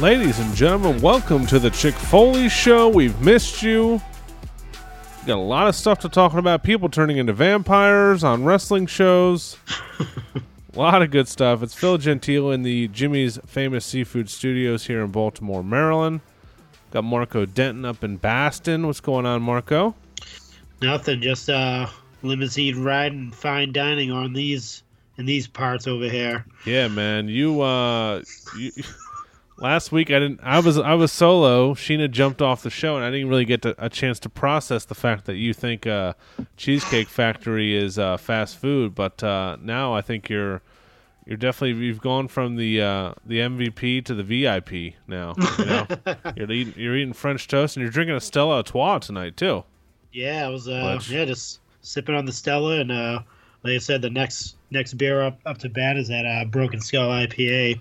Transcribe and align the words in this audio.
Ladies 0.00 0.38
and 0.38 0.54
gentlemen, 0.54 1.02
welcome 1.02 1.44
to 1.46 1.58
the 1.58 1.70
Chick 1.70 1.92
Foley 1.92 2.48
Show. 2.48 2.88
We've 2.88 3.20
missed 3.20 3.64
you. 3.64 4.00
Got 5.26 5.38
a 5.38 5.42
lot 5.42 5.66
of 5.66 5.74
stuff 5.74 5.98
to 6.00 6.08
talk 6.08 6.34
about. 6.34 6.62
People 6.62 6.88
turning 6.88 7.16
into 7.16 7.32
vampires 7.32 8.22
on 8.22 8.44
wrestling 8.44 8.86
shows. 8.86 9.56
a 9.98 10.78
lot 10.78 11.02
of 11.02 11.10
good 11.10 11.26
stuff. 11.26 11.64
It's 11.64 11.74
Phil 11.74 11.98
Gentile 11.98 12.52
in 12.52 12.62
the 12.62 12.86
Jimmy's 12.88 13.40
Famous 13.44 13.84
Seafood 13.84 14.30
Studios 14.30 14.86
here 14.86 15.02
in 15.02 15.10
Baltimore, 15.10 15.64
Maryland. 15.64 16.20
Got 16.92 17.02
Marco 17.02 17.44
Denton 17.44 17.84
up 17.84 18.04
in 18.04 18.18
Baston. 18.18 18.86
What's 18.86 19.00
going 19.00 19.26
on, 19.26 19.42
Marco? 19.42 19.96
Nothing, 20.80 21.20
just 21.20 21.50
uh, 21.50 21.88
limousine 22.22 22.84
riding, 22.84 23.32
fine 23.32 23.72
dining 23.72 24.12
on 24.12 24.32
these 24.32 24.84
in 25.16 25.26
these 25.26 25.48
parts 25.48 25.88
over 25.88 26.08
here. 26.08 26.46
Yeah, 26.64 26.86
man. 26.86 27.26
You 27.28 27.62
uh, 27.62 28.22
you, 28.56 28.70
last 29.58 29.92
week 29.92 30.10
I 30.10 30.18
didn't. 30.18 30.40
I 30.42 30.60
was 30.60 30.78
I 30.78 30.94
was 30.94 31.12
solo. 31.12 31.74
Sheena 31.74 32.10
jumped 32.10 32.40
off 32.40 32.62
the 32.62 32.70
show, 32.70 32.96
and 32.96 33.04
I 33.04 33.10
didn't 33.10 33.28
really 33.28 33.44
get 33.44 33.62
to, 33.62 33.74
a 33.78 33.88
chance 33.88 34.18
to 34.20 34.28
process 34.28 34.84
the 34.84 34.94
fact 34.94 35.26
that 35.26 35.36
you 35.36 35.52
think 35.52 35.86
uh, 35.86 36.14
Cheesecake 36.56 37.08
Factory 37.08 37.76
is 37.76 37.98
uh, 37.98 38.16
fast 38.16 38.56
food. 38.56 38.94
But 38.94 39.22
uh, 39.22 39.56
now 39.60 39.94
I 39.94 40.00
think 40.00 40.28
you're 40.28 40.62
you're 41.26 41.36
definitely 41.36 41.84
you've 41.84 42.00
gone 42.00 42.28
from 42.28 42.56
the 42.56 42.80
uh, 42.80 43.12
the 43.26 43.40
MVP 43.40 44.04
to 44.06 44.14
the 44.14 44.22
VIP 44.22 44.94
now. 45.06 45.34
You 45.58 45.64
know? 45.64 45.86
you're 46.36 46.50
eating 46.50 46.74
you're 46.76 46.96
eating 46.96 47.12
French 47.12 47.48
toast, 47.48 47.76
and 47.76 47.82
you're 47.82 47.92
drinking 47.92 48.16
a 48.16 48.20
Stella 48.20 48.56
Artois 48.56 48.98
tonight 48.98 49.36
too. 49.36 49.64
Yeah, 50.12 50.46
I 50.46 50.48
was 50.48 50.68
uh, 50.68 50.98
yeah 51.08 51.24
just 51.24 51.60
sipping 51.82 52.14
on 52.14 52.24
the 52.24 52.32
Stella, 52.32 52.80
and 52.80 52.90
uh, 52.90 53.20
like 53.62 53.74
I 53.74 53.78
said, 53.78 54.02
the 54.02 54.10
next 54.10 54.56
next 54.70 54.94
beer 54.94 55.22
up 55.22 55.38
up 55.44 55.58
to 55.58 55.68
bat 55.68 55.96
is 55.96 56.08
that 56.08 56.24
uh, 56.24 56.44
Broken 56.46 56.80
Skull 56.80 57.10
IPA. 57.10 57.80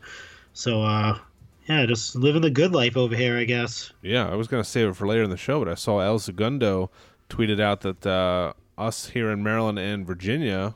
So 0.54 0.82
uh, 0.82 1.18
yeah, 1.68 1.86
just 1.86 2.16
living 2.16 2.42
the 2.42 2.50
good 2.50 2.74
life 2.74 2.96
over 2.96 3.16
here, 3.16 3.38
I 3.38 3.44
guess. 3.44 3.92
Yeah, 4.02 4.30
I 4.30 4.36
was 4.36 4.48
gonna 4.48 4.64
save 4.64 4.90
it 4.90 4.96
for 4.96 5.08
later 5.08 5.24
in 5.24 5.30
the 5.30 5.38
show, 5.38 5.60
but 5.60 5.68
I 5.68 5.76
saw 5.76 6.00
El 6.00 6.20
Segundo 6.20 6.90
tweeted 7.30 7.60
out 7.60 7.82
that 7.82 8.06
uh, 8.06 8.54
us 8.78 9.10
here 9.10 9.30
in 9.32 9.44
Maryland 9.44 9.78
and 9.78 10.06
Virginia. 10.06 10.76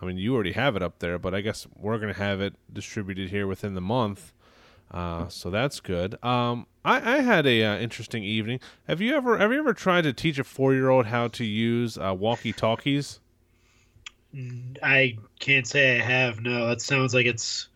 I 0.00 0.04
mean, 0.04 0.18
you 0.18 0.34
already 0.34 0.52
have 0.52 0.76
it 0.76 0.82
up 0.82 0.98
there, 0.98 1.18
but 1.18 1.34
I 1.34 1.40
guess 1.40 1.66
we're 1.74 1.98
gonna 1.98 2.12
have 2.12 2.40
it 2.40 2.54
distributed 2.72 3.30
here 3.30 3.46
within 3.46 3.74
the 3.74 3.80
month. 3.80 4.34
Uh, 4.90 5.28
so 5.28 5.50
that's 5.50 5.80
good. 5.80 6.22
Um, 6.22 6.66
I, 6.84 7.16
I, 7.16 7.20
had 7.20 7.44
a 7.44 7.64
uh, 7.64 7.78
interesting 7.78 8.22
evening. 8.22 8.60
Have 8.86 9.00
you 9.00 9.16
ever 9.16 9.36
have 9.38 9.52
you 9.52 9.58
ever 9.58 9.74
tried 9.74 10.02
to 10.02 10.12
teach 10.12 10.38
a 10.38 10.44
four 10.44 10.74
year 10.74 10.90
old 10.90 11.06
how 11.06 11.28
to 11.28 11.44
use 11.44 11.98
uh, 11.98 12.14
walkie 12.16 12.52
talkies? 12.52 13.18
I 14.82 15.16
can't 15.40 15.66
say 15.66 15.98
I 15.98 16.02
have. 16.02 16.40
No, 16.40 16.68
that 16.68 16.80
sounds 16.80 17.14
like 17.14 17.26
it's 17.26 17.68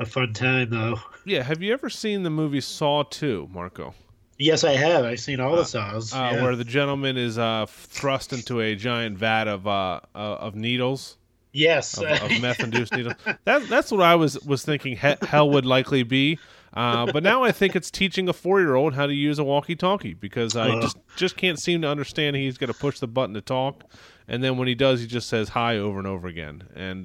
a 0.00 0.06
fun 0.06 0.32
time 0.32 0.70
though. 0.70 0.98
Yeah, 1.24 1.42
have 1.42 1.62
you 1.62 1.72
ever 1.72 1.90
seen 1.90 2.22
the 2.22 2.30
movie 2.30 2.60
Saw 2.60 3.04
Two, 3.04 3.48
Marco? 3.52 3.94
Yes, 4.38 4.64
I 4.64 4.72
have. 4.72 5.04
I've 5.04 5.20
seen 5.20 5.38
all 5.38 5.54
the 5.54 5.62
uh, 5.62 5.64
saws. 5.64 6.14
Uh, 6.14 6.30
yeah. 6.32 6.42
Where 6.42 6.56
the 6.56 6.64
gentleman 6.64 7.18
is 7.18 7.38
uh, 7.38 7.66
thrust 7.68 8.32
into 8.32 8.60
a 8.60 8.74
giant 8.74 9.18
vat 9.18 9.46
of 9.46 9.66
uh, 9.66 10.00
uh, 10.14 10.18
of 10.18 10.54
needles. 10.54 11.18
Yes, 11.52 11.98
of, 11.98 12.06
of 12.06 12.40
meth-induced 12.40 12.94
needles. 12.94 13.16
That, 13.44 13.68
that's 13.68 13.90
what 13.90 14.00
I 14.00 14.14
was 14.14 14.40
was 14.40 14.64
thinking. 14.64 14.96
He- 14.96 15.26
hell 15.26 15.50
would 15.50 15.66
likely 15.66 16.02
be. 16.02 16.38
Uh, 16.72 17.10
but 17.12 17.24
now 17.24 17.42
I 17.42 17.50
think 17.50 17.74
it's 17.74 17.90
teaching 17.90 18.28
a 18.28 18.32
four-year-old 18.32 18.94
how 18.94 19.06
to 19.06 19.12
use 19.12 19.40
a 19.40 19.44
walkie-talkie 19.44 20.14
because 20.14 20.54
I 20.56 20.70
uh. 20.70 20.80
just 20.80 20.96
just 21.16 21.36
can't 21.36 21.58
seem 21.58 21.82
to 21.82 21.88
understand. 21.88 22.36
He's 22.36 22.56
going 22.56 22.72
to 22.72 22.78
push 22.78 22.98
the 22.98 23.08
button 23.08 23.34
to 23.34 23.40
talk, 23.42 23.84
and 24.26 24.42
then 24.42 24.56
when 24.56 24.68
he 24.68 24.74
does, 24.74 25.00
he 25.00 25.06
just 25.06 25.28
says 25.28 25.50
hi 25.50 25.76
over 25.76 25.98
and 25.98 26.06
over 26.06 26.28
again. 26.28 26.62
And 26.74 27.04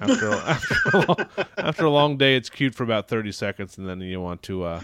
after 0.00 0.32
after, 0.32 0.74
a 0.94 1.00
long, 1.00 1.16
after 1.58 1.84
a 1.84 1.90
long 1.90 2.16
day, 2.16 2.36
it's 2.36 2.50
cute 2.50 2.74
for 2.74 2.84
about 2.84 3.08
thirty 3.08 3.32
seconds, 3.32 3.78
and 3.78 3.88
then 3.88 4.00
you 4.00 4.20
want 4.20 4.42
to 4.44 4.64
uh, 4.64 4.80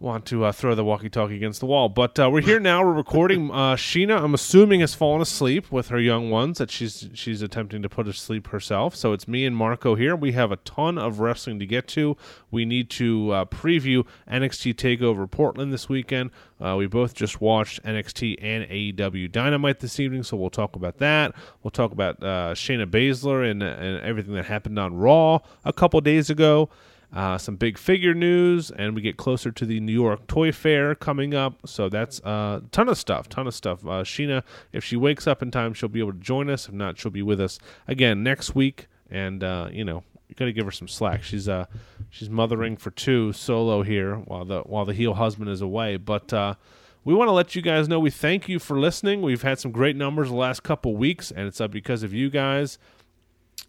want 0.00 0.24
to 0.24 0.44
uh, 0.44 0.50
throw 0.50 0.74
the 0.74 0.82
walkie-talkie 0.82 1.36
against 1.36 1.60
the 1.60 1.66
wall. 1.66 1.90
But 1.90 2.18
uh, 2.18 2.30
we're 2.32 2.40
here 2.40 2.58
now. 2.58 2.82
We're 2.82 2.94
recording. 2.94 3.50
Uh, 3.50 3.76
Sheena, 3.76 4.18
I'm 4.22 4.32
assuming, 4.32 4.80
has 4.80 4.94
fallen 4.94 5.20
asleep 5.20 5.70
with 5.70 5.88
her 5.88 6.00
young 6.00 6.30
ones 6.30 6.56
that 6.56 6.70
she's 6.70 7.10
she's 7.12 7.42
attempting 7.42 7.82
to 7.82 7.88
put 7.90 8.06
to 8.06 8.14
sleep 8.14 8.48
herself. 8.48 8.96
So 8.96 9.12
it's 9.12 9.28
me 9.28 9.44
and 9.44 9.54
Marco 9.54 9.94
here. 9.94 10.16
We 10.16 10.32
have 10.32 10.50
a 10.50 10.56
ton 10.56 10.96
of 10.96 11.20
wrestling 11.20 11.58
to 11.58 11.66
get 11.66 11.86
to. 11.88 12.16
We 12.50 12.64
need 12.64 12.88
to 12.90 13.30
uh, 13.30 13.44
preview 13.44 14.06
NXT 14.28 14.74
Takeover 14.74 15.30
Portland 15.30 15.70
this 15.70 15.88
weekend. 15.90 16.30
Uh, 16.58 16.76
we 16.78 16.86
both 16.86 17.14
just 17.14 17.42
watched 17.42 17.82
NXT 17.82 18.36
and 18.40 18.64
AEW 18.64 19.30
Dynamite 19.30 19.80
this 19.80 20.00
evening, 20.00 20.22
so 20.22 20.36
we'll 20.36 20.50
talk 20.50 20.76
about 20.76 20.96
that. 20.98 21.34
We'll 21.62 21.70
talk 21.70 21.92
about 21.92 22.22
uh, 22.22 22.54
Shayna 22.54 22.86
Baszler 22.86 23.50
and, 23.50 23.62
and 23.62 24.00
everything 24.00 24.34
that 24.34 24.46
happened 24.46 24.78
on 24.78 24.94
Raw 24.94 25.40
a 25.64 25.72
couple 25.74 26.00
days 26.00 26.30
ago 26.30 26.70
uh, 27.12 27.38
some 27.38 27.56
big 27.56 27.76
figure 27.76 28.14
news, 28.14 28.70
and 28.70 28.94
we 28.94 29.02
get 29.02 29.16
closer 29.16 29.50
to 29.50 29.66
the 29.66 29.80
New 29.80 29.92
York 29.92 30.26
Toy 30.26 30.52
Fair 30.52 30.94
coming 30.94 31.34
up. 31.34 31.66
So 31.66 31.88
that's 31.88 32.20
a 32.20 32.28
uh, 32.28 32.60
ton 32.70 32.88
of 32.88 32.98
stuff, 32.98 33.28
ton 33.28 33.46
of 33.46 33.54
stuff. 33.54 33.84
Uh, 33.84 34.04
Sheena, 34.04 34.42
if 34.72 34.84
she 34.84 34.96
wakes 34.96 35.26
up 35.26 35.42
in 35.42 35.50
time, 35.50 35.74
she'll 35.74 35.88
be 35.88 36.00
able 36.00 36.12
to 36.12 36.18
join 36.18 36.48
us. 36.48 36.68
If 36.68 36.74
not, 36.74 36.98
she'll 36.98 37.10
be 37.10 37.22
with 37.22 37.40
us 37.40 37.58
again 37.88 38.22
next 38.22 38.54
week. 38.54 38.86
And 39.10 39.42
uh, 39.42 39.70
you 39.72 39.84
know, 39.84 40.04
you 40.28 40.36
got 40.36 40.44
to 40.44 40.52
give 40.52 40.64
her 40.64 40.70
some 40.70 40.86
slack. 40.86 41.24
She's 41.24 41.48
uh, 41.48 41.66
she's 42.10 42.30
mothering 42.30 42.76
for 42.76 42.92
two 42.92 43.32
solo 43.32 43.82
here 43.82 44.16
while 44.16 44.44
the 44.44 44.60
while 44.60 44.84
the 44.84 44.94
heel 44.94 45.14
husband 45.14 45.50
is 45.50 45.60
away. 45.60 45.96
But 45.96 46.32
uh, 46.32 46.54
we 47.04 47.12
want 47.12 47.26
to 47.26 47.32
let 47.32 47.56
you 47.56 47.62
guys 47.62 47.88
know 47.88 47.98
we 47.98 48.10
thank 48.10 48.48
you 48.48 48.60
for 48.60 48.78
listening. 48.78 49.20
We've 49.20 49.42
had 49.42 49.58
some 49.58 49.72
great 49.72 49.96
numbers 49.96 50.28
the 50.28 50.36
last 50.36 50.62
couple 50.62 50.94
weeks, 50.94 51.32
and 51.32 51.48
it's 51.48 51.60
up 51.60 51.72
because 51.72 52.04
of 52.04 52.14
you 52.14 52.30
guys. 52.30 52.78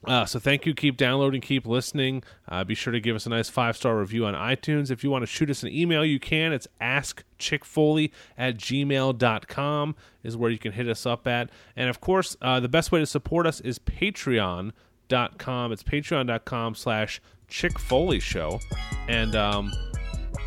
Uh, 0.06 0.26
so 0.26 0.40
thank 0.40 0.66
you. 0.66 0.74
Keep 0.74 0.98
downloading, 0.98 1.42
keep 1.42 1.68
listening. 1.68 2.24
Uh, 2.48 2.64
be 2.64 2.74
sure 2.74 2.92
to 2.92 3.00
give 3.00 3.16
us 3.16 3.26
a 3.26 3.30
nice 3.30 3.50
five 3.50 3.78
star 3.78 3.98
review 4.00 4.26
on 4.26 4.34
iTunes. 4.34 4.90
If 4.90 5.04
you 5.04 5.12
want 5.12 5.22
to 5.22 5.28
shoot 5.28 5.50
us 5.50 5.62
an 5.64 5.70
email, 5.70 6.04
you 6.04 6.20
can. 6.20 6.54
It's 6.54 6.68
askchickfoley 6.82 8.12
at 8.38 8.58
gmail.com 8.58 9.96
is 10.24 10.38
where 10.38 10.50
you 10.50 10.58
can 10.58 10.72
hit 10.72 10.88
us 10.88 11.06
up 11.06 11.28
at. 11.28 11.50
And 11.76 11.90
of 11.90 12.02
course, 12.02 12.36
uh, 12.42 12.60
the 12.60 12.70
best 12.70 12.92
way 12.92 13.00
to 13.00 13.06
support 13.06 13.46
us 13.46 13.62
is 13.62 13.78
patreon.com. 13.78 15.72
It's 15.72 15.84
patreon.com 15.84 16.76
slash 16.76 17.22
chickfoley 17.48 18.22
show. 18.22 18.60
And 19.08 19.36
um, 19.36 19.72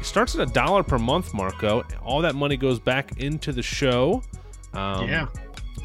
it 0.00 0.04
starts 0.04 0.34
at 0.34 0.48
a 0.48 0.53
dollar 0.53 0.82
per 0.82 0.98
month, 0.98 1.32
Marco. 1.32 1.84
All 2.03 2.22
that 2.22 2.34
money 2.34 2.56
goes 2.56 2.81
back 2.81 3.19
into 3.19 3.53
the 3.53 3.62
show. 3.62 4.22
Um, 4.72 5.09
yeah 5.09 5.28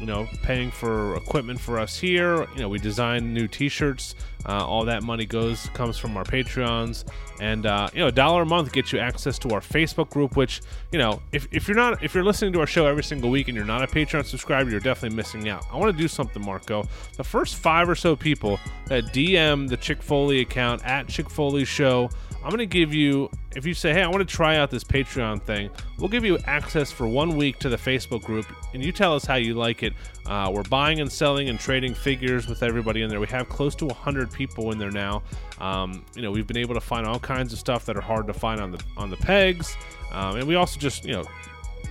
you 0.00 0.06
know, 0.06 0.26
paying 0.42 0.70
for 0.70 1.14
equipment 1.16 1.60
for 1.60 1.78
us 1.78 1.98
here. 1.98 2.46
You 2.54 2.62
know, 2.62 2.68
we 2.68 2.78
design 2.78 3.34
new 3.34 3.46
T-shirts. 3.46 4.14
Uh, 4.46 4.64
all 4.64 4.86
that 4.86 5.02
money 5.02 5.26
goes 5.26 5.68
comes 5.74 5.98
from 5.98 6.16
our 6.16 6.24
Patreons, 6.24 7.04
and 7.40 7.66
uh, 7.66 7.90
you 7.92 8.00
know, 8.00 8.06
a 8.06 8.12
dollar 8.12 8.42
a 8.42 8.46
month 8.46 8.72
gets 8.72 8.90
you 8.90 8.98
access 8.98 9.38
to 9.40 9.50
our 9.50 9.60
Facebook 9.60 10.08
group. 10.08 10.34
Which 10.34 10.62
you 10.90 10.98
know, 10.98 11.20
if, 11.30 11.46
if 11.52 11.68
you're 11.68 11.76
not 11.76 12.02
if 12.02 12.14
you're 12.14 12.24
listening 12.24 12.54
to 12.54 12.60
our 12.60 12.66
show 12.66 12.86
every 12.86 13.04
single 13.04 13.28
week 13.28 13.48
and 13.48 13.56
you're 13.56 13.66
not 13.66 13.82
a 13.82 13.86
Patreon 13.86 14.24
subscriber, 14.24 14.70
you're 14.70 14.80
definitely 14.80 15.14
missing 15.14 15.48
out. 15.50 15.66
I 15.70 15.76
want 15.76 15.94
to 15.94 15.98
do 16.02 16.08
something, 16.08 16.42
Marco. 16.42 16.88
The 17.18 17.24
first 17.24 17.56
five 17.56 17.88
or 17.88 17.94
so 17.94 18.16
people 18.16 18.58
that 18.86 19.04
DM 19.12 19.68
the 19.68 19.76
Chick 19.76 20.02
Foley 20.02 20.40
account 20.40 20.84
at 20.86 21.06
Chick 21.08 21.28
Foley 21.28 21.66
Show 21.66 22.08
I'm 22.42 22.48
going 22.48 22.58
to 22.58 22.66
give 22.66 22.94
you, 22.94 23.30
if 23.54 23.66
you 23.66 23.74
say, 23.74 23.92
hey, 23.92 24.02
I 24.02 24.08
want 24.08 24.26
to 24.26 24.34
try 24.34 24.56
out 24.56 24.70
this 24.70 24.82
Patreon 24.82 25.42
thing, 25.42 25.68
we'll 25.98 26.08
give 26.08 26.24
you 26.24 26.38
access 26.46 26.90
for 26.90 27.06
one 27.06 27.36
week 27.36 27.58
to 27.58 27.68
the 27.68 27.76
Facebook 27.76 28.22
group, 28.22 28.46
and 28.72 28.82
you 28.82 28.92
tell 28.92 29.14
us 29.14 29.26
how 29.26 29.34
you 29.34 29.54
like 29.54 29.82
it. 29.82 29.92
Uh, 30.24 30.50
we're 30.52 30.62
buying 30.62 31.00
and 31.00 31.12
selling 31.12 31.50
and 31.50 31.60
trading 31.60 31.94
figures 31.94 32.48
with 32.48 32.62
everybody 32.62 33.02
in 33.02 33.10
there. 33.10 33.20
We 33.20 33.26
have 33.26 33.48
close 33.50 33.74
to 33.76 33.86
100 33.86 34.32
people 34.32 34.72
in 34.72 34.78
there 34.78 34.90
now. 34.90 35.22
Um, 35.58 36.02
you 36.14 36.22
know, 36.22 36.30
we've 36.30 36.46
been 36.46 36.56
able 36.56 36.74
to 36.74 36.80
find 36.80 37.06
all 37.06 37.18
kinds 37.18 37.52
of 37.52 37.58
stuff 37.58 37.84
that 37.84 37.96
are 37.96 38.02
hard 38.02 38.26
to 38.28 38.32
find 38.32 38.58
on 38.60 38.70
the 38.70 38.82
on 38.96 39.10
the 39.10 39.18
pegs, 39.18 39.76
um, 40.10 40.36
and 40.36 40.48
we 40.48 40.54
also 40.54 40.80
just, 40.80 41.04
you 41.04 41.12
know, 41.12 41.24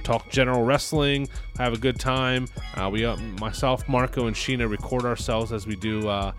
talk 0.03 0.27
general 0.29 0.63
wrestling, 0.63 1.27
have 1.57 1.73
a 1.73 1.77
good 1.77 1.99
time. 1.99 2.47
Uh, 2.75 2.89
we, 2.91 3.05
uh, 3.05 3.15
myself, 3.39 3.87
Marco, 3.87 4.25
and 4.25 4.35
Sheena 4.35 4.67
record 4.67 5.05
ourselves 5.05 5.51
as 5.51 5.67
we 5.67 5.75
do 5.75 6.07
uh, 6.07 6.31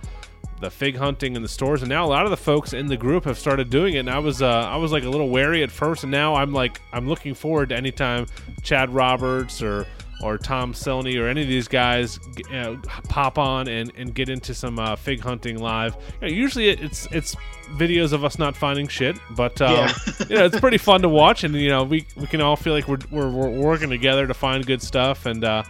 the 0.61 0.71
fig 0.71 0.97
hunting 0.97 1.37
in 1.37 1.43
the 1.43 1.49
stores, 1.49 1.83
and 1.83 1.89
now 1.89 2.05
a 2.05 2.09
lot 2.09 2.25
of 2.25 2.31
the 2.31 2.37
folks 2.37 2.73
in 2.73 2.87
the 2.87 2.97
group 2.97 3.25
have 3.25 3.39
started 3.39 3.71
doing 3.71 3.95
it. 3.95 4.01
And 4.01 4.11
I 4.11 4.19
was 4.19 4.43
uh, 4.43 4.47
I 4.47 4.77
was 4.77 4.93
like 4.93 5.05
a 5.05 5.09
little 5.09 5.29
wary 5.29 5.63
at 5.63 5.71
first, 5.71 6.05
and 6.05 6.11
now 6.11 6.35
I'm 6.35 6.53
like 6.53 6.81
I'm 6.93 7.09
looking 7.09 7.35
forward 7.35 7.71
to 7.71 7.77
anytime 7.77 8.27
Chad 8.63 8.91
Roberts 8.91 9.63
or 9.63 9.87
or 10.23 10.39
Tom 10.39 10.73
Selney 10.73 11.19
or 11.21 11.29
any 11.29 11.43
of 11.43 11.49
these 11.49 11.67
guys 11.67 12.21
you 12.37 12.45
know, 12.51 12.81
pop 13.09 13.39
on 13.39 13.69
and, 13.69 13.91
and 13.97 14.15
get 14.15 14.29
into 14.29 14.55
some 14.55 14.79
uh, 14.79 14.97
fig 14.97 15.21
hunting 15.21 15.59
live. 15.59 15.97
You 16.21 16.29
know, 16.29 16.35
usually 16.35 16.69
it's 16.69 17.07
it's 17.11 17.35
videos 17.77 18.13
of 18.13 18.25
us 18.25 18.39
not 18.39 18.57
finding 18.57 18.89
shit, 18.89 19.17
but 19.31 19.61
um, 19.61 19.75
yeah. 19.75 19.95
you 20.29 20.37
know 20.37 20.45
it's 20.45 20.61
pretty 20.61 20.79
fun 20.79 21.03
to 21.03 21.09
watch, 21.09 21.45
and 21.45 21.55
you 21.55 21.69
know 21.69 21.85
we 21.85 22.07
we 22.17 22.27
can 22.27 22.41
all 22.41 22.57
feel 22.57 22.73
like 22.73 22.87
we're 22.87 22.99
we're, 23.11 23.31
we're 23.31 23.51
working 23.51 23.91
together 23.91 24.27
to 24.27 24.35
find 24.35 24.65
good 24.67 24.83
stuff, 24.83 25.27
and 25.27 25.45
uh, 25.45 25.63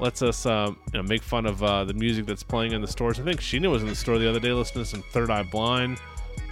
lets 0.00 0.22
us 0.22 0.46
uh, 0.46 0.72
you 0.92 0.98
know, 0.98 1.02
make 1.02 1.22
fun 1.22 1.46
of 1.46 1.62
uh, 1.62 1.84
the 1.84 1.94
music 1.94 2.26
that's 2.26 2.42
playing 2.42 2.72
in 2.72 2.80
the 2.80 2.88
stores. 2.88 3.20
I 3.20 3.22
think 3.22 3.40
Sheena 3.40 3.70
was 3.70 3.82
in 3.82 3.88
the 3.88 3.94
store 3.94 4.18
the 4.18 4.28
other 4.28 4.40
day 4.40 4.52
listening 4.52 4.84
to 4.84 4.90
some 4.90 5.02
Third 5.02 5.30
Eye 5.30 5.42
Blind. 5.42 5.98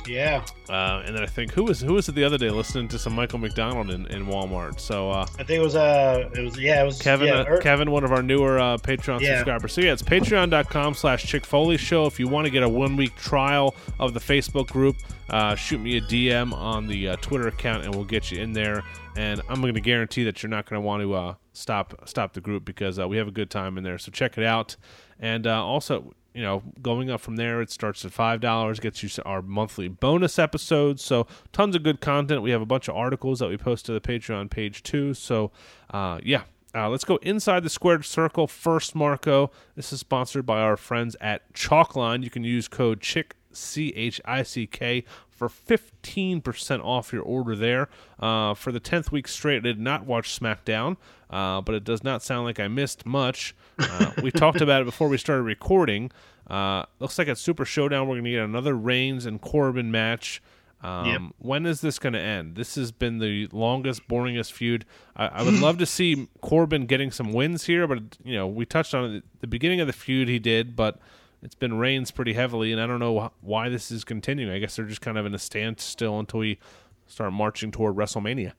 Yeah. 0.07 0.45
Uh, 0.69 1.03
and 1.05 1.15
then 1.15 1.23
I 1.23 1.27
think 1.27 1.53
who 1.53 1.65
was 1.65 1.81
who 1.81 1.95
was 1.95 2.09
it 2.09 2.15
the 2.15 2.25
other 2.25 2.39
day 2.39 2.51
listening 2.51 2.89
to 2.89 2.99
some 2.99 3.15
Michael 3.15 3.39
McDonald 3.39 3.91
in, 3.91 4.07
in 4.07 4.27
Walmart. 4.27 4.81
So 4.81 5.11
uh, 5.11 5.27
I 5.39 5.45
think 5.45 5.61
it 5.61 5.63
was 5.63 5.77
uh 5.77 6.31
it 6.35 6.41
was 6.41 6.59
yeah 6.59 6.83
it 6.83 6.87
was 6.87 7.01
Kevin 7.01 7.29
yeah, 7.29 7.41
uh, 7.41 7.61
Kevin 7.61 7.91
one 7.91 8.05
of 8.05 8.13
our 8.13 8.23
newer 8.23 8.59
uh, 8.59 8.79
Patreon 8.79 9.21
yeah. 9.21 9.37
subscribers. 9.37 9.73
So 9.73 9.81
yeah, 9.81 9.93
it's 9.93 10.03
patreon.com 10.03 10.95
slash 10.95 11.25
Chick 11.25 11.45
Foley 11.45 11.77
Show. 11.77 12.07
If 12.07 12.19
you 12.19 12.29
want 12.29 12.47
to 12.47 12.51
get 12.51 12.63
a 12.63 12.69
one 12.69 12.97
week 12.97 13.15
trial 13.17 13.75
of 13.99 14.15
the 14.15 14.21
Facebook 14.21 14.69
group, 14.69 14.97
uh, 15.31 15.55
shoot 15.55 15.81
me 15.81 15.97
a 15.97 16.01
DM 16.01 16.53
on 16.53 16.87
the 16.87 17.09
uh, 17.09 17.17
Twitter 17.17 17.49
account, 17.49 17.85
and 17.85 17.95
we'll 17.95 18.05
get 18.05 18.31
you 18.31 18.41
in 18.41 18.53
there. 18.53 18.83
And 19.17 19.41
I'm 19.49 19.61
going 19.61 19.75
to 19.75 19.81
guarantee 19.81 20.25
that 20.25 20.43
you're 20.43 20.51
not 20.51 20.69
going 20.69 20.81
to 20.81 20.87
want 20.87 21.03
to 21.03 21.15
uh, 21.15 21.35
stop 21.53 22.09
stop 22.09 22.33
the 22.33 22.41
group 22.41 22.65
because 22.65 22.99
uh, 22.99 23.09
we 23.09 23.17
have 23.17 23.29
a 23.29 23.33
good 23.33 23.51
time 23.51 23.77
in 23.77 23.85
there. 23.85 23.99
So 23.99 24.11
check 24.11 24.39
it 24.39 24.45
out. 24.45 24.77
And 25.19 25.47
uh, 25.47 25.65
also, 25.65 26.15
you 26.35 26.43
know, 26.43 26.63
going 26.81 27.11
up 27.11 27.21
from 27.21 27.37
there, 27.37 27.61
it 27.61 27.71
starts 27.71 28.05
at 28.05 28.13
five 28.13 28.41
dollars, 28.41 28.81
gets 28.81 29.03
you 29.03 29.11
our 29.25 29.43
monthly 29.43 29.89
bonus 29.89 30.39
episodes. 30.39 31.03
So 31.03 31.27
tons 31.53 31.75
of 31.75 31.83
good 31.83 32.01
content. 32.01 32.43
We 32.43 32.53
have 32.53 32.63
a 32.63 32.67
bunch 32.67 32.89
of 32.89 32.95
articles 32.97 33.41
that 33.41 33.49
we 33.49 33.57
post 33.57 33.87
to 33.87 33.93
the 33.93 34.01
Patreon 34.01 34.51
page 34.51 34.83
too. 34.83 35.15
So 35.15 35.51
uh, 35.91 36.21
yeah, 36.23 36.43
uh, 36.75 36.89
let's 36.89 37.05
go 37.05 37.17
inside 37.17 37.63
the 37.63 37.71
squared 37.71 38.05
circle 38.05 38.47
first, 38.47 38.95
Marco. 38.95 39.51
This 39.75 39.93
is 39.93 40.01
sponsored 40.01 40.45
by 40.45 40.61
our 40.61 40.77
friends 40.77 41.17
at 41.21 41.53
Chalkline. 41.55 42.23
You 42.23 42.31
can 42.31 42.45
use 42.45 42.69
code 42.69 43.01
CHICK, 43.01 43.35
C 43.59 43.93
H 43.97 44.21
I 44.25 44.43
C 44.43 44.67
K, 44.67 45.05
for 45.39 45.49
15% 45.49 46.85
off 46.85 47.13
your 47.13 47.23
order 47.23 47.55
there. 47.55 47.89
Uh, 48.19 48.55
for 48.55 48.73
the 48.73 48.81
10th 48.81 49.13
week 49.13 49.29
straight, 49.29 49.59
I 49.59 49.61
did 49.61 49.79
not 49.79 50.05
watch 50.05 50.39
SmackDown, 50.39 50.97
uh, 51.31 51.61
but 51.61 51.77
it 51.77 51.85
does 51.85 52.03
not 52.03 52.23
sound 52.23 52.45
like 52.45 52.59
I 52.59 52.67
missed 52.67 53.07
much. 53.07 53.55
Uh, 53.79 54.11
we 54.23 54.33
talked 54.33 54.61
about 54.61 54.83
it 54.83 54.85
before 54.85 55.09
we 55.09 55.17
started 55.17 55.43
recording. 55.43 56.11
Uh, 56.49 56.85
looks 56.99 57.19
like 57.19 57.29
at 57.29 57.39
Super 57.39 57.65
Showdown, 57.65 58.09
we're 58.09 58.15
going 58.15 58.25
to 58.25 58.31
get 58.33 58.43
another 58.43 58.75
Reigns 58.75 59.27
and 59.27 59.41
Corbin 59.41 59.93
match. 59.93 60.43
Um, 60.83 61.07
yep. 61.07 61.21
When 61.39 61.67
is 61.67 61.81
this 61.81 61.99
going 61.99 62.13
to 62.13 62.21
end? 62.21 62.55
This 62.57 62.77
has 62.77 62.93
been 62.93 63.19
the 63.19 63.49
longest, 63.53 64.09
boringest 64.09 64.53
feud. 64.53 64.85
I, 65.17 65.27
I 65.27 65.43
would 65.43 65.61
love 65.61 65.79
to 65.79 65.87
see 65.87 66.29
Corbin 66.41 66.87
getting 66.87 67.11
some 67.11 67.33
wins 67.33 67.67
here, 67.67 67.87
but 67.87 68.17
you 68.25 68.35
know 68.35 68.47
we 68.47 68.65
touched 68.65 68.95
on 68.95 69.17
it. 69.17 69.25
The 69.41 69.47
beginning 69.47 69.81
of 69.81 69.87
the 69.87 69.93
feud 69.93 70.29
he 70.29 70.39
did, 70.39 70.77
but 70.77 70.99
it's 71.43 71.55
been 71.55 71.79
Reigns 71.79 72.11
pretty 72.11 72.33
heavily, 72.33 72.73
and 72.73 72.81
I 72.81 72.87
don't 72.87 73.01
know 73.01 73.33
why 73.41 73.69
this 73.69 73.91
is 73.91 74.05
continuing. 74.05 74.53
I 74.53 74.59
guess 74.59 74.77
they're 74.77 74.85
just 74.85 75.01
kind 75.01 75.19
of 75.19 75.27
in 75.27 75.35
a 75.35 75.39
standstill 75.39 76.19
until 76.19 76.41
we 76.41 76.59
start 77.07 77.33
marching 77.33 77.71
toward 77.71 77.97
WrestleMania. 77.97 78.53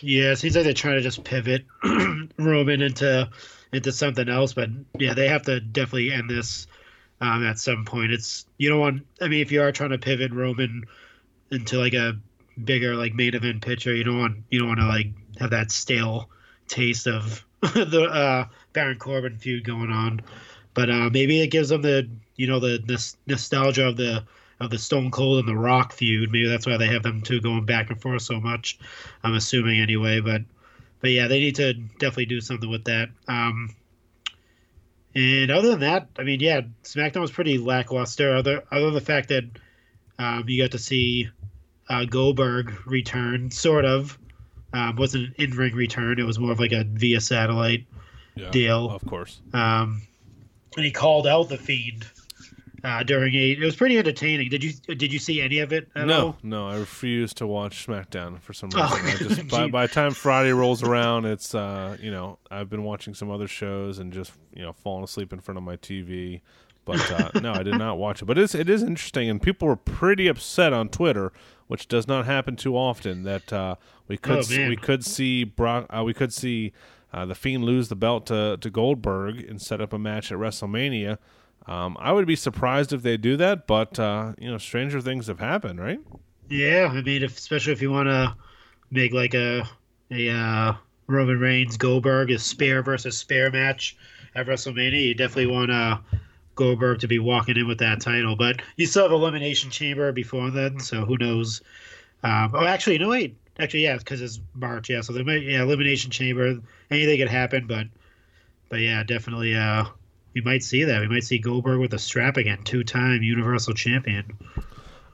Yeah, 0.00 0.32
it 0.32 0.36
seems 0.36 0.54
like 0.54 0.64
they're 0.64 0.74
trying 0.74 0.96
to 0.96 1.02
just 1.02 1.24
pivot 1.24 1.64
Roman 2.38 2.82
into 2.82 3.30
into 3.72 3.92
something 3.92 4.28
else, 4.28 4.52
but 4.52 4.68
yeah, 4.98 5.14
they 5.14 5.28
have 5.28 5.42
to 5.42 5.60
definitely 5.60 6.12
end 6.12 6.28
this 6.30 6.66
um, 7.20 7.44
at 7.44 7.58
some 7.58 7.84
point. 7.84 8.12
It's 8.12 8.46
you 8.58 8.68
don't 8.68 8.80
want. 8.80 9.06
I 9.20 9.28
mean, 9.28 9.40
if 9.40 9.52
you 9.52 9.62
are 9.62 9.72
trying 9.72 9.90
to 9.90 9.98
pivot 9.98 10.32
Roman 10.32 10.84
into 11.50 11.78
like 11.78 11.94
a 11.94 12.18
bigger 12.62 12.94
like 12.94 13.14
main 13.14 13.34
event 13.34 13.62
picture. 13.62 13.94
You 13.94 14.04
don't 14.04 14.18
want 14.18 14.36
you 14.50 14.58
don't 14.58 14.68
want 14.68 14.80
to 14.80 14.86
like 14.86 15.08
have 15.38 15.50
that 15.50 15.70
stale 15.70 16.30
taste 16.68 17.06
of 17.06 17.44
the 17.60 18.08
uh, 18.10 18.46
Baron 18.72 18.98
Corbin 18.98 19.38
feud 19.38 19.64
going 19.64 19.90
on. 19.90 20.20
But 20.76 20.90
uh, 20.90 21.08
maybe 21.10 21.40
it 21.40 21.46
gives 21.48 21.70
them 21.70 21.80
the 21.80 22.06
you 22.36 22.46
know 22.46 22.60
the, 22.60 22.78
the 22.84 23.14
nostalgia 23.26 23.88
of 23.88 23.96
the 23.96 24.22
of 24.60 24.68
the 24.70 24.78
Stone 24.78 25.10
Cold 25.10 25.38
and 25.38 25.48
the 25.48 25.56
Rock 25.56 25.94
feud. 25.94 26.30
Maybe 26.30 26.46
that's 26.46 26.66
why 26.66 26.76
they 26.76 26.86
have 26.88 27.02
them 27.02 27.22
two 27.22 27.40
going 27.40 27.64
back 27.64 27.88
and 27.90 28.00
forth 28.00 28.22
so 28.22 28.38
much. 28.38 28.78
I'm 29.24 29.34
assuming 29.34 29.80
anyway. 29.80 30.20
But 30.20 30.42
but 31.00 31.10
yeah, 31.10 31.28
they 31.28 31.40
need 31.40 31.56
to 31.56 31.72
definitely 31.72 32.26
do 32.26 32.42
something 32.42 32.68
with 32.68 32.84
that. 32.84 33.08
Um, 33.26 33.74
and 35.14 35.50
other 35.50 35.70
than 35.70 35.80
that, 35.80 36.08
I 36.18 36.24
mean, 36.24 36.40
yeah, 36.40 36.60
SmackDown 36.84 37.22
was 37.22 37.32
pretty 37.32 37.56
lackluster. 37.56 38.36
Other 38.36 38.62
other 38.70 38.84
than 38.84 38.94
the 38.94 39.00
fact 39.00 39.30
that 39.30 39.44
um, 40.18 40.44
you 40.46 40.62
got 40.62 40.72
to 40.72 40.78
see 40.78 41.30
uh, 41.88 42.04
Goldberg 42.04 42.86
return, 42.86 43.50
sort 43.50 43.86
of. 43.86 44.18
Um, 44.74 44.96
wasn't 44.96 45.28
an 45.28 45.34
in 45.38 45.50
ring 45.52 45.74
return. 45.74 46.18
It 46.18 46.26
was 46.26 46.38
more 46.38 46.52
of 46.52 46.60
like 46.60 46.72
a 46.72 46.84
via 46.84 47.22
satellite 47.22 47.86
yeah, 48.34 48.50
deal. 48.50 48.90
Of 48.90 49.06
course. 49.06 49.40
Um, 49.54 50.02
and 50.76 50.84
he 50.84 50.90
called 50.90 51.26
out 51.26 51.48
the 51.48 51.58
Fiend 51.58 52.06
uh, 52.84 53.02
during 53.02 53.34
a. 53.34 53.52
It 53.52 53.60
was 53.60 53.74
pretty 53.74 53.98
entertaining. 53.98 54.48
Did 54.48 54.62
you 54.62 54.72
did 54.72 55.12
you 55.12 55.18
see 55.18 55.40
any 55.40 55.58
of 55.58 55.72
it? 55.72 55.88
no, 55.96 56.26
all? 56.26 56.36
no. 56.42 56.68
I 56.68 56.76
refuse 56.76 57.34
to 57.34 57.46
watch 57.46 57.86
SmackDown 57.86 58.40
for 58.40 58.52
some 58.52 58.70
reason. 58.70 58.88
Oh, 58.88 59.16
just, 59.18 59.48
by, 59.48 59.68
by 59.68 59.86
the 59.86 59.92
time 59.92 60.12
Friday 60.12 60.52
rolls 60.52 60.82
around, 60.82 61.24
it's 61.24 61.54
uh, 61.54 61.96
you 62.00 62.10
know 62.10 62.38
I've 62.50 62.70
been 62.70 62.84
watching 62.84 63.14
some 63.14 63.30
other 63.30 63.48
shows 63.48 63.98
and 63.98 64.12
just 64.12 64.32
you 64.54 64.62
know 64.62 64.72
falling 64.72 65.04
asleep 65.04 65.32
in 65.32 65.40
front 65.40 65.58
of 65.58 65.64
my 65.64 65.76
TV. 65.76 66.42
But 66.84 67.10
uh, 67.10 67.30
no, 67.40 67.52
I 67.52 67.64
did 67.64 67.76
not 67.76 67.98
watch 67.98 68.22
it. 68.22 68.26
But 68.26 68.38
it's 68.38 68.54
it 68.54 68.68
is 68.70 68.82
interesting, 68.82 69.28
and 69.28 69.42
people 69.42 69.66
were 69.66 69.76
pretty 69.76 70.28
upset 70.28 70.72
on 70.72 70.88
Twitter, 70.88 71.32
which 71.66 71.88
does 71.88 72.06
not 72.06 72.26
happen 72.26 72.54
too 72.54 72.76
often. 72.76 73.24
That 73.24 73.52
uh, 73.52 73.74
we 74.06 74.16
could 74.16 74.44
oh, 74.50 74.68
we 74.68 74.76
could 74.76 75.04
see 75.04 75.42
Brock, 75.42 75.86
uh, 75.90 76.04
we 76.04 76.14
could 76.14 76.32
see 76.32 76.72
uh, 77.16 77.24
the 77.24 77.34
Fiend 77.34 77.64
lose 77.64 77.88
the 77.88 77.96
belt 77.96 78.26
to 78.26 78.58
to 78.60 78.68
Goldberg 78.68 79.40
and 79.48 79.60
set 79.60 79.80
up 79.80 79.94
a 79.94 79.98
match 79.98 80.30
at 80.30 80.38
WrestleMania. 80.38 81.16
Um, 81.66 81.96
I 81.98 82.12
would 82.12 82.26
be 82.26 82.36
surprised 82.36 82.92
if 82.92 83.02
they 83.02 83.16
do 83.16 83.38
that, 83.38 83.66
but 83.66 83.98
uh, 83.98 84.34
you 84.38 84.50
know, 84.50 84.58
stranger 84.58 85.00
things 85.00 85.26
have 85.28 85.40
happened, 85.40 85.80
right? 85.80 85.98
Yeah, 86.50 86.90
I 86.92 87.00
mean, 87.00 87.22
if, 87.22 87.38
especially 87.38 87.72
if 87.72 87.80
you 87.80 87.90
want 87.90 88.08
to 88.08 88.36
make 88.90 89.14
like 89.14 89.32
a 89.32 89.66
a 90.10 90.28
uh, 90.28 90.74
Roman 91.06 91.40
Reigns 91.40 91.78
Goldberg 91.78 92.30
a 92.30 92.38
spare 92.38 92.82
versus 92.82 93.16
spare 93.16 93.50
match 93.50 93.96
at 94.34 94.46
WrestleMania, 94.46 95.08
you 95.08 95.14
definitely 95.14 95.46
want 95.46 95.70
to 95.70 95.98
Goldberg 96.54 97.00
to 97.00 97.08
be 97.08 97.18
walking 97.18 97.56
in 97.56 97.66
with 97.66 97.78
that 97.78 98.02
title. 98.02 98.36
But 98.36 98.60
you 98.76 98.84
still 98.84 99.04
have 99.04 99.12
Elimination 99.12 99.70
Chamber 99.70 100.12
before 100.12 100.50
then, 100.50 100.80
so 100.80 101.06
who 101.06 101.16
knows? 101.16 101.62
Um, 102.22 102.52
oh, 102.54 102.66
actually, 102.66 102.98
no, 102.98 103.08
wait. 103.08 103.36
Actually, 103.58 103.84
yeah, 103.84 103.96
because 103.96 104.20
it's 104.20 104.40
March. 104.54 104.90
Yeah, 104.90 105.00
so 105.00 105.12
there 105.12 105.24
might 105.24 105.42
yeah 105.42 105.62
Elimination 105.62 106.10
Chamber. 106.10 106.58
Anything 106.90 107.18
could 107.18 107.28
happen, 107.28 107.66
but 107.66 107.86
but 108.68 108.80
yeah, 108.80 109.02
definitely. 109.02 109.54
Uh, 109.54 109.84
we 110.34 110.42
might 110.42 110.62
see 110.62 110.84
that. 110.84 111.00
We 111.00 111.08
might 111.08 111.24
see 111.24 111.38
Goldberg 111.38 111.80
with 111.80 111.94
a 111.94 111.98
strap 111.98 112.36
again, 112.36 112.62
two-time 112.62 113.22
Universal 113.22 113.72
Champion. 113.74 114.36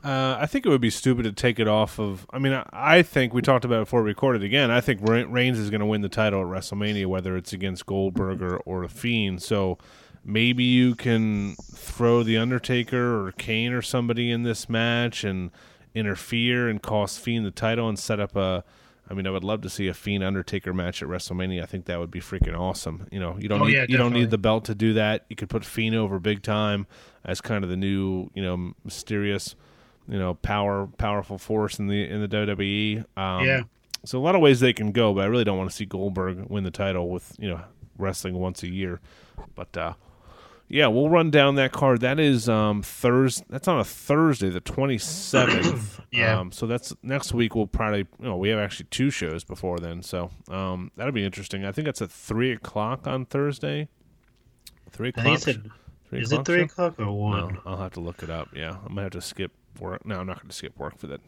Uh, 0.02 0.36
I 0.40 0.46
think 0.46 0.66
it 0.66 0.68
would 0.68 0.80
be 0.80 0.90
stupid 0.90 1.22
to 1.22 1.32
take 1.32 1.60
it 1.60 1.68
off 1.68 2.00
of. 2.00 2.26
I 2.30 2.40
mean, 2.40 2.52
I, 2.52 2.66
I 2.72 3.02
think 3.02 3.32
we 3.32 3.40
talked 3.40 3.64
about 3.64 3.76
it 3.76 3.84
before 3.84 4.02
we 4.02 4.10
recorded 4.10 4.42
again. 4.42 4.68
I 4.72 4.80
think 4.80 5.00
Reigns 5.00 5.60
is 5.60 5.70
going 5.70 5.80
to 5.80 5.86
win 5.86 6.00
the 6.00 6.08
title 6.08 6.40
at 6.40 6.46
WrestleMania, 6.48 7.06
whether 7.06 7.36
it's 7.36 7.52
against 7.52 7.86
Goldberg 7.86 8.42
or, 8.42 8.56
or 8.58 8.82
a 8.82 8.88
Fiend. 8.88 9.40
So 9.42 9.78
maybe 10.24 10.64
you 10.64 10.96
can 10.96 11.54
throw 11.72 12.24
the 12.24 12.36
Undertaker 12.36 13.24
or 13.24 13.30
Kane 13.32 13.72
or 13.72 13.82
somebody 13.82 14.32
in 14.32 14.42
this 14.42 14.68
match 14.68 15.22
and 15.22 15.52
interfere 15.94 16.68
and 16.68 16.82
cost 16.82 17.20
Fiend 17.20 17.46
the 17.46 17.50
title 17.50 17.88
and 17.88 17.98
set 17.98 18.20
up 18.20 18.36
a. 18.36 18.64
I 19.10 19.14
mean, 19.14 19.26
I 19.26 19.30
would 19.30 19.44
love 19.44 19.62
to 19.62 19.68
see 19.68 19.88
a 19.88 19.94
Fiend 19.94 20.22
Undertaker 20.22 20.72
match 20.72 21.02
at 21.02 21.08
WrestleMania. 21.08 21.62
I 21.62 21.66
think 21.66 21.86
that 21.86 21.98
would 21.98 22.10
be 22.10 22.20
freaking 22.20 22.58
awesome. 22.58 23.08
You 23.10 23.20
know, 23.20 23.36
you 23.38 23.48
don't 23.48 23.60
oh, 23.60 23.64
need 23.64 23.74
yeah, 23.74 23.84
you 23.88 23.98
don't 23.98 24.12
need 24.12 24.30
the 24.30 24.38
belt 24.38 24.64
to 24.66 24.74
do 24.74 24.94
that. 24.94 25.26
You 25.28 25.36
could 25.36 25.50
put 25.50 25.64
Fiend 25.64 25.96
over 25.96 26.18
big 26.18 26.42
time 26.42 26.86
as 27.24 27.40
kind 27.40 27.64
of 27.64 27.68
the 27.68 27.76
new, 27.76 28.30
you 28.34 28.42
know, 28.42 28.72
mysterious, 28.84 29.56
you 30.08 30.18
know, 30.18 30.34
power 30.34 30.86
powerful 30.98 31.36
force 31.36 31.78
in 31.78 31.88
the 31.88 32.08
in 32.08 32.20
the 32.20 32.28
WWE. 32.28 33.04
Um, 33.16 33.44
yeah. 33.44 33.62
So 34.04 34.18
a 34.18 34.20
lot 34.22 34.34
of 34.34 34.40
ways 34.40 34.60
they 34.60 34.72
can 34.72 34.92
go, 34.92 35.12
but 35.12 35.24
I 35.24 35.26
really 35.26 35.44
don't 35.44 35.58
want 35.58 35.70
to 35.70 35.76
see 35.76 35.84
Goldberg 35.84 36.46
win 36.48 36.64
the 36.64 36.70
title 36.70 37.08
with 37.08 37.36
you 37.38 37.48
know 37.48 37.60
wrestling 37.98 38.34
once 38.34 38.62
a 38.62 38.68
year. 38.68 39.00
But 39.54 39.76
uh, 39.76 39.94
yeah, 40.68 40.86
we'll 40.86 41.10
run 41.10 41.30
down 41.30 41.56
that 41.56 41.72
card. 41.72 42.00
That 42.00 42.18
is 42.18 42.48
um 42.48 42.82
Thursday. 42.82 43.44
That's 43.48 43.68
on 43.68 43.78
a 43.78 43.84
Thursday, 43.84 44.50
the 44.50 44.60
twenty 44.60 44.98
seventh. 44.98 46.00
yeah. 46.10 46.38
Um, 46.38 46.52
so 46.52 46.66
that's 46.66 46.94
next 47.02 47.34
week. 47.34 47.54
We'll 47.54 47.66
probably 47.66 48.06
you 48.18 48.26
know 48.26 48.36
we 48.36 48.48
have 48.48 48.58
actually 48.58 48.86
two 48.90 49.10
shows 49.10 49.44
before 49.44 49.78
then, 49.78 50.02
so 50.02 50.30
um 50.48 50.90
that'll 50.96 51.12
be 51.12 51.24
interesting. 51.24 51.64
I 51.64 51.72
think 51.72 51.86
that's 51.86 52.02
at 52.02 52.10
three 52.10 52.52
o'clock 52.52 53.06
on 53.06 53.26
Thursday. 53.26 53.88
Three 54.90 55.10
o'clock. 55.10 55.26
I 55.26 55.36
think 55.36 55.66
three 56.08 56.20
is 56.20 56.32
it 56.32 56.44
three 56.44 56.62
o'clock 56.62 56.98
or 56.98 57.12
one? 57.12 57.54
No, 57.54 57.60
I'll 57.66 57.76
have 57.76 57.92
to 57.92 58.00
look 58.00 58.22
it 58.22 58.30
up. 58.30 58.48
Yeah, 58.54 58.76
I'm 58.82 58.88
gonna 58.88 59.02
have 59.02 59.12
to 59.12 59.20
skip 59.20 59.52
work. 59.80 60.04
No, 60.06 60.20
I'm 60.20 60.26
not 60.26 60.38
going 60.38 60.48
to 60.48 60.54
skip 60.54 60.76
work 60.78 60.98
for 60.98 61.06
that. 61.08 61.20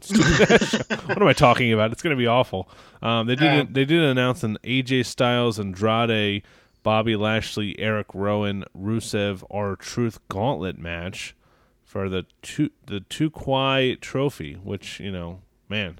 what 1.07 1.21
am 1.21 1.27
I 1.27 1.33
talking 1.33 1.73
about? 1.73 1.91
It's 1.91 2.01
going 2.01 2.15
to 2.15 2.19
be 2.19 2.27
awful. 2.27 2.69
Um, 3.01 3.27
they 3.27 3.35
did. 3.35 3.49
Uh, 3.49 3.65
they 3.69 3.85
did 3.85 4.03
announce 4.03 4.43
an 4.43 4.57
AJ 4.63 5.05
Styles 5.05 5.59
Andrade 5.59 6.43
Bobby 6.85 7.15
Lashley, 7.15 7.77
Eric 7.79 8.13
Rowan, 8.13 8.63
Rusev 8.77 9.43
R-Truth 9.49 10.19
Gauntlet 10.29 10.77
match 10.77 11.35
for 11.83 12.07
the 12.09 12.27
two 12.43 12.69
the 12.85 12.99
Tuwaiq 12.99 13.99
Trophy, 14.01 14.53
which 14.53 14.99
you 14.99 15.11
know, 15.11 15.41
man, 15.67 15.97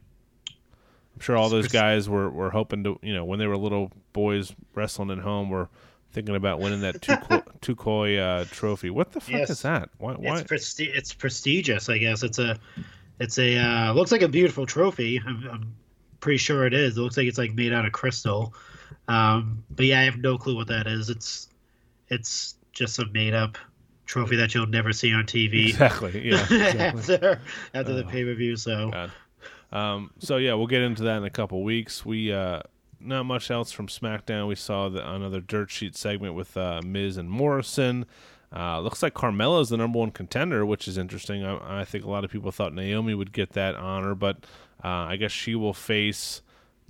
I'm 0.48 1.20
sure 1.20 1.36
all 1.36 1.50
those 1.50 1.70
guys 1.70 2.08
were, 2.08 2.30
were 2.30 2.52
hoping 2.52 2.84
to, 2.84 3.00
you 3.02 3.16
know, 3.16 3.26
when 3.26 3.40
they 3.40 3.48
were 3.48 3.58
little 3.58 3.92
boys 4.14 4.54
wrestling 4.76 5.10
at 5.10 5.18
home, 5.18 5.50
were 5.50 5.70
thinking 6.12 6.36
about 6.36 6.60
winning 6.60 6.82
that 6.82 7.02
Tuwaiq 7.02 8.20
uh, 8.44 8.46
Trophy. 8.52 8.92
What 8.92 9.12
the 9.12 9.22
fuck 9.22 9.32
yes. 9.32 9.50
is 9.50 9.64
that? 9.64 9.90
Why? 9.98 10.14
why? 10.14 10.42
It's, 10.42 10.52
presti- 10.52 10.96
it's 10.96 11.16
prestigious, 11.16 11.90
I 11.90 11.98
guess. 11.98 12.22
It's 12.22 12.38
a, 12.38 12.60
it's 13.20 13.40
a, 13.40 13.58
uh, 13.58 13.94
looks 13.94 14.12
like 14.12 14.22
a 14.22 14.30
beautiful 14.30 14.68
trophy. 14.68 15.20
I'm, 15.26 15.50
I'm 15.52 15.76
pretty 16.20 16.38
sure 16.38 16.68
it 16.68 16.76
is. 16.76 16.96
It 16.96 17.02
looks 17.02 17.18
like 17.18 17.26
it's 17.26 17.40
like 17.40 17.56
made 17.56 17.74
out 17.74 17.86
of 17.86 17.92
crystal. 17.92 18.54
Um, 19.08 19.64
but 19.70 19.86
yeah, 19.86 20.02
I 20.02 20.04
have 20.04 20.18
no 20.18 20.38
clue 20.38 20.56
what 20.56 20.68
that 20.68 20.88
is. 20.88 21.10
It's 21.10 21.50
it's 22.10 22.56
just 22.72 23.00
a 23.00 23.06
made 23.08 23.34
up 23.34 23.58
trophy 24.06 24.36
that 24.36 24.54
you'll 24.54 24.68
never 24.68 24.94
see 24.94 25.14
on 25.14 25.26
TV. 25.26 25.70
Exactly. 25.70 26.30
Yeah. 26.30 26.42
Exactly. 26.42 27.16
after 27.16 27.42
after 27.74 27.94
the 27.94 28.04
pay 28.04 28.24
per 28.24 28.34
view. 28.34 28.56
So. 28.56 29.10
Um, 29.72 30.12
so 30.20 30.38
yeah, 30.38 30.54
we'll 30.54 30.68
get 30.68 30.82
into 30.82 31.04
that 31.04 31.18
in 31.18 31.24
a 31.26 31.30
couple 31.30 31.64
weeks. 31.64 32.06
We 32.06 32.32
uh, 32.32 32.62
not 33.00 33.24
much 33.24 33.52
else 33.52 33.72
from 33.72 33.88
SmackDown. 33.88 34.48
We 34.48 34.56
saw 34.56 34.90
the, 34.90 35.08
another 35.10 35.42
dirt 35.42 35.70
sheet 35.70 35.96
segment 35.96 36.34
with 36.34 36.56
uh, 36.56 36.82
Miz 36.84 37.18
and 37.18 37.30
Morrison. 37.30 38.06
Uh, 38.56 38.80
looks 38.80 39.04
like 39.04 39.14
Carmella 39.14 39.62
is 39.62 39.70
the 39.70 39.78
number 39.78 40.00
one 40.00 40.12
contender, 40.12 40.66
which 40.66 40.88
is 40.88 40.98
interesting. 40.98 41.44
I, 41.44 41.82
I, 41.82 41.86
think 41.86 42.06
a 42.06 42.10
lot 42.10 42.24
of 42.24 42.32
people 42.32 42.52
thought 42.52 42.74
Naomi 42.74 43.14
would 43.14 43.34
get 43.34 43.52
that 43.52 43.76
honor, 43.76 44.16
but 44.16 44.38
uh, 44.84 44.88
I 44.88 45.18
guess 45.18 45.32
she 45.32 45.56
will 45.56 45.74
face 45.74 46.42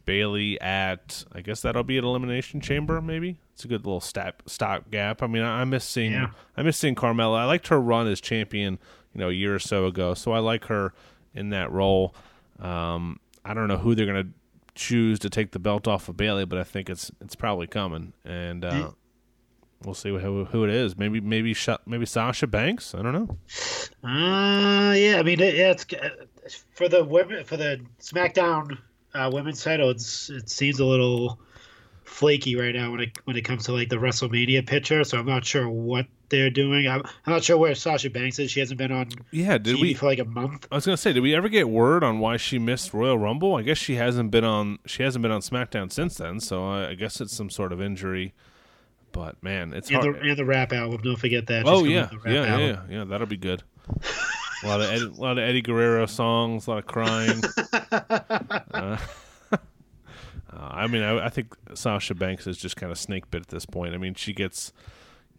Bayley 0.05 0.59
at. 0.61 1.23
I 1.31 1.41
guess 1.41 1.61
that'll 1.61 1.83
be 1.83 1.97
an 1.97 2.05
elimination 2.05 2.61
chamber. 2.61 3.01
Maybe 3.01 3.37
it's 3.53 3.65
a 3.65 3.67
good 3.67 3.85
little 3.85 4.01
stop 4.01 4.43
stop 4.45 4.91
gap. 4.91 5.21
I 5.23 5.27
mean, 5.27 5.43
I, 5.43 5.61
I 5.61 5.65
miss 5.65 5.85
seeing 5.85 6.13
yeah. 6.13 6.29
I 6.55 6.63
miss 6.63 6.77
seeing 6.77 6.95
Carmella. 6.95 7.37
I 7.39 7.45
liked 7.45 7.67
her 7.67 7.79
run 7.79 8.07
as 8.07 8.21
champion, 8.21 8.79
you 9.13 9.19
know, 9.19 9.29
a 9.29 9.33
year 9.33 9.55
or 9.55 9.59
so 9.59 9.85
ago. 9.85 10.13
So 10.13 10.31
I 10.31 10.39
like 10.39 10.65
her 10.65 10.93
in 11.33 11.49
that 11.49 11.71
role. 11.71 12.15
Um, 12.59 13.19
I 13.43 13.53
don't 13.53 13.67
know 13.67 13.77
who 13.77 13.95
they're 13.95 14.05
gonna 14.05 14.29
choose 14.75 15.19
to 15.19 15.29
take 15.29 15.51
the 15.51 15.59
belt 15.59 15.87
off 15.87 16.09
of 16.09 16.17
Bayley, 16.17 16.45
but 16.45 16.59
I 16.59 16.63
think 16.63 16.89
it's 16.89 17.11
it's 17.21 17.35
probably 17.35 17.67
coming. 17.67 18.13
And 18.23 18.63
uh, 18.65 18.91
We'll 19.83 19.93
see 19.93 20.09
who, 20.09 20.45
who 20.45 20.63
it 20.63 20.69
is. 20.69 20.97
Maybe 20.97 21.21
maybe 21.21 21.55
maybe 21.85 22.05
Sasha 22.05 22.47
Banks. 22.47 22.95
I 22.95 23.01
don't 23.01 23.13
know. 23.13 23.37
Uh 24.03 24.93
yeah. 24.93 25.17
I 25.19 25.23
mean, 25.23 25.39
yeah. 25.39 25.73
It's 25.73 25.85
for 26.71 26.87
the 26.87 27.03
women 27.03 27.43
for 27.43 27.57
the 27.57 27.81
SmackDown 27.99 28.77
uh, 29.15 29.29
women's 29.31 29.63
title. 29.63 29.89
It's 29.89 30.29
it 30.29 30.49
seems 30.49 30.79
a 30.79 30.85
little 30.85 31.39
flaky 32.03 32.55
right 32.55 32.73
now 32.73 32.91
when 32.91 33.01
it 33.01 33.17
when 33.25 33.35
it 33.35 33.41
comes 33.41 33.65
to 33.65 33.73
like 33.73 33.89
the 33.89 33.95
WrestleMania 33.97 34.65
picture. 34.65 35.03
So 35.03 35.17
I'm 35.17 35.25
not 35.25 35.45
sure 35.45 35.69
what 35.69 36.05
they're 36.29 36.49
doing. 36.49 36.87
I'm, 36.87 37.01
I'm 37.25 37.33
not 37.33 37.43
sure 37.43 37.57
where 37.57 37.75
Sasha 37.75 38.09
Banks 38.09 38.39
is. 38.39 38.51
She 38.51 38.59
hasn't 38.59 38.77
been 38.77 38.91
on 38.91 39.09
yeah 39.31 39.57
did 39.57 39.77
TV 39.77 39.81
we 39.81 39.93
for 39.93 40.05
like 40.07 40.19
a 40.19 40.25
month. 40.25 40.67
I 40.71 40.75
was 40.75 40.85
gonna 40.85 40.97
say, 40.97 41.13
did 41.13 41.21
we 41.21 41.35
ever 41.35 41.49
get 41.49 41.69
word 41.69 42.03
on 42.03 42.19
why 42.19 42.37
she 42.37 42.59
missed 42.59 42.93
Royal 42.93 43.17
Rumble? 43.17 43.55
I 43.55 43.61
guess 43.61 43.77
she 43.77 43.95
hasn't 43.95 44.31
been 44.31 44.45
on 44.45 44.79
she 44.85 45.03
hasn't 45.03 45.23
been 45.23 45.31
on 45.31 45.41
SmackDown 45.41 45.91
since 45.91 46.15
then. 46.17 46.39
So 46.39 46.65
I, 46.65 46.89
I 46.89 46.93
guess 46.95 47.21
it's 47.21 47.33
some 47.33 47.49
sort 47.49 47.71
of 47.71 47.81
injury. 47.81 48.33
But 49.11 49.41
man, 49.41 49.73
it's 49.73 49.89
and 49.89 50.01
hard. 50.01 50.15
The, 50.15 50.19
and 50.19 50.37
the 50.37 50.45
rap 50.45 50.73
album. 50.73 51.01
Don't 51.01 51.17
forget 51.17 51.47
that. 51.47 51.65
oh 51.65 51.85
yeah, 51.85 52.09
yeah, 52.25 52.57
yeah, 52.57 52.81
yeah. 52.89 53.03
That'll 53.05 53.27
be 53.27 53.37
good. 53.37 53.63
a 54.65 54.67
lot 54.67 54.81
of 54.81 54.89
Eddie, 54.89 55.05
a 55.05 55.21
lot 55.21 55.37
of 55.37 55.43
Eddie 55.43 55.61
Guerrero 55.61 56.05
songs, 56.05 56.67
a 56.67 56.71
lot 56.71 56.79
of 56.79 56.85
crying. 56.85 57.41
uh, 57.71 58.09
uh, 59.51 59.57
I 60.51 60.87
mean, 60.87 61.03
I, 61.03 61.25
I, 61.25 61.29
think 61.29 61.55
Sasha 61.73 62.15
Banks 62.15 62.47
is 62.47 62.57
just 62.57 62.75
kind 62.75 62.91
of 62.91 62.97
snake 62.97 63.29
bit 63.31 63.41
at 63.41 63.47
this 63.47 63.65
point. 63.65 63.93
I 63.93 63.97
mean, 63.97 64.15
she 64.15 64.33
gets 64.33 64.73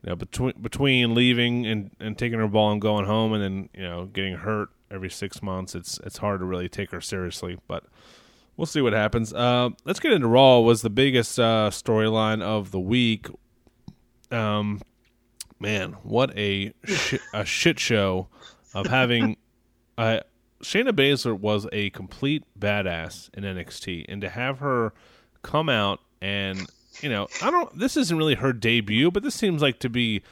you 0.03 0.11
know 0.11 0.17
between 0.17 0.55
between 0.61 1.15
leaving 1.15 1.67
and, 1.67 1.91
and 2.01 2.17
taking 2.17 2.39
her 2.39 2.49
ball 2.49 2.73
and 2.73 2.81
going 2.81 3.07
home, 3.07 3.33
and 3.33 3.43
then 3.43 3.69
you 3.75 3.83
know 3.83 4.07
getting 4.07 4.37
hurt 4.37 4.71
every 4.91 5.11
six 5.11 5.43
months. 5.43 5.75
It's 5.75 5.99
it's 6.05 6.19
hard 6.19 6.41
to 6.41 6.47
really 6.47 6.69
take 6.69 6.91
her 6.93 7.01
seriously, 7.01 7.59
but 7.67 7.85
we'll 8.57 8.67
see 8.67 8.81
what 8.81 8.93
happens. 8.93 9.33
Uh, 9.33 9.71
let's 9.85 10.01
get 10.01 10.13
into 10.13 10.29
Raw. 10.29 10.61
Was 10.61 10.83
the 10.83 10.91
biggest 10.91 11.39
uh, 11.39 11.71
storyline 11.73 12.43
of 12.43 12.71
the 12.71 12.81
week 12.81 13.27
um, 14.31 14.81
man, 15.59 15.93
what 16.03 16.37
a 16.37 16.73
sh- 16.85 17.15
a 17.33 17.45
shit 17.45 17.79
show 17.79 18.29
of 18.77 18.87
having. 18.87 19.37
Uh, 19.99 20.21
Shayna 20.63 20.91
Baszler 20.91 21.33
was 21.39 21.67
a 21.73 21.89
complete 21.89 22.45
badass 22.61 23.31
in 23.33 23.45
NXT, 23.45 24.05
and 24.11 24.21
to 24.21 24.29
have 24.29 24.59
her 24.59 24.93
come 25.41 25.71
out 25.71 26.01
and 26.21 26.67
you 27.01 27.09
know, 27.09 27.29
I 27.43 27.51
don't. 27.51 27.79
This 27.79 27.97
isn't 27.97 28.17
really 28.17 28.35
her 28.35 28.53
debut, 28.53 29.11
but 29.11 29.23
this 29.23 29.35
seems 29.35 29.63
like 29.63 29.79
to 29.81 29.89
be 29.89 30.23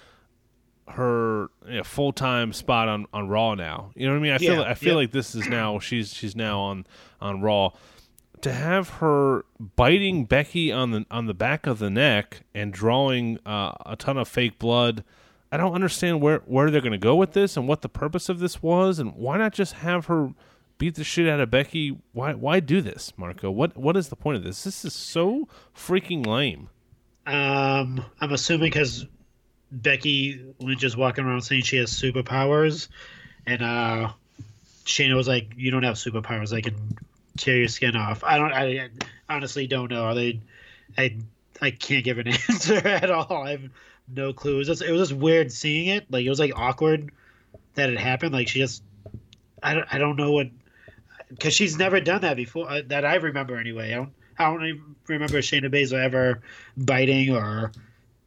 her 0.89 1.49
you 1.67 1.77
know, 1.77 1.85
full 1.85 2.13
time 2.13 2.53
spot 2.53 2.89
on, 2.89 3.07
on 3.13 3.29
Raw 3.29 3.55
now. 3.55 3.91
You 3.95 4.07
know 4.07 4.13
what 4.13 4.19
I 4.19 4.23
mean? 4.23 4.33
I 4.33 4.39
feel 4.39 4.63
I 4.63 4.75
feel 4.75 4.91
yeah. 4.91 4.97
like 4.97 5.13
this 5.13 5.35
is 5.35 5.49
now 5.49 5.79
she's 5.79 6.13
she's 6.13 6.37
now 6.37 6.61
on 6.61 6.87
on 7.21 7.41
Raw 7.41 7.71
to 8.43 8.53
have 8.53 8.89
her 8.91 9.45
biting 9.59 10.27
Becky 10.27 10.71
on 10.71 10.91
the 10.91 11.07
on 11.11 11.27
the 11.27 11.35
back 11.35 11.67
of 11.67 11.79
the 11.79 11.91
neck 11.91 12.43
and 12.55 12.73
drawing 12.73 13.39
uh, 13.47 13.73
a 13.87 13.97
ton 13.97 14.19
of 14.19 14.29
fake 14.29 14.59
blood. 14.59 15.05
I 15.55 15.57
don't 15.57 15.73
understand 15.73 16.21
where 16.21 16.39
where 16.47 16.69
they're 16.69 16.81
going 16.81 16.91
to 16.91 16.99
go 16.99 17.15
with 17.15 17.33
this 17.33 17.57
and 17.57 17.69
what 17.69 17.83
the 17.83 17.89
purpose 17.89 18.29
of 18.29 18.41
this 18.41 18.61
was, 18.61 18.99
and 18.99 19.15
why 19.15 19.39
not 19.39 19.53
just 19.53 19.75
have 19.75 20.07
her 20.07 20.31
beat 20.79 20.97
the 20.97 21.05
shit 21.05 21.29
out 21.29 21.39
of 21.39 21.49
Becky? 21.49 21.97
Why 22.13 22.35
why 22.35 22.59
do 22.59 22.81
this, 22.81 23.13
Marco? 23.17 23.53
What 23.53 23.77
what 23.77 23.97
is 23.97 24.09
the 24.09 24.17
point 24.17 24.37
of 24.37 24.43
this? 24.43 24.65
This 24.65 24.85
is 24.85 24.93
so 24.93 25.47
freaking 25.73 26.27
lame. 26.27 26.71
Um, 27.25 28.05
I'm 28.21 28.33
assuming 28.33 28.67
because 28.67 29.07
Becky 29.71 30.45
Lynch 30.59 30.83
is 30.83 30.97
walking 30.97 31.25
around 31.25 31.43
saying 31.43 31.63
she 31.63 31.77
has 31.77 31.91
superpowers, 31.93 32.89
and 33.47 33.63
uh, 33.63 34.11
Shayna 34.87 35.15
was 35.15 35.29
like, 35.29 35.53
"You 35.57 35.71
don't 35.71 35.85
have 35.85 35.95
superpowers. 35.95 36.53
I 36.53 36.63
can 36.63 36.99
tear 37.37 37.59
your 37.59 37.69
skin 37.69 37.95
off. 37.95 38.25
I 38.25 38.39
don't. 38.39 38.53
I, 38.53 38.89
honestly 39.29 39.69
don't 39.69 39.93
know. 39.93 40.03
Are 40.03 40.17
they? 40.17 40.41
I 40.99 41.17
I 41.63 41.71
can't 41.71 42.05
give 42.05 42.19
an 42.19 42.27
answer 42.49 42.75
at 42.75 43.09
all. 43.09 43.45
I 43.45 43.53
have 43.53 43.71
no 44.09 44.33
clue. 44.33 44.55
It 44.55 44.59
was 44.59 44.67
just 44.69 44.83
it 44.83 44.91
was 44.91 45.09
just 45.09 45.21
weird 45.21 45.53
seeing 45.53 45.89
it. 45.89 46.11
Like 46.11 46.25
it 46.25 46.29
was 46.29 46.41
like 46.41 46.53
awkward 46.57 47.11
that 47.75 47.91
it 47.91 47.99
happened. 47.99 48.33
Like 48.33 48.49
she 48.49 48.59
just 48.61 48.83
I 49.63 49.75
don't 49.75 49.87
I 49.93 49.99
don't 49.99 50.17
know 50.17 50.33
what 50.33 50.49
because 51.29 51.55
she's 51.55 51.79
never 51.79 52.01
done 52.01 52.23
that 52.23 52.37
before 52.37 52.71
uh, 52.71 52.83
that 52.87 53.05
I 53.05 53.17
remember 53.17 53.57
anyway. 53.57 53.93
I 53.93 53.97
don't 53.97 54.13
I 54.39 54.45
don't 54.45 54.65
even 54.65 54.97
remember 55.07 55.39
Shayna 55.39 55.73
Baszler 55.73 56.03
ever 56.03 56.43
biting 56.77 57.35
or 57.35 57.73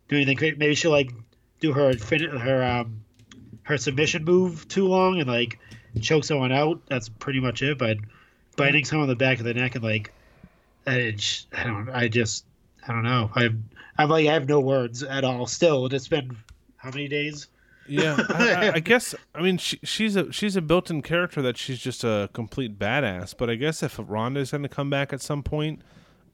doing 0.09 0.23
anything. 0.23 0.57
Maybe 0.57 0.75
she'll 0.75 0.91
like 0.91 1.11
do 1.59 1.73
her 1.73 1.93
her 1.97 2.63
um 2.63 3.01
her 3.63 3.77
submission 3.77 4.23
move 4.23 4.67
too 4.67 4.87
long 4.87 5.19
and 5.19 5.27
like 5.27 5.59
choke 6.01 6.23
someone 6.23 6.51
out. 6.51 6.81
That's 6.87 7.09
pretty 7.09 7.39
much 7.39 7.61
it. 7.61 7.77
But 7.77 7.97
biting 8.55 8.85
someone 8.85 9.03
on 9.03 9.09
the 9.09 9.15
back 9.15 9.39
of 9.39 9.45
the 9.45 9.53
neck 9.53 9.75
and 9.75 9.83
like, 9.83 10.13
I, 10.85 11.15
I 11.53 11.63
don't, 11.63 11.89
I 11.89 12.07
just, 12.07 12.45
I 12.87 12.93
don't 12.93 13.03
know. 13.03 13.29
I'm, 13.35 13.69
I'm 13.97 14.09
like, 14.09 14.27
I 14.27 14.33
have 14.33 14.47
no 14.47 14.59
words 14.59 15.03
at 15.03 15.23
all. 15.23 15.47
Still, 15.47 15.85
it's 15.87 16.07
been 16.07 16.35
how 16.77 16.89
many 16.89 17.07
days? 17.07 17.47
Yeah, 17.87 18.17
I, 18.29 18.71
I, 18.75 18.79
guess. 18.79 19.15
I 19.33 19.41
mean, 19.41 19.57
she, 19.57 19.79
she's 19.83 20.15
a 20.15 20.31
she's 20.31 20.55
a 20.55 20.61
built-in 20.61 21.01
character 21.01 21.41
that 21.41 21.57
she's 21.57 21.79
just 21.79 22.03
a 22.03 22.29
complete 22.33 22.77
badass. 22.77 23.35
But 23.37 23.49
I 23.49 23.55
guess 23.55 23.81
if 23.81 23.99
Ronda's 24.01 24.51
going 24.51 24.63
to 24.63 24.69
come 24.69 24.89
back 24.89 25.13
at 25.13 25.21
some 25.21 25.41
point, 25.41 25.81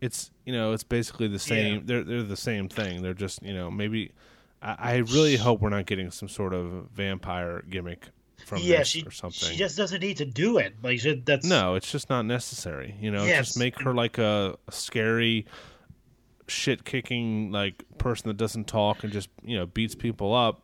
it's 0.01 0.31
you 0.45 0.53
know 0.53 0.73
it's 0.73 0.83
basically 0.83 1.27
the 1.27 1.39
same. 1.39 1.75
Yeah. 1.75 1.81
They're 1.85 2.03
they're 2.03 2.23
the 2.23 2.37
same 2.37 2.69
thing. 2.69 3.01
They're 3.01 3.13
just 3.13 3.41
you 3.43 3.53
know 3.53 3.69
maybe. 3.71 4.11
I, 4.61 4.75
I 4.79 4.95
really 4.97 5.35
hope 5.35 5.61
we're 5.61 5.69
not 5.69 5.85
getting 5.85 6.09
some 6.09 6.29
sort 6.29 6.53
of 6.53 6.89
vampire 6.93 7.63
gimmick 7.69 8.07
from 8.45 8.59
yeah, 8.61 8.83
she, 8.83 9.03
or 9.03 9.11
something. 9.11 9.49
She 9.49 9.55
just 9.55 9.77
doesn't 9.77 10.01
need 10.01 10.17
to 10.17 10.25
do 10.25 10.57
it. 10.57 10.75
Like 10.81 10.99
she, 10.99 11.15
that's 11.15 11.45
no, 11.45 11.75
it's 11.75 11.91
just 11.91 12.09
not 12.09 12.23
necessary. 12.23 12.95
You 12.99 13.11
know, 13.11 13.25
yes. 13.25 13.47
just 13.47 13.59
make 13.59 13.79
her 13.81 13.93
like 13.93 14.17
a, 14.17 14.57
a 14.67 14.71
scary, 14.71 15.45
shit 16.47 16.83
kicking 16.83 17.51
like 17.51 17.83
person 17.97 18.27
that 18.27 18.37
doesn't 18.37 18.67
talk 18.67 19.03
and 19.03 19.11
just 19.11 19.29
you 19.43 19.57
know 19.57 19.65
beats 19.65 19.95
people 19.95 20.33
up. 20.33 20.61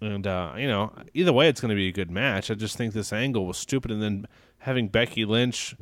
And 0.00 0.26
uh, 0.26 0.54
you 0.56 0.66
know, 0.66 0.92
either 1.14 1.32
way, 1.32 1.48
it's 1.48 1.60
going 1.60 1.70
to 1.70 1.76
be 1.76 1.88
a 1.88 1.92
good 1.92 2.10
match. 2.10 2.50
I 2.50 2.54
just 2.54 2.76
think 2.76 2.92
this 2.92 3.12
angle 3.12 3.46
was 3.46 3.56
stupid, 3.56 3.90
and 3.90 4.02
then 4.02 4.26
having 4.58 4.88
Becky 4.88 5.24
Lynch 5.24 5.74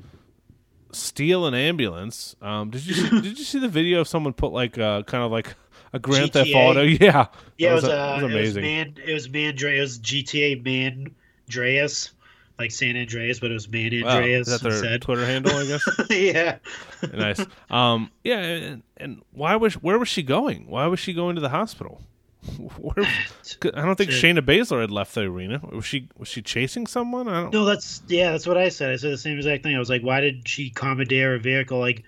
steal 0.93 1.47
an 1.47 1.55
ambulance. 1.55 2.37
Um, 2.41 2.71
did 2.71 2.87
you 2.87 2.95
see, 2.95 3.09
did 3.23 3.39
you 3.39 3.45
see 3.45 3.59
the 3.59 3.69
video 3.69 4.01
of 4.01 4.09
someone 4.09 4.33
put 4.33 4.53
like 4.53 4.79
uh, 4.79 5.03
kind 5.03 5.25
of 5.25 5.33
like 5.33 5.55
a 5.93 5.99
Grand 5.99 6.31
GTA. 6.31 6.33
Theft 6.33 6.51
Auto. 6.55 6.83
Yeah, 6.83 7.27
yeah, 7.57 7.71
it 7.71 7.75
was, 7.75 7.83
was, 7.83 7.93
uh, 7.93 8.19
it 8.19 8.23
was 8.23 8.33
amazing. 8.33 8.65
It 8.65 8.89
was, 8.89 8.97
man, 8.97 9.09
it 9.09 9.15
was 9.15 9.29
Mandreas 9.29 10.01
GTA 10.01 10.65
Man 10.65 11.15
Andreas, 11.49 12.13
like 12.59 12.71
San 12.71 12.97
Andreas, 12.97 13.41
but 13.41 13.51
it 13.51 13.55
was 13.55 13.69
Man 13.69 13.87
Andreas. 13.87 14.05
Wow, 14.05 14.21
is 14.21 14.47
that 14.47 14.61
their 14.63 14.73
instead. 14.73 15.03
Twitter 15.03 15.27
handle? 15.27 15.57
I 15.57 15.67
guess. 15.67 15.89
yeah. 16.11 16.59
nice. 17.13 17.45
Um. 17.71 18.11
Yeah. 18.23 18.39
And, 18.39 18.83
and 18.97 19.23
why 19.33 19.57
was 19.57 19.75
where 19.75 19.99
was 19.99 20.09
she 20.09 20.23
going? 20.23 20.67
Why 20.69 20.87
was 20.87 21.01
she 21.01 21.13
going 21.13 21.35
to 21.37 21.41
the 21.41 21.49
hospital? 21.49 22.01
Where, 22.79 22.95
I 23.75 23.85
don't 23.85 23.97
think 23.97 24.11
Shayna 24.11 24.41
Baszler 24.41 24.81
had 24.81 24.91
left 24.91 25.15
the 25.15 25.23
arena. 25.23 25.61
Was 25.73 25.85
she 25.85 26.09
was 26.17 26.29
she 26.29 26.43
chasing 26.43 26.87
someone? 26.87 27.29
I 27.29 27.43
don't. 27.43 27.53
No, 27.53 27.65
that's 27.65 28.03
yeah, 28.09 28.33
that's 28.33 28.47
what 28.47 28.57
I 28.57 28.69
said. 28.69 28.93
I 28.93 28.97
said 28.97 29.13
the 29.13 29.19
same 29.19 29.37
exact 29.37 29.63
thing. 29.63 29.75
I 29.75 29.79
was 29.79 29.91
like, 29.91 30.03
why 30.03 30.21
did 30.21 30.47
she 30.47 30.71
commandeer 30.71 31.35
a 31.35 31.39
vehicle? 31.39 31.79
Like, 31.79 32.05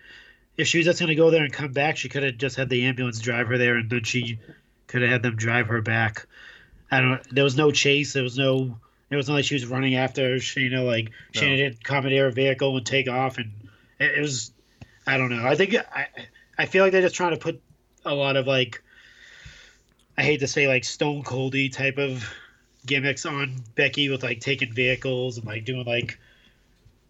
if 0.56 0.66
she 0.66 0.78
was 0.78 0.84
just 0.84 1.00
going 1.00 1.08
to 1.08 1.14
go 1.14 1.30
there 1.30 1.44
and 1.44 1.52
come 1.52 1.72
back, 1.72 1.96
she 1.96 2.08
could 2.08 2.22
have 2.22 2.36
just 2.36 2.56
had 2.56 2.68
the 2.68 2.84
ambulance 2.86 3.20
drive 3.20 3.48
her 3.48 3.58
there, 3.58 3.76
and 3.76 3.88
then 3.90 4.04
she 4.04 4.38
could 4.86 5.02
have 5.02 5.10
had 5.10 5.22
them 5.22 5.36
drive 5.36 5.68
her 5.68 5.82
back. 5.82 6.26
I 6.90 7.00
don't. 7.00 7.34
There 7.34 7.44
was 7.44 7.56
no 7.56 7.70
chase. 7.70 8.12
There 8.12 8.22
was 8.22 8.38
no. 8.38 8.78
It 9.10 9.16
wasn't 9.16 9.36
like 9.36 9.44
she 9.44 9.54
was 9.54 9.66
running 9.66 9.94
after 9.94 10.36
Shayna. 10.36 10.84
Like 10.84 11.10
no. 11.34 11.40
Shayna 11.40 11.56
did 11.56 11.84
commandeer 11.84 12.26
a 12.26 12.32
vehicle 12.32 12.76
and 12.76 12.84
take 12.84 13.08
off, 13.08 13.38
and 13.38 13.52
it, 13.98 14.18
it, 14.18 14.20
was. 14.20 14.52
I 15.06 15.16
don't 15.16 15.30
know. 15.30 15.46
I 15.46 15.54
think 15.54 15.74
I. 15.74 16.08
I 16.58 16.66
feel 16.66 16.82
like 16.82 16.92
they're 16.92 17.02
just 17.02 17.14
trying 17.14 17.32
to 17.32 17.38
put 17.38 17.60
a 18.04 18.14
lot 18.14 18.36
of 18.36 18.46
like. 18.46 18.82
I 20.18 20.22
hate 20.22 20.40
to 20.40 20.48
say 20.48 20.66
like 20.66 20.84
Stone 20.84 21.24
Coldy 21.24 21.70
type 21.70 21.98
of 21.98 22.28
gimmicks 22.86 23.26
on 23.26 23.56
Becky 23.74 24.08
with 24.08 24.22
like 24.22 24.40
taking 24.40 24.72
vehicles 24.72 25.36
and 25.36 25.46
like 25.46 25.64
doing 25.64 25.84
like 25.84 26.18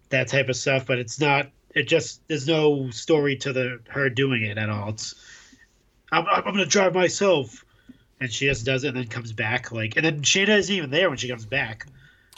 that 0.09 0.27
type 0.27 0.49
of 0.49 0.55
stuff, 0.55 0.85
but 0.85 0.99
it's 0.99 1.19
not 1.19 1.47
it 1.77 1.87
just 1.87 2.27
there's 2.27 2.47
no 2.47 2.89
story 2.89 3.35
to 3.37 3.53
the 3.53 3.79
her 3.89 4.09
doing 4.09 4.43
it 4.43 4.57
at 4.57 4.69
all. 4.69 4.89
It's 4.89 5.15
I'm, 6.11 6.25
I'm 6.27 6.43
gonna 6.43 6.65
drive 6.65 6.93
myself, 6.93 7.63
and 8.19 8.31
she 8.31 8.47
just 8.47 8.65
does 8.65 8.83
it 8.83 8.89
and 8.89 8.97
then 8.97 9.07
comes 9.07 9.31
back 9.31 9.71
like, 9.71 9.95
and 9.95 10.05
then 10.05 10.21
Shayna 10.21 10.57
isn't 10.57 10.73
even 10.73 10.89
there 10.89 11.09
when 11.09 11.17
she 11.17 11.27
comes 11.27 11.45
back. 11.45 11.87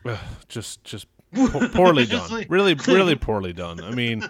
Ugh, 0.06 0.18
just 0.48 0.84
just 0.84 1.08
poorly 1.34 2.06
done. 2.08 2.30
like, 2.32 2.48
really 2.50 2.74
really 2.74 3.16
poorly 3.16 3.54
done. 3.54 3.84
I 3.84 3.92
mean, 3.92 4.28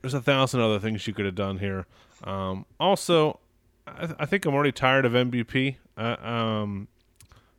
there's 0.00 0.14
a 0.14 0.20
thousand 0.20 0.60
other 0.60 0.78
things 0.78 1.06
you 1.06 1.14
could 1.14 1.26
have 1.26 1.34
done 1.34 1.58
here. 1.58 1.86
Um, 2.24 2.66
also, 2.80 3.40
I, 3.86 4.06
th- 4.06 4.16
I, 4.18 4.26
think 4.26 4.46
I'm 4.46 4.54
already 4.54 4.72
tired 4.72 5.04
of 5.04 5.12
MVP. 5.12 5.76
Uh, 5.96 6.16
um, 6.26 6.88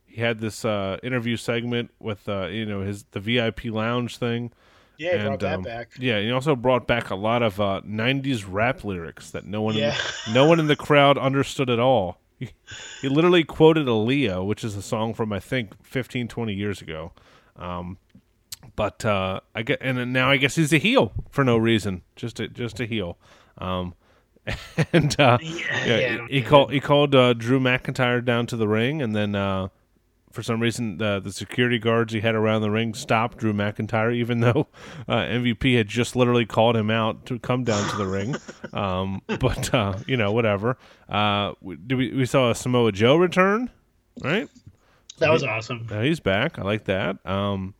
he 0.06 0.20
had 0.20 0.40
this 0.40 0.64
uh, 0.64 0.98
interview 1.02 1.36
segment 1.36 1.90
with 2.00 2.28
uh, 2.28 2.46
you 2.46 2.66
know 2.66 2.80
his 2.80 3.04
the 3.12 3.20
VIP 3.20 3.66
lounge 3.66 4.16
thing. 4.16 4.52
Yeah, 4.98 5.10
he 5.10 5.16
and, 5.18 5.26
brought 5.26 5.40
that 5.40 5.54
um, 5.56 5.62
back. 5.62 5.90
Yeah, 5.98 6.20
he 6.20 6.30
also 6.30 6.56
brought 6.56 6.86
back 6.86 7.10
a 7.10 7.14
lot 7.14 7.42
of 7.42 7.60
uh, 7.60 7.82
'90s 7.86 8.44
rap 8.48 8.82
lyrics 8.82 9.30
that 9.32 9.44
no 9.44 9.62
one, 9.62 9.74
yeah. 9.74 9.96
in, 10.26 10.32
no 10.32 10.46
one 10.46 10.58
in 10.58 10.66
the 10.66 10.76
crowd 10.76 11.18
understood 11.18 11.68
at 11.68 11.78
all. 11.78 12.18
He, 12.38 12.50
he 13.02 13.08
literally 13.08 13.44
quoted 13.44 13.86
Aaliyah, 13.86 14.46
which 14.46 14.64
is 14.64 14.76
a 14.76 14.82
song 14.82 15.14
from 15.14 15.32
I 15.32 15.40
think 15.40 15.82
15, 15.84 16.28
20 16.28 16.54
years 16.54 16.80
ago. 16.80 17.12
Um, 17.56 17.98
but 18.74 19.04
uh, 19.04 19.40
I 19.54 19.62
get, 19.62 19.78
and 19.80 20.12
now 20.12 20.30
I 20.30 20.36
guess 20.36 20.56
he's 20.56 20.72
a 20.72 20.78
heel 20.78 21.12
for 21.30 21.44
no 21.44 21.56
reason, 21.56 22.02
just 22.16 22.36
to, 22.36 22.48
just 22.48 22.80
a 22.80 22.86
heel. 22.86 23.16
Um, 23.58 23.94
and 24.92 25.18
uh, 25.20 25.38
yeah, 25.40 25.84
yeah, 25.84 25.98
yeah 25.98 26.26
he, 26.28 26.34
he 26.34 26.42
called 26.42 26.72
he 26.72 26.80
called 26.80 27.14
uh, 27.14 27.32
Drew 27.32 27.58
McIntyre 27.58 28.24
down 28.24 28.46
to 28.46 28.56
the 28.56 28.68
ring, 28.68 29.02
and 29.02 29.14
then 29.14 29.34
uh, 29.34 29.68
for 30.36 30.42
some 30.42 30.60
reason 30.60 30.98
the 30.98 31.18
the 31.18 31.32
security 31.32 31.78
guards 31.78 32.12
he 32.12 32.20
had 32.20 32.34
around 32.34 32.60
the 32.60 32.70
ring 32.70 32.92
stopped 32.92 33.38
Drew 33.38 33.54
McIntyre, 33.54 34.14
even 34.14 34.40
though 34.40 34.68
uh, 35.08 35.16
MVP 35.16 35.76
had 35.76 35.88
just 35.88 36.14
literally 36.14 36.44
called 36.44 36.76
him 36.76 36.90
out 36.90 37.24
to 37.26 37.38
come 37.38 37.64
down 37.64 37.88
to 37.90 37.96
the 37.96 38.06
ring. 38.06 38.36
Um, 38.72 39.22
but 39.26 39.72
uh, 39.72 39.96
you 40.06 40.18
know, 40.18 40.32
whatever. 40.32 40.76
Uh, 41.08 41.52
we, 41.62 41.76
we 42.12 42.26
saw 42.26 42.50
a 42.50 42.54
Samoa 42.54 42.92
Joe 42.92 43.16
return, 43.16 43.70
right? 44.22 44.48
That 45.18 45.30
was 45.30 45.42
awesome. 45.42 45.88
he's 46.02 46.20
back. 46.20 46.58
I 46.58 46.62
like 46.62 46.84
that. 46.84 47.24
Um, 47.24 47.74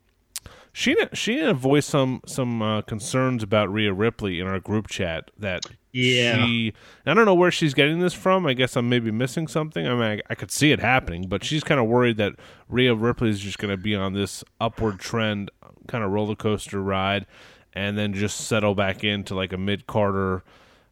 Sheena 0.72 1.10
Sheena 1.10 1.54
voiced 1.54 1.90
some 1.90 2.22
some 2.24 2.62
uh, 2.62 2.82
concerns 2.82 3.42
about 3.42 3.70
Rhea 3.70 3.92
Ripley 3.92 4.40
in 4.40 4.46
our 4.46 4.60
group 4.60 4.88
chat 4.88 5.30
that 5.38 5.66
yeah 5.96 6.44
she 6.44 6.72
I 7.06 7.14
don't 7.14 7.24
know 7.24 7.34
where 7.34 7.50
she's 7.50 7.74
getting 7.74 8.00
this 8.00 8.14
from. 8.14 8.46
I 8.46 8.52
guess 8.52 8.76
I'm 8.76 8.88
maybe 8.88 9.10
missing 9.10 9.48
something. 9.48 9.86
I 9.86 9.94
mean, 9.94 10.02
I, 10.02 10.20
I 10.30 10.34
could 10.34 10.50
see 10.50 10.72
it 10.72 10.80
happening, 10.80 11.28
but 11.28 11.44
she's 11.44 11.64
kind 11.64 11.80
of 11.80 11.86
worried 11.86 12.16
that 12.18 12.34
Rhea 12.68 12.94
Ripley 12.94 13.30
is 13.30 13.40
just 13.40 13.58
going 13.58 13.70
to 13.70 13.76
be 13.76 13.94
on 13.94 14.12
this 14.12 14.44
upward 14.60 14.98
trend, 14.98 15.50
kind 15.86 16.04
of 16.04 16.10
roller 16.10 16.34
coaster 16.34 16.82
ride, 16.82 17.26
and 17.72 17.96
then 17.96 18.12
just 18.12 18.40
settle 18.40 18.74
back 18.74 19.04
into 19.04 19.34
like 19.34 19.52
a 19.52 19.58
mid 19.58 19.86
carder. 19.86 20.42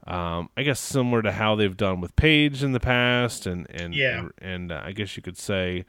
Um, 0.06 0.50
I 0.56 0.62
guess 0.62 0.80
similar 0.80 1.23
to 1.23 1.32
how 1.32 1.56
they've 1.56 1.76
done 1.76 2.00
with 2.00 2.14
Paige 2.16 2.62
in 2.62 2.73
the 2.73 2.80
past, 2.80 3.46
and 3.46 3.66
and 3.70 3.94
yeah. 3.94 4.18
and, 4.18 4.32
and 4.38 4.73
uh, 4.73 4.82
I 4.84 4.92
guess 4.92 5.16
you 5.16 5.23
could 5.23 5.38
say 5.38 5.84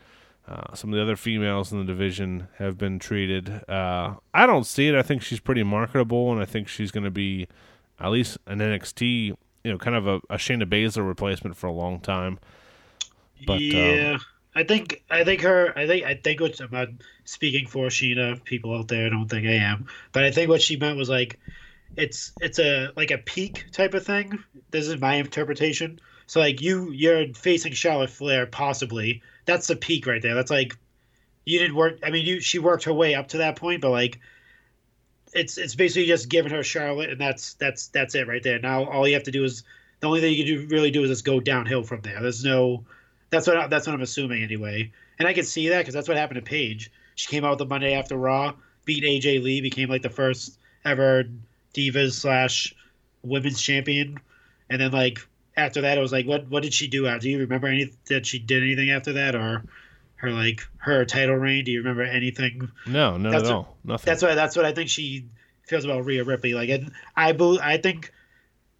uh, 0.47 0.73
some 0.73 0.91
of 0.91 0.95
the 0.95 1.01
other 1.01 1.15
females 1.15 1.71
in 1.71 1.79
the 1.79 1.85
division 1.85 2.47
have 2.57 2.77
been 2.77 2.99
treated. 2.99 3.49
Uh, 3.69 4.15
I 4.33 4.45
don't 4.45 4.65
see 4.65 4.87
it. 4.87 4.95
I 4.95 5.01
think 5.01 5.21
she's 5.21 5.39
pretty 5.39 5.63
marketable, 5.63 6.31
and 6.31 6.41
I 6.41 6.45
think 6.45 6.67
she's 6.67 6.91
going 6.91 7.03
to 7.03 7.11
be 7.11 7.47
at 7.99 8.09
least 8.09 8.37
an 8.45 8.59
NXT, 8.59 9.35
you 9.63 9.71
know, 9.71 9.77
kind 9.77 9.95
of 9.95 10.07
a, 10.07 10.15
a 10.29 10.37
Shayna 10.37 10.63
Baszler 10.63 11.07
replacement 11.07 11.55
for 11.55 11.67
a 11.67 11.71
long 11.71 11.99
time. 11.99 12.39
But, 13.45 13.61
yeah, 13.61 14.13
um, 14.13 14.21
I 14.55 14.63
think 14.63 15.03
I 15.09 15.23
think 15.23 15.41
her. 15.41 15.77
I 15.77 15.85
think 15.85 16.05
I 16.05 16.15
think 16.15 16.39
what 16.39 16.59
I'm 16.59 16.69
not 16.71 16.87
speaking 17.25 17.67
for 17.67 17.87
Sheena. 17.87 18.43
People 18.43 18.75
out 18.77 18.87
there 18.87 19.09
don't 19.09 19.27
think 19.27 19.45
I 19.45 19.53
am, 19.53 19.87
but 20.13 20.23
I 20.23 20.31
think 20.31 20.49
what 20.49 20.61
she 20.61 20.77
meant 20.77 20.97
was 20.97 21.09
like, 21.09 21.39
it's 21.97 22.31
it's 22.39 22.59
a 22.59 22.91
like 22.95 23.11
a 23.11 23.17
peak 23.17 23.65
type 23.71 23.93
of 23.93 24.05
thing. 24.05 24.43
This 24.71 24.87
is 24.87 24.99
my 24.99 25.15
interpretation. 25.15 25.99
So 26.27 26.39
like 26.39 26.61
you 26.61 26.91
you're 26.91 27.33
facing 27.33 27.73
Charlotte 27.73 28.09
Flair 28.09 28.45
possibly 28.45 29.21
that's 29.45 29.67
the 29.67 29.75
peak 29.75 30.07
right 30.07 30.21
there. 30.21 30.35
That's 30.35 30.51
like 30.51 30.77
you 31.45 31.59
did 31.59 31.73
work. 31.73 31.99
I 32.03 32.09
mean, 32.09 32.25
you 32.25 32.39
she 32.41 32.59
worked 32.59 32.83
her 32.85 32.93
way 32.93 33.15
up 33.15 33.29
to 33.29 33.37
that 33.39 33.55
point, 33.55 33.81
but 33.81 33.91
like 33.91 34.19
it's 35.35 35.57
it's 35.57 35.75
basically 35.75 36.07
just 36.07 36.29
giving 36.29 36.51
her 36.51 36.63
Charlotte, 36.63 37.11
and 37.11 37.21
that's 37.21 37.53
that's 37.55 37.87
that's 37.87 38.15
it 38.15 38.27
right 38.27 38.41
there. 38.41 38.57
Now 38.57 38.85
all 38.85 39.07
you 39.07 39.13
have 39.13 39.23
to 39.23 39.31
do 39.31 39.43
is 39.43 39.63
the 39.99 40.07
only 40.07 40.21
thing 40.21 40.33
you 40.33 40.45
can 40.45 40.67
do, 40.67 40.75
really 40.75 40.91
do 40.91 41.03
is 41.03 41.09
just 41.09 41.25
go 41.25 41.39
downhill 41.39 41.83
from 41.83 42.01
there. 42.01 42.21
There's 42.21 42.43
no 42.43 42.85
that's 43.29 43.45
what 43.45 43.69
that's 43.69 43.85
what 43.85 43.93
I'm 43.93 44.01
assuming 44.01 44.43
anyway, 44.43 44.91
and 45.19 45.27
I 45.27 45.33
can 45.33 45.43
see 45.43 45.69
that 45.69 45.79
because 45.79 45.93
that's 45.93 46.07
what 46.07 46.17
happened 46.17 46.43
to 46.43 46.49
Paige. 46.49 46.89
She 47.15 47.27
came 47.27 47.43
out 47.43 47.57
the 47.57 47.65
Monday 47.65 47.93
after 47.93 48.15
Raw, 48.15 48.53
beat 48.85 49.03
AJ 49.03 49.43
Lee, 49.43 49.61
became 49.61 49.89
like 49.89 50.01
the 50.01 50.09
first 50.09 50.57
ever 50.85 51.25
Divas 51.73 52.13
slash 52.13 52.73
Women's 53.21 53.61
Champion, 53.61 54.19
and 54.69 54.79
then 54.79 54.91
like 54.91 55.19
after 55.57 55.81
that, 55.81 55.97
it 55.97 56.01
was 56.01 56.13
like, 56.13 56.25
what 56.25 56.47
what 56.47 56.63
did 56.63 56.73
she 56.73 56.87
do? 56.87 57.07
After? 57.07 57.23
Do 57.23 57.29
you 57.29 57.39
remember 57.39 57.67
any 57.67 57.91
that 58.07 58.25
she 58.25 58.39
did 58.39 58.63
anything 58.63 58.89
after 58.89 59.13
that, 59.13 59.35
or 59.35 59.65
her 60.25 60.31
like 60.31 60.61
her 60.77 61.05
title 61.05 61.35
reign? 61.35 61.65
Do 61.65 61.71
you 61.71 61.79
remember 61.79 62.03
anything? 62.03 62.71
No, 62.87 63.17
no, 63.17 63.31
that's 63.31 63.49
at 63.49 63.55
what, 63.55 63.67
Nothing. 63.83 64.05
That's 64.05 64.23
why. 64.23 64.35
that's 64.35 64.55
what 64.55 64.65
I 64.65 64.73
think 64.73 64.89
she 64.89 65.25
feels 65.63 65.85
about 65.85 66.05
Rhea 66.05 66.23
Ripley. 66.23 66.53
Like, 66.53 66.69
and 66.69 66.91
I 67.15 67.31
believe, 67.31 67.61
I 67.61 67.77
think 67.77 68.11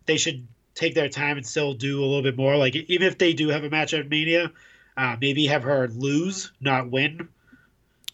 they 0.05 0.17
should 0.17 0.47
take 0.73 0.93
their 0.93 1.09
time 1.09 1.37
and 1.37 1.45
still 1.45 1.73
do 1.73 1.99
a 1.99 2.05
little 2.05 2.23
bit 2.23 2.37
more. 2.37 2.57
Like, 2.57 2.75
even 2.75 3.07
if 3.07 3.17
they 3.17 3.33
do 3.33 3.49
have 3.49 3.63
a 3.63 3.69
match 3.69 3.93
at 3.93 4.09
Mania, 4.09 4.51
uh, 4.97 5.15
maybe 5.19 5.47
have 5.47 5.63
her 5.63 5.87
lose, 5.87 6.51
not 6.59 6.89
win. 6.89 7.29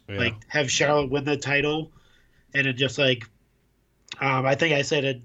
Yeah. 0.08 0.18
Like, 0.18 0.36
have 0.48 0.72
Charlotte 0.72 1.10
win 1.10 1.24
the 1.24 1.38
title, 1.38 1.92
and 2.54 2.68
then 2.68 2.78
just 2.78 2.98
like, 2.98 3.28
um, 4.20 4.46
I 4.46 4.56
think 4.56 4.74
I 4.74 4.82
said 4.82 5.06
it 5.06 5.22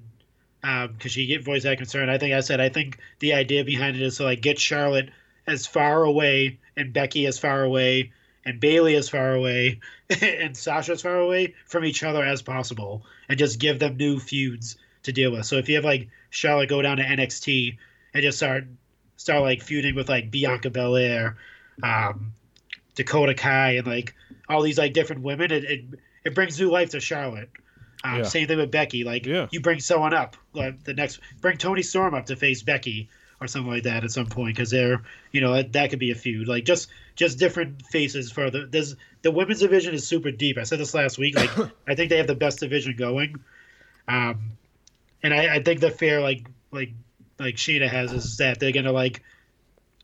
because 0.61 0.89
um, 0.91 1.09
she 1.09 1.27
get 1.27 1.45
voice 1.45 1.63
that 1.63 1.79
concern. 1.79 2.09
I 2.09 2.19
think 2.19 2.35
I 2.35 2.41
said 2.41 2.61
I 2.61 2.69
think 2.69 2.99
the 3.21 3.35
idea 3.35 3.65
behind 3.65 3.97
it 3.97 4.03
is 4.03 4.17
to 4.17 4.25
like 4.25 4.41
get 4.41 4.59
Charlotte 4.59 5.11
as 5.47 5.67
far 5.67 6.03
away 6.03 6.59
and 6.77 6.93
Becky 6.93 7.27
as 7.27 7.39
far 7.39 7.63
away 7.63 8.13
and 8.45 8.61
Bayley 8.61 8.95
as 8.95 9.09
far 9.09 9.35
away 9.35 9.81
and 10.23 10.57
Sasha 10.57 10.93
as 10.93 11.03
far 11.03 11.19
away 11.19 11.55
from 11.67 11.85
each 11.85 12.03
other 12.03 12.25
as 12.25 12.43
possible 12.43 13.05
and 13.29 13.39
just 13.39 13.59
give 13.59 13.79
them 13.79 13.97
new 13.97 14.19
feuds 14.19 14.77
to 15.03 15.13
deal 15.13 15.33
with. 15.33 15.47
So 15.47 15.57
if 15.57 15.69
you 15.69 15.75
have 15.75 15.85
like 15.85 16.09
Charlotte 16.31 16.69
go 16.69 16.81
down 16.81 16.97
to 16.99 17.03
NXT 17.03 17.77
and 18.15 18.23
just 18.23 18.39
start 18.39 18.65
start 19.17 19.43
like 19.43 19.63
feuding 19.63 19.95
with 19.95 20.09
like 20.09 20.31
Bianca 20.31 20.71
Belair, 20.71 21.37
um, 21.83 22.33
Dakota 22.95 23.35
Kai, 23.35 23.73
and 23.73 23.87
like 23.87 24.15
all 24.49 24.63
these 24.63 24.79
like 24.79 24.93
different 24.93 25.23
women, 25.23 25.51
it, 25.51 25.65
it 25.65 25.85
it 26.25 26.35
brings 26.35 26.59
new 26.59 26.71
life 26.71 26.91
to 26.91 27.01
Charlotte. 27.01 27.51
Um, 28.05 28.19
yeah. 28.19 28.23
Same 28.25 28.47
thing 28.47 28.59
with 28.59 28.71
Becky. 28.71 29.05
Like 29.05 29.27
yeah. 29.27 29.49
you 29.51 29.61
bring 29.61 29.81
someone 29.81 30.15
up, 30.15 30.37
like 30.53 30.85
the 30.85 30.95
next 30.95 31.21
bring 31.41 31.57
Toni 31.57 31.83
Storm 31.83 32.15
up 32.15 32.27
to 32.27 32.37
face 32.37 32.63
Becky 32.63 33.09
or 33.41 33.47
something 33.47 33.71
like 33.71 33.83
that 33.83 34.05
at 34.05 34.11
some 34.11 34.27
point 34.27 34.57
because 34.57 34.71
they're 34.71 35.03
you 35.33 35.41
know 35.41 35.63
that, 35.63 35.91
could 35.91 35.99
be 35.99 36.11
a 36.11 36.15
feud. 36.15 36.49
Like 36.49 36.65
just 36.65 36.89
just 37.15 37.39
different 37.39 37.85
faces 37.87 38.31
for 38.31 38.51
the 38.51 38.67
there's 38.67 38.97
the 39.23 39.31
women's 39.31 39.61
division 39.61 39.95
is 39.95 40.07
super 40.07 40.31
deep. 40.31 40.59
I 40.59 40.63
said 40.63 40.79
this 40.79 40.95
last 40.95 41.19
week. 41.19 41.37
Like 41.37 41.51
I 41.89 41.95
think 41.95 42.11
they 42.11 42.19
have 42.19 42.27
the 42.27 42.35
best 42.35 42.61
division 42.61 42.97
going. 42.97 43.37
Um, 44.09 44.53
and 45.23 45.35
I, 45.35 45.57
I 45.57 45.63
think 45.63 45.81
the 45.81 45.91
fear 45.91 46.21
like 46.21 46.47
like 46.71 46.93
like 47.39 47.57
Sheena 47.57 47.89
has 47.89 48.13
is 48.13 48.37
that 48.39 48.61
they're 48.61 48.73
gonna 48.73 48.93
like 48.93 49.23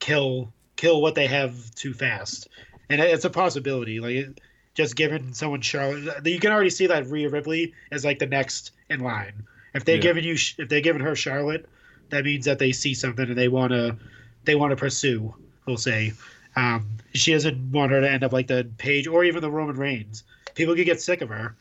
kill 0.01 0.53
kill 0.77 1.01
what 1.01 1.15
they 1.15 1.27
have 1.27 1.75
too 1.75 1.95
fast, 1.95 2.49
and 2.91 3.01
it's 3.01 3.25
a 3.25 3.31
possibility. 3.31 4.01
Like 4.01 4.41
just 4.75 4.97
giving 4.97 5.35
someone 5.35 5.61
Charlotte. 5.61 6.27
You 6.27 6.41
can 6.41 6.53
already 6.53 6.71
see 6.71 6.89
that 6.89 7.07
Rhea 7.07 7.29
Ripley 7.29 7.75
is 7.91 8.05
like 8.05 8.19
the 8.19 8.27
next 8.27 8.73
in 8.89 9.01
line. 9.01 9.45
If 9.75 9.85
they're 9.85 9.97
yeah. 9.97 10.03
giving 10.03 10.25
you, 10.25 10.35
if 10.35 10.69
they're 10.69 10.81
giving 10.81 11.03
her 11.03 11.15
Charlotte, 11.15 11.67
that 12.13 12.25
means 12.25 12.45
that 12.45 12.59
they 12.59 12.73
see 12.73 12.93
something 12.93 13.27
and 13.27 13.39
they 13.39 13.49
want 13.49 13.73
to, 13.73 13.97
they 14.45 14.55
want 14.55 14.71
to 14.71 14.77
pursue. 14.77 15.35
We'll 15.67 15.79
say, 15.79 16.13
um, 16.57 16.87
she 17.15 17.33
doesn't 17.33 17.73
want 17.73 17.91
her 17.91 18.03
to 18.03 18.11
end 18.11 18.23
up 18.23 18.35
like 18.35 18.49
the 18.49 18.69
Paige 18.77 19.07
or 19.07 19.25
even 19.25 19.41
the 19.41 19.51
Roman 19.51 19.77
Reigns. 19.77 20.23
People 20.55 20.75
could 20.75 20.85
get 20.85 21.01
sick 21.01 21.23
of 21.23 21.31
her 21.31 21.57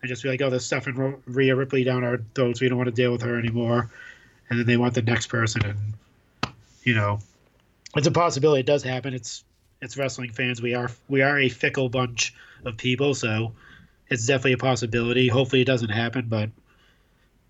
and 0.00 0.08
just 0.08 0.22
be 0.22 0.28
like, 0.28 0.40
"Oh, 0.40 0.50
there's 0.50 0.64
stuff 0.64 0.86
in 0.86 1.16
Rhea 1.26 1.56
Ripley 1.56 1.82
down 1.82 2.04
our 2.04 2.18
throats. 2.36 2.60
We 2.60 2.68
don't 2.68 2.78
want 2.78 2.86
to 2.86 2.94
deal 2.94 3.10
with 3.10 3.22
her 3.22 3.36
anymore." 3.38 3.90
And 4.48 4.58
then 4.58 4.66
they 4.66 4.76
want 4.76 4.94
the 4.94 5.02
next 5.02 5.26
person, 5.26 5.64
and 5.64 6.54
you 6.84 6.94
know, 6.94 7.18
it's 7.96 8.06
a 8.06 8.12
possibility. 8.12 8.60
It 8.60 8.66
does 8.66 8.84
happen. 8.84 9.14
It's 9.14 9.42
it's 9.82 9.96
wrestling 9.96 10.30
fans. 10.30 10.62
We 10.62 10.74
are 10.74 10.92
we 11.08 11.22
are 11.22 11.40
a 11.40 11.48
fickle 11.48 11.88
bunch 11.88 12.32
of 12.64 12.76
people, 12.76 13.14
so 13.14 13.52
it's 14.10 14.26
definitely 14.26 14.52
a 14.52 14.58
possibility. 14.58 15.26
Hopefully, 15.26 15.62
it 15.62 15.66
doesn't 15.66 15.90
happen, 15.90 16.26
but 16.28 16.50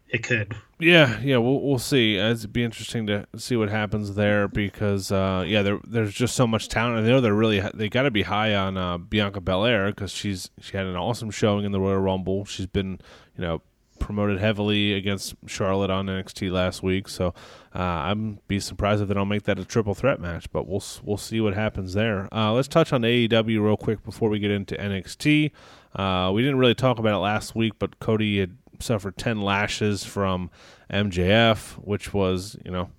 it 0.08 0.22
could. 0.22 0.56
Yeah, 0.78 1.18
yeah, 1.20 1.38
we'll 1.38 1.60
we'll 1.60 1.78
see. 1.78 2.16
It'd 2.16 2.52
be 2.52 2.64
interesting 2.64 3.06
to 3.08 3.26
see 3.36 3.56
what 3.56 3.68
happens 3.68 4.14
there 4.14 4.48
because 4.48 5.10
uh, 5.12 5.44
yeah, 5.46 5.62
there 5.62 5.80
there's 5.86 6.14
just 6.14 6.34
so 6.34 6.46
much 6.46 6.68
talent. 6.68 7.04
I 7.04 7.08
know 7.08 7.20
they're 7.20 7.34
really 7.34 7.60
they 7.74 7.88
got 7.88 8.02
to 8.02 8.10
be 8.10 8.22
high 8.22 8.54
on 8.54 8.76
uh, 8.76 8.98
Bianca 8.98 9.40
Belair 9.40 9.88
because 9.88 10.12
she's 10.12 10.50
she 10.60 10.76
had 10.76 10.86
an 10.86 10.96
awesome 10.96 11.30
showing 11.30 11.64
in 11.64 11.72
the 11.72 11.80
Royal 11.80 11.98
Rumble. 11.98 12.44
She's 12.44 12.66
been 12.66 13.00
you 13.36 13.42
know 13.42 13.62
promoted 13.98 14.38
heavily 14.38 14.94
against 14.94 15.34
Charlotte 15.46 15.90
on 15.90 16.06
NXT 16.06 16.50
last 16.52 16.82
week. 16.82 17.08
So 17.08 17.34
uh, 17.74 17.78
I'm 17.78 18.38
be 18.46 18.60
surprised 18.60 19.02
if 19.02 19.08
they 19.08 19.14
don't 19.14 19.28
make 19.28 19.42
that 19.44 19.58
a 19.58 19.64
triple 19.64 19.94
threat 19.94 20.20
match. 20.20 20.50
But 20.52 20.66
we'll 20.66 20.84
we'll 21.02 21.16
see 21.16 21.40
what 21.40 21.54
happens 21.54 21.94
there. 21.94 22.32
Uh, 22.32 22.52
let's 22.52 22.68
touch 22.68 22.92
on 22.92 23.02
AEW 23.02 23.62
real 23.62 23.76
quick 23.76 24.04
before 24.04 24.28
we 24.28 24.38
get 24.38 24.50
into 24.50 24.74
NXT. 24.76 25.50
Uh, 25.94 26.30
we 26.32 26.42
didn't 26.42 26.58
really 26.58 26.74
talk 26.74 26.98
about 26.98 27.14
it 27.14 27.18
last 27.18 27.54
week, 27.54 27.72
but 27.78 27.98
Cody 27.98 28.38
had 28.38 28.56
suffered 28.80 29.16
ten 29.16 29.40
lashes 29.40 30.04
from 30.04 30.50
MJF, 30.92 31.74
which 31.74 32.12
was 32.12 32.56
you 32.64 32.70
know 32.70 32.90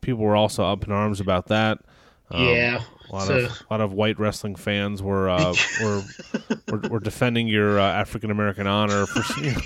people 0.00 0.22
were 0.22 0.36
also 0.36 0.64
up 0.64 0.84
in 0.84 0.92
arms 0.92 1.20
about 1.20 1.46
that. 1.46 1.80
Um, 2.30 2.48
yeah, 2.48 2.82
a 3.10 3.12
lot 3.12 3.26
so. 3.26 3.36
of 3.36 3.44
a 3.44 3.66
lot 3.70 3.80
of 3.80 3.92
white 3.92 4.18
wrestling 4.18 4.54
fans 4.54 5.02
were 5.02 5.28
uh, 5.28 5.54
were 5.82 6.02
we're, 6.70 6.88
we're 6.88 6.98
defending 7.00 7.48
your 7.48 7.78
uh, 7.78 7.84
African 7.84 8.30
American 8.30 8.66
honor. 8.66 9.06
For, 9.06 9.40
you 9.40 9.52
know, 9.52 9.60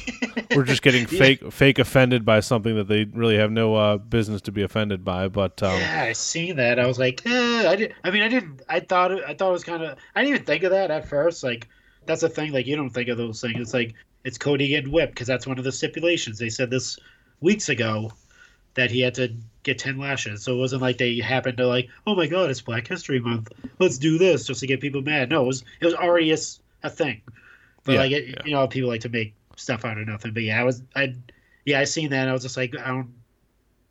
we're 0.56 0.64
just 0.64 0.82
getting 0.82 1.06
fake 1.06 1.42
yeah. 1.42 1.50
fake 1.50 1.78
offended 1.78 2.24
by 2.24 2.40
something 2.40 2.74
that 2.76 2.88
they 2.88 3.04
really 3.04 3.36
have 3.36 3.52
no 3.52 3.74
uh, 3.74 3.98
business 3.98 4.40
to 4.42 4.52
be 4.52 4.62
offended 4.62 5.04
by. 5.04 5.28
But 5.28 5.62
um, 5.62 5.78
yeah, 5.78 6.04
I 6.08 6.12
seen 6.14 6.56
that. 6.56 6.78
I 6.78 6.86
was 6.86 6.98
like, 6.98 7.24
eh, 7.26 7.68
I 7.68 7.76
did. 7.76 7.94
I 8.02 8.10
mean, 8.10 8.22
I 8.22 8.28
didn't. 8.28 8.62
I 8.68 8.80
thought. 8.80 9.12
It, 9.12 9.22
I 9.24 9.34
thought 9.34 9.50
it 9.50 9.52
was 9.52 9.64
kind 9.64 9.82
of. 9.82 9.96
I 10.16 10.22
didn't 10.22 10.34
even 10.34 10.46
think 10.46 10.64
of 10.64 10.70
that 10.72 10.90
at 10.90 11.08
first. 11.08 11.44
Like 11.44 11.68
that's 12.06 12.22
the 12.22 12.28
thing. 12.28 12.52
Like 12.52 12.66
you 12.66 12.74
don't 12.74 12.90
think 12.90 13.08
of 13.08 13.18
those 13.18 13.40
things. 13.40 13.60
It's 13.60 13.74
like 13.74 13.94
it's 14.24 14.38
Cody 14.38 14.68
getting 14.68 14.92
whipped 14.92 15.14
because 15.14 15.26
that's 15.26 15.46
one 15.46 15.58
of 15.58 15.64
the 15.64 15.72
stipulations. 15.72 16.38
They 16.38 16.50
said 16.50 16.70
this 16.70 16.98
weeks 17.40 17.68
ago 17.68 18.12
that 18.74 18.90
he 18.90 19.00
had 19.00 19.14
to 19.14 19.34
get 19.62 19.78
10 19.78 19.98
lashes. 19.98 20.42
So 20.42 20.54
it 20.54 20.58
wasn't 20.58 20.82
like 20.82 20.98
they 20.98 21.18
happened 21.18 21.56
to 21.58 21.66
like, 21.66 21.88
oh 22.06 22.14
my 22.14 22.26
god, 22.26 22.50
it's 22.50 22.60
Black 22.60 22.86
History 22.86 23.20
Month. 23.20 23.52
Let's 23.78 23.98
do 23.98 24.18
this 24.18 24.46
just 24.46 24.60
to 24.60 24.66
get 24.66 24.80
people 24.80 25.02
mad. 25.02 25.30
No, 25.30 25.42
it 25.42 25.46
was 25.46 25.64
it 25.80 25.84
was 25.84 25.94
already 25.94 26.32
a, 26.32 26.38
a 26.82 26.90
thing. 26.90 27.22
But 27.84 27.92
yeah, 27.92 27.98
like 28.00 28.12
it, 28.12 28.28
yeah. 28.28 28.42
you 28.44 28.52
know, 28.52 28.66
people 28.68 28.88
like 28.88 29.00
to 29.02 29.08
make 29.08 29.34
stuff 29.56 29.84
out 29.84 29.98
of 29.98 30.06
nothing. 30.06 30.32
But 30.32 30.42
yeah, 30.42 30.60
I 30.60 30.64
was 30.64 30.82
I 30.94 31.14
yeah, 31.64 31.80
I 31.80 31.84
seen 31.84 32.10
that. 32.10 32.28
I 32.28 32.32
was 32.32 32.42
just 32.42 32.56
like, 32.56 32.76
I 32.78 32.88
don't 32.88 33.12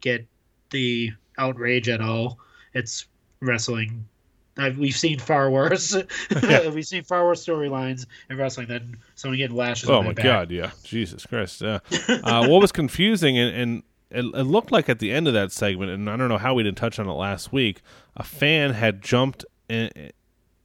get 0.01 0.25
the 0.71 1.11
outrage 1.37 1.89
at 1.89 2.01
all. 2.01 2.39
It's 2.73 3.05
wrestling. 3.39 4.07
We've 4.77 4.95
seen 4.95 5.19
far 5.19 5.49
worse. 5.49 5.95
we've 6.73 6.87
seen 6.87 7.03
far 7.03 7.25
worse 7.25 7.45
storylines 7.45 8.05
in 8.29 8.37
wrestling 8.37 8.67
than 8.67 8.97
someone 9.15 9.37
getting 9.37 9.55
lashes. 9.55 9.89
Oh 9.89 10.01
my 10.01 10.13
back. 10.13 10.25
god, 10.25 10.51
yeah, 10.51 10.71
Jesus 10.83 11.25
Christ. 11.25 11.61
Uh, 11.61 11.79
uh, 12.23 12.47
what 12.47 12.61
was 12.61 12.71
confusing 12.71 13.37
and, 13.37 13.55
and 13.55 13.83
it, 14.09 14.25
it, 14.39 14.43
looked 14.43 14.71
like 14.71 14.89
at 14.89 14.99
the 14.99 15.11
end 15.11 15.27
of 15.27 15.33
that 15.33 15.51
segment, 15.51 15.91
and 15.91 16.09
I 16.09 16.15
don't 16.15 16.29
know 16.29 16.37
how 16.37 16.53
we 16.53 16.63
didn't 16.63 16.77
touch 16.77 16.97
on 16.99 17.07
it 17.07 17.13
last 17.13 17.51
week. 17.51 17.81
A 18.15 18.23
fan 18.23 18.73
had 18.73 19.01
jumped 19.01 19.45
in, 19.67 19.91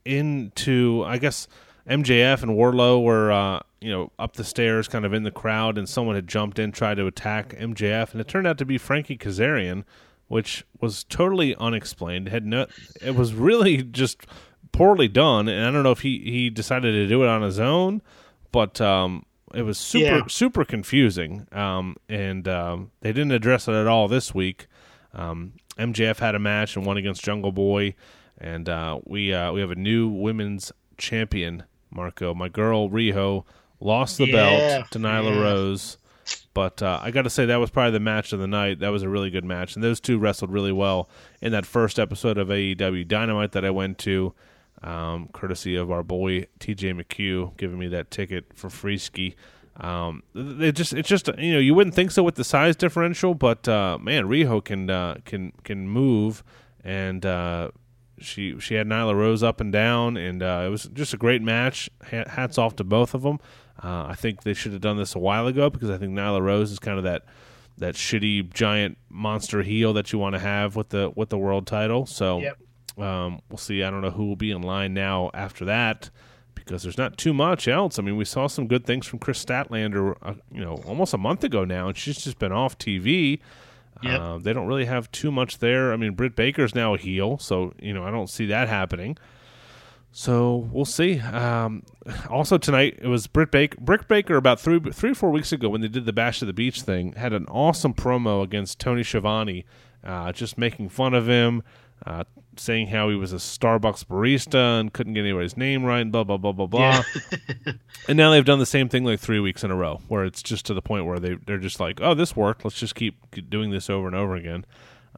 into, 0.05 1.03
I 1.07 1.19
guess, 1.19 1.49
MJF 1.89 2.43
and 2.43 2.53
Wardlow 2.53 3.03
were, 3.03 3.33
uh, 3.33 3.61
you 3.81 3.91
know, 3.91 4.13
up 4.19 4.35
the 4.35 4.45
stairs, 4.45 4.87
kind 4.87 5.05
of 5.05 5.13
in 5.13 5.25
the 5.25 5.31
crowd, 5.31 5.77
and 5.77 5.89
someone 5.89 6.15
had 6.15 6.29
jumped 6.29 6.59
in, 6.59 6.71
tried 6.73 6.97
to 6.97 7.07
attack 7.07 7.57
MJF, 7.59 8.13
and 8.13 8.21
it 8.21 8.29
turned 8.29 8.47
out 8.47 8.59
to 8.59 8.65
be 8.65 8.79
Frankie 8.79 9.19
Kazarian, 9.19 9.85
which 10.33 10.65
was 10.81 11.05
totally 11.05 11.55
unexplained. 11.57 12.27
Had 12.31 12.47
no, 12.47 12.67
it 13.03 13.15
was 13.15 13.35
really 13.35 13.83
just 13.83 14.27
poorly 14.73 15.07
done, 15.07 15.47
and 15.47 15.67
I 15.67 15.71
don't 15.71 15.83
know 15.83 15.91
if 15.91 16.01
he 16.01 16.21
he 16.21 16.49
decided 16.49 16.93
to 16.93 17.07
do 17.07 17.23
it 17.23 17.29
on 17.29 17.43
his 17.43 17.61
own, 17.61 18.01
but 18.51 18.81
um, 18.81 19.27
it 19.55 19.61
was 19.61 19.77
super 19.77 20.17
yeah. 20.17 20.23
super 20.29 20.65
confusing, 20.65 21.47
um, 21.53 21.97
and 22.09 22.49
um, 22.49 22.93
they 23.03 23.13
didn't 23.13 23.33
address 23.33 23.69
it 23.69 23.75
at 23.75 23.87
all 23.87 24.09
this 24.09 24.35
week. 24.35 24.69
Um, 25.13 25.53
MJF 25.77 26.21
had 26.21 26.35
a 26.35 26.39
match 26.39 26.77
and 26.77 26.87
won 26.87 26.97
against 26.97 27.23
Jungle 27.23 27.53
Boy, 27.53 27.95
and 28.39 28.71
uh, 28.71 29.01
we 29.05 29.35
uh, 29.35 29.53
we 29.53 29.61
have 29.61 29.71
a 29.71 29.75
new 29.75 30.09
women's 30.09 30.73
champion, 30.97 31.65
Marco. 31.91 32.33
My 32.33 32.49
girl 32.49 32.89
Riho 32.89 33.45
lost 33.81 34.17
the 34.17 34.29
yeah. 34.29 34.33
belt 34.79 34.91
to 34.93 34.99
Nyla 34.99 35.35
yeah. 35.35 35.43
Rose, 35.43 35.99
but 36.55 36.83
uh, 36.83 37.01
I 37.03 37.11
got 37.11 37.23
to 37.23 37.31
say 37.31 37.47
that 37.47 37.57
was 37.57 37.71
probably 37.71 37.93
the 37.93 38.01
match 38.01 38.33
of 38.33 38.39
the 38.39 38.47
night. 38.47 38.81
That 38.81 38.91
was 38.91 39.03
a 39.03 39.09
really 39.09 39.31
good 39.31 39.45
match, 39.45 39.75
and 39.75 39.83
those 39.83 40.01
two 40.01 40.19
wrestled 40.19 40.53
really 40.53 40.73
well 40.73 41.09
in 41.41 41.53
that 41.53 41.67
first 41.67 41.99
episode 41.99 42.39
of 42.39 42.49
AEW 42.49 43.07
Dynamite 43.07 43.53
that 43.53 43.65
I 43.65 43.71
went 43.71 43.99
to 43.99 44.35
um, 44.83 45.29
courtesy 45.33 45.77
of 45.77 45.91
our 45.91 46.03
boy 46.03 46.47
TJ 46.61 47.01
McHugh 47.01 47.57
giving 47.57 47.79
me 47.79 47.89
that 47.89 48.11
ticket 48.11 48.47
for 48.55 48.69
free 48.69 48.99
ski. 48.99 49.35
Um, 49.77 50.23
it 50.35 50.73
just 50.73 50.93
it's 50.93 51.09
just 51.09 51.29
you 51.39 51.55
know 51.55 51.59
you 51.59 51.75
wouldn't 51.75 51.95
think 51.95 52.11
so 52.11 52.23
with 52.23 52.35
the 52.35 52.45
size 52.45 52.77
differential, 52.77 53.35
but 53.35 53.67
uh, 53.69 53.99
man, 54.01 54.25
Riho 54.25 54.63
can 54.63 54.91
uh, 54.91 55.17
can 55.25 55.53
can 55.65 55.89
move, 55.89 56.45
and 56.85 57.25
uh, 57.25 57.71
she 58.19 58.59
she 58.61 58.75
had 58.75 58.87
Nyla 58.87 59.15
Rose 59.15 59.43
up 59.43 59.61
and 59.61 59.73
down, 59.73 60.17
and 60.17 60.43
uh, 60.43 60.65
it 60.67 60.69
was 60.69 60.85
just 60.93 61.15
a 61.15 61.17
great 61.17 61.43
match. 61.43 61.89
Hats 62.03 62.59
off 62.59 62.77
to 62.77 62.85
both 62.85 63.15
of 63.15 63.23
them. 63.23 63.39
Uh, 63.83 64.07
I 64.09 64.15
think 64.15 64.43
they 64.43 64.55
should 64.55 64.73
have 64.73 64.81
done 64.81 64.97
this 64.97 65.15
a 65.15 65.19
while 65.19 65.47
ago 65.47 65.71
because 65.71 65.91
I 65.91 65.99
think 65.99 66.13
Nyla 66.13 66.43
Rose 66.43 66.71
is 66.71 66.79
kind 66.79 66.99
of 66.99 67.05
that 67.05 67.25
that 67.79 67.95
shitty 67.95 68.53
giant 68.53 68.99
monster 69.09 69.63
heel 69.63 69.93
that 69.95 70.13
you 70.13 70.19
want 70.19 70.35
to 70.35 70.39
have 70.39 70.77
with 70.77 70.91
the 70.91 71.13
with 71.15 71.31
the 71.31 71.39
world 71.39 71.67
title. 71.67 72.07
So. 72.07 72.39
Yep 72.39 72.59
um, 72.99 73.41
we'll 73.49 73.59
see. 73.59 73.83
I 73.83 73.91
don't 73.91 74.03
know 74.03 74.11
who 74.11 74.27
will 74.27 74.37
be 74.37 74.51
in 74.51 74.63
line 74.63 74.95
now 74.95 75.31
after 75.35 75.65
that 75.67 76.11
because 76.55 76.83
there's 76.83 76.99
not 76.99 77.17
too 77.17 77.33
much 77.33 77.67
else. 77.67 77.99
I 77.99 78.03
mean, 78.03 78.17
we 78.17 78.25
saw 78.25 78.47
some 78.47 78.67
good 78.67 78.85
things 78.85 79.07
from 79.07 79.19
Kris 79.19 79.43
Statlander, 79.45 80.17
uh, 80.23 80.35
you 80.53 80.61
know, 80.61 80.75
almost 80.87 81.15
a 81.15 81.19
month 81.19 81.45
ago 81.45 81.65
now, 81.65 81.89
and 81.89 81.97
she's 81.97 82.23
just 82.23 82.39
been 82.39 82.53
off 82.53 82.79
TV. 82.79 83.41
Yep. 84.03 84.21
Uh, 84.21 84.39
they 84.39 84.53
don't 84.53 84.67
really 84.67 84.85
have 84.85 85.11
too 85.13 85.31
much 85.31 85.59
there. 85.59 85.93
I 85.93 85.97
mean, 85.97 86.15
Britt 86.15 86.35
Baker's 86.35 86.75
now 86.75 86.95
a 86.95 86.99
heel, 86.99 87.39
so 87.39 87.73
you 87.79 87.95
know 87.95 88.05
I 88.05 88.11
don't 88.11 88.29
see 88.29 88.47
that 88.47 88.69
happening. 88.69 89.17
So 90.13 90.69
we'll 90.71 90.85
see. 90.85 91.21
Um, 91.21 91.85
also 92.29 92.59
tonight 92.59 92.99
it 93.01 93.09
was 93.09 93.27
Britt 93.27 93.51
Baker. 93.51 93.79
Britt 93.81 94.07
Baker 94.09 94.37
about 94.37 94.61
three 94.61 94.79
three 94.79 95.13
or 95.13 95.15
four 95.15 95.31
weeks 95.31 95.53
ago 95.53 95.71
when 95.71 95.81
they 95.81 95.89
did 95.89 96.05
the 96.05 96.13
Bash 96.13 96.43
of 96.43 96.47
the 96.47 96.53
Beach 96.53 96.83
thing 96.83 97.15
had 97.15 97.33
an 97.33 97.47
awesome 97.47 97.95
promo 97.95 98.43
against 98.43 98.79
Tony 98.79 99.03
Schiavone, 99.03 99.65
uh, 100.05 100.31
just 100.33 100.59
making 100.59 100.91
fun 100.91 101.15
of 101.15 101.29
him, 101.29 101.63
uh, 102.07 102.25
saying 102.59 102.89
how 102.89 103.09
he 103.09 103.17
was 103.17 103.33
a 103.33 103.37
Starbucks 103.37 104.05
barista 104.05 104.79
and 104.79 104.93
couldn't 104.93 105.15
get 105.15 105.21
anybody's 105.21 105.57
name 105.57 105.83
right, 105.83 106.01
and 106.01 106.13
blah 106.13 106.25
blah 106.25 106.37
blah 106.37 106.53
blah 106.53 106.67
blah. 106.67 107.03
Yeah. 107.67 107.73
and 108.09 108.19
now 108.19 108.31
they've 108.31 108.45
done 108.45 108.59
the 108.59 108.67
same 108.67 108.91
thing 108.91 109.05
like 109.05 109.19
three 109.19 109.41
weeks 109.41 109.65
in 109.65 109.71
a 109.71 109.77
row, 109.77 110.03
where 110.09 110.27
it's 110.27 110.43
just 110.43 110.67
to 110.67 110.75
the 110.75 110.83
point 110.83 111.07
where 111.07 111.19
they 111.19 111.37
they're 111.47 111.57
just 111.57 111.81
like, 111.81 112.03
oh, 112.03 112.13
this 112.13 112.37
worked. 112.37 112.65
Let's 112.65 112.79
just 112.79 112.95
keep 112.95 113.17
doing 113.49 113.71
this 113.71 113.89
over 113.89 114.09
and 114.09 114.17
over 114.17 114.37
again. 114.37 114.67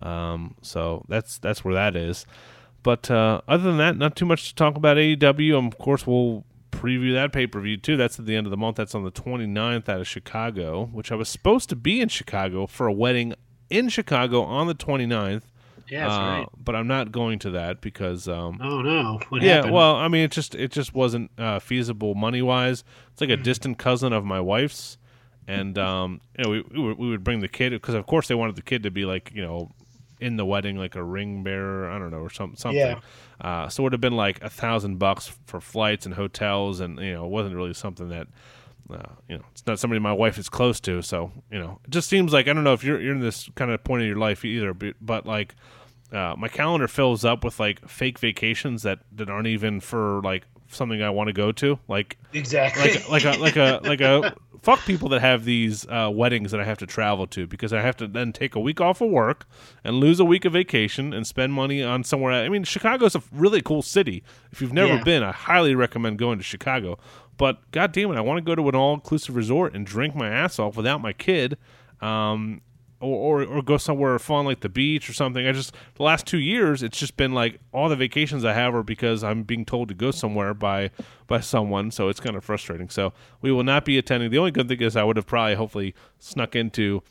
Um, 0.01 0.55
so 0.63 1.05
that's 1.09 1.39
that's 1.39 1.65
where 1.65 1.75
that 1.75 1.97
is. 1.97 2.27
But 2.85 3.11
uh, 3.11 3.41
other 3.49 3.65
than 3.65 3.79
that, 3.79 3.97
not 3.97 4.15
too 4.15 4.27
much 4.27 4.51
to 4.51 4.55
talk 4.55 4.77
about 4.77 4.99
AEW. 4.99 5.59
Um, 5.59 5.67
of 5.67 5.79
course, 5.79 6.07
we'll 6.07 6.45
preview 6.71 7.15
that 7.15 7.33
pay 7.33 7.47
per 7.47 7.61
view 7.61 7.79
too. 7.79 7.97
That's 7.97 8.19
at 8.21 8.27
the 8.27 8.37
end 8.37 8.47
of 8.47 8.51
the 8.53 8.59
month. 8.59 8.77
That's 8.77 8.95
on 8.95 9.03
the 9.03 9.11
29th 9.11 9.89
out 9.89 10.01
of 10.01 10.07
Chicago, 10.07 10.91
which 10.93 11.11
I 11.11 11.15
was 11.15 11.29
supposed 11.29 11.71
to 11.71 11.77
be 11.77 12.01
in 12.01 12.09
Chicago 12.11 12.67
for 12.67 12.87
a 12.87 12.93
wedding 12.93 13.35
in 13.71 13.89
Chicago 13.89 14.43
on 14.43 14.67
the 14.67 14.75
29th. 14.75 15.43
Yeah, 15.89 16.15
uh, 16.15 16.19
right. 16.19 16.47
But 16.63 16.77
I'm 16.77 16.87
not 16.87 17.11
going 17.11 17.39
to 17.41 17.51
that 17.53 17.81
because. 17.81 18.29
Um, 18.29 18.61
oh 18.63 18.83
no! 18.83 19.19
What 19.31 19.41
yeah, 19.41 19.57
happened? 19.57 19.73
well, 19.73 19.97
I 19.97 20.09
mean, 20.09 20.25
it 20.25 20.31
just 20.31 20.55
it 20.55 20.71
just 20.71 20.95
wasn't 20.95 21.31
uh, 21.39 21.61
feasible 21.61 22.15
money 22.15 22.43
wise. 22.43 22.85
It's 23.13 23.21
like 23.23 23.31
a 23.31 23.35
mm-hmm. 23.35 23.43
distant 23.45 23.79
cousin 23.79 24.13
of 24.13 24.27
my 24.27 24.41
wife's, 24.41 24.99
and 25.49 25.79
um, 25.79 26.21
you 26.39 26.45
know, 26.45 26.51
we 26.51 26.63
we, 26.83 26.93
we 26.93 27.09
would 27.09 27.25
bring 27.25 27.41
the 27.41 27.49
kid 27.49 27.71
because 27.71 27.95
of 27.95 28.07
course 28.07 28.29
they 28.29 28.35
wanted 28.35 28.57
the 28.57 28.63
kid 28.63 28.83
to 28.83 28.91
be 28.91 29.07
like 29.07 29.31
you 29.35 29.43
know 29.43 29.71
in 30.25 30.37
the 30.37 30.45
wedding 30.45 30.77
like 30.77 30.95
a 30.95 31.03
ring 31.03 31.43
bearer 31.43 31.91
i 31.91 31.99
don't 31.99 32.11
know 32.11 32.19
or 32.19 32.31
some, 32.31 32.57
something 32.57 32.79
yeah. 32.79 33.01
uh, 33.41 33.69
so 33.69 33.83
it 33.83 33.85
would 33.85 33.93
have 33.93 34.01
been 34.01 34.17
like 34.17 34.43
a 34.43 34.51
thousand 34.51 34.99
bucks 34.99 35.33
for 35.47 35.61
flights 35.61 36.07
and 36.07 36.15
hotels 36.15 36.81
and 36.81 36.99
you 36.99 37.13
know 37.13 37.25
it 37.25 37.31
wasn't 37.31 37.55
really 37.55 37.75
something 37.75 38.09
that 38.09 38.27
uh, 38.91 38.99
you 39.29 39.39
know, 39.39 39.45
it's 39.53 39.67
not 39.67 39.79
somebody 39.79 39.99
my 39.99 40.13
wife 40.13 40.37
is 40.39 40.49
close 40.49 40.79
to. 40.81 41.01
So, 41.03 41.33
you 41.51 41.59
know, 41.59 41.81
it 41.85 41.91
just 41.91 42.09
seems 42.09 42.33
like 42.33 42.49
I 42.49 42.53
don't 42.53 42.65
know 42.65 42.75
if 42.75 42.85
you're 42.85 43.01
you're 43.01 43.15
in 43.15 43.21
this 43.21 43.49
kind 43.55 43.71
of 43.71 43.83
point 43.83 44.03
in 44.03 44.09
your 44.09 44.19
life 44.19 44.45
either, 44.45 44.75
but, 44.75 44.95
but 45.01 45.27
like 45.27 45.55
uh, 46.13 46.35
my 46.37 46.49
calendar 46.49 46.89
fills 46.89 47.25
up 47.25 47.45
with 47.45 47.59
like 47.59 47.87
fake 47.89 48.19
vacations 48.19 48.83
that 48.83 49.01
that 49.13 49.31
aren't 49.31 49.47
even 49.47 49.81
for 49.81 50.21
like 50.23 50.45
something 50.75 51.03
I 51.03 51.11
want 51.11 51.29
to 51.29 51.33
go 51.33 51.53
to. 51.53 51.79
Like 51.89 52.19
exactly 52.33 52.93
like 53.09 53.09
like 53.09 53.25
a 53.25 53.41
like 53.41 53.57
a 53.57 53.81
like 53.83 54.01
a 54.01 54.35
fuck 54.65 54.81
people 54.87 55.11
that 55.11 55.21
have 55.21 55.45
these 55.45 55.87
uh, 55.89 56.11
weddings 56.13 56.51
that 56.51 56.61
I 56.61 56.65
have 56.65 56.79
to 56.79 56.87
travel 56.87 57.27
to 57.29 57.47
because 57.47 57.73
I 57.73 57.83
have 57.83 57.97
to 57.99 58.07
then 58.07 58.33
take 58.33 58.55
a 58.55 58.61
week 58.61 58.81
off 58.81 59.03
of 59.03 59.11
work 59.11 59.47
and 59.85 59.97
lose 59.97 60.19
a 60.19 60.25
week 60.25 60.47
of 60.47 60.55
vacation 60.55 61.13
and 61.13 61.27
spend 61.27 61.53
money 61.53 61.83
on 61.83 62.03
somewhere. 62.03 62.33
I 62.33 62.49
mean, 62.49 62.65
Chicago's 62.65 63.15
a 63.15 63.23
really 63.31 63.61
cool 63.61 63.83
city. 63.83 64.25
If 64.51 64.63
you've 64.63 64.73
never 64.73 64.95
yeah. 64.95 65.05
been, 65.05 65.23
I 65.23 65.33
highly 65.33 65.75
recommend 65.75 66.19
going 66.19 66.39
to 66.39 66.45
Chicago. 66.45 66.99
But 67.37 67.71
god 67.73 67.93
damn 67.93 68.11
it, 68.11 68.17
I 68.17 68.23
want 68.23 68.39
to 68.39 68.43
go 68.43 68.55
to 68.55 68.69
an 68.69 68.75
all 68.75 68.95
inclusive 68.95 69.37
resort 69.37 69.75
and 69.75 69.87
drink 69.87 70.15
my 70.15 70.29
ass 70.29 70.59
off 70.59 70.77
without 70.77 71.03
my 71.03 71.13
kid. 71.13 71.59
Um, 72.01 72.63
or, 73.01 73.43
or, 73.43 73.45
or 73.45 73.63
go 73.63 73.77
somewhere 73.77 74.19
fun 74.19 74.45
like 74.45 74.61
the 74.61 74.69
beach 74.69 75.09
or 75.09 75.13
something. 75.13 75.47
I 75.47 75.53
just 75.53 75.75
the 75.95 76.03
last 76.03 76.27
two 76.27 76.39
years 76.39 76.83
it's 76.83 76.99
just 76.99 77.17
been 77.17 77.33
like 77.33 77.61
all 77.73 77.89
the 77.89 77.97
vacations 77.97 78.45
I 78.45 78.53
have 78.53 78.75
are 78.75 78.83
because 78.83 79.23
I'm 79.23 79.43
being 79.43 79.65
told 79.65 79.89
to 79.89 79.95
go 79.95 80.11
somewhere 80.11 80.55
by 80.55 80.91
by 81.27 81.41
someone, 81.41 81.91
so 81.91 82.09
it's 82.09 82.21
kind 82.21 82.37
of 82.37 82.45
frustrating. 82.45 82.89
So 82.89 83.13
we 83.41 83.53
will 83.53 83.65
not 83.65 83.85
be 83.85 83.99
attending. 83.99 84.31
The 84.31 84.39
only 84.39 84.51
good 84.51 84.69
thing 84.69 84.81
is 84.81 84.97
I 84.97 85.05
would 85.05 85.17
have 85.17 85.27
probably 85.27 85.55
hopefully 85.55 85.95
snuck 86.19 86.57
into 86.57 87.03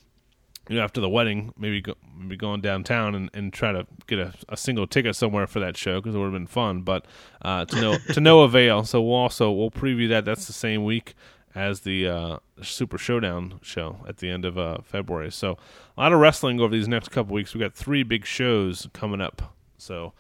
you 0.69 0.77
know 0.77 0.81
after 0.83 1.01
the 1.01 1.09
wedding 1.09 1.53
maybe 1.57 1.81
go, 1.81 1.95
maybe 2.17 2.37
going 2.37 2.61
downtown 2.61 3.15
and, 3.15 3.29
and 3.33 3.51
try 3.51 3.71
to 3.71 3.85
get 4.07 4.19
a, 4.19 4.33
a 4.49 4.57
single 4.57 4.87
ticket 4.87 5.15
somewhere 5.15 5.47
for 5.47 5.59
that 5.59 5.75
show 5.75 5.99
because 5.99 6.15
it 6.15 6.17
would 6.17 6.25
have 6.25 6.33
been 6.33 6.47
fun 6.47 6.81
but 6.81 7.05
uh, 7.41 7.65
to 7.65 7.81
no 7.81 7.97
to 8.13 8.21
no 8.21 8.41
avail 8.43 8.83
so 8.83 9.01
we'll 9.01 9.15
also 9.15 9.51
we'll 9.51 9.71
preview 9.71 10.07
that 10.09 10.23
that's 10.25 10.47
the 10.47 10.53
same 10.53 10.83
week 10.83 11.15
as 11.55 11.81
the 11.81 12.07
uh, 12.07 12.37
Super 12.61 12.97
Showdown 12.97 13.59
show 13.61 14.03
at 14.07 14.17
the 14.17 14.29
end 14.29 14.45
of 14.45 14.57
uh, 14.57 14.79
February. 14.83 15.31
So 15.31 15.57
a 15.97 16.01
lot 16.01 16.13
of 16.13 16.19
wrestling 16.19 16.59
over 16.59 16.73
these 16.73 16.87
next 16.87 17.09
couple 17.09 17.33
weeks. 17.33 17.53
We 17.53 17.59
got 17.59 17.73
three 17.73 18.03
big 18.03 18.25
shows 18.25 18.87
coming 18.93 19.21
up. 19.21 19.53
So 19.77 20.13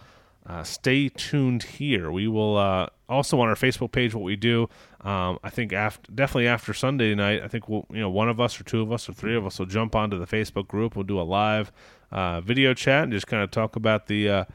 uh, 0.45 0.63
stay 0.63 1.09
tuned 1.09 1.63
here. 1.63 2.11
We 2.11 2.27
will 2.27 2.57
uh, 2.57 2.87
also 3.07 3.39
on 3.39 3.47
our 3.47 3.55
Facebook 3.55 3.91
page 3.91 4.13
what 4.13 4.23
we 4.23 4.35
do. 4.35 4.69
Um, 5.01 5.39
I 5.43 5.49
think 5.49 5.73
after 5.73 6.11
definitely 6.11 6.47
after 6.47 6.73
Sunday 6.73 7.15
night, 7.15 7.41
I 7.41 7.47
think 7.47 7.69
we'll 7.69 7.85
you 7.89 8.01
know 8.01 8.09
one 8.09 8.29
of 8.29 8.39
us 8.39 8.59
or 8.59 8.63
two 8.63 8.81
of 8.81 8.91
us 8.91 9.07
or 9.07 9.13
three 9.13 9.35
of 9.35 9.45
us 9.45 9.59
will 9.59 9.65
jump 9.65 9.95
onto 9.95 10.19
the 10.19 10.27
Facebook 10.27 10.67
group. 10.67 10.95
We'll 10.95 11.03
do 11.03 11.19
a 11.19 11.23
live 11.23 11.71
uh, 12.11 12.41
video 12.41 12.73
chat 12.73 13.03
and 13.03 13.11
just 13.11 13.27
kind 13.27 13.41
of 13.41 13.51
talk 13.51 13.75
about 13.75 14.07
the 14.07 14.29
uh, 14.29 14.45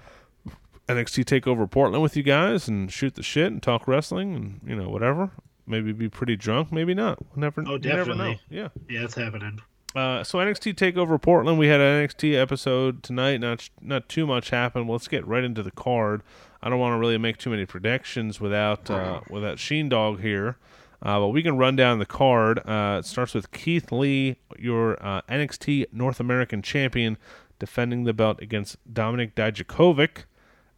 NXT 0.88 1.24
Takeover 1.24 1.70
Portland 1.70 2.02
with 2.02 2.16
you 2.16 2.22
guys 2.22 2.68
and 2.68 2.92
shoot 2.92 3.14
the 3.14 3.22
shit 3.22 3.50
and 3.52 3.62
talk 3.62 3.88
wrestling 3.88 4.34
and 4.34 4.60
you 4.66 4.76
know 4.76 4.90
whatever. 4.90 5.30
Maybe 5.68 5.92
be 5.92 6.08
pretty 6.08 6.36
drunk, 6.36 6.72
maybe 6.72 6.94
not. 6.94 7.18
We'll 7.20 7.40
never. 7.40 7.64
Oh, 7.66 7.78
definitely. 7.78 8.16
Never 8.16 8.30
know. 8.32 8.38
Yeah. 8.50 8.68
Yeah, 8.88 9.04
it's 9.04 9.14
happening. 9.14 9.60
Uh, 9.94 10.22
so 10.22 10.38
NXT 10.38 10.74
Takeover 10.74 11.20
Portland, 11.20 11.58
we 11.58 11.68
had 11.68 11.80
an 11.80 12.06
NXT 12.06 12.34
episode 12.40 13.02
tonight. 13.02 13.38
Not 13.38 13.68
not 13.80 14.08
too 14.08 14.26
much 14.26 14.50
happened. 14.50 14.88
Let's 14.88 15.08
get 15.08 15.26
right 15.26 15.44
into 15.44 15.62
the 15.62 15.70
card. 15.70 16.22
I 16.62 16.68
don't 16.68 16.78
want 16.78 16.94
to 16.94 16.98
really 16.98 17.18
make 17.18 17.38
too 17.38 17.50
many 17.50 17.66
predictions 17.66 18.40
without 18.40 18.90
uh, 18.90 19.20
without 19.30 19.58
Sheen 19.58 19.88
Dog 19.88 20.20
here. 20.20 20.56
Uh, 21.00 21.20
but 21.20 21.28
we 21.28 21.42
can 21.42 21.56
run 21.56 21.76
down 21.76 22.00
the 22.00 22.06
card. 22.06 22.58
Uh, 22.68 22.98
it 22.98 23.06
starts 23.06 23.32
with 23.32 23.52
Keith 23.52 23.92
Lee, 23.92 24.36
your 24.58 25.00
uh, 25.04 25.22
NXT 25.22 25.86
North 25.92 26.18
American 26.18 26.60
champion, 26.60 27.16
defending 27.60 28.04
the 28.04 28.12
belt 28.12 28.42
against 28.42 28.76
Dominik 28.92 29.34
Dijakovic. 29.34 30.24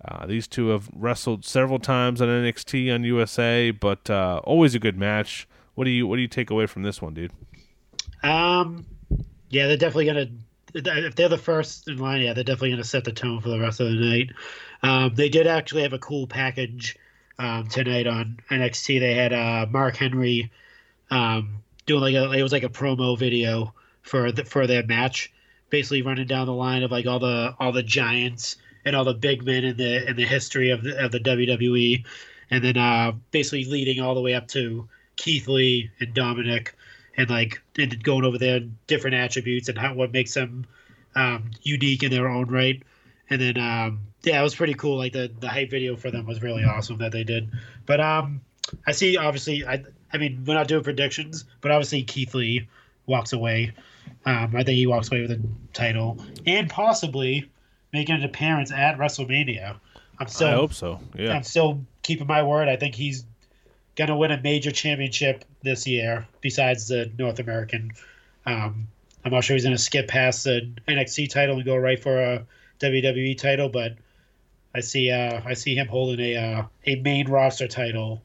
Uh, 0.04 0.26
these 0.26 0.46
two 0.46 0.68
have 0.68 0.88
wrestled 0.94 1.44
several 1.44 1.78
times 1.78 2.22
on 2.22 2.28
NXT 2.28 2.92
on 2.94 3.04
USA, 3.04 3.70
but 3.70 4.08
uh, 4.08 4.40
always 4.44 4.74
a 4.74 4.78
good 4.78 4.96
match. 4.96 5.46
What 5.74 5.84
do 5.84 5.90
you 5.90 6.06
what 6.06 6.16
do 6.16 6.22
you 6.22 6.28
take 6.28 6.50
away 6.50 6.66
from 6.66 6.82
this 6.82 7.02
one, 7.02 7.14
dude? 7.14 7.32
Um, 8.22 8.86
yeah, 9.50 9.66
they're 9.66 9.76
definitely 9.76 10.06
gonna. 10.06 10.26
If 10.72 11.16
they're 11.16 11.28
the 11.28 11.36
first 11.36 11.88
in 11.88 11.98
line, 11.98 12.22
yeah, 12.22 12.32
they're 12.32 12.44
definitely 12.44 12.70
gonna 12.70 12.84
set 12.84 13.04
the 13.04 13.12
tone 13.12 13.40
for 13.40 13.48
the 13.48 13.60
rest 13.60 13.80
of 13.80 13.88
the 13.88 13.94
night. 13.94 14.30
Um, 14.82 15.14
they 15.14 15.28
did 15.28 15.46
actually 15.46 15.82
have 15.82 15.92
a 15.92 15.98
cool 15.98 16.26
package 16.26 16.96
um, 17.38 17.66
tonight 17.68 18.06
on 18.06 18.38
NXT. 18.50 19.00
They 19.00 19.14
had 19.14 19.32
uh, 19.32 19.66
Mark 19.70 19.96
Henry 19.96 20.50
um, 21.10 21.62
doing 21.86 22.00
like 22.00 22.14
a 22.14 22.32
it 22.32 22.42
was 22.42 22.52
like 22.52 22.62
a 22.62 22.68
promo 22.68 23.18
video 23.18 23.74
for 24.02 24.32
the, 24.32 24.44
for 24.44 24.66
their 24.66 24.84
match, 24.86 25.30
basically 25.68 26.02
running 26.02 26.26
down 26.26 26.46
the 26.46 26.54
line 26.54 26.82
of 26.82 26.90
like 26.90 27.06
all 27.06 27.18
the 27.18 27.54
all 27.58 27.72
the 27.72 27.82
giants 27.82 28.56
and 28.84 28.96
all 28.96 29.04
the 29.04 29.14
big 29.14 29.44
men 29.44 29.64
in 29.64 29.76
the 29.76 30.08
in 30.08 30.16
the 30.16 30.26
history 30.26 30.70
of 30.70 30.82
the, 30.82 31.04
of 31.04 31.12
the 31.12 31.20
WWE, 31.20 32.04
and 32.50 32.64
then 32.64 32.76
uh, 32.76 33.12
basically 33.30 33.64
leading 33.64 34.00
all 34.00 34.14
the 34.14 34.20
way 34.20 34.34
up 34.34 34.48
to 34.48 34.88
Keith 35.16 35.48
Lee 35.48 35.90
and 36.00 36.14
Dominik, 36.14 36.70
and 37.16 37.30
like 37.30 37.60
and 37.78 38.02
going 38.02 38.24
over 38.24 38.38
their 38.38 38.60
different 38.86 39.16
attributes 39.16 39.68
and 39.68 39.78
how 39.78 39.94
what 39.94 40.12
makes 40.12 40.34
them 40.34 40.66
um, 41.14 41.50
unique 41.62 42.02
in 42.02 42.10
their 42.10 42.28
own 42.28 42.46
right. 42.48 42.82
And 43.28 43.40
then 43.40 43.58
um, 43.58 44.00
yeah, 44.22 44.40
it 44.40 44.42
was 44.42 44.54
pretty 44.54 44.74
cool. 44.74 44.96
Like 44.96 45.12
the 45.12 45.30
the 45.40 45.48
hype 45.48 45.70
video 45.70 45.96
for 45.96 46.10
them 46.10 46.26
was 46.26 46.42
really 46.42 46.64
awesome 46.64 46.98
that 46.98 47.12
they 47.12 47.24
did. 47.24 47.50
But 47.86 48.00
um, 48.00 48.40
I 48.86 48.92
see 48.92 49.16
obviously 49.16 49.66
I 49.66 49.84
I 50.12 50.18
mean 50.18 50.44
we're 50.46 50.54
not 50.54 50.68
doing 50.68 50.84
predictions, 50.84 51.44
but 51.60 51.70
obviously 51.70 52.02
Keith 52.02 52.34
Lee 52.34 52.68
walks 53.06 53.32
away. 53.32 53.72
Um, 54.24 54.54
I 54.56 54.64
think 54.64 54.76
he 54.76 54.86
walks 54.86 55.10
away 55.10 55.22
with 55.22 55.30
a 55.30 55.40
title 55.72 56.22
and 56.46 56.68
possibly 56.68 57.50
making 57.92 58.16
an 58.16 58.24
appearance 58.24 58.72
at 58.72 58.98
WrestleMania. 58.98 59.76
I'm 60.18 60.28
still 60.28 60.48
I 60.48 60.52
hope 60.52 60.72
so. 60.72 61.00
Yeah, 61.16 61.32
I'm 61.32 61.42
still 61.42 61.84
keeping 62.02 62.26
my 62.26 62.42
word. 62.42 62.68
I 62.68 62.76
think 62.76 62.94
he's 62.94 63.24
gonna 63.96 64.16
win 64.16 64.30
a 64.30 64.40
major 64.40 64.70
championship 64.70 65.44
this 65.62 65.86
year 65.86 66.26
besides 66.40 66.88
the 66.88 67.10
North 67.18 67.38
American. 67.38 67.92
Um, 68.46 68.88
I'm 69.24 69.32
not 69.32 69.44
sure 69.44 69.54
he's 69.54 69.64
gonna 69.64 69.78
skip 69.78 70.08
past 70.08 70.44
the 70.44 70.70
NXT 70.88 71.30
title 71.30 71.56
and 71.56 71.64
go 71.64 71.76
right 71.76 72.00
for 72.00 72.20
a 72.20 72.46
WWE 72.80 73.36
title, 73.38 73.68
but 73.68 73.94
I 74.74 74.80
see 74.80 75.10
uh, 75.10 75.40
I 75.44 75.54
see 75.54 75.74
him 75.74 75.88
holding 75.88 76.20
a 76.20 76.36
uh, 76.36 76.64
a 76.86 76.96
main 76.96 77.28
roster 77.28 77.68
title 77.68 78.22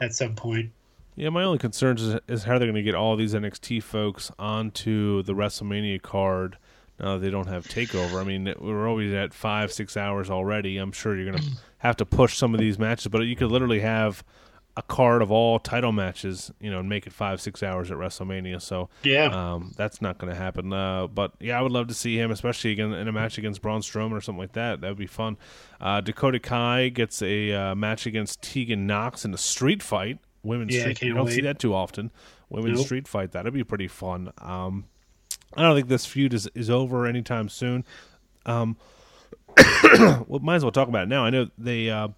at 0.00 0.14
some 0.14 0.34
point. 0.34 0.70
Yeah, 1.16 1.28
my 1.28 1.44
only 1.44 1.58
concern 1.58 1.96
is, 1.96 2.16
is 2.26 2.44
how 2.44 2.58
they're 2.58 2.66
going 2.66 2.74
to 2.74 2.82
get 2.82 2.96
all 2.96 3.14
these 3.14 3.34
NXT 3.34 3.82
folks 3.84 4.32
onto 4.38 5.22
the 5.22 5.32
WrestleMania 5.32 6.02
card. 6.02 6.56
Now 7.00 7.18
they 7.18 7.30
don't 7.30 7.48
have 7.48 7.66
Takeover. 7.66 8.20
I 8.20 8.24
mean, 8.24 8.54
we're 8.60 8.88
always 8.88 9.12
at 9.12 9.34
five, 9.34 9.72
six 9.72 9.96
hours 9.96 10.30
already. 10.30 10.78
I'm 10.78 10.92
sure 10.92 11.16
you're 11.16 11.30
going 11.32 11.42
to 11.42 11.50
have 11.78 11.96
to 11.96 12.06
push 12.06 12.36
some 12.36 12.54
of 12.54 12.60
these 12.60 12.78
matches, 12.78 13.08
but 13.08 13.22
you 13.22 13.34
could 13.36 13.50
literally 13.50 13.80
have 13.80 14.22
a 14.76 14.82
card 14.82 15.22
of 15.22 15.30
all 15.30 15.60
title 15.60 15.92
matches, 15.92 16.50
you 16.60 16.68
know, 16.68 16.80
and 16.80 16.88
make 16.88 17.06
it 17.06 17.12
five, 17.12 17.40
six 17.40 17.62
hours 17.62 17.90
at 17.92 17.96
WrestleMania. 17.96 18.60
So 18.60 18.88
yeah, 19.04 19.26
um, 19.26 19.72
that's 19.76 20.02
not 20.02 20.18
going 20.18 20.32
to 20.32 20.36
happen. 20.38 20.72
Uh, 20.72 21.06
but 21.06 21.32
yeah, 21.40 21.58
I 21.58 21.62
would 21.62 21.70
love 21.72 21.86
to 21.88 21.94
see 21.94 22.16
him, 22.18 22.30
especially 22.32 22.72
again 22.72 22.92
in 22.92 23.06
a 23.06 23.12
match 23.12 23.38
against 23.38 23.62
Braun 23.62 23.82
Strowman 23.82 24.12
or 24.12 24.20
something 24.20 24.40
like 24.40 24.52
that. 24.54 24.80
That 24.80 24.88
would 24.88 24.98
be 24.98 25.06
fun. 25.06 25.36
Uh, 25.80 26.00
Dakota 26.00 26.40
Kai 26.40 26.88
gets 26.88 27.22
a 27.22 27.52
uh, 27.52 27.74
match 27.76 28.04
against 28.06 28.42
Tegan 28.42 28.86
Nox 28.86 29.24
in 29.24 29.32
a 29.32 29.38
street 29.38 29.82
fight. 29.82 30.18
Women's 30.42 30.74
Yeah, 30.74 30.80
I 30.80 30.82
street. 30.82 30.96
can't 30.98 31.08
You 31.08 31.14
don't 31.14 31.26
wait. 31.26 31.34
see 31.34 31.40
that 31.42 31.58
too 31.60 31.72
often. 31.74 32.10
Women's 32.50 32.78
Nope. 32.78 32.86
street 32.86 33.08
fight. 33.08 33.30
That'd 33.32 33.52
be 33.54 33.64
pretty 33.64 33.88
fun. 33.88 34.32
Um, 34.38 34.86
I 35.56 35.62
don't 35.62 35.74
think 35.76 35.88
this 35.88 36.06
feud 36.06 36.34
is, 36.34 36.48
is 36.54 36.68
over 36.70 37.06
anytime 37.06 37.48
soon. 37.48 37.84
Um, 38.46 38.76
well, 40.26 40.40
might 40.40 40.56
as 40.56 40.64
well 40.64 40.72
talk 40.72 40.88
about 40.88 41.04
it 41.04 41.08
now. 41.08 41.24
I 41.24 41.30
know 41.30 41.48
they 41.56 41.90
uh, 41.90 42.08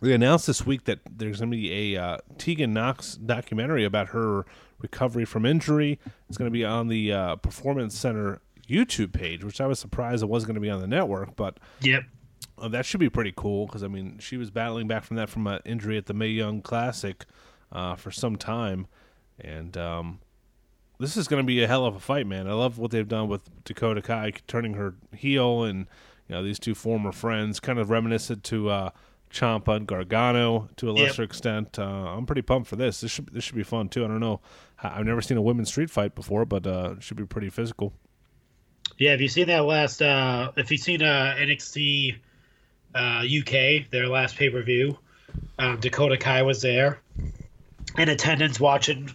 they 0.00 0.12
announced 0.12 0.46
this 0.46 0.66
week 0.66 0.84
that 0.84 0.98
there's 1.10 1.38
going 1.40 1.50
to 1.50 1.56
be 1.56 1.94
a 1.94 2.02
uh, 2.02 2.18
Tegan 2.38 2.72
Nox 2.72 3.14
documentary 3.16 3.84
about 3.84 4.08
her 4.08 4.44
recovery 4.78 5.24
from 5.24 5.46
injury. 5.46 5.98
It's 6.28 6.36
going 6.36 6.50
to 6.50 6.52
be 6.52 6.64
on 6.64 6.88
the 6.88 7.12
uh, 7.12 7.36
Performance 7.36 7.96
Center 7.96 8.40
YouTube 8.68 9.12
page, 9.12 9.44
which 9.44 9.60
I 9.60 9.66
was 9.66 9.78
surprised 9.78 10.22
it 10.22 10.26
wasn't 10.26 10.48
going 10.48 10.54
to 10.56 10.60
be 10.60 10.70
on 10.70 10.80
the 10.80 10.86
network, 10.88 11.36
but 11.36 11.58
Yep. 11.82 12.02
uh, 12.58 12.68
that 12.68 12.84
should 12.84 13.00
be 13.00 13.08
pretty 13.08 13.32
cool 13.36 13.66
because 13.66 13.82
I 13.84 13.88
mean 13.88 14.18
she 14.18 14.36
was 14.36 14.50
battling 14.50 14.88
back 14.88 15.04
from 15.04 15.16
that 15.16 15.30
from 15.30 15.46
an 15.46 15.60
injury 15.64 15.96
at 15.96 16.06
the 16.06 16.14
Mae 16.14 16.28
Young 16.28 16.62
Classic 16.62 17.24
uh, 17.70 17.94
for 17.94 18.10
some 18.10 18.36
time, 18.36 18.86
and 19.40 19.76
um, 19.76 20.18
this 20.98 21.16
is 21.16 21.28
going 21.28 21.42
to 21.42 21.46
be 21.46 21.62
a 21.62 21.66
hell 21.66 21.84
of 21.84 21.94
a 21.96 22.00
fight, 22.00 22.26
man. 22.26 22.48
I 22.48 22.52
love 22.52 22.78
what 22.78 22.90
they've 22.90 23.06
done 23.08 23.28
with 23.28 23.42
Dakota 23.64 24.02
Kai 24.02 24.32
turning 24.46 24.74
her 24.74 24.94
heel, 25.14 25.64
and 25.64 25.86
you 26.28 26.34
know 26.34 26.42
these 26.42 26.58
two 26.58 26.74
former 26.74 27.12
friends, 27.12 27.60
kind 27.60 27.78
of 27.78 27.90
reminiscent 27.90 28.44
to 28.44 28.70
uh, 28.70 28.90
Ciampa 29.30 29.76
and 29.76 29.86
Gargano 29.86 30.68
to 30.76 30.90
a 30.90 30.94
Yep. 30.94 31.06
lesser 31.08 31.22
extent. 31.22 31.78
Uh, 31.78 31.82
I'm 31.84 32.26
pretty 32.26 32.42
pumped 32.42 32.68
for 32.68 32.76
this. 32.76 33.00
This 33.00 33.10
should 33.10 33.28
this 33.32 33.44
should 33.44 33.56
be 33.56 33.62
fun 33.62 33.88
too. 33.88 34.04
I 34.04 34.08
don't 34.08 34.20
know, 34.20 34.40
I've 34.82 35.04
never 35.06 35.20
seen 35.20 35.36
a 35.36 35.42
women's 35.42 35.68
street 35.68 35.90
fight 35.90 36.14
before, 36.14 36.44
but 36.44 36.66
uh, 36.66 36.94
it 36.96 37.02
should 37.02 37.16
be 37.16 37.26
pretty 37.26 37.50
physical. 37.50 37.92
Yeah, 38.98 39.10
have 39.10 39.20
you 39.20 39.28
seen 39.28 39.48
that 39.48 39.64
last? 39.64 40.00
Uh, 40.00 40.52
if 40.56 40.70
you've 40.70 40.80
seen 40.80 41.02
uh, 41.02 41.34
NXT 41.38 42.16
uh, 42.94 43.24
UK, 43.40 43.90
their 43.90 44.06
last 44.08 44.36
pay 44.36 44.48
per 44.48 44.62
view, 44.62 44.96
um, 45.58 45.78
Dakota 45.80 46.16
Kai 46.16 46.42
was 46.42 46.62
there 46.62 47.00
in 47.98 48.08
attendance 48.08 48.58
watching, 48.58 49.10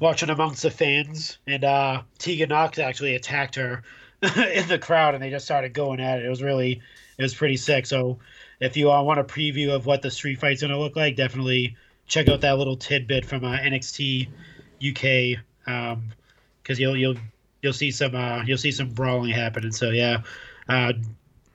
watching 0.00 0.30
amongst 0.30 0.62
the 0.62 0.70
fans, 0.70 1.38
and 1.46 1.64
uh, 1.64 2.02
Tegan 2.18 2.50
Nox 2.50 2.78
actually 2.78 3.14
attacked 3.14 3.54
her 3.56 3.82
in 4.22 4.68
the 4.68 4.78
crowd, 4.78 5.14
and 5.14 5.22
they 5.22 5.30
just 5.30 5.44
started 5.44 5.72
going 5.72 6.00
at 6.00 6.20
it. 6.20 6.26
It 6.26 6.28
was 6.28 6.42
really, 6.42 6.80
it 7.18 7.22
was 7.22 7.34
pretty 7.34 7.56
sick. 7.56 7.86
So, 7.86 8.18
if 8.60 8.76
you 8.76 8.90
uh, 8.90 9.02
want 9.02 9.20
a 9.20 9.24
preview 9.24 9.70
of 9.70 9.86
what 9.86 10.02
the 10.02 10.10
street 10.10 10.38
fight's 10.38 10.62
gonna 10.62 10.78
look 10.78 10.96
like, 10.96 11.16
definitely 11.16 11.76
check 12.06 12.28
out 12.28 12.40
that 12.42 12.58
little 12.58 12.76
tidbit 12.76 13.24
from 13.24 13.44
uh, 13.44 13.56
NXT 13.58 14.28
UK, 14.86 15.42
because 16.62 16.78
you'll 16.78 16.96
you'll 16.96 17.16
you'll 17.62 17.72
see 17.72 17.90
some 17.90 18.14
uh, 18.14 18.42
you'll 18.44 18.58
see 18.58 18.72
some 18.72 18.90
brawling 18.90 19.30
happening. 19.30 19.72
So 19.72 19.90
yeah, 19.90 20.22
uh, 20.68 20.92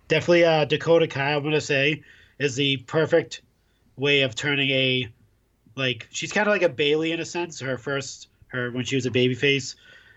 definitely 0.08 0.46
uh, 0.46 0.66
Dakota 0.66 1.08
Kai. 1.08 1.34
I'm 1.34 1.44
gonna 1.44 1.62
say 1.62 2.04
is 2.40 2.56
the 2.56 2.78
perfect 2.78 3.42
way 3.98 4.22
of 4.22 4.36
turning 4.36 4.70
a 4.72 5.10
like 5.82 6.08
she's 6.12 6.32
kind 6.32 6.48
of 6.48 6.52
like 6.52 6.62
a 6.62 6.70
Bayley 6.70 7.12
in 7.12 7.20
a 7.20 7.26
sense. 7.26 7.60
Her 7.60 7.78
first 7.78 8.28
her 8.48 8.72
when 8.72 8.86
she 8.86 8.96
was 8.96 9.06
a 9.06 9.12
babyface, 9.12 9.76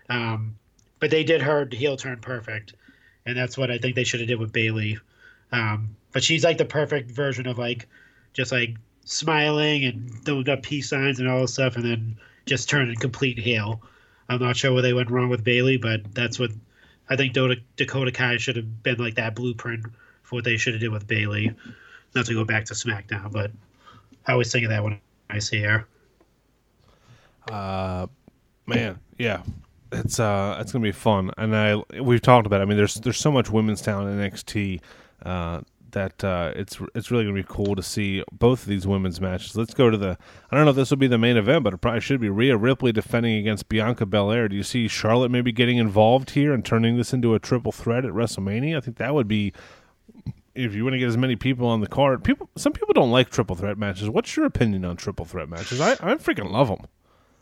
um, 0.09 0.55
but 0.99 1.11
they 1.11 1.23
did 1.23 1.41
her 1.41 1.67
heel 1.71 1.97
turn 1.97 2.19
perfect, 2.19 2.73
and 3.25 3.37
that's 3.37 3.57
what 3.57 3.71
I 3.71 3.77
think 3.77 3.95
they 3.95 4.03
should 4.03 4.19
have 4.19 4.29
did 4.29 4.39
with 4.39 4.53
Bayley. 4.53 4.99
Um, 5.51 5.95
but 6.11 6.23
she's 6.23 6.43
like 6.43 6.57
the 6.57 6.65
perfect 6.65 7.11
version 7.11 7.47
of 7.47 7.57
like 7.57 7.87
just 8.33 8.51
like 8.51 8.75
smiling 9.05 9.85
and 9.85 10.23
throwing 10.23 10.49
up 10.49 10.63
peace 10.63 10.89
signs 10.89 11.19
and 11.19 11.27
all 11.27 11.41
this 11.41 11.53
stuff, 11.53 11.75
and 11.75 11.85
then 11.85 12.17
just 12.45 12.69
turning 12.69 12.95
complete 12.97 13.39
heel. 13.39 13.81
I'm 14.29 14.39
not 14.39 14.57
sure 14.57 14.73
where 14.73 14.81
they 14.81 14.93
went 14.93 15.11
wrong 15.11 15.29
with 15.29 15.43
Bayley, 15.43 15.77
but 15.77 16.13
that's 16.13 16.39
what 16.39 16.51
I 17.09 17.15
think 17.15 17.33
Dakota, 17.33 17.61
Dakota 17.75 18.11
Kai 18.11 18.37
should 18.37 18.55
have 18.55 18.83
been 18.83 18.97
like 18.97 19.15
that 19.15 19.35
blueprint 19.35 19.85
for 20.23 20.35
what 20.35 20.43
they 20.43 20.57
should 20.57 20.73
have 20.73 20.81
did 20.81 20.91
with 20.91 21.07
Bayley. 21.07 21.55
Not 22.15 22.25
to 22.27 22.33
go 22.33 22.45
back 22.45 22.65
to 22.65 22.73
SmackDown, 22.73 23.31
but 23.31 23.51
I 24.25 24.31
always 24.31 24.51
think 24.51 24.65
of 24.65 24.71
that 24.71 24.83
when 24.83 24.99
I 25.29 25.39
see 25.39 25.61
her. 25.61 25.87
Uh, 27.51 28.07
man, 28.65 28.99
yeah, 29.17 29.43
it's 29.91 30.19
uh, 30.19 30.57
it's 30.59 30.71
gonna 30.71 30.83
be 30.83 30.91
fun, 30.91 31.31
and 31.37 31.55
I 31.55 31.75
we've 31.99 32.21
talked 32.21 32.47
about. 32.47 32.61
It. 32.61 32.63
I 32.63 32.65
mean, 32.65 32.77
there's 32.77 32.95
there's 32.95 33.17
so 33.17 33.31
much 33.31 33.49
women's 33.49 33.81
talent 33.81 34.19
in 34.19 34.31
NXT 34.31 34.81
uh, 35.25 35.61
that 35.91 36.23
uh, 36.23 36.51
it's 36.55 36.79
it's 36.93 37.11
really 37.11 37.23
gonna 37.23 37.35
be 37.35 37.45
cool 37.47 37.75
to 37.75 37.83
see 37.83 38.23
both 38.31 38.63
of 38.63 38.67
these 38.67 38.85
women's 38.85 39.21
matches. 39.21 39.55
Let's 39.55 39.73
go 39.73 39.89
to 39.89 39.97
the. 39.97 40.17
I 40.51 40.55
don't 40.55 40.65
know 40.65 40.71
if 40.71 40.75
this 40.75 40.89
will 40.89 40.97
be 40.97 41.07
the 41.07 41.17
main 41.17 41.37
event, 41.37 41.63
but 41.63 41.73
it 41.73 41.77
probably 41.77 42.01
should 42.01 42.19
be 42.19 42.29
Rhea 42.29 42.57
Ripley 42.57 42.91
defending 42.91 43.37
against 43.37 43.69
Bianca 43.69 44.05
Belair. 44.05 44.47
Do 44.47 44.55
you 44.55 44.63
see 44.63 44.87
Charlotte 44.87 45.29
maybe 45.29 45.51
getting 45.51 45.77
involved 45.77 46.31
here 46.31 46.53
and 46.53 46.63
turning 46.63 46.97
this 46.97 47.13
into 47.13 47.33
a 47.33 47.39
triple 47.39 47.71
threat 47.71 48.05
at 48.05 48.11
WrestleMania? 48.11 48.77
I 48.77 48.81
think 48.81 48.97
that 48.97 49.13
would 49.13 49.27
be. 49.27 49.53
If 50.55 50.73
you 50.73 50.83
want 50.83 50.93
to 50.93 50.99
get 50.99 51.07
as 51.09 51.17
many 51.17 51.35
people 51.35 51.67
on 51.67 51.81
the 51.81 51.87
card, 51.87 52.23
people 52.23 52.49
some 52.55 52.73
people 52.73 52.93
don't 52.93 53.11
like 53.11 53.29
triple 53.29 53.55
threat 53.55 53.77
matches. 53.77 54.09
What's 54.09 54.35
your 54.35 54.45
opinion 54.45 54.85
on 54.85 54.95
triple 54.97 55.25
threat 55.25 55.49
matches? 55.49 55.81
I 55.81 55.91
I 55.93 56.15
freaking 56.15 56.49
love 56.51 56.69
them. 56.69 56.87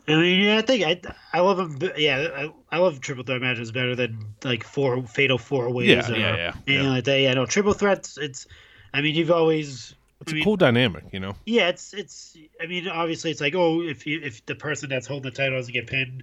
I 0.06 0.16
mean, 0.16 0.40
yeah, 0.44 0.58
I 0.58 0.62
think 0.62 0.84
I 0.84 1.00
I 1.32 1.40
love 1.40 1.78
them. 1.78 1.92
Yeah, 1.96 2.28
I, 2.36 2.76
I 2.76 2.78
love 2.78 3.00
triple 3.00 3.24
threat 3.24 3.40
matches 3.40 3.72
better 3.72 3.96
than 3.96 4.18
like 4.42 4.64
four 4.64 5.02
fatal 5.06 5.38
four 5.38 5.70
ways 5.70 5.88
Yeah, 5.88 6.10
or 6.10 6.16
yeah, 6.16 6.36
yeah, 6.36 6.52
anything 6.66 6.84
yeah. 6.84 6.90
like 6.90 7.04
that. 7.04 7.20
Yeah, 7.20 7.34
no 7.34 7.46
triple 7.46 7.72
threats. 7.72 8.18
It's 8.18 8.46
I 8.92 9.00
mean, 9.00 9.14
you've 9.14 9.30
always 9.30 9.94
it's 10.20 10.32
I 10.32 10.32
a 10.32 10.34
mean, 10.34 10.44
cool 10.44 10.56
dynamic, 10.56 11.04
you 11.12 11.20
know. 11.20 11.34
Yeah, 11.46 11.68
it's 11.68 11.94
it's. 11.94 12.36
I 12.60 12.66
mean, 12.66 12.88
obviously, 12.88 13.30
it's 13.30 13.40
like 13.40 13.54
oh, 13.54 13.80
if 13.80 14.06
you 14.06 14.20
if 14.22 14.44
the 14.46 14.54
person 14.54 14.88
that's 14.90 15.06
holding 15.06 15.30
the 15.30 15.36
title 15.36 15.56
doesn't 15.58 15.72
get 15.72 15.86
pinned, 15.86 16.22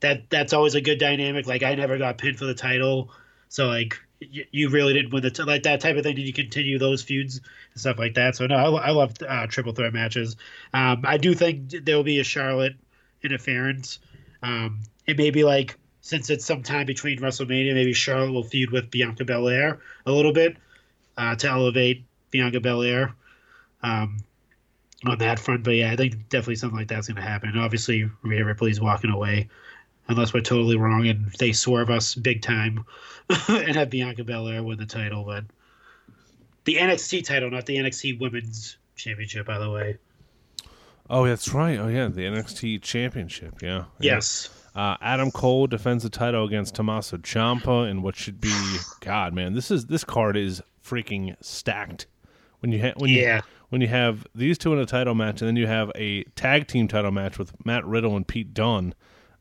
that 0.00 0.28
that's 0.30 0.52
always 0.52 0.74
a 0.74 0.80
good 0.80 0.98
dynamic. 0.98 1.46
Like 1.46 1.62
I 1.62 1.74
never 1.76 1.98
got 1.98 2.18
pinned 2.18 2.38
for 2.38 2.46
the 2.46 2.54
title, 2.54 3.12
so 3.48 3.66
like 3.68 4.00
you, 4.20 4.44
you 4.50 4.68
really 4.68 4.92
didn't 4.92 5.12
win 5.12 5.22
the 5.22 5.30
t- 5.30 5.42
like 5.42 5.62
that 5.64 5.80
type 5.80 5.96
of 5.96 6.04
thing. 6.04 6.16
Did 6.16 6.26
you 6.26 6.32
continue 6.32 6.78
those 6.78 7.02
feuds 7.02 7.38
and 7.38 7.80
stuff 7.80 7.98
like 7.98 8.14
that? 8.14 8.36
So 8.36 8.46
no, 8.46 8.76
I, 8.76 8.88
I 8.88 8.90
love 8.90 9.14
uh, 9.26 9.46
triple 9.46 9.72
threat 9.72 9.92
matches. 9.92 10.36
Um, 10.72 11.02
I 11.04 11.16
do 11.16 11.34
think 11.34 11.70
there 11.84 11.96
will 11.96 12.04
be 12.04 12.20
a 12.20 12.24
Charlotte 12.24 12.76
interference. 13.22 13.98
Um, 14.42 14.80
it 15.06 15.16
may 15.16 15.30
be 15.30 15.44
like 15.44 15.76
since 16.02 16.30
it's 16.30 16.44
sometime 16.44 16.86
between 16.86 17.18
WrestleMania, 17.18 17.74
maybe 17.74 17.92
Charlotte 17.92 18.32
will 18.32 18.42
feud 18.42 18.70
with 18.70 18.90
Bianca 18.90 19.24
Belair 19.24 19.80
a 20.06 20.12
little 20.12 20.32
bit 20.32 20.56
uh, 21.16 21.36
to 21.36 21.48
elevate 21.48 22.04
Bianca 22.30 22.60
Belair 22.60 23.14
um, 23.82 24.18
on 25.04 25.18
that 25.18 25.38
front. 25.38 25.64
But 25.64 25.72
yeah, 25.72 25.92
I 25.92 25.96
think 25.96 26.28
definitely 26.28 26.56
something 26.56 26.78
like 26.78 26.88
that's 26.88 27.08
going 27.08 27.16
to 27.16 27.22
happen. 27.22 27.56
Obviously, 27.58 28.10
Rhea 28.22 28.44
Ripley's 28.44 28.80
walking 28.80 29.10
away, 29.10 29.48
unless 30.10 30.34
we're 30.34 30.40
totally 30.40 30.76
wrong 30.76 31.06
and 31.06 31.32
they 31.38 31.52
swerve 31.52 31.88
us 31.90 32.14
big 32.14 32.42
time 32.42 32.84
and 33.48 33.76
have 33.76 33.90
Bianca 33.90 34.24
Belair 34.24 34.62
win 34.62 34.78
the 34.78 34.86
title. 34.86 35.24
But 35.24 35.44
the 36.64 36.76
NXT 36.76 37.24
title, 37.24 37.50
not 37.50 37.66
the 37.66 37.76
NXT 37.76 38.20
Women's 38.20 38.76
Championship, 38.96 39.46
by 39.46 39.58
the 39.58 39.70
way. 39.70 39.96
Oh, 41.08 41.26
that's 41.26 41.52
right. 41.52 41.78
Oh, 41.78 41.88
yeah, 41.88 42.08
the 42.08 42.22
NXT 42.22 42.82
Championship. 42.82 43.62
Yeah. 43.62 43.84
Yes. 43.98 44.48
Uh, 44.74 44.96
Adam 45.00 45.30
Cole 45.32 45.66
defends 45.66 46.04
the 46.04 46.10
title 46.10 46.44
against 46.44 46.76
Tommaso 46.76 47.16
Ciampa 47.16 47.90
in 47.90 48.02
what 48.02 48.14
should 48.14 48.40
be 48.40 48.54
God, 49.00 49.34
man. 49.34 49.54
This 49.54 49.70
is 49.72 49.86
this 49.86 50.04
card 50.04 50.36
is 50.36 50.62
freaking 50.84 51.34
stacked. 51.40 52.06
When 52.60 52.70
you 52.70 52.80
ha- 52.80 52.92
when 52.96 53.10
Yeah. 53.10 53.36
you 53.38 53.42
when 53.70 53.80
you 53.80 53.88
have 53.88 54.26
these 54.34 54.58
two 54.58 54.72
in 54.72 54.78
a 54.78 54.86
title 54.86 55.14
match, 55.16 55.40
and 55.42 55.48
then 55.48 55.56
you 55.56 55.66
have 55.66 55.90
a 55.96 56.22
tag 56.36 56.68
team 56.68 56.86
title 56.86 57.10
match 57.10 57.36
with 57.38 57.52
Matt 57.66 57.84
Riddle 57.84 58.16
and 58.16 58.26
Pete 58.26 58.54
Dunne 58.54 58.94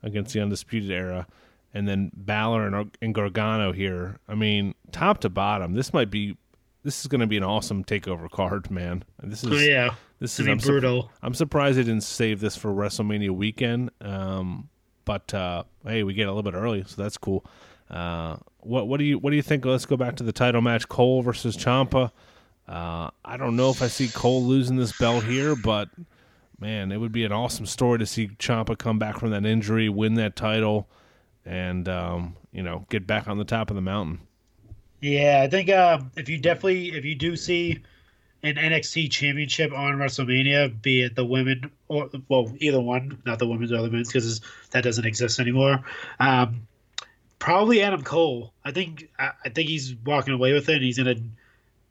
against 0.04 0.34
the 0.34 0.42
Undisputed 0.42 0.92
Era, 0.92 1.28
and 1.74 1.88
then 1.88 2.12
Balor 2.16 2.68
and, 2.68 2.98
and 3.02 3.14
Gargano 3.16 3.72
here. 3.72 4.20
I 4.28 4.36
mean, 4.36 4.76
top 4.92 5.20
to 5.22 5.30
bottom, 5.30 5.74
this 5.74 5.94
might 5.94 6.10
be 6.10 6.38
this 6.84 7.02
is 7.02 7.08
going 7.08 7.22
to 7.22 7.28
be 7.28 7.38
an 7.38 7.44
awesome 7.44 7.84
takeover 7.84 8.30
card, 8.30 8.72
man. 8.72 9.04
This 9.22 9.44
is 9.44 9.52
Oh, 9.52 9.56
yeah. 9.56 9.90
this 10.20 10.40
is 10.40 10.48
I'm 10.48 10.58
brutal. 10.60 11.12
I'm 11.22 11.34
surprised 11.34 11.78
they 11.78 11.84
didn't 11.84 12.04
save 12.04 12.40
this 12.40 12.56
for 12.56 12.72
WrestleMania 12.72 13.32
weekend. 13.32 13.92
Um, 14.00 14.70
but 15.04 15.34
uh, 15.34 15.64
hey, 15.86 16.04
we 16.04 16.14
get 16.14 16.28
a 16.28 16.32
little 16.32 16.50
bit 16.50 16.58
early, 16.58 16.84
so 16.88 17.02
that's 17.02 17.18
cool. 17.18 17.46
Uh, 17.90 18.38
what 18.60 18.88
what 18.88 18.98
do 18.98 19.04
you 19.04 19.18
what 19.18 19.32
do 19.32 19.36
you 19.36 19.42
think? 19.42 19.66
Let's 19.66 19.86
go 19.86 19.98
back 19.98 20.16
to 20.18 20.24
the 20.24 20.32
title 20.32 20.62
match: 20.62 20.88
Cole 20.88 21.22
versus 21.22 21.58
Ciampa. 21.58 22.12
Uh, 22.68 23.10
I 23.26 23.36
don't 23.38 23.56
know 23.56 23.72
if 23.72 23.82
I 23.82 23.88
see 23.88 24.08
Cole 24.10 24.44
losing 24.44 24.76
this 24.76 24.96
belt 24.98 25.24
here, 25.24 25.56
but 25.56 25.90
man, 26.60 26.92
it 26.92 26.98
would 26.98 27.12
be 27.12 27.24
an 27.24 27.32
awesome 27.32 27.66
story 27.66 28.00
to 28.00 28.06
see 28.06 28.28
Ciampa 28.28 28.78
come 28.78 29.00
back 29.00 29.20
from 29.20 29.32
that 29.32 29.46
injury, 29.46 29.90
win 29.90 30.16
that 30.16 30.36
title, 30.36 30.88
and 31.46 31.88
um, 31.88 32.36
you 32.52 32.64
know 32.64 32.86
get 32.90 33.08
back 33.08 33.28
on 33.28 33.38
the 33.38 33.46
top 33.46 33.70
of 33.70 33.76
the 33.76 33.82
mountain. 33.82 34.20
Yeah, 35.02 35.42
I 35.44 35.50
think 35.50 35.70
uh, 35.70 36.02
if 36.18 36.30
you 36.30 36.38
definitely 36.38 36.90
if 36.90 37.06
you 37.06 37.16
do 37.16 37.36
see 37.36 37.80
an 38.44 38.56
NXT 38.56 39.12
championship 39.12 39.72
on 39.74 39.96
WrestleMania, 39.96 40.82
be 40.82 41.04
it 41.04 41.16
the 41.16 41.26
women 41.26 41.72
or 41.88 42.10
well 42.28 42.52
either 42.60 42.82
one, 42.82 43.22
not 43.26 43.40
the 43.40 43.48
women's 43.48 43.72
or 43.72 43.82
the 43.82 43.90
men's 43.90 44.12
because 44.12 44.42
that 44.72 44.84
doesn't 44.84 45.06
exist 45.06 45.40
anymore. 45.40 45.84
Um, 46.20 46.68
probably 47.40 47.82
Adam 47.82 48.04
Cole. 48.04 48.54
I 48.64 48.72
think 48.72 49.10
I, 49.18 49.32
I 49.46 49.50
think 49.50 49.70
he's 49.70 49.96
walking 50.06 50.34
away 50.34 50.54
with 50.54 50.70
it. 50.70 50.76
and 50.76 50.84
He's 50.84 50.98
gonna 50.98 51.16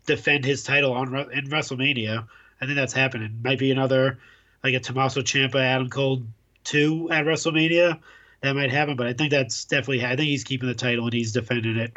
defend 0.07 0.44
his 0.44 0.62
title 0.62 0.92
on 0.92 1.14
in 1.33 1.48
WrestleMania. 1.48 2.26
I 2.61 2.64
think 2.64 2.76
that's 2.76 2.92
happening. 2.92 3.40
Might 3.42 3.59
be 3.59 3.70
another 3.70 4.18
like 4.62 4.75
a 4.75 4.81
Tommaso 4.81 5.23
Ciampa 5.23 5.61
Adam 5.61 5.88
Cole 5.88 6.23
two 6.64 7.09
at 7.11 7.25
WrestleMania. 7.25 8.01
That 8.42 8.55
might 8.55 8.71
happen, 8.71 8.97
but 8.97 9.07
I 9.07 9.12
think 9.14 9.31
that's 9.31 9.64
definitely. 9.64 10.05
I 10.05 10.16
think 10.16 10.29
he's 10.29 10.44
keeping 10.44 10.68
the 10.68 10.75
title 10.75 11.05
and 11.05 11.12
he's 11.12 11.33
defending 11.33 11.77
it 11.77 11.97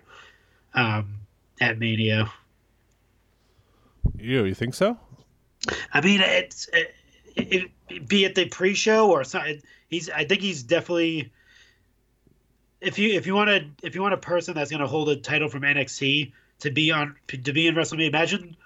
um, 0.73 1.19
at 1.59 1.77
Mania. 1.77 2.31
You 4.17 4.45
you 4.45 4.55
think 4.55 4.73
so? 4.73 4.97
I 5.93 6.01
mean, 6.01 6.21
it's 6.21 6.67
it, 6.73 6.95
it, 7.35 7.71
it, 7.89 8.07
be 8.07 8.25
it 8.25 8.33
the 8.33 8.47
pre-show 8.47 9.11
or 9.11 9.23
something. 9.23 9.61
He's. 9.87 10.09
I 10.09 10.25
think 10.25 10.41
he's 10.41 10.63
definitely. 10.63 11.31
If 12.79 12.97
you 12.97 13.11
if 13.11 13.27
you 13.27 13.35
want 13.35 13.49
to 13.49 13.85
if 13.85 13.93
you 13.93 14.01
want 14.01 14.15
a 14.15 14.17
person 14.17 14.55
that's 14.55 14.71
going 14.71 14.81
to 14.81 14.87
hold 14.87 15.09
a 15.09 15.15
title 15.15 15.49
from 15.49 15.61
NXT 15.61 16.31
to 16.61 16.71
be 16.71 16.91
on 16.91 17.15
to 17.27 17.53
be 17.53 17.67
in 17.67 17.75
WrestleMania, 17.75 18.07
imagine 18.07 18.57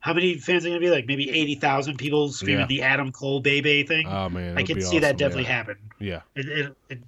how 0.00 0.12
many 0.12 0.36
fans 0.38 0.64
are 0.64 0.68
going 0.68 0.80
to 0.80 0.86
be 0.86 0.90
like 0.90 1.06
maybe 1.06 1.30
eighty 1.30 1.54
thousand 1.54 1.98
people 1.98 2.28
screaming 2.30 2.60
Yeah. 2.60 2.66
the 2.66 2.82
Adam 2.82 3.12
Cole 3.12 3.40
Baby 3.40 3.82
thing. 3.82 4.06
Oh 4.06 4.28
man, 4.28 4.56
I 4.56 4.62
can 4.62 4.80
see 4.80 5.00
that 5.00 5.16
definitely 5.18 5.44
yeah. 5.44 5.52
happen. 5.52 5.76
Yeah. 5.98 6.20
It, 6.34 6.48
it, 6.48 6.76
it, 6.88 6.98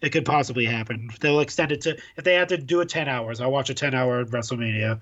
it 0.00 0.10
could 0.10 0.24
possibly 0.24 0.64
happen. 0.64 1.10
They'll 1.20 1.40
extend 1.40 1.72
it 1.72 1.82
to 1.82 1.96
if 2.16 2.24
they 2.24 2.34
have 2.34 2.48
to 2.48 2.58
do 2.58 2.80
it 2.80 2.88
ten 2.88 3.08
hours. 3.08 3.40
I'll 3.40 3.52
watch 3.52 3.70
a 3.70 3.74
ten 3.74 3.94
hour 3.94 4.24
WrestleMania 4.24 5.00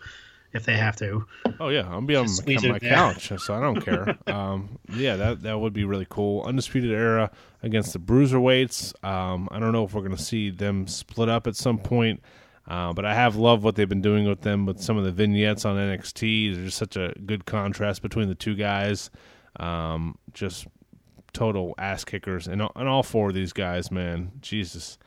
if 0.52 0.64
they 0.64 0.76
have 0.76 0.96
to. 0.96 1.24
Oh 1.58 1.68
yeah, 1.68 1.88
I'm 1.88 2.06
be 2.06 2.16
on 2.16 2.26
my, 2.46 2.54
on 2.56 2.68
my 2.68 2.78
couch, 2.78 3.32
so 3.38 3.54
I 3.54 3.60
don't 3.60 3.80
care. 3.80 4.18
um, 4.26 4.78
yeah, 4.94 5.16
that 5.16 5.42
that 5.42 5.58
would 5.58 5.72
be 5.72 5.84
really 5.84 6.06
cool. 6.08 6.42
Undisputed 6.42 6.90
Era 6.90 7.30
against 7.62 7.92
the 7.92 7.98
Broserweights. 7.98 9.04
Um, 9.04 9.48
I 9.50 9.58
don't 9.58 9.72
know 9.72 9.84
if 9.84 9.94
we're 9.94 10.02
going 10.02 10.16
to 10.16 10.22
see 10.22 10.50
them 10.50 10.86
split 10.86 11.28
up 11.28 11.46
at 11.46 11.56
some 11.56 11.78
point, 11.78 12.22
uh, 12.70 12.92
but 12.94 13.04
I 13.04 13.14
have 13.14 13.36
loved 13.36 13.62
what 13.62 13.74
they've 13.74 13.88
been 13.88 14.00
doing 14.00 14.26
with 14.26 14.40
them 14.42 14.64
with 14.64 14.80
some 14.80 14.96
of 14.96 15.04
the 15.04 15.10
vignettes 15.12 15.64
on 15.64 15.76
NXT. 15.76 16.54
There's 16.54 16.74
such 16.74 16.96
a 16.96 17.12
good 17.26 17.44
contrast 17.44 18.00
between 18.00 18.28
the 18.28 18.34
two 18.34 18.54
guys. 18.54 19.10
Um, 19.56 20.16
just 20.32 20.66
total 21.32 21.74
ass 21.78 22.04
kickers, 22.04 22.46
and 22.48 22.62
all- 22.62 22.72
and 22.76 22.88
all 22.88 23.02
four 23.02 23.28
of 23.28 23.34
these 23.34 23.52
guys, 23.52 23.90
man, 23.90 24.32
Jesus. 24.40 24.98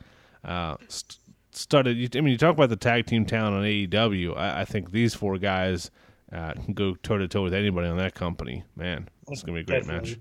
Uh, 0.44 0.76
st- 0.88 1.18
started. 1.52 2.16
I 2.16 2.20
mean, 2.20 2.32
you 2.32 2.38
talk 2.38 2.52
about 2.54 2.68
the 2.68 2.76
tag 2.76 3.06
team 3.06 3.24
talent 3.24 3.56
on 3.56 3.62
AEW. 3.64 4.36
I, 4.36 4.60
I 4.60 4.64
think 4.64 4.90
these 4.90 5.14
four 5.14 5.38
guys 5.38 5.90
uh, 6.32 6.52
can 6.52 6.74
go 6.74 6.94
toe 6.96 7.16
to 7.18 7.28
toe 7.28 7.42
with 7.42 7.54
anybody 7.54 7.88
on 7.88 7.96
that 7.98 8.14
company. 8.14 8.64
Man, 8.76 9.08
it's 9.28 9.42
gonna 9.42 9.56
be 9.56 9.60
a 9.60 9.64
great 9.64 9.86
match. 9.86 10.18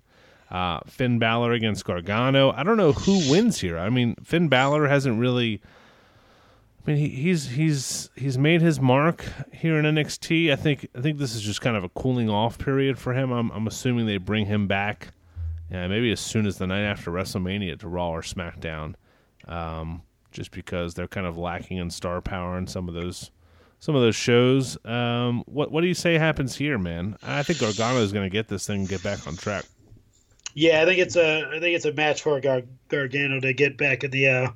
Uh, 0.51 0.79
Finn 0.87 1.17
Balor 1.19 1.51
against 1.53 1.83
Gargano. 1.83 2.51
I 2.51 2.63
don't 2.63 2.77
know 2.77 2.91
who 2.93 3.29
wins 3.31 3.59
here. 3.59 3.77
I 3.77 3.89
mean, 3.89 4.15
Finn 4.23 4.47
Balor 4.47 4.87
hasn't 4.87 5.19
really. 5.19 5.61
I 6.85 6.91
mean, 6.91 6.97
he, 6.97 7.09
he's 7.09 7.47
he's 7.47 8.09
he's 8.15 8.37
made 8.37 8.61
his 8.61 8.79
mark 8.79 9.25
here 9.53 9.77
in 9.77 9.85
NXT. 9.85 10.51
I 10.51 10.55
think 10.55 10.87
I 10.95 11.01
think 11.01 11.17
this 11.17 11.33
is 11.33 11.41
just 11.41 11.61
kind 11.61 11.77
of 11.77 11.83
a 11.83 11.89
cooling 11.89 12.29
off 12.29 12.57
period 12.57 12.99
for 12.99 13.13
him. 13.13 13.31
I'm 13.31 13.51
I'm 13.51 13.67
assuming 13.67 14.05
they 14.05 14.17
bring 14.17 14.45
him 14.45 14.67
back, 14.67 15.09
yeah, 15.71 15.87
maybe 15.87 16.11
as 16.11 16.19
soon 16.19 16.45
as 16.45 16.57
the 16.57 16.67
night 16.67 16.83
after 16.83 17.09
WrestleMania 17.11 17.79
to 17.79 17.87
Raw 17.87 18.09
or 18.09 18.21
SmackDown, 18.21 18.95
um, 19.47 20.01
just 20.31 20.51
because 20.51 20.93
they're 20.93 21.07
kind 21.07 21.25
of 21.25 21.37
lacking 21.37 21.77
in 21.77 21.89
star 21.89 22.21
power 22.21 22.57
in 22.57 22.67
some 22.67 22.89
of 22.89 22.93
those 22.93 23.31
some 23.79 23.95
of 23.95 24.01
those 24.01 24.15
shows. 24.15 24.77
Um, 24.85 25.43
what 25.45 25.71
what 25.71 25.81
do 25.81 25.87
you 25.87 25.93
say 25.93 26.17
happens 26.17 26.55
here, 26.55 26.77
man? 26.77 27.15
I 27.23 27.43
think 27.43 27.59
Gargano 27.59 27.99
is 28.01 28.11
going 28.11 28.25
to 28.25 28.29
get 28.29 28.49
this 28.49 28.67
thing 28.67 28.81
and 28.81 28.89
get 28.89 29.01
back 29.03 29.25
on 29.25 29.37
track. 29.37 29.63
Yeah, 30.53 30.81
I 30.81 30.85
think 30.85 30.99
it's 30.99 31.15
a 31.15 31.47
I 31.47 31.59
think 31.59 31.75
it's 31.75 31.85
a 31.85 31.93
match 31.93 32.21
for 32.21 32.39
Gar- 32.41 32.63
Gargano 32.89 33.39
to 33.39 33.53
get 33.53 33.77
back 33.77 34.03
in 34.03 34.11
the 34.11 34.27
uh, 34.27 34.49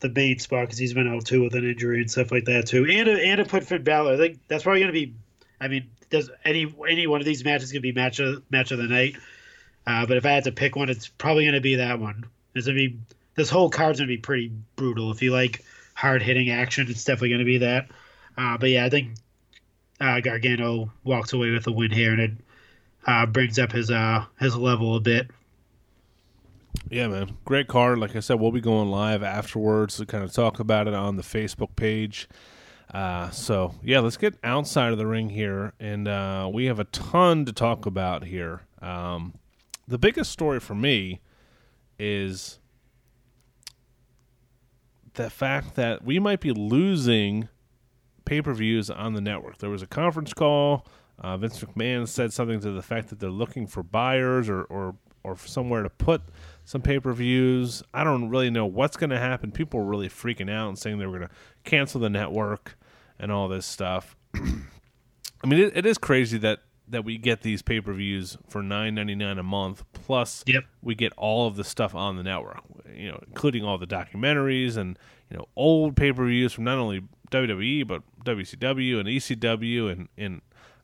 the 0.00 0.08
main 0.08 0.38
spot 0.38 0.66
because 0.66 0.78
he's 0.78 0.94
been 0.94 1.08
out 1.08 1.26
too 1.26 1.42
with 1.42 1.54
an 1.54 1.68
injury 1.68 2.00
and 2.00 2.10
stuff 2.10 2.32
like 2.32 2.44
that 2.46 2.66
too, 2.66 2.84
and 2.84 3.06
to, 3.06 3.12
and 3.12 3.38
to 3.38 3.44
put 3.44 3.64
Finn 3.64 3.82
Balor. 3.82 4.14
I 4.14 4.16
think 4.16 4.40
that's 4.48 4.62
probably 4.62 4.80
going 4.80 4.92
to 4.92 5.06
be. 5.06 5.14
I 5.60 5.68
mean, 5.68 5.90
does 6.10 6.30
any 6.44 6.72
any 6.88 7.06
one 7.06 7.20
of 7.20 7.26
these 7.26 7.44
matches 7.44 7.72
going 7.72 7.82
to 7.82 7.92
be 7.92 7.92
match 7.92 8.20
of 8.20 8.42
match 8.50 8.70
of 8.70 8.78
the 8.78 8.84
night? 8.84 9.16
Uh, 9.86 10.06
but 10.06 10.16
if 10.16 10.26
I 10.26 10.30
had 10.30 10.44
to 10.44 10.52
pick 10.52 10.76
one, 10.76 10.88
it's 10.88 11.08
probably 11.08 11.44
going 11.44 11.54
to 11.54 11.60
be 11.60 11.76
that 11.76 12.00
one. 12.00 12.24
It's 12.54 12.66
going 12.66 12.76
to 12.76 12.88
be 12.88 12.98
this 13.34 13.50
whole 13.50 13.70
card's 13.70 13.98
going 13.98 14.08
to 14.08 14.14
be 14.14 14.20
pretty 14.20 14.52
brutal. 14.76 15.10
If 15.10 15.22
you 15.22 15.32
like 15.32 15.64
hard 15.94 16.22
hitting 16.22 16.50
action, 16.50 16.86
it's 16.88 17.04
definitely 17.04 17.30
going 17.30 17.38
to 17.40 17.44
be 17.44 17.58
that. 17.58 17.88
Uh, 18.36 18.58
but 18.58 18.70
yeah, 18.70 18.84
I 18.84 18.90
think 18.90 19.14
uh, 20.00 20.20
Gargano 20.20 20.92
walks 21.04 21.32
away 21.32 21.50
with 21.50 21.66
a 21.66 21.72
win 21.72 21.90
here, 21.90 22.12
and 22.12 22.20
it 22.20 22.30
uh, 23.06 23.26
brings 23.26 23.58
up 23.58 23.72
his 23.72 23.90
uh, 23.90 24.24
his 24.38 24.56
level 24.56 24.96
a 24.96 25.00
bit. 25.00 25.30
Yeah, 26.90 27.08
man. 27.08 27.36
Great 27.44 27.66
card. 27.68 27.98
Like 27.98 28.14
I 28.14 28.20
said, 28.20 28.40
we'll 28.40 28.52
be 28.52 28.60
going 28.60 28.90
live 28.90 29.22
afterwards 29.22 29.96
to 29.96 30.06
kind 30.06 30.22
of 30.22 30.32
talk 30.32 30.60
about 30.60 30.86
it 30.86 30.94
on 30.94 31.16
the 31.16 31.22
Facebook 31.22 31.76
page. 31.76 32.28
Uh, 32.92 33.30
so, 33.30 33.74
yeah, 33.82 34.00
let's 34.00 34.16
get 34.16 34.34
outside 34.44 34.92
of 34.92 34.98
the 34.98 35.06
ring 35.06 35.30
here. 35.30 35.72
And 35.80 36.06
uh, 36.06 36.48
we 36.52 36.66
have 36.66 36.78
a 36.78 36.84
ton 36.84 37.44
to 37.46 37.52
talk 37.52 37.86
about 37.86 38.24
here. 38.24 38.62
Um, 38.80 39.34
the 39.88 39.98
biggest 39.98 40.30
story 40.30 40.60
for 40.60 40.74
me 40.74 41.20
is 41.98 42.58
the 45.14 45.30
fact 45.30 45.74
that 45.76 46.04
we 46.04 46.18
might 46.18 46.40
be 46.40 46.52
losing 46.52 47.48
pay 48.24 48.42
per 48.42 48.52
views 48.52 48.90
on 48.90 49.14
the 49.14 49.20
network. 49.20 49.58
There 49.58 49.70
was 49.70 49.82
a 49.82 49.86
conference 49.86 50.32
call. 50.32 50.86
Uh, 51.18 51.36
Vince 51.36 51.60
McMahon 51.60 52.08
said 52.08 52.32
something 52.32 52.60
to 52.60 52.72
the 52.72 52.82
fact 52.82 53.08
that 53.08 53.20
they're 53.20 53.30
looking 53.30 53.66
for 53.66 53.82
buyers 53.82 54.48
or, 54.48 54.62
or, 54.64 54.96
or 55.22 55.36
somewhere 55.36 55.82
to 55.82 55.90
put 55.90 56.22
some 56.64 56.82
pay 56.82 56.98
per 57.00 57.12
views. 57.12 57.82
I 57.92 58.04
don't 58.04 58.28
really 58.28 58.50
know 58.50 58.66
what's 58.66 58.96
going 58.96 59.10
to 59.10 59.18
happen. 59.18 59.52
People 59.52 59.80
were 59.80 59.86
really 59.86 60.08
freaking 60.08 60.50
out 60.50 60.68
and 60.68 60.78
saying 60.78 60.98
they 60.98 61.06
were 61.06 61.18
going 61.18 61.28
to 61.28 61.34
cancel 61.64 62.00
the 62.00 62.10
network 62.10 62.76
and 63.18 63.30
all 63.30 63.48
this 63.48 63.66
stuff. 63.66 64.16
I 64.34 65.46
mean, 65.46 65.60
it, 65.60 65.76
it 65.76 65.86
is 65.86 65.98
crazy 65.98 66.38
that 66.38 66.60
that 66.86 67.02
we 67.04 67.16
get 67.16 67.40
these 67.40 67.62
pay 67.62 67.80
per 67.80 67.92
views 67.94 68.36
for 68.48 68.62
nine 68.62 68.94
ninety 68.94 69.14
nine 69.14 69.38
a 69.38 69.42
month. 69.42 69.84
Plus, 69.92 70.44
Yep. 70.46 70.64
we 70.82 70.94
get 70.94 71.12
all 71.16 71.46
of 71.46 71.56
the 71.56 71.64
stuff 71.64 71.94
on 71.94 72.16
the 72.16 72.22
network. 72.22 72.60
You 72.94 73.10
know, 73.12 73.20
including 73.26 73.64
all 73.64 73.78
the 73.78 73.86
documentaries 73.86 74.76
and 74.76 74.98
you 75.30 75.36
know 75.36 75.46
old 75.56 75.96
pay 75.96 76.12
per 76.12 76.26
views 76.26 76.52
from 76.52 76.64
not 76.64 76.78
only 76.78 77.02
WWE 77.30 77.86
but 77.86 78.02
WCW 78.24 78.98
and 79.00 79.08
ECW 79.08 79.90
and 79.90 80.08
and 80.16 80.40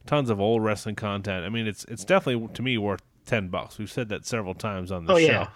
tons 0.06 0.30
of 0.30 0.40
old 0.40 0.62
wrestling 0.64 0.96
content. 0.96 1.44
I 1.44 1.48
mean, 1.50 1.66
it's 1.66 1.84
it's 1.84 2.04
definitely 2.04 2.48
to 2.48 2.62
me 2.62 2.78
worth 2.78 3.02
ten 3.26 3.48
bucks. 3.48 3.78
We've 3.78 3.90
said 3.90 4.08
that 4.10 4.26
several 4.26 4.54
times 4.54 4.90
on 4.92 5.04
the 5.06 5.12
Oh, 5.14 5.18
show. 5.18 5.24
yeah. 5.24 5.46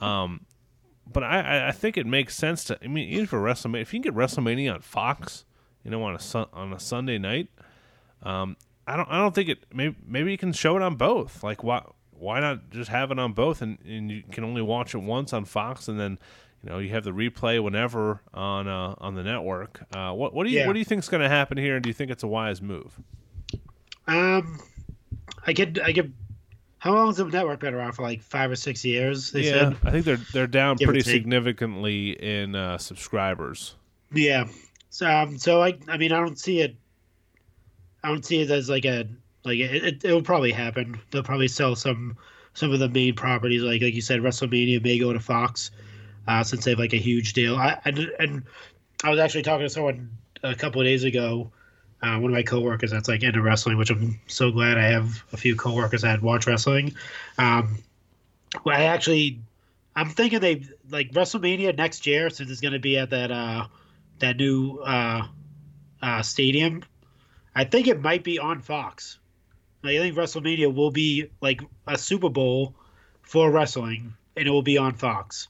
Um, 0.00 0.46
but 1.10 1.22
I, 1.24 1.68
I- 1.68 1.72
think 1.72 1.96
it 1.96 2.06
makes 2.06 2.34
sense 2.36 2.64
to. 2.64 2.78
I 2.82 2.86
mean, 2.88 3.08
even 3.08 3.26
for 3.26 3.40
WrestleMania, 3.40 3.80
if 3.82 3.94
you 3.94 4.00
can 4.00 4.12
get 4.12 4.18
WrestleMania 4.18 4.74
on 4.74 4.80
Fox, 4.80 5.44
you 5.84 5.90
know, 5.90 6.02
on 6.02 6.14
a 6.14 6.18
sun, 6.20 6.46
on 6.52 6.72
a 6.72 6.78
Sunday 6.80 7.18
night, 7.18 7.48
um, 8.22 8.56
I 8.86 8.96
don't 8.96 9.08
I 9.10 9.18
don't 9.18 9.34
think 9.34 9.48
it. 9.48 9.64
Maybe 9.72 9.96
maybe 10.06 10.30
you 10.32 10.38
can 10.38 10.52
show 10.52 10.76
it 10.76 10.82
on 10.82 10.96
both. 10.96 11.42
Like 11.42 11.62
why 11.64 11.82
why 12.10 12.40
not 12.40 12.70
just 12.70 12.90
have 12.90 13.10
it 13.10 13.18
on 13.18 13.32
both 13.32 13.62
and, 13.62 13.78
and 13.86 14.10
you 14.10 14.22
can 14.32 14.42
only 14.44 14.60
watch 14.62 14.94
it 14.94 14.98
once 14.98 15.32
on 15.32 15.44
Fox 15.44 15.86
and 15.88 15.98
then 16.00 16.18
you 16.64 16.68
know 16.70 16.78
you 16.78 16.88
have 16.90 17.04
the 17.04 17.12
replay 17.12 17.62
whenever 17.62 18.20
on 18.34 18.66
uh, 18.68 18.94
on 18.98 19.14
the 19.14 19.22
network. 19.22 19.82
Uh, 19.94 20.12
what 20.12 20.34
what 20.34 20.44
do 20.46 20.50
you 20.52 20.58
Yeah. 20.60 20.66
what 20.66 20.72
do 20.74 20.78
you 20.78 20.84
think 20.84 21.02
is 21.02 21.08
going 21.08 21.22
to 21.22 21.28
happen 21.28 21.56
here? 21.58 21.74
And 21.76 21.82
do 21.82 21.88
you 21.88 21.94
think 21.94 22.10
it's 22.10 22.22
a 22.22 22.28
wise 22.28 22.60
move? 22.60 22.98
Um, 24.06 24.58
I 25.46 25.52
get, 25.52 25.78
I 25.82 25.92
get. 25.92 26.06
How 26.78 26.94
long 26.94 27.08
has 27.08 27.16
the 27.16 27.24
network 27.24 27.60
been 27.60 27.74
around 27.74 27.92
for? 27.92 28.02
Like 28.02 28.22
five 28.22 28.50
or 28.50 28.56
six 28.56 28.84
years? 28.84 29.32
They 29.32 29.42
yeah, 29.42 29.50
said. 29.50 29.76
I 29.84 29.90
think 29.90 30.04
they're 30.04 30.20
they're 30.32 30.46
down 30.46 30.76
Give 30.76 30.86
pretty 30.86 31.02
significantly 31.02 32.10
in 32.10 32.54
uh, 32.54 32.78
subscribers. 32.78 33.74
Yeah. 34.12 34.46
So, 34.90 35.06
um, 35.08 35.38
so 35.38 35.62
I, 35.62 35.76
I 35.88 35.96
mean, 35.96 36.12
I 36.12 36.20
don't 36.20 36.38
see 36.38 36.60
it. 36.60 36.76
I 38.02 38.08
don't 38.08 38.24
see 38.24 38.40
it 38.40 38.50
as 38.50 38.70
like 38.70 38.84
a 38.84 39.08
like 39.44 39.58
it. 39.58 39.84
It, 39.84 40.04
it 40.04 40.12
will 40.12 40.22
probably 40.22 40.52
happen. 40.52 41.00
They'll 41.10 41.22
probably 41.22 41.48
sell 41.48 41.74
some 41.74 42.16
some 42.54 42.72
of 42.72 42.78
the 42.78 42.88
main 42.88 43.14
properties, 43.14 43.62
like 43.62 43.82
like 43.82 43.94
you 43.94 44.00
said, 44.00 44.20
WrestleMania 44.20 44.82
may 44.82 44.98
go 44.98 45.12
to 45.12 45.20
Fox, 45.20 45.70
uh, 46.26 46.42
since 46.44 46.64
they 46.64 46.72
have 46.72 46.78
like 46.78 46.92
a 46.92 46.98
huge 46.98 47.32
deal. 47.32 47.56
I 47.56 47.78
and, 47.84 47.98
and 48.18 48.42
I 49.02 49.10
was 49.10 49.18
actually 49.18 49.42
talking 49.42 49.66
to 49.66 49.70
someone 49.70 50.10
a 50.42 50.54
couple 50.54 50.80
of 50.80 50.86
days 50.86 51.04
ago. 51.04 51.50
Uh, 52.00 52.18
one 52.18 52.30
of 52.30 52.34
my 52.34 52.42
coworkers 52.42 52.92
that's 52.92 53.08
like 53.08 53.22
into 53.22 53.42
wrestling, 53.42 53.76
which 53.76 53.90
I'm 53.90 54.20
so 54.28 54.52
glad 54.52 54.78
I 54.78 54.86
have 54.86 55.24
a 55.32 55.36
few 55.36 55.56
coworkers 55.56 56.02
that 56.02 56.22
watch 56.22 56.46
wrestling. 56.46 56.94
Um, 57.38 57.78
I 58.64 58.84
actually, 58.84 59.40
I'm 59.96 60.10
thinking 60.10 60.38
they 60.38 60.62
like 60.90 61.10
WrestleMania 61.10 61.76
next 61.76 62.06
year 62.06 62.30
since 62.30 62.50
it's 62.50 62.60
going 62.60 62.72
to 62.72 62.78
be 62.78 62.98
at 62.98 63.10
that 63.10 63.32
uh, 63.32 63.66
that 64.20 64.36
new 64.36 64.78
uh, 64.78 65.26
uh, 66.00 66.22
stadium. 66.22 66.84
I 67.54 67.64
think 67.64 67.88
it 67.88 68.00
might 68.00 68.22
be 68.22 68.38
on 68.38 68.60
Fox. 68.60 69.18
Like, 69.82 69.96
I 69.96 69.98
think 69.98 70.16
WrestleMania 70.16 70.72
will 70.72 70.92
be 70.92 71.30
like 71.40 71.60
a 71.86 71.98
Super 71.98 72.28
Bowl 72.28 72.74
for 73.22 73.50
wrestling, 73.50 74.14
and 74.36 74.46
it 74.46 74.50
will 74.50 74.62
be 74.62 74.78
on 74.78 74.94
Fox. 74.94 75.48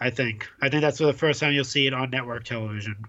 I 0.00 0.08
think. 0.08 0.48
I 0.62 0.70
think 0.70 0.80
that's 0.80 0.98
for 0.98 1.04
the 1.04 1.12
first 1.12 1.40
time 1.40 1.52
you'll 1.52 1.64
see 1.64 1.86
it 1.86 1.92
on 1.92 2.08
network 2.10 2.44
television. 2.44 3.04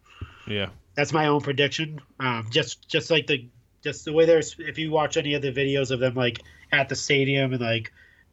Yeah. 0.45 0.69
That's 0.95 1.13
my 1.13 1.27
own 1.27 1.41
prediction. 1.41 2.01
Um, 2.19 2.47
just 2.49 2.87
just 2.87 3.09
like 3.11 3.27
the 3.27 3.47
just 3.83 4.05
the 4.05 4.13
way 4.13 4.25
there's 4.25 4.55
if 4.59 4.77
you 4.77 4.91
watch 4.91 5.17
any 5.17 5.33
of 5.33 5.41
the 5.41 5.51
videos 5.51 5.91
of 5.91 5.99
them 5.99 6.15
like 6.15 6.41
at 6.71 6.89
the 6.89 6.95
stadium 6.95 7.53
and 7.53 7.61
like 7.61 7.91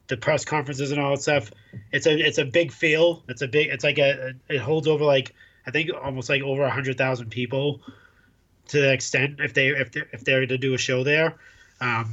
the 0.09 0.17
press 0.17 0.45
conferences 0.45 0.91
and 0.91 1.01
all 1.01 1.11
that 1.13 1.23
stuff, 1.23 1.51
it's 1.93 2.07
a 2.07 2.19
it's 2.19 2.39
a 2.39 2.45
big 2.45 2.73
feel. 2.73 3.23
It's 3.29 3.43
a 3.43 3.49
big 3.49 3.69
it's 3.69 3.85
like 3.85 3.99
a 3.99 4.35
it 4.49 4.59
holds 4.59 4.89
over 4.89 5.05
like 5.05 5.35
I 5.67 5.71
think 5.71 5.91
almost 6.03 6.29
like 6.29 6.43
over 6.43 6.63
a 6.63 6.71
hundred 6.71 6.99
thousand 6.99 7.31
people 7.31 7.81
to 8.69 8.81
the 8.81 8.93
extent 8.93 9.41
if 9.41 9.55
they 9.55 9.69
if 9.69 9.93
they 9.93 10.03
if 10.13 10.25
they're 10.25 10.47
to 10.47 10.59
do 10.59 10.75
a 10.75 10.79
show 10.79 11.05
there. 11.05 11.37
Um, 11.81 12.13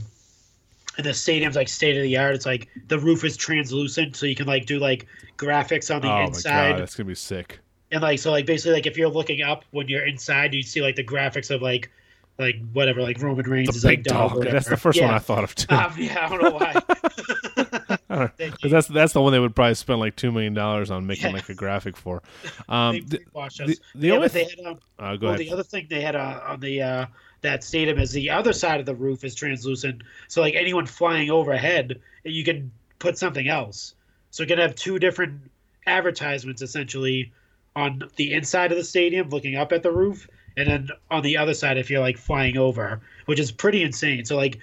and 0.98 1.06
the 1.06 1.14
stadium's 1.14 1.56
like 1.56 1.68
state 1.68 1.98
of 1.98 2.04
the 2.04 2.18
art. 2.18 2.36
It's 2.36 2.46
like 2.46 2.70
the 2.88 3.00
roof 3.00 3.24
is 3.24 3.36
translucent, 3.36 4.16
so 4.16 4.26
you 4.26 4.36
can 4.36 4.48
like 4.48 4.66
do 4.66 4.80
like 4.80 5.08
graphics 5.38 5.93
on 5.93 6.02
the 6.02 6.12
oh 6.12 6.26
inside 6.26 6.52
my 6.52 6.72
god, 6.72 6.82
that's 6.82 6.96
gonna 6.96 7.08
be 7.08 7.16
sick. 7.16 7.60
And 7.96 8.04
like 8.04 8.20
so 8.20 8.30
like 8.32 8.46
basically 8.46 8.74
like 8.74 8.86
if 8.86 8.98
you're 8.98 9.10
looking 9.10 9.41
up 9.41 9.64
when 9.72 9.88
you're 9.88 10.06
inside 10.06 10.54
you 10.54 10.62
see 10.62 10.82
like 10.82 10.96
the 10.96 11.04
graphics 11.04 11.50
of 11.50 11.62
like 11.62 11.89
like 12.38 12.56
whatever 12.74 13.02
like 13.02 13.22
roman 13.22 13.50
reigns 13.50 13.70
The 13.70 13.76
is 13.78 13.86
like 13.86 14.04
dog, 14.04 14.34
dog. 14.34 14.43
That's 14.52 14.68
the 14.68 14.76
first 14.78 15.00
yeah. 15.00 15.06
one 15.06 15.14
I 15.16 15.20
thought 15.20 15.43
of 15.46 15.56
too. 15.56 15.74
um, 15.74 15.93
yeah 15.98 16.26
i 16.26 16.30
don't 16.30 16.43
know 16.43 16.52
why 16.52 18.30
Because 18.38 18.72
that's 18.72 18.88
that's 18.88 19.14
the 19.14 19.22
one 19.22 19.32
they 19.32 19.39
would 19.39 19.56
probably 19.56 19.74
spend 19.76 20.00
like 20.00 20.16
two 20.16 20.32
million 20.32 20.54
dollars 20.54 20.91
on 20.91 21.08
making 21.08 21.28
Yeah. 21.28 21.32
like 21.34 21.50
a 21.50 21.54
graphic 21.56 21.98
for. 21.98 22.22
Um, 22.70 23.00
the, 23.08 23.20
the- 23.34 23.80
the 23.96 24.08
yeah, 24.08 24.14
only 24.14 24.26
but 24.26 24.34
they 24.34 24.43
had 24.46 24.60
um, 24.66 24.80
uh, 25.00 25.16
go 25.16 25.28
well, 25.28 25.36
ahead. 25.36 25.39
the 25.39 25.52
other 25.54 25.64
thing 25.64 25.88
they 25.89 26.02
had 26.02 26.16
uh, 26.16 26.41
on 26.48 26.60
the 26.60 26.82
uh 26.82 27.06
that 27.41 27.64
stadium 27.64 28.00
is 28.00 28.12
the 28.12 28.30
other 28.30 28.54
side 28.54 28.80
of 28.80 28.86
the 28.86 28.96
roof 28.96 29.24
is 29.24 29.36
translucent 29.36 30.02
so 30.28 30.41
like 30.41 30.56
anyone 30.56 30.86
flying 30.86 31.30
overhead 31.30 32.00
you 32.24 32.43
can 32.43 32.72
put 33.00 33.18
something 33.18 33.48
else 33.48 33.93
so 34.32 34.41
you're 34.43 34.48
gonna 34.50 34.62
have 34.64 34.76
two 34.76 34.98
different 35.00 35.39
advertisements 35.86 36.62
essentially 36.62 37.32
on 37.76 38.01
the 38.15 38.34
inside 38.34 38.71
of 38.71 38.78
the 38.78 38.84
stadium 38.84 39.30
looking 39.30 39.55
up 39.55 39.71
at 39.71 39.84
the 39.84 39.91
roof 39.91 40.28
and 40.57 40.67
then 40.67 40.89
on 41.11 41.21
the 41.23 41.38
other 41.38 41.53
side 41.53 41.78
if 41.78 41.89
you're 41.89 42.01
like 42.01 42.17
flying 42.17 42.57
over 42.57 43.01
which 43.26 43.39
is 43.39 43.51
pretty 43.51 43.84
insane 43.84 44.23
so 44.23 44.36
like 44.36 44.59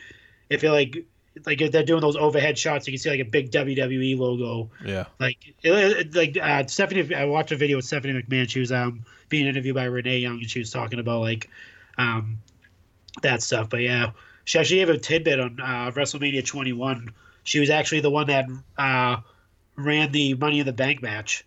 if 0.48 0.62
you're 0.62 0.72
like 0.72 1.04
like 1.46 1.60
if 1.60 1.72
they're 1.72 1.84
doing 1.84 2.00
those 2.00 2.16
overhead 2.16 2.58
shots 2.58 2.86
you 2.86 2.92
can 2.92 2.98
see 2.98 3.10
like 3.10 3.20
a 3.20 3.24
big 3.24 3.50
wwe 3.50 4.18
logo 4.18 4.70
yeah. 4.84 5.04
like 5.18 5.54
it, 5.62 5.72
it- 5.72 6.14
like 6.14 6.36
uh, 6.40 6.66
Stephanie. 6.66 7.14
I 7.14 7.24
watched 7.24 7.52
a 7.52 7.56
video 7.56 7.76
with 7.76 7.86
Stephanie 7.86 8.20
McMahon. 8.20 8.48
She 8.48 8.60
was 8.60 8.70
um 8.72 9.04
being 9.28 9.46
interviewed 9.46 9.74
by 9.74 9.84
Renee 9.84 10.18
Young, 10.18 10.38
and 10.40 10.50
she 10.50 10.58
was 10.58 10.70
talking 10.70 10.98
about 10.98 11.20
like 11.20 11.48
um 11.98 12.38
that 13.22 13.42
stuff. 13.42 13.70
But 13.70 13.80
yeah, 13.80 14.10
she 14.44 14.58
actually 14.58 14.76
gave 14.76 14.90
a 14.90 14.98
tidbit 14.98 15.40
on 15.40 15.58
uh, 15.60 15.90
WrestleMania 15.92 16.44
21. 16.44 17.10
She 17.44 17.60
was 17.60 17.70
actually 17.70 18.00
the 18.00 18.10
one 18.10 18.26
that 18.26 18.46
uh 18.76 19.16
ran 19.76 20.12
the 20.12 20.34
Money 20.34 20.60
in 20.60 20.66
the 20.66 20.72
Bank 20.72 21.00
match. 21.02 21.44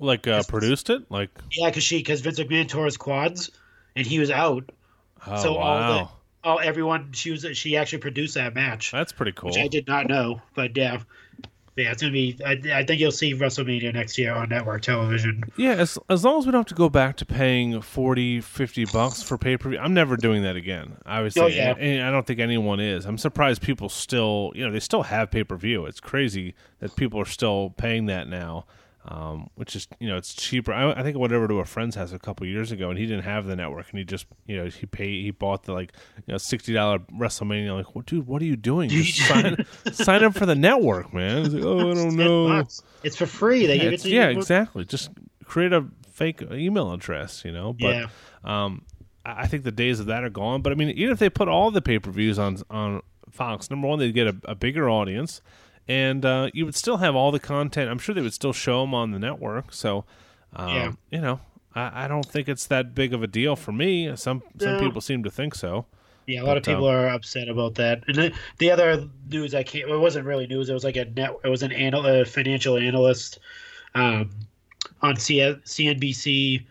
Like 0.00 0.26
uh, 0.26 0.42
produced 0.48 0.90
it. 0.90 1.10
Like 1.10 1.30
Yeah, 1.52 1.68
because 1.70 1.82
she 1.84 1.98
because 1.98 2.20
Vince 2.20 2.38
McMahon 2.38 2.68
tore 2.68 2.84
his 2.84 2.96
quads, 2.96 3.50
and 3.96 4.06
he 4.06 4.18
was 4.18 4.30
out. 4.30 4.70
oh 5.26 5.42
So 5.42 5.56
all 5.56 5.76
the- 5.78 5.82
wow, 6.04 6.10
Oh, 6.44 6.56
everyone. 6.58 7.12
She 7.12 7.30
was 7.32 7.44
she 7.54 7.76
actually 7.76 7.98
produced 7.98 8.34
that 8.36 8.54
match, 8.54 8.92
that's 8.92 9.12
pretty 9.12 9.32
cool. 9.32 9.50
which 9.50 9.58
I 9.58 9.66
did 9.68 9.86
not 9.88 10.06
know. 10.06 10.40
But 10.54 10.76
yeah. 10.76 11.00
Yeah, 11.76 11.92
it's 11.92 12.02
gonna 12.02 12.12
be. 12.12 12.36
I, 12.44 12.60
I 12.74 12.84
think 12.84 12.98
you'll 13.00 13.12
see 13.12 13.34
WrestleMania 13.34 13.94
next 13.94 14.18
year 14.18 14.34
on 14.34 14.48
network 14.48 14.82
television. 14.82 15.44
Yeah, 15.56 15.74
as 15.74 15.96
as 16.08 16.24
long 16.24 16.38
as 16.40 16.46
we 16.46 16.50
don't 16.50 16.60
have 16.60 16.66
to 16.66 16.74
go 16.74 16.88
back 16.88 17.16
to 17.18 17.24
paying 17.24 17.80
40, 17.80 18.40
50 18.40 18.84
bucks 18.86 19.22
for 19.22 19.38
pay 19.38 19.56
per 19.56 19.68
view, 19.70 19.78
I'm 19.78 19.94
never 19.94 20.16
doing 20.16 20.42
that 20.42 20.56
again. 20.56 20.96
Obviously, 21.06 21.42
Oh, 21.42 21.46
yeah. 21.46 21.74
and 21.76 22.02
I 22.04 22.10
don't 22.10 22.26
think 22.26 22.40
anyone 22.40 22.80
is. 22.80 23.04
I'm 23.04 23.16
surprised 23.16 23.62
people 23.62 23.88
still, 23.88 24.50
you 24.56 24.66
know, 24.66 24.72
they 24.72 24.80
still 24.80 25.04
have 25.04 25.30
pay 25.30 25.44
per 25.44 25.56
view. 25.56 25.86
It's 25.86 26.00
crazy 26.00 26.56
that 26.80 26.96
people 26.96 27.20
are 27.20 27.24
still 27.26 27.70
paying 27.76 28.06
that 28.06 28.26
now, 28.26 28.64
um, 29.08 29.48
which 29.54 29.74
is, 29.74 29.88
you 29.98 30.06
know, 30.06 30.16
it's 30.18 30.34
cheaper. 30.34 30.72
I, 30.72 30.92
I 30.92 31.02
think 31.02 31.16
I 31.16 31.18
went 31.18 31.32
over 31.32 31.48
to 31.48 31.54
a 31.60 31.64
friend's 31.64 31.96
house 31.96 32.12
a 32.12 32.18
couple 32.18 32.46
years 32.46 32.70
ago, 32.70 32.90
and 32.90 32.98
he 32.98 33.06
didn't 33.06 33.24
have 33.24 33.46
the 33.46 33.56
network, 33.56 33.88
and 33.90 33.98
he 33.98 34.04
just, 34.04 34.26
you 34.46 34.56
know, 34.56 34.66
he 34.66 34.84
paid, 34.86 35.22
he 35.22 35.30
bought 35.30 35.62
the 35.64 35.72
like, 35.72 35.92
you 36.26 36.32
know, 36.32 36.38
sixty 36.38 36.74
dollar 36.74 36.98
WrestleMania. 37.18 37.74
Like, 37.74 37.94
well, 37.94 38.04
dude, 38.06 38.26
what 38.26 38.42
are 38.42 38.44
you 38.44 38.56
doing? 38.56 38.90
Just 38.90 39.16
sign, 39.26 39.56
sign 39.92 40.22
up 40.24 40.34
for 40.34 40.44
the 40.46 40.54
network, 40.54 41.12
man. 41.14 41.44
He's 41.44 41.54
like, 41.54 41.64
oh, 41.64 41.90
I 41.90 41.94
don't 41.94 42.16
know. 42.16 42.48
bucks. 42.48 42.82
It's 43.02 43.16
for 43.16 43.26
free. 43.26 43.66
They 43.66 43.76
Yeah, 43.76 43.82
give 43.84 43.92
it 43.94 44.00
to 44.00 44.10
yeah, 44.10 44.28
you. 44.28 44.38
exactly. 44.38 44.84
Just 44.84 45.10
create 45.44 45.72
a 45.72 45.86
fake 46.12 46.42
email 46.52 46.92
address, 46.92 47.42
you 47.44 47.52
know. 47.52 47.72
But 47.72 47.94
Yeah. 47.96 48.06
um, 48.44 48.82
I 49.24 49.42
I 49.42 49.46
think 49.46 49.64
the 49.64 49.72
days 49.72 50.00
of 50.00 50.06
that 50.06 50.22
are 50.24 50.30
gone. 50.30 50.60
But 50.62 50.72
I 50.72 50.74
mean, 50.74 50.90
even 50.90 51.12
if 51.12 51.18
they 51.18 51.30
put 51.30 51.48
all 51.48 51.70
the 51.70 51.80
pay 51.80 51.98
per 51.98 52.10
views 52.10 52.38
on 52.38 52.58
on 52.68 53.00
Fox, 53.30 53.70
number 53.70 53.86
one, 53.88 53.98
they'd 53.98 54.12
get 54.12 54.26
a, 54.26 54.36
a 54.44 54.54
bigger 54.54 54.88
audience, 54.90 55.40
and 55.88 56.24
uh, 56.24 56.50
you 56.52 56.64
would 56.66 56.74
still 56.74 56.98
have 56.98 57.14
all 57.16 57.32
the 57.32 57.40
content. 57.40 57.90
I'm 57.90 57.98
sure 57.98 58.14
they 58.14 58.20
would 58.22 58.34
still 58.34 58.52
show 58.52 58.82
them 58.82 58.94
on 58.94 59.10
the 59.12 59.18
network. 59.18 59.72
So, 59.72 60.04
um, 60.54 60.68
Yeah. 60.74 60.92
you 61.10 61.20
know, 61.20 61.40
I, 61.74 62.04
I 62.04 62.08
don't 62.08 62.26
think 62.26 62.48
it's 62.48 62.66
that 62.66 62.94
big 62.94 63.14
of 63.14 63.22
a 63.22 63.26
deal 63.26 63.56
for 63.56 63.72
me. 63.72 64.14
Some 64.16 64.42
some 64.58 64.74
No. 64.74 64.78
people 64.78 65.00
seem 65.00 65.22
to 65.24 65.30
think 65.30 65.54
so. 65.54 65.86
Yeah, 66.26 66.42
a 66.42 66.44
lot 66.44 66.58
of 66.58 66.62
But, 66.62 66.72
uh, 66.72 66.74
people 66.74 66.88
are 66.88 67.08
upset 67.08 67.48
about 67.48 67.76
that. 67.76 68.02
And 68.06 68.16
the, 68.16 68.32
the 68.58 68.70
other 68.70 69.08
news 69.30 69.54
I 69.54 69.62
can't. 69.62 69.88
It 69.88 69.96
wasn't 69.96 70.26
really 70.26 70.46
news. 70.46 70.68
It 70.68 70.74
was 70.74 70.84
like 70.84 70.96
a 70.96 71.06
net. 71.06 71.30
It 71.42 71.48
was 71.48 71.62
an 71.62 71.72
anal, 71.72 72.04
a 72.06 72.24
financial 72.26 72.76
analyst 72.76 73.38
um, 73.94 74.28
on 75.00 75.16
C, 75.16 75.38
CNBC 75.38 76.66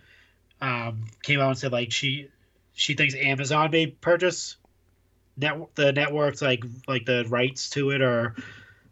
um, 0.62 1.06
came 1.24 1.40
out 1.40 1.50
and 1.50 1.58
said 1.58 1.72
like 1.72 1.92
she 1.92 2.30
she 2.74 2.94
thinks 2.94 3.16
Amazon 3.16 3.72
may 3.72 3.88
purchase 3.88 4.58
net 5.38 5.58
the 5.76 5.92
networks 5.92 6.42
like 6.42 6.64
like 6.88 7.06
the 7.06 7.26
rights 7.30 7.70
to 7.72 7.90
it 7.92 8.02
or 8.02 8.36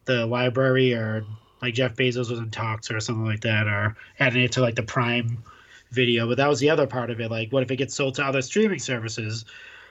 the 0.06 0.26
library 0.26 0.94
or 0.94 1.26
like 1.62 1.74
Jeff 1.74 1.96
Bezos 1.96 2.30
was 2.30 2.40
in 2.40 2.52
talks 2.52 2.92
or 2.92 3.00
something 3.00 3.26
like 3.26 3.42
that 3.42 3.68
or 3.68 3.96
adding 4.20 4.44
it 4.44 4.52
to 4.54 4.62
like 4.62 4.76
the 4.76 4.84
Prime 4.84 5.44
video. 5.92 6.28
But 6.28 6.38
that 6.38 6.48
was 6.48 6.60
the 6.60 6.70
other 6.70 6.88
part 6.88 7.10
of 7.10 7.20
it. 7.20 7.32
Like, 7.32 7.52
what 7.52 7.64
if 7.64 7.72
it 7.72 7.78
gets 7.78 7.96
sold 7.96 8.16
to 8.16 8.24
other 8.24 8.42
streaming 8.42 8.80
services? 8.80 9.46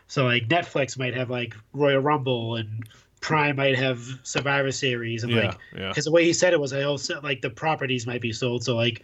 So 0.06 0.24
like 0.24 0.48
Netflix 0.48 0.98
might 0.98 1.14
have 1.14 1.30
like 1.30 1.54
Royal 1.72 2.00
Rumble 2.00 2.56
and 2.56 2.84
Prime 3.20 3.56
might 3.56 3.76
have 3.76 4.06
Survivor 4.22 4.70
Series 4.70 5.24
and 5.24 5.32
Yeah, 5.32 5.46
like 5.46 5.58
yeah. 5.74 5.88
because 5.88 6.04
the 6.04 6.12
way 6.12 6.24
he 6.24 6.32
said 6.32 6.52
it 6.52 6.60
was 6.60 6.72
like 6.72 6.82
oh, 6.82 6.90
also 6.90 7.20
like 7.22 7.40
the 7.40 7.50
properties 7.50 8.06
might 8.06 8.20
be 8.20 8.32
sold. 8.32 8.62
So 8.64 8.76
like 8.76 9.02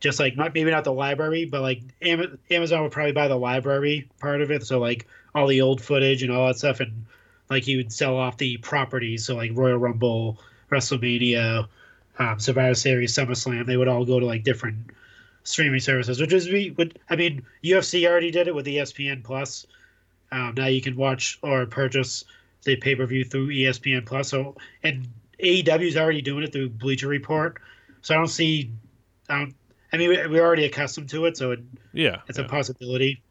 just 0.00 0.18
like 0.18 0.36
not 0.36 0.52
maybe 0.52 0.70
not 0.70 0.84
the 0.84 0.92
library, 0.92 1.44
but 1.44 1.62
like 1.62 1.80
Amazon 2.02 2.82
would 2.82 2.92
probably 2.92 3.12
buy 3.12 3.28
the 3.28 3.36
library 3.36 4.10
part 4.18 4.42
of 4.42 4.50
it. 4.50 4.66
So 4.66 4.80
like 4.80 5.06
all 5.34 5.46
the 5.46 5.60
old 5.60 5.80
footage 5.80 6.22
and 6.22 6.32
all 6.32 6.48
that 6.48 6.58
stuff, 6.58 6.80
and 6.80 7.06
like 7.50 7.62
he 7.62 7.76
would 7.76 7.92
sell 7.92 8.16
off 8.16 8.36
the 8.38 8.56
properties, 8.58 9.26
so 9.26 9.36
like 9.36 9.50
Royal 9.54 9.78
Rumble, 9.78 10.38
WrestleMania, 10.70 11.68
um, 12.18 12.40
Survivor 12.40 12.74
Series, 12.74 13.14
SummerSlam, 13.14 13.66
they 13.66 13.76
would 13.76 13.88
all 13.88 14.04
go 14.04 14.20
to 14.20 14.26
like 14.26 14.44
different 14.44 14.90
streaming 15.42 15.80
services, 15.80 16.20
which 16.20 16.32
is 16.32 16.48
we 16.48 16.70
would 16.72 16.98
I 17.10 17.16
mean 17.16 17.44
UFC 17.62 18.06
already 18.08 18.30
did 18.30 18.48
it 18.48 18.54
with 18.54 18.66
ESPN 18.66 19.22
Plus. 19.22 19.66
Um, 20.32 20.54
now 20.56 20.66
you 20.66 20.80
can 20.80 20.96
watch 20.96 21.38
or 21.42 21.66
purchase 21.66 22.24
the 22.64 22.76
pay 22.76 22.94
per 22.94 23.06
view 23.06 23.24
through 23.24 23.48
ESPN 23.48 24.06
Plus. 24.06 24.28
So 24.28 24.56
and 24.82 25.06
AEW 25.40 25.88
is 25.88 25.96
already 25.96 26.22
doing 26.22 26.44
it 26.44 26.52
through 26.52 26.70
Bleacher 26.70 27.08
Report. 27.08 27.60
So 28.02 28.14
I 28.14 28.18
don't 28.18 28.28
see. 28.28 28.70
I 29.28 29.38
don't. 29.38 29.54
I 29.92 29.96
mean, 29.96 30.10
we're 30.10 30.44
already 30.44 30.64
accustomed 30.64 31.08
to 31.10 31.26
it, 31.26 31.36
so 31.36 31.52
it, 31.52 31.60
yeah, 31.92 32.22
it's 32.28 32.38
yeah. 32.38 32.46
a 32.46 32.48
possibility. 32.48 33.22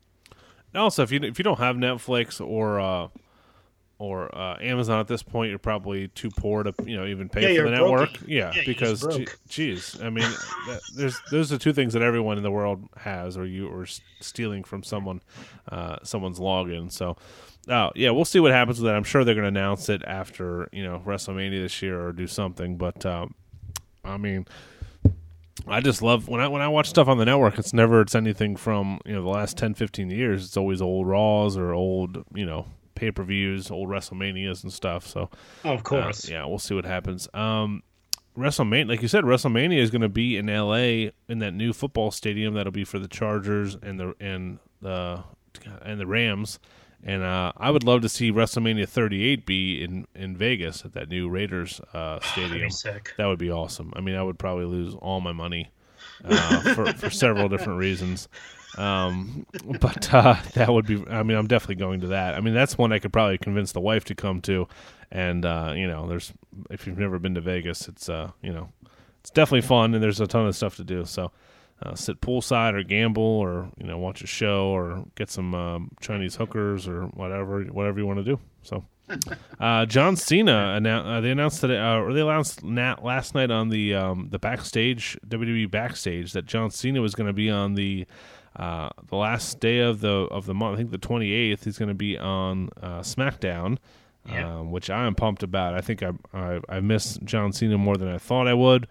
Also, 0.74 1.04
if 1.04 1.12
you 1.12 1.20
if 1.22 1.38
you 1.38 1.44
don't 1.44 1.60
have 1.60 1.76
Netflix 1.76 2.46
or 2.46 2.80
uh, 2.80 3.08
or 4.04 4.38
uh, 4.38 4.58
Amazon 4.60 5.00
at 5.00 5.08
this 5.08 5.24
point, 5.24 5.50
you're 5.50 5.58
probably 5.58 6.10
too 6.10 6.30
poor 6.30 6.62
to 6.64 6.74
you 6.86 6.98
know 6.98 7.06
even 7.06 7.30
pay 7.30 7.54
yeah, 7.54 7.62
for 7.62 7.70
the 7.70 7.76
network. 7.78 8.10
Yeah, 8.28 8.52
yeah 8.54 8.64
because 8.66 9.08
geez, 9.48 9.98
I 10.02 10.10
mean, 10.10 10.30
that, 10.68 10.82
there's 10.94 11.18
those 11.32 11.54
are 11.54 11.58
two 11.58 11.72
things 11.72 11.94
that 11.94 12.02
everyone 12.02 12.36
in 12.36 12.44
the 12.44 12.52
world 12.52 12.84
has, 12.98 13.38
or 13.38 13.46
you 13.46 13.70
or 13.70 13.86
stealing 14.20 14.66
from 14.66 14.84
someone, 14.84 15.22
uh, 15.72 16.00
someone's 16.04 16.38
login. 16.38 16.92
So, 16.92 17.16
oh 17.70 17.92
yeah, 17.96 18.10
we'll 18.10 18.26
see 18.26 18.42
what 18.42 18.52
happens 18.52 18.82
with 18.82 18.88
that. 18.88 18.96
I'm 18.96 19.06
sure 19.06 19.24
they're 19.24 19.36
going 19.36 19.44
to 19.44 19.60
announce 19.60 19.88
it 19.88 20.04
after 20.06 20.68
you 20.74 20.84
know 20.84 21.02
WrestleMania 21.06 21.62
this 21.62 21.82
year 21.82 22.06
or 22.06 22.12
do 22.12 22.28
something. 22.28 22.76
But 22.78 23.06
um, 23.06 23.34
I 24.04 24.18
mean. 24.18 24.46
I 25.66 25.80
just 25.80 26.02
love 26.02 26.28
when 26.28 26.42
I 26.42 26.48
when 26.50 26.62
I 26.62 26.68
watch 26.68 26.90
stuff 26.90 27.08
on 27.08 27.20
the 27.20 27.26
network. 27.26 27.58
It's 27.58 27.74
never 27.74 28.02
it's 28.02 28.16
anything 28.16 28.58
from 28.58 29.00
you 29.06 29.14
know 29.14 29.22
the 29.22 29.30
last 29.30 29.56
10, 29.56 29.76
15 29.76 30.10
years. 30.10 30.44
It's 30.44 30.58
always 30.58 30.82
old 30.82 31.08
Raws 31.08 31.56
or 31.56 31.74
old 31.74 32.26
you 32.34 32.46
know 32.46 32.66
pay 32.96 33.12
per 33.12 33.24
views, 33.24 33.72
old 33.72 33.90
WrestleManias 33.90 34.64
and 34.64 34.72
stuff. 34.72 35.08
So, 35.08 35.30
oh, 35.66 35.74
of 35.74 35.84
course, 35.84 36.30
uh, 36.30 36.34
yeah, 36.34 36.46
we'll 36.46 36.60
see 36.60 36.76
what 36.76 36.86
happens. 36.86 37.28
Um, 37.34 37.84
WrestleMania, 38.38 38.90
like 38.90 39.02
you 39.02 39.08
said, 39.08 39.24
WrestleMania 39.24 39.78
is 39.78 39.92
going 39.92 40.02
to 40.02 40.10
be 40.10 40.38
in 40.38 40.48
LA 40.48 41.12
in 41.28 41.40
that 41.40 41.54
new 41.54 41.74
football 41.74 42.12
stadium 42.12 42.56
that'll 42.56 42.72
be 42.72 42.84
for 42.84 43.00
the 43.00 43.08
Chargers 43.08 43.76
and 43.82 44.00
the 44.00 44.16
and 44.20 44.60
the 44.82 45.24
and 45.84 46.00
the 46.00 46.08
Rams. 46.08 46.60
And 47.06 47.22
uh, 47.22 47.52
I 47.58 47.70
would 47.70 47.84
love 47.84 48.02
to 48.04 48.10
see 48.10 48.32
WrestleMania 48.32 48.88
38 48.88 49.46
be 49.46 49.84
in, 49.84 50.08
in 50.16 50.38
Vegas 50.38 50.86
at 50.86 50.94
that 50.94 51.10
new 51.10 51.30
Raiders 51.30 51.82
uh, 51.94 52.20
stadium. 52.32 52.70
that 53.18 53.26
would 53.26 53.40
be 53.40 53.52
awesome. 53.52 53.92
I 53.96 54.00
mean, 54.00 54.16
I 54.16 54.24
would 54.24 54.40
probably 54.40 54.66
lose 54.66 54.96
all 54.96 55.20
my 55.20 55.34
money 55.34 55.70
uh, 56.24 56.74
for, 56.74 56.94
for 56.94 57.10
several 57.10 57.50
different 57.50 57.80
reasons. 57.80 58.30
Um, 58.78 59.46
but 59.80 60.14
uh, 60.14 60.36
that 60.54 60.72
would 60.72 60.86
be. 60.86 61.04
I 61.10 61.24
mean, 61.24 61.38
I'm 61.38 61.48
definitely 61.48 61.76
going 61.76 62.02
to 62.02 62.08
that. 62.08 62.36
I 62.36 62.42
mean, 62.42 62.54
that's 62.54 62.78
one 62.78 62.92
I 62.92 63.00
could 63.00 63.14
probably 63.14 63.38
convince 63.38 63.72
the 63.72 63.82
wife 63.82 64.06
to 64.06 64.16
come 64.16 64.42
to. 64.42 64.68
And 65.12 65.46
uh, 65.46 65.74
you 65.76 65.88
know, 65.88 66.08
there's 66.08 66.34
if 66.70 66.88
you've 66.88 66.98
never 66.98 67.20
been 67.20 67.36
to 67.36 67.42
Vegas, 67.42 67.88
it's 67.88 68.10
uh, 68.10 68.32
you 68.42 68.52
know, 68.52 68.70
it's 69.22 69.30
definitely 69.30 69.62
fun, 69.62 69.94
and 69.94 70.04
there's 70.04 70.20
a 70.20 70.28
ton 70.28 70.48
of 70.48 70.56
stuff 70.56 70.76
to 70.78 70.84
do. 70.84 71.06
So. 71.06 71.32
Uh, 71.82 71.96
sit 71.96 72.22
poolside 72.22 72.76
or 72.76 72.84
gamble 72.84 73.22
or 73.22 73.70
you 73.78 73.86
know 73.86 73.98
watch 73.98 74.24
a 74.24 74.28
show 74.28 74.68
or 74.68 75.04
get 75.16 75.30
some 75.30 75.54
um, 75.54 75.92
Chinese 76.00 76.36
hookers 76.36 76.88
or 76.88 77.08
whatever 77.08 77.62
whatever 77.64 78.00
you 78.00 78.06
want 78.06 78.20
to 78.20 78.24
do. 78.24 78.40
So 78.62 78.86
uh, 79.60 79.86
John 79.86 80.16
Cena 80.16 80.76
announced 80.76 81.08
uh, 81.08 81.22
they 81.22 81.32
announced 81.32 81.62
that 81.62 81.72
uh, 81.72 82.00
or 82.00 82.14
they 82.14 82.22
announced 82.22 82.64
nat- 82.64 83.04
last 83.04 83.36
night 83.36 83.52
on 83.52 83.70
the 83.70 83.94
um, 83.94 84.30
the 84.32 84.40
backstage 84.40 85.18
WWE 85.28 85.70
backstage 85.70 86.34
that 86.34 86.46
John 86.46 86.72
Cena 86.72 87.02
was 87.02 87.16
going 87.16 87.28
to 87.28 87.34
be 87.34 87.50
on 87.50 87.76
the 87.76 88.06
uh, 88.56 88.90
the 89.10 89.16
last 89.16 89.60
day 89.60 89.80
of 89.80 90.02
the 90.02 90.10
of 90.10 90.46
the 90.46 90.54
month, 90.54 90.76
I 90.76 90.78
think 90.78 90.92
the 90.92 90.98
28th, 91.00 91.64
he's 91.64 91.78
going 91.78 91.90
to 91.90 91.96
be 91.96 92.18
on 92.18 92.70
uh, 92.82 93.00
SmackDown, 93.00 93.78
yeah. 94.30 94.60
um, 94.60 94.72
which 94.72 94.90
I 94.90 95.06
am 95.06 95.16
pumped 95.16 95.42
about. 95.42 95.74
I 95.74 95.82
think 95.82 96.04
I, 96.04 96.12
I 96.34 96.60
I 96.70 96.80
miss 96.80 97.18
John 97.24 97.52
Cena 97.52 97.78
more 97.78 97.98
than 97.98 98.08
I 98.08 98.20
thought 98.20 98.48
I 98.48 98.54
would, 98.54 98.88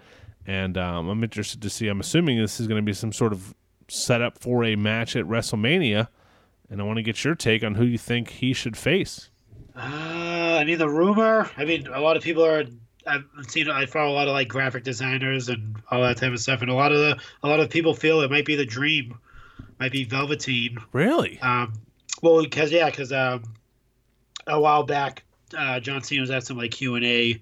and 0.47 0.77
um, 0.77 1.09
I'm 1.09 1.23
interested 1.23 1.63
to 1.63 1.71
see. 1.71 1.87
I'm 1.87 2.01
assuming 2.01 2.41
this 2.41 2.59
is 2.59 2.67
going 2.67 2.81
to 2.81 2.85
be 2.85 2.93
some 2.93 3.13
sort 3.13 3.33
of 3.33 3.55
setup 3.89 4.39
for 4.39 4.65
a 4.65 4.75
match 4.75 5.15
at 5.15 5.27
WrestleMania, 5.27 6.09
and 6.69 6.81
I 6.81 6.85
want 6.85 6.97
to 6.97 7.03
get 7.03 7.23
your 7.23 7.37
take 7.37 7.63
on 7.63 7.77
who 7.77 7.85
you 7.85 7.99
think 7.99 8.31
he 8.31 8.53
should 8.53 8.77
face. 8.77 9.31
Uh, 9.77 10.59
I 10.61 10.65
mean, 10.65 10.79
the 10.79 10.89
rumor. 10.89 11.49
I 11.57 11.65
mean, 11.65 11.87
a 11.87 12.01
lot 12.01 12.17
of 12.17 12.25
people 12.25 12.45
are 12.45 12.65
I've 13.07 13.25
seen 13.47 13.71
I 13.71 13.87
follow 13.87 14.11
a 14.11 14.15
lot 14.15 14.27
of 14.27 14.35
like 14.35 14.49
graphic 14.49 14.83
designers 14.83 15.49
and 15.49 15.77
all 15.89 16.03
that 16.03 16.17
type 16.17 16.33
of 16.33 16.41
stuff, 16.41 16.63
and 16.63 16.71
a 16.71 16.75
lot 16.75 16.91
of 16.91 16.99
the 16.99 17.19
a 17.45 17.49
lot 17.49 17.61
of 17.61 17.71
people 17.71 17.95
feel 17.95 18.23
it 18.23 18.31
might 18.31 18.45
be 18.45 18.57
the 18.57 18.67
dream 18.67 19.19
be 19.91 20.05
Velveteen. 20.05 20.79
Really? 20.93 21.41
Um, 21.41 21.73
well, 22.23 22.43
because 22.43 22.71
yeah, 22.71 22.91
because 22.91 23.13
um, 23.13 23.43
a 24.47 24.61
while 24.61 24.85
back, 24.85 25.25
uh, 25.57 25.81
John 25.81 26.03
Cena 26.03 26.21
was 26.21 26.31
at 26.31 26.45
some 26.45 26.57
like 26.57 26.71
Q 26.71 26.95
and 26.95 27.05
A 27.05 27.41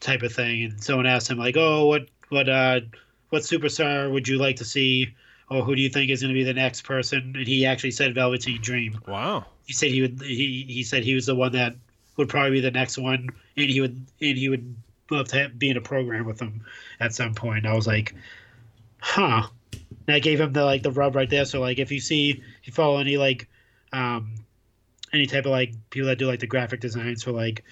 type 0.00 0.22
of 0.22 0.32
thing, 0.32 0.64
and 0.64 0.82
someone 0.82 1.06
asked 1.06 1.30
him 1.30 1.38
like, 1.38 1.56
"Oh, 1.56 1.86
what 1.86 2.08
what 2.28 2.48
uh, 2.48 2.80
what 3.30 3.42
superstar 3.42 4.12
would 4.12 4.28
you 4.28 4.38
like 4.38 4.56
to 4.56 4.64
see, 4.64 5.08
or 5.50 5.62
who 5.62 5.74
do 5.74 5.82
you 5.82 5.88
think 5.88 6.10
is 6.10 6.22
going 6.22 6.32
to 6.32 6.38
be 6.38 6.44
the 6.44 6.54
next 6.54 6.82
person?" 6.82 7.34
And 7.36 7.46
he 7.46 7.66
actually 7.66 7.90
said 7.90 8.14
Velveteen 8.14 8.60
Dream. 8.60 9.00
Wow. 9.06 9.46
He 9.66 9.72
said 9.72 9.90
he 9.90 10.02
would. 10.02 10.20
He 10.22 10.64
he 10.68 10.82
said 10.82 11.02
he 11.02 11.14
was 11.14 11.26
the 11.26 11.34
one 11.34 11.52
that 11.52 11.74
would 12.16 12.28
probably 12.28 12.52
be 12.52 12.60
the 12.60 12.70
next 12.70 12.98
one, 12.98 13.28
and 13.56 13.70
he 13.70 13.80
would 13.80 14.06
and 14.20 14.38
he 14.38 14.48
would 14.48 14.76
love 15.10 15.28
to 15.28 15.38
have, 15.38 15.58
be 15.58 15.70
in 15.70 15.76
a 15.76 15.80
program 15.80 16.24
with 16.26 16.40
him 16.40 16.62
at 17.00 17.14
some 17.14 17.34
point. 17.34 17.66
I 17.66 17.74
was 17.74 17.86
like, 17.86 18.14
huh. 19.00 19.48
And 20.08 20.16
I 20.16 20.18
gave 20.18 20.40
him 20.40 20.52
the 20.52 20.64
like 20.64 20.82
the 20.82 20.90
rub 20.90 21.14
right 21.14 21.28
there. 21.30 21.44
So 21.44 21.60
like 21.60 21.78
if 21.78 21.92
you 21.92 22.00
see 22.00 22.30
if 22.30 22.66
you 22.66 22.72
follow 22.72 22.98
any 22.98 23.16
like 23.16 23.46
um 23.92 24.34
any 25.12 25.26
type 25.26 25.44
of 25.44 25.52
like 25.52 25.74
people 25.90 26.08
that 26.08 26.18
do 26.18 26.26
like 26.26 26.40
the 26.40 26.46
graphic 26.46 26.80
designs 26.80 27.22
for 27.22 27.32
like 27.32 27.62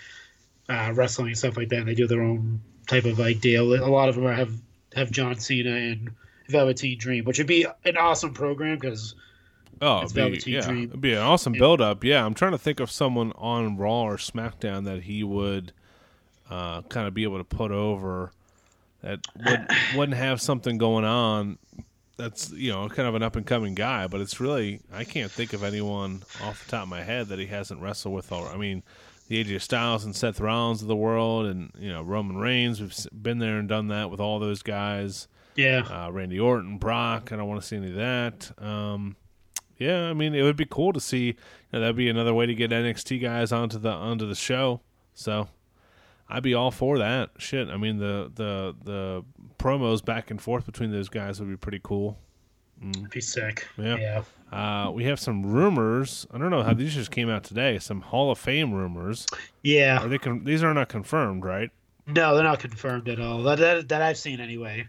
uh, 0.68 0.92
wrestling 0.94 1.28
and 1.28 1.38
stuff 1.38 1.56
like 1.56 1.68
that, 1.70 1.78
and 1.78 1.88
they 1.88 1.94
do 1.94 2.06
their 2.06 2.22
own 2.22 2.60
type 2.86 3.04
of 3.04 3.18
like 3.18 3.40
deal. 3.40 3.72
A 3.74 3.88
lot 3.88 4.08
of 4.08 4.14
them 4.16 4.26
are, 4.26 4.34
have 4.34 4.52
have 4.94 5.10
John 5.10 5.38
Cena 5.38 5.74
and 5.74 6.10
Velveteen 6.48 6.98
Dream, 6.98 7.24
which 7.24 7.38
would 7.38 7.46
be 7.46 7.66
an 7.84 7.96
awesome 7.96 8.34
program 8.34 8.78
because 8.78 9.14
oh, 9.80 10.02
it'd 10.02 10.44
be, 10.44 10.52
yeah, 10.52 10.60
Dream. 10.60 10.88
it'd 10.90 11.00
be 11.00 11.12
an 11.12 11.22
awesome 11.22 11.52
build 11.52 11.80
up. 11.80 12.04
Yeah, 12.04 12.24
I'm 12.24 12.34
trying 12.34 12.52
to 12.52 12.58
think 12.58 12.80
of 12.80 12.90
someone 12.90 13.32
on 13.36 13.76
Raw 13.76 14.02
or 14.02 14.16
SmackDown 14.16 14.84
that 14.84 15.04
he 15.04 15.22
would 15.22 15.72
uh, 16.50 16.82
kind 16.82 17.06
of 17.06 17.14
be 17.14 17.22
able 17.22 17.38
to 17.38 17.44
put 17.44 17.70
over 17.70 18.32
that 19.02 19.20
would, 19.36 19.66
wouldn't 19.96 20.18
have 20.18 20.40
something 20.40 20.78
going 20.78 21.04
on 21.04 21.58
that's 22.16 22.50
you 22.52 22.72
know 22.72 22.88
kind 22.88 23.08
of 23.08 23.14
an 23.14 23.22
up 23.22 23.36
and 23.36 23.46
coming 23.46 23.74
guy, 23.74 24.06
but 24.06 24.20
it's 24.20 24.40
really 24.40 24.80
I 24.92 25.04
can't 25.04 25.30
think 25.30 25.52
of 25.52 25.62
anyone 25.62 26.22
off 26.42 26.64
the 26.64 26.70
top 26.70 26.84
of 26.84 26.88
my 26.88 27.02
head 27.02 27.28
that 27.28 27.38
he 27.38 27.46
hasn't 27.46 27.80
wrestled 27.80 28.14
with. 28.14 28.32
All 28.32 28.46
I 28.46 28.56
mean, 28.56 28.82
the 29.28 29.42
AJ 29.42 29.60
Styles 29.62 30.04
and 30.04 30.14
Seth 30.14 30.40
Rollins 30.40 30.82
of 30.82 30.88
the 30.88 30.96
world, 30.96 31.46
and 31.46 31.70
you 31.78 31.90
know 31.92 32.02
Roman 32.02 32.36
Reigns. 32.36 32.80
We've 32.80 32.94
been 33.12 33.38
there 33.38 33.58
and 33.58 33.68
done 33.68 33.88
that 33.88 34.10
with 34.10 34.20
all 34.20 34.38
those 34.38 34.62
guys. 34.62 35.28
Yeah, 35.54 35.86
uh, 35.90 36.10
Randy 36.10 36.38
Orton, 36.38 36.78
Brock. 36.78 37.32
I 37.32 37.36
don't 37.36 37.48
want 37.48 37.60
to 37.60 37.66
see 37.66 37.76
any 37.76 37.88
of 37.88 37.96
that. 37.96 38.50
Um, 38.58 39.16
yeah, 39.78 40.08
I 40.08 40.14
mean 40.14 40.34
it 40.34 40.42
would 40.42 40.56
be 40.56 40.66
cool 40.66 40.92
to 40.92 41.00
see. 41.00 41.26
You 41.26 41.34
know, 41.72 41.80
that'd 41.80 41.96
be 41.96 42.08
another 42.08 42.34
way 42.34 42.46
to 42.46 42.54
get 42.54 42.70
NXT 42.70 43.20
guys 43.20 43.52
onto 43.52 43.78
the 43.78 43.90
onto 43.90 44.26
the 44.26 44.34
show. 44.34 44.80
So 45.14 45.48
I'd 46.28 46.42
be 46.42 46.54
all 46.54 46.70
for 46.70 46.98
that. 46.98 47.30
Shit, 47.38 47.68
I 47.68 47.76
mean 47.76 47.98
the 47.98 48.30
the 48.34 48.74
the 48.84 49.24
promos 49.58 50.04
back 50.04 50.30
and 50.30 50.40
forth 50.40 50.66
between 50.66 50.90
those 50.90 51.08
guys 51.08 51.40
would 51.40 51.48
be 51.48 51.56
pretty 51.56 51.80
cool. 51.82 52.18
Mm. 52.82 53.10
Be 53.10 53.20
sick. 53.20 53.66
Yeah. 53.78 53.96
yeah. 53.96 54.22
Uh, 54.52 54.90
we 54.90 55.04
have 55.04 55.18
some 55.18 55.44
rumors. 55.44 56.26
I 56.32 56.38
don't 56.38 56.50
know 56.50 56.62
how 56.62 56.74
these 56.74 56.94
just 56.94 57.10
came 57.10 57.30
out 57.30 57.42
today. 57.42 57.78
Some 57.78 58.00
Hall 58.00 58.30
of 58.30 58.38
Fame 58.38 58.72
rumors. 58.72 59.26
Yeah. 59.62 60.04
Are 60.04 60.08
they? 60.08 60.18
Con- 60.18 60.44
these 60.44 60.62
are 60.62 60.74
not 60.74 60.88
confirmed, 60.88 61.44
right? 61.44 61.70
No, 62.06 62.34
they're 62.34 62.44
not 62.44 62.60
confirmed 62.60 63.08
at 63.08 63.20
all. 63.20 63.42
That 63.42 63.58
that, 63.58 63.88
that 63.88 64.02
I've 64.02 64.18
seen 64.18 64.40
anyway. 64.40 64.88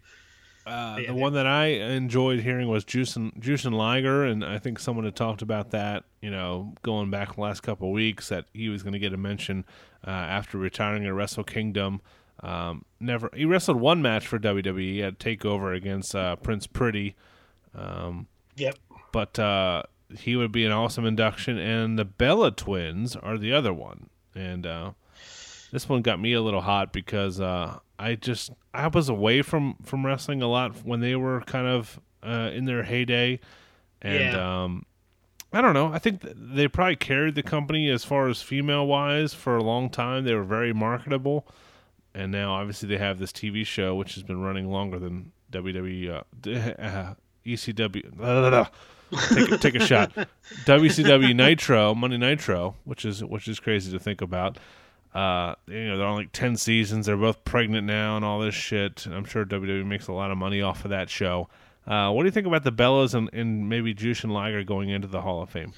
Uh, 0.68 0.98
yeah, 1.00 1.08
the 1.08 1.14
one 1.14 1.34
that 1.34 1.48
I 1.48 1.68
enjoyed 1.68 2.42
hearing 2.42 2.68
was 2.68 2.84
Jushin, 2.84 3.32
Jushin 3.40 3.72
Liger, 3.72 4.26
and 4.26 4.44
I 4.44 4.60
think 4.60 4.80
someone 4.80 5.06
had 5.06 5.16
talked 5.16 5.42
about 5.42 5.72
that, 5.72 6.04
you 6.22 6.30
know, 6.30 6.74
going 6.82 7.10
back 7.10 7.36
the 7.36 7.42
last 7.42 7.62
couple 7.62 7.88
of 7.88 7.94
weeks, 7.94 8.28
that 8.28 8.46
he 8.54 8.68
was 8.68 8.84
going 8.84 8.92
to 8.92 9.00
get 9.00 9.14
a 9.14 9.18
mention 9.18 9.64
uh, 10.06 10.10
after 10.10 10.58
retiring 10.58 11.06
at 11.06 11.14
Wrestle 11.14 11.44
Kingdom. 11.44 12.02
Um, 12.42 12.86
never, 13.00 13.30
he 13.34 13.46
wrestled 13.46 13.80
one 13.80 14.02
match 14.02 14.28
for 14.28 14.38
WWE 14.38 15.02
at 15.02 15.20
Takeover 15.20 15.76
against 15.76 16.16
uh, 16.16 16.36
Prince 16.36 16.68
Pretty. 16.68 17.16
Um, 17.74 18.28
yep. 18.56 18.76
But 19.12 19.40
uh, 19.40 19.84
he 20.16 20.36
would 20.36 20.52
be 20.52 20.66
an 20.66 20.72
awesome 20.72 21.06
induction, 21.06 21.58
and 21.58 21.98
the 21.98 22.06
Bella 22.06 22.52
twins 22.52 23.16
are 23.16 23.38
the 23.38 23.54
other 23.54 23.74
one, 23.74 24.10
and 24.36 24.66
uh, 24.66 24.92
this 25.72 25.90
one 25.90 26.02
got 26.02 26.20
me 26.20 26.34
a 26.34 26.42
little 26.42 26.62
hot 26.62 26.94
because 26.94 27.40
uh, 27.40 27.80
I 28.00 28.16
just 28.16 28.52
I 28.74 28.88
was 28.88 29.10
away 29.10 29.42
from 29.42 29.76
from 29.84 30.06
wrestling 30.06 30.42
a 30.42 30.48
lot 30.48 30.86
when 30.86 31.00
they 31.00 31.16
were 31.16 31.42
kind 31.42 31.68
of 31.68 32.00
uh, 32.24 32.52
in 32.54 32.66
their 32.66 32.84
heyday, 32.84 33.40
and 34.02 34.34
yeah. 34.34 34.64
um, 34.64 34.86
I 35.54 35.62
don't 35.62 35.74
know. 35.74 35.94
I 35.94 36.00
think 36.00 36.22
they 36.24 36.68
probably 36.68 36.98
carried 36.98 37.36
the 37.36 37.44
company 37.44 37.90
as 37.90 38.04
far 38.04 38.28
as 38.28 38.42
female 38.42 38.86
wise 38.86 39.34
for 39.34 39.56
a 39.56 39.64
long 39.64 39.90
time. 39.90 40.26
They 40.26 40.34
were 40.34 40.44
very 40.44 40.74
marketable, 40.74 41.48
and 42.14 42.32
now 42.32 42.54
obviously 42.54 42.90
they 42.90 42.98
have 42.98 43.18
this 43.18 43.32
TV 43.32 43.66
show 43.66 43.96
which 43.96 44.16
has 44.16 44.24
been 44.24 44.42
running 44.42 44.70
longer 44.70 45.00
than 45.00 45.32
WWE 45.52 46.12
uh, 46.12 47.14
ECW. 47.46 48.14
Blah. 48.14 48.68
take, 49.34 49.60
take 49.62 49.76
a 49.76 49.86
shot. 49.86 50.14
WCW 50.66 51.34
Nitro, 51.34 51.96
Monday 51.96 52.18
Nitro, 52.18 52.76
which 52.84 53.06
is 53.06 53.24
which 53.24 53.48
is 53.48 53.60
crazy 53.60 53.92
to 53.92 54.00
think 54.00 54.22
about. 54.22 54.58
Uh, 55.14 55.56
you 55.68 55.88
know, 55.88 55.98
they're 55.98 56.08
on 56.08 56.18
like 56.18 56.32
ten 56.34 56.58
seasons. 56.58 57.06
They're 57.06 57.16
both 57.16 57.44
pregnant 57.46 57.88
now, 57.88 58.18
and 58.18 58.26
all 58.26 58.40
this 58.40 58.54
shit. 58.54 59.06
I'm 59.06 59.26
sure 59.26 59.46
WWE 59.46 59.86
makes 59.86 60.08
a 60.08 60.14
lot 60.14 60.30
of 60.30 60.38
money 60.38 60.62
off 60.62 60.84
of 60.84 60.92
that 60.92 61.10
show. 61.10 61.48
Uh, 61.88 62.12
what 62.12 62.24
do 62.24 62.28
you 62.28 62.32
think 62.32 62.48
about 62.48 62.64
the 62.64 62.72
Bellas 62.72 63.14
and, 63.14 63.30
and 63.32 63.70
maybe 63.70 63.92
and 63.92 64.34
Liger 64.34 64.64
going 64.64 64.90
into 64.90 65.08
the 65.08 65.22
Hall 65.22 65.42
of 65.42 65.50
Fame? 65.50 65.74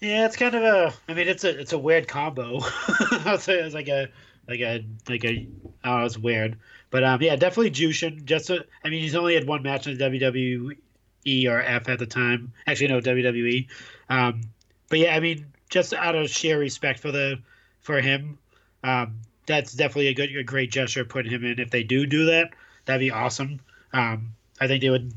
Yeah, 0.00 0.24
it's 0.24 0.36
kind 0.36 0.54
of 0.54 0.62
a. 0.62 0.94
I 1.08 1.14
mean, 1.14 1.28
it's 1.28 1.44
a 1.44 1.58
it's 1.58 1.72
a 1.72 1.78
weird 1.78 2.08
combo. 2.08 2.60
It's 3.10 3.74
like 3.74 3.88
a 3.88 4.08
like 4.48 4.60
a 4.60 4.84
like 5.08 5.24
a. 5.24 5.48
Oh, 5.84 6.04
it's 6.04 6.16
weird, 6.16 6.58
but 6.90 7.04
um, 7.04 7.20
yeah, 7.20 7.36
definitely 7.36 7.70
Jushin. 7.72 8.24
Just 8.24 8.50
I 8.50 8.88
mean, 8.88 9.02
he's 9.02 9.14
only 9.14 9.34
had 9.34 9.46
one 9.46 9.62
match 9.62 9.86
in 9.86 9.98
the 9.98 10.04
WWE 10.04 11.48
or 11.48 11.60
F 11.60 11.88
at 11.88 11.98
the 11.98 12.06
time. 12.06 12.52
Actually, 12.66 12.88
no 12.88 13.00
WWE. 13.00 13.68
Um, 14.08 14.42
but 14.88 15.00
yeah, 15.00 15.14
I 15.14 15.20
mean, 15.20 15.46
just 15.68 15.92
out 15.92 16.14
of 16.14 16.30
sheer 16.30 16.58
respect 16.58 17.00
for 17.00 17.10
the 17.10 17.40
for 17.80 18.00
him, 18.00 18.38
um, 18.84 19.20
that's 19.46 19.72
definitely 19.72 20.08
a 20.08 20.14
good, 20.14 20.34
a 20.34 20.44
great 20.44 20.70
gesture 20.70 21.04
putting 21.04 21.32
him 21.32 21.44
in. 21.44 21.58
If 21.58 21.70
they 21.70 21.82
do 21.82 22.06
do 22.06 22.26
that, 22.26 22.50
that'd 22.84 23.00
be 23.00 23.10
awesome. 23.10 23.60
Um, 23.92 24.34
I 24.60 24.66
think 24.66 24.82
they 24.82 24.90
would 24.90 25.12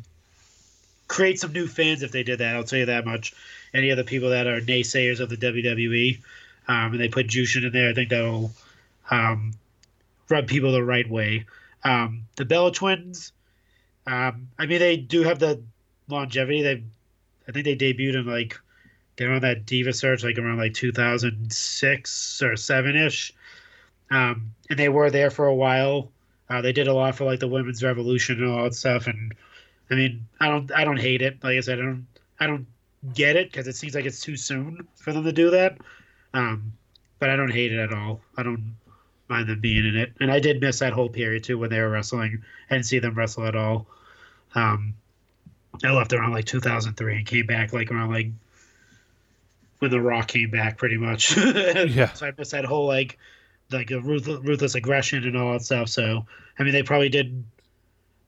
create 1.14 1.40
some 1.40 1.54
new 1.54 1.68
fans 1.68 2.02
if 2.02 2.12
they 2.12 2.24
did 2.24 2.40
that. 2.40 2.56
I'll 2.56 2.64
tell 2.64 2.80
you 2.80 2.88
that 2.88 3.06
much. 3.06 3.36
Any 3.72 3.92
of 3.92 3.98
the 3.98 4.04
people 4.04 4.32
that 4.32 4.48
are 4.48 4.60
naysayers 4.60 5.20
of 5.20 5.30
the 5.30 5.38
WWE, 5.38 6.20
um, 6.68 6.92
and 6.92 7.00
they 7.00 7.08
put 7.08 7.28
Jushin 7.28 7.64
in 7.64 7.72
there, 7.72 7.90
I 7.90 7.94
think 7.94 8.10
that'll 8.10 8.52
um, 9.12 9.54
rub 10.28 10.48
people 10.48 10.72
the 10.72 10.84
right 10.84 11.08
way. 11.08 11.46
Um, 11.84 12.24
the 12.36 12.46
Bella 12.46 12.72
Twins, 12.72 13.32
um, 14.08 14.48
I 14.58 14.66
mean, 14.66 14.80
they 14.80 14.98
do 14.98 15.22
have 15.22 15.38
the 15.38 15.62
longevity. 16.08 16.64
They, 16.64 16.84
I 17.48 17.52
think 17.52 17.66
they 17.66 17.76
debuted 17.76 18.16
in 18.16 18.26
like 18.26 18.60
they're 19.16 19.34
on 19.34 19.42
that 19.42 19.68
Diva 19.68 19.94
search 19.94 20.24
like 20.24 20.40
around 20.40 20.58
like 20.58 20.74
2006 20.74 22.42
or 22.42 22.56
seven 22.56 22.96
ish, 22.96 23.34
um, 24.10 24.52
and 24.68 24.80
they 24.80 24.90
were 24.90 25.12
there 25.12 25.30
for 25.30 25.46
a 25.46 25.54
while. 25.54 26.12
Uh, 26.50 26.62
they 26.62 26.74
did 26.74 26.88
a 26.88 26.94
lot 26.94 27.16
for 27.16 27.26
like 27.26 27.40
the 27.40 27.48
women's 27.48 27.84
revolution 27.84 28.42
and 28.42 28.52
all 28.52 28.64
that 28.64 28.74
stuff, 28.74 29.06
and 29.06 29.36
I 29.90 29.96
mean, 29.96 30.28
I 30.40 30.48
don't, 30.48 30.72
I 30.72 30.86
don't 30.86 31.00
hate 31.00 31.22
it. 31.22 31.44
Like 31.44 31.58
I 31.58 31.60
said, 31.60 31.80
I 31.80 31.84
don't, 31.84 32.08
I 32.40 32.48
don't 32.48 32.68
get 33.14 33.36
it 33.36 33.52
because 33.52 33.68
it 33.68 33.76
seems 33.76 33.96
like 33.96 34.06
it's 34.06 34.22
too 34.22 34.38
soon 34.38 34.88
for 34.96 35.14
them 35.14 35.24
to 35.24 35.32
do 35.32 35.52
that. 35.52 35.78
Um, 36.34 36.74
but 37.20 37.30
I 37.30 37.36
don't 37.36 37.52
hate 37.52 37.72
it 37.72 37.80
at 37.80 37.94
all. 37.94 38.22
I 38.38 38.44
don't 38.44 38.76
mind 39.30 39.48
them 39.48 39.60
being 39.60 39.86
in 39.86 39.96
it, 39.96 40.14
and 40.20 40.32
I 40.32 40.40
did 40.40 40.62
miss 40.62 40.80
that 40.80 40.94
whole 40.94 41.10
period 41.10 41.44
too 41.44 41.58
when 41.58 41.70
they 41.70 41.80
were 41.80 41.90
wrestling. 41.90 42.44
I 42.70 42.76
didn't 42.76 42.86
see 42.86 43.00
them 43.00 43.16
wrestle 43.16 43.46
at 43.46 43.56
all. 43.56 43.88
Um, 44.56 44.96
I 45.84 45.92
left 45.92 46.14
around 46.14 46.34
like 46.34 46.46
2003 46.46 47.18
and 47.18 47.26
came 47.26 47.46
back 47.46 47.74
like 47.74 47.92
around 47.92 48.12
like 48.12 48.28
when 49.80 49.92
The 49.92 50.02
Rock 50.02 50.28
came 50.28 50.50
back, 50.50 50.78
pretty 50.78 50.98
much. 50.98 51.36
yeah. 51.38 52.14
So 52.14 52.28
I 52.28 52.32
missed 52.38 52.52
that 52.52 52.66
whole 52.66 52.88
like 52.88 53.18
like 53.72 53.92
a 53.92 54.00
ruthless, 54.00 54.40
ruthless 54.44 54.76
aggression 54.76 55.24
and 55.24 55.36
all 55.36 55.54
that 55.54 55.64
stuff. 55.64 55.90
So 55.90 56.26
I 56.60 56.64
mean, 56.64 56.74
they 56.74 56.84
probably 56.84 57.10
did 57.10 57.44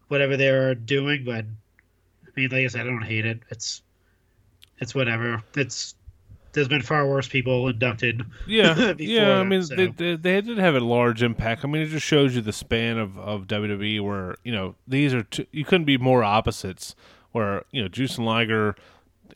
whatever 0.08 0.38
they're 0.38 0.76
doing, 0.76 1.24
but 1.26 1.46
I 1.46 2.30
mean, 2.36 2.50
like 2.50 2.66
I 2.66 2.68
said, 2.68 2.82
I 2.82 2.84
don't 2.86 3.02
hate 3.02 3.26
it. 3.26 3.40
It's 3.50 3.82
it's 4.80 4.94
whatever. 4.94 5.44
It's 5.56 5.96
there's 6.56 6.68
been 6.68 6.82
far 6.82 7.06
worse 7.08 7.28
people 7.28 7.68
inducted. 7.68 8.24
Yeah, 8.48 8.94
yeah. 8.98 9.40
I 9.40 9.44
mean, 9.44 9.64
so. 9.64 9.76
they, 9.76 9.88
they, 9.88 10.16
they 10.16 10.42
did 10.42 10.58
have 10.58 10.76
a 10.76 10.80
large 10.80 11.24
impact. 11.24 11.66
I 11.66 11.68
mean, 11.68 11.82
it 11.82 11.88
just 11.88 12.06
shows 12.06 12.36
you 12.36 12.42
the 12.42 12.54
span 12.54 12.98
of, 12.98 13.18
of 13.18 13.48
WWE, 13.48 14.02
where 14.02 14.36
you 14.44 14.52
know 14.52 14.76
these 14.88 15.14
are 15.14 15.24
two, 15.24 15.46
you 15.52 15.66
couldn't 15.66 15.86
be 15.86 15.98
more 15.98 16.24
opposites. 16.24 16.96
Where 17.32 17.64
you 17.72 17.82
know, 17.82 17.90
Jushin 17.90 18.24
Liger, 18.24 18.76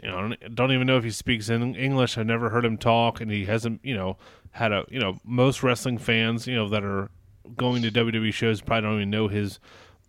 you 0.01 0.09
know, 0.09 0.33
don't 0.53 0.71
even 0.71 0.87
know 0.87 0.97
if 0.97 1.03
he 1.03 1.11
speaks 1.11 1.49
in 1.49 1.75
English. 1.75 2.17
I've 2.17 2.25
never 2.25 2.49
heard 2.49 2.63
him 2.63 2.77
talk, 2.77 3.19
and 3.19 3.31
he 3.31 3.45
hasn't, 3.45 3.81
you 3.83 3.95
know, 3.95 4.17
had 4.51 4.71
a 4.71 4.85
you 4.89 4.99
know 4.99 5.19
most 5.23 5.63
wrestling 5.63 5.97
fans, 5.97 6.47
you 6.47 6.55
know, 6.55 6.69
that 6.69 6.83
are 6.83 7.09
going 7.57 7.81
to 7.81 7.91
WWE 7.91 8.33
shows 8.33 8.61
probably 8.61 8.81
don't 8.81 8.95
even 8.97 9.09
know 9.09 9.27
his 9.27 9.59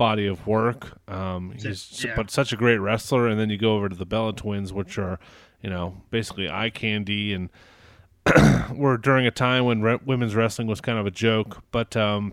body 0.00 0.26
of 0.26 0.46
work. 0.46 0.98
Um, 1.08 1.52
he's 1.52 2.02
yeah. 2.02 2.14
but 2.16 2.30
such 2.30 2.54
a 2.54 2.56
great 2.56 2.78
wrestler, 2.78 3.28
and 3.28 3.38
then 3.38 3.50
you 3.50 3.58
go 3.58 3.76
over 3.76 3.86
to 3.86 3.94
the 3.94 4.06
Bella 4.06 4.32
Twins, 4.32 4.72
which 4.72 4.96
are 4.96 5.20
you 5.62 5.68
know 5.68 6.00
basically 6.10 6.48
eye 6.48 6.70
candy, 6.70 7.34
and 7.34 7.50
were 8.74 8.96
during 8.96 9.26
a 9.26 9.30
time 9.30 9.66
when 9.66 9.82
re- 9.82 9.98
women's 10.02 10.34
wrestling 10.34 10.66
was 10.68 10.80
kind 10.80 10.98
of 10.98 11.04
a 11.04 11.10
joke. 11.10 11.62
But 11.70 11.98
um, 11.98 12.32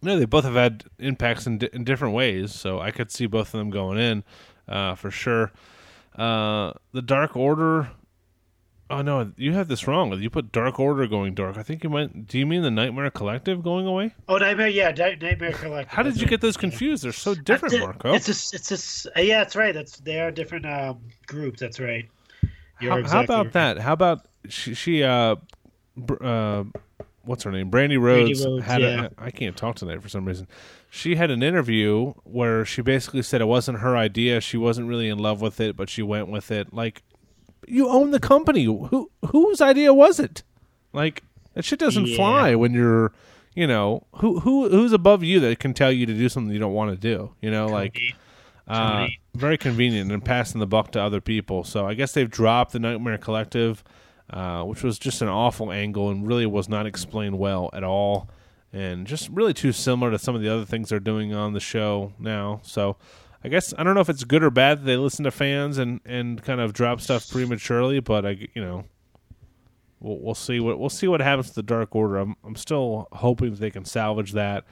you 0.00 0.10
know, 0.10 0.16
they 0.16 0.26
both 0.26 0.44
have 0.44 0.54
had 0.54 0.84
impacts 1.00 1.44
in, 1.44 1.58
di- 1.58 1.70
in 1.72 1.82
different 1.82 2.14
ways, 2.14 2.54
so 2.54 2.78
I 2.78 2.92
could 2.92 3.10
see 3.10 3.26
both 3.26 3.48
of 3.48 3.58
them 3.58 3.70
going 3.70 3.98
in 3.98 4.22
uh, 4.68 4.94
for 4.94 5.10
sure. 5.10 5.50
Uh, 6.16 6.72
the 6.92 7.02
Dark 7.02 7.36
Order 7.36 7.90
Oh 8.92 9.00
no, 9.00 9.32
you 9.38 9.54
have 9.54 9.68
this 9.68 9.88
wrong. 9.88 10.12
You 10.20 10.28
put 10.28 10.52
Dark 10.52 10.78
Order 10.78 11.06
going 11.06 11.34
dark. 11.34 11.56
I 11.56 11.62
think 11.62 11.82
you 11.82 11.88
meant. 11.88 12.26
Do 12.28 12.38
you 12.38 12.44
mean 12.44 12.60
the 12.60 12.70
Nightmare 12.70 13.10
Collective 13.10 13.62
going 13.62 13.86
away? 13.86 14.14
Oh, 14.28 14.36
Nightmare, 14.36 14.68
yeah, 14.68 14.90
Nightmare 14.90 15.52
Collective. 15.52 15.88
How 15.88 16.02
did 16.02 16.20
you 16.20 16.26
get 16.26 16.42
those 16.42 16.58
confused? 16.58 17.02
They're 17.02 17.12
so 17.12 17.34
different, 17.34 17.80
Marco. 17.80 18.12
It's 18.12 18.28
a, 18.28 18.54
it's 18.54 19.06
a, 19.16 19.22
yeah, 19.22 19.38
that's 19.38 19.56
right. 19.56 19.72
That's 19.72 19.96
they 20.00 20.20
are 20.20 20.30
different 20.30 20.66
um, 20.66 21.00
groups. 21.26 21.58
That's 21.58 21.80
right. 21.80 22.06
How, 22.74 22.98
exactly 22.98 23.10
how, 23.10 23.22
about 23.22 23.44
right. 23.46 23.52
that? 23.54 23.78
How 23.78 23.94
about 23.94 24.26
she? 24.50 24.74
she 24.74 25.02
uh, 25.02 25.36
uh, 26.20 26.64
what's 27.22 27.44
her 27.44 27.50
name? 27.50 27.70
Brandi 27.70 27.98
Rhodes, 27.98 28.42
Brandi 28.42 28.44
Rhodes 28.44 28.64
had. 28.66 28.82
Yeah. 28.82 29.08
A, 29.16 29.24
I 29.24 29.30
can't 29.30 29.56
talk 29.56 29.76
tonight 29.76 30.02
for 30.02 30.10
some 30.10 30.26
reason. 30.26 30.46
She 30.90 31.14
had 31.14 31.30
an 31.30 31.42
interview 31.42 32.12
where 32.24 32.66
she 32.66 32.82
basically 32.82 33.22
said 33.22 33.40
it 33.40 33.46
wasn't 33.46 33.78
her 33.78 33.96
idea. 33.96 34.42
She 34.42 34.58
wasn't 34.58 34.86
really 34.86 35.08
in 35.08 35.18
love 35.18 35.40
with 35.40 35.60
it, 35.60 35.78
but 35.78 35.88
she 35.88 36.02
went 36.02 36.28
with 36.28 36.50
it. 36.50 36.74
Like 36.74 37.02
you 37.66 37.88
own 37.88 38.10
the 38.10 38.20
company. 38.20 38.64
Who 38.64 39.10
whose 39.26 39.60
idea 39.60 39.92
was 39.94 40.18
it? 40.18 40.42
Like 40.92 41.22
that 41.54 41.64
shit 41.64 41.78
doesn't 41.78 42.06
yeah. 42.06 42.16
fly 42.16 42.54
when 42.54 42.72
you're, 42.72 43.12
you 43.54 43.66
know, 43.66 44.06
who 44.16 44.40
who 44.40 44.68
who's 44.68 44.92
above 44.92 45.22
you 45.22 45.40
that 45.40 45.58
can 45.58 45.74
tell 45.74 45.92
you 45.92 46.06
to 46.06 46.14
do 46.14 46.28
something 46.28 46.52
you 46.52 46.60
don't 46.60 46.74
want 46.74 46.90
to 46.90 46.96
do. 46.96 47.34
You 47.40 47.50
know, 47.50 47.66
like. 47.66 47.98
Uh, 48.68 49.08
very 49.34 49.58
convenient 49.58 50.12
and 50.12 50.24
passing 50.24 50.60
the 50.60 50.66
buck 50.66 50.92
to 50.92 51.00
other 51.00 51.20
people. 51.20 51.64
So 51.64 51.84
I 51.84 51.94
guess 51.94 52.12
they've 52.12 52.30
dropped 52.30 52.72
the 52.72 52.78
Nightmare 52.78 53.18
Collective, 53.18 53.82
uh, 54.30 54.62
which 54.62 54.82
was 54.84 55.00
just 55.00 55.20
an 55.20 55.28
awful 55.28 55.72
angle 55.72 56.10
and 56.10 56.26
really 56.26 56.46
was 56.46 56.68
not 56.68 56.86
explained 56.86 57.38
well 57.38 57.68
at 57.72 57.82
all, 57.82 58.30
and 58.72 59.06
just 59.06 59.28
really 59.30 59.52
too 59.52 59.72
similar 59.72 60.12
to 60.12 60.18
some 60.18 60.36
of 60.36 60.42
the 60.42 60.48
other 60.48 60.64
things 60.64 60.88
they're 60.88 61.00
doing 61.00 61.34
on 61.34 61.54
the 61.54 61.60
show 61.60 62.12
now. 62.18 62.60
So 62.62 62.96
I 63.44 63.48
guess 63.48 63.74
I 63.76 63.82
don't 63.82 63.94
know 63.94 64.00
if 64.00 64.08
it's 64.08 64.24
good 64.24 64.42
or 64.42 64.50
bad 64.50 64.80
that 64.80 64.84
they 64.84 64.96
listen 64.96 65.24
to 65.24 65.30
fans 65.30 65.78
and, 65.78 66.00
and 66.04 66.42
kind 66.42 66.60
of 66.60 66.72
drop 66.72 67.00
stuff 67.00 67.28
prematurely, 67.28 68.00
but 68.00 68.24
I 68.24 68.48
you 68.54 68.62
know 68.62 68.84
we'll, 70.00 70.18
we'll 70.20 70.34
see 70.34 70.60
what 70.60 70.78
we'll 70.78 70.88
see 70.90 71.08
what 71.08 71.20
happens 71.20 71.48
to 71.48 71.54
the 71.54 71.62
Dark 71.62 71.94
Order. 71.94 72.18
I'm 72.18 72.36
I'm 72.44 72.56
still 72.56 73.08
hoping 73.12 73.50
that 73.50 73.60
they 73.60 73.70
can 73.70 73.84
salvage 73.84 74.32
that. 74.32 74.64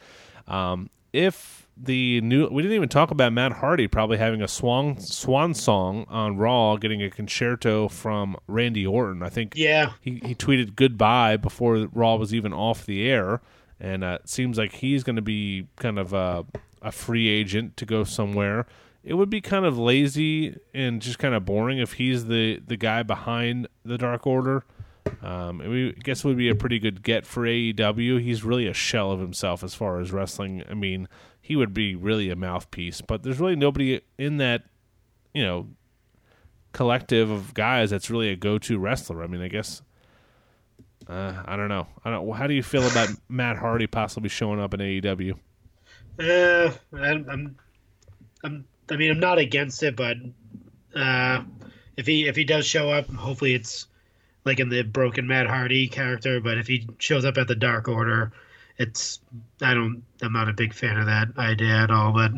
Um, 0.46 0.90
if 1.12 1.68
the 1.76 2.20
new 2.20 2.46
we 2.48 2.62
didn't 2.62 2.76
even 2.76 2.88
talk 2.88 3.10
about 3.10 3.32
Matt 3.32 3.52
Hardy 3.52 3.88
probably 3.88 4.18
having 4.18 4.42
a 4.42 4.48
swan 4.48 5.00
swan 5.00 5.54
song 5.54 6.04
on 6.08 6.36
Raw, 6.36 6.76
getting 6.76 7.02
a 7.02 7.10
con-chair-to 7.10 7.88
from 7.88 8.36
Randy 8.46 8.86
Orton. 8.86 9.22
I 9.22 9.30
think 9.30 9.54
yeah 9.56 9.92
he 10.00 10.20
he 10.24 10.34
tweeted 10.34 10.76
goodbye 10.76 11.36
before 11.36 11.88
Raw 11.92 12.16
was 12.16 12.34
even 12.34 12.52
off 12.52 12.84
the 12.84 13.08
air, 13.08 13.40
and 13.78 14.04
uh, 14.04 14.18
it 14.22 14.28
seems 14.28 14.58
like 14.58 14.74
he's 14.74 15.02
going 15.02 15.16
to 15.16 15.22
be 15.22 15.66
kind 15.76 15.98
of 15.98 16.12
uh, 16.12 16.42
a 16.82 16.92
free 16.92 17.28
agent 17.28 17.76
to 17.78 17.86
go 17.86 18.04
somewhere. 18.04 18.66
It 19.02 19.14
would 19.14 19.30
be 19.30 19.40
kind 19.40 19.64
of 19.64 19.78
lazy 19.78 20.56
and 20.74 21.00
just 21.00 21.18
kind 21.18 21.34
of 21.34 21.44
boring 21.44 21.78
if 21.78 21.94
he's 21.94 22.26
the, 22.26 22.60
the 22.66 22.76
guy 22.76 23.02
behind 23.02 23.66
the 23.84 23.96
Dark 23.96 24.26
Order. 24.26 24.64
Um, 25.22 25.62
I 25.62 25.94
guess 26.02 26.24
it 26.24 26.28
would 26.28 26.36
be 26.36 26.50
a 26.50 26.54
pretty 26.54 26.78
good 26.78 27.02
get 27.02 27.24
for 27.26 27.44
AEW. 27.44 28.20
He's 28.20 28.44
really 28.44 28.66
a 28.66 28.74
shell 28.74 29.10
of 29.10 29.20
himself 29.20 29.64
as 29.64 29.74
far 29.74 29.98
as 30.00 30.12
wrestling. 30.12 30.62
I 30.68 30.74
mean, 30.74 31.08
he 31.40 31.56
would 31.56 31.72
be 31.72 31.94
really 31.94 32.30
a 32.30 32.36
mouthpiece, 32.36 33.00
but 33.00 33.22
there's 33.22 33.40
really 33.40 33.56
nobody 33.56 34.02
in 34.18 34.36
that, 34.36 34.64
you 35.32 35.42
know, 35.42 35.68
collective 36.72 37.30
of 37.30 37.54
guys 37.54 37.90
that's 37.90 38.10
really 38.10 38.28
a 38.28 38.36
go-to 38.36 38.78
wrestler. 38.78 39.22
I 39.22 39.26
mean, 39.26 39.40
I 39.40 39.48
guess 39.48 39.82
uh, 41.08 41.42
I 41.44 41.56
don't 41.56 41.68
know. 41.68 41.88
I 42.04 42.10
don't. 42.10 42.30
How 42.36 42.46
do 42.46 42.54
you 42.54 42.62
feel 42.62 42.86
about 42.86 43.08
Matt 43.28 43.56
Hardy 43.56 43.86
possibly 43.86 44.28
showing 44.28 44.60
up 44.60 44.74
in 44.74 44.80
AEW? 44.80 45.34
Uh, 46.20 46.72
I'm, 46.92 47.30
I'm, 47.30 47.56
I'm, 48.44 48.64
I 48.90 48.96
mean, 48.96 49.10
I'm 49.10 49.20
not 49.20 49.38
against 49.38 49.82
it, 49.82 49.96
but 49.96 50.16
uh, 50.94 51.42
if 51.96 52.06
he 52.06 52.26
if 52.28 52.36
he 52.36 52.44
does 52.44 52.66
show 52.66 52.90
up, 52.90 53.08
hopefully 53.08 53.54
it's 53.54 53.86
like 54.44 54.60
in 54.60 54.68
the 54.68 54.82
broken 54.82 55.26
Matt 55.26 55.46
Hardy 55.46 55.88
character. 55.88 56.40
But 56.40 56.58
if 56.58 56.66
he 56.66 56.86
shows 56.98 57.24
up 57.24 57.38
at 57.38 57.48
the 57.48 57.54
Dark 57.54 57.88
Order, 57.88 58.32
it's 58.78 59.20
I 59.62 59.74
don't 59.74 60.02
I'm 60.20 60.32
not 60.32 60.48
a 60.48 60.52
big 60.52 60.74
fan 60.74 60.98
of 60.98 61.06
that 61.06 61.28
idea 61.38 61.74
at 61.74 61.90
all. 61.90 62.12
But 62.12 62.32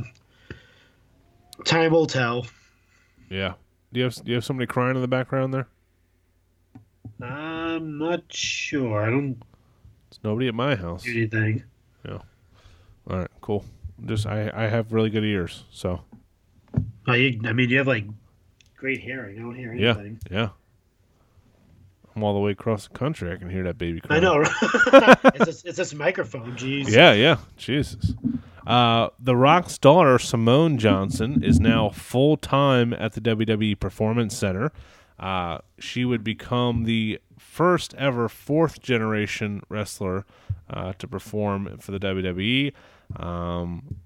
time 1.64 1.92
will 1.92 2.06
tell. 2.06 2.46
Yeah. 3.28 3.54
Do 3.92 4.00
you 4.00 4.04
have 4.04 4.14
do 4.16 4.30
you 4.30 4.34
have 4.36 4.44
somebody 4.44 4.66
crying 4.66 4.96
in 4.96 5.02
the 5.02 5.08
background 5.08 5.54
there? 5.54 5.68
I'm 7.20 7.98
not 7.98 8.22
sure. 8.30 9.02
I 9.02 9.10
don't. 9.10 9.40
It's 10.10 10.20
nobody 10.22 10.48
at 10.48 10.54
my 10.54 10.76
house. 10.76 11.06
Anything. 11.06 11.64
Yeah. 12.04 12.18
All 13.10 13.18
right, 13.18 13.30
cool. 13.40 13.64
Just 14.04 14.26
I 14.26 14.50
I 14.54 14.68
have 14.68 14.92
really 14.92 15.10
good 15.10 15.24
ears, 15.24 15.64
so. 15.70 16.02
Oh, 17.06 17.12
you, 17.14 17.40
I 17.44 17.52
mean, 17.52 17.68
you 17.68 17.78
have 17.78 17.86
like 17.86 18.04
great 18.76 19.00
hearing. 19.00 19.38
I 19.38 19.42
don't 19.42 19.54
hear 19.54 19.72
anything. 19.72 20.20
Yeah, 20.30 20.36
yeah. 20.36 20.48
I'm 22.14 22.22
all 22.22 22.34
the 22.34 22.40
way 22.40 22.52
across 22.52 22.88
the 22.88 22.94
country. 22.94 23.32
I 23.32 23.36
can 23.36 23.48
hear 23.48 23.64
that 23.64 23.78
baby 23.78 24.00
crying. 24.00 24.22
I 24.22 24.24
know. 24.24 24.38
Right? 24.38 24.52
it's, 25.34 25.44
this, 25.44 25.64
it's 25.64 25.76
this 25.78 25.94
microphone. 25.94 26.56
Jeez. 26.56 26.88
Yeah, 26.88 27.12
yeah. 27.12 27.38
Jesus. 27.56 28.14
Uh, 28.66 29.08
the 29.18 29.34
Rock's 29.34 29.78
daughter, 29.78 30.18
Simone 30.18 30.78
Johnson, 30.78 31.42
is 31.42 31.58
now 31.58 31.90
full 31.90 32.36
time 32.36 32.92
at 32.92 33.14
the 33.14 33.20
WWE 33.20 33.78
Performance 33.80 34.36
Center. 34.36 34.72
Uh, 35.18 35.58
she 35.78 36.04
would 36.04 36.22
become 36.22 36.84
the 36.84 37.18
first 37.38 37.94
ever 37.94 38.28
fourth 38.28 38.80
generation 38.80 39.62
wrestler 39.68 40.24
uh, 40.68 40.92
to 40.94 41.08
perform 41.08 41.78
for 41.78 41.92
the 41.92 41.98
WWE. 41.98 42.72
Um, 43.16 43.96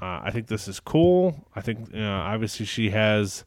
uh, 0.00 0.20
I 0.24 0.30
think 0.30 0.46
this 0.46 0.68
is 0.68 0.80
cool. 0.80 1.46
I 1.54 1.60
think 1.60 1.92
you 1.92 2.00
know, 2.00 2.20
obviously 2.20 2.64
she 2.64 2.90
has 2.90 3.44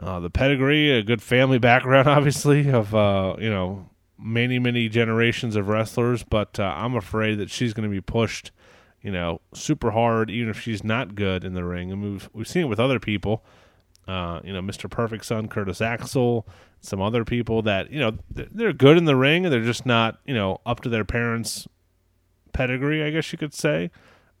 uh, 0.00 0.20
the 0.20 0.30
pedigree, 0.30 0.90
a 0.90 1.02
good 1.02 1.22
family 1.22 1.58
background, 1.58 2.08
obviously 2.08 2.70
of 2.70 2.94
uh, 2.94 3.36
you 3.38 3.50
know 3.50 3.88
many 4.18 4.58
many 4.58 4.88
generations 4.88 5.56
of 5.56 5.68
wrestlers. 5.68 6.22
But 6.22 6.58
uh, 6.58 6.74
I'm 6.76 6.94
afraid 6.94 7.36
that 7.36 7.50
she's 7.50 7.74
going 7.74 7.88
to 7.88 7.94
be 7.94 8.00
pushed, 8.00 8.52
you 9.02 9.10
know, 9.10 9.40
super 9.54 9.90
hard, 9.90 10.30
even 10.30 10.50
if 10.50 10.60
she's 10.60 10.82
not 10.82 11.14
good 11.14 11.44
in 11.44 11.54
the 11.54 11.64
ring. 11.64 11.92
And 11.92 12.02
we've 12.02 12.30
we've 12.32 12.48
seen 12.48 12.62
it 12.62 12.68
with 12.68 12.80
other 12.80 12.98
people. 12.98 13.44
Uh, 14.08 14.40
you 14.44 14.52
know, 14.52 14.62
Mr. 14.62 14.88
Perfect 14.88 15.24
son, 15.24 15.48
Curtis 15.48 15.80
Axel, 15.80 16.46
some 16.80 17.02
other 17.02 17.24
people 17.24 17.62
that 17.62 17.90
you 17.90 17.98
know 17.98 18.12
they're 18.30 18.72
good 18.72 18.96
in 18.96 19.04
the 19.04 19.16
ring, 19.16 19.44
and 19.44 19.52
they're 19.52 19.60
just 19.60 19.84
not 19.84 20.20
you 20.24 20.34
know 20.34 20.60
up 20.64 20.80
to 20.82 20.88
their 20.88 21.04
parents' 21.04 21.66
pedigree, 22.52 23.02
I 23.02 23.10
guess 23.10 23.30
you 23.32 23.38
could 23.38 23.52
say. 23.52 23.90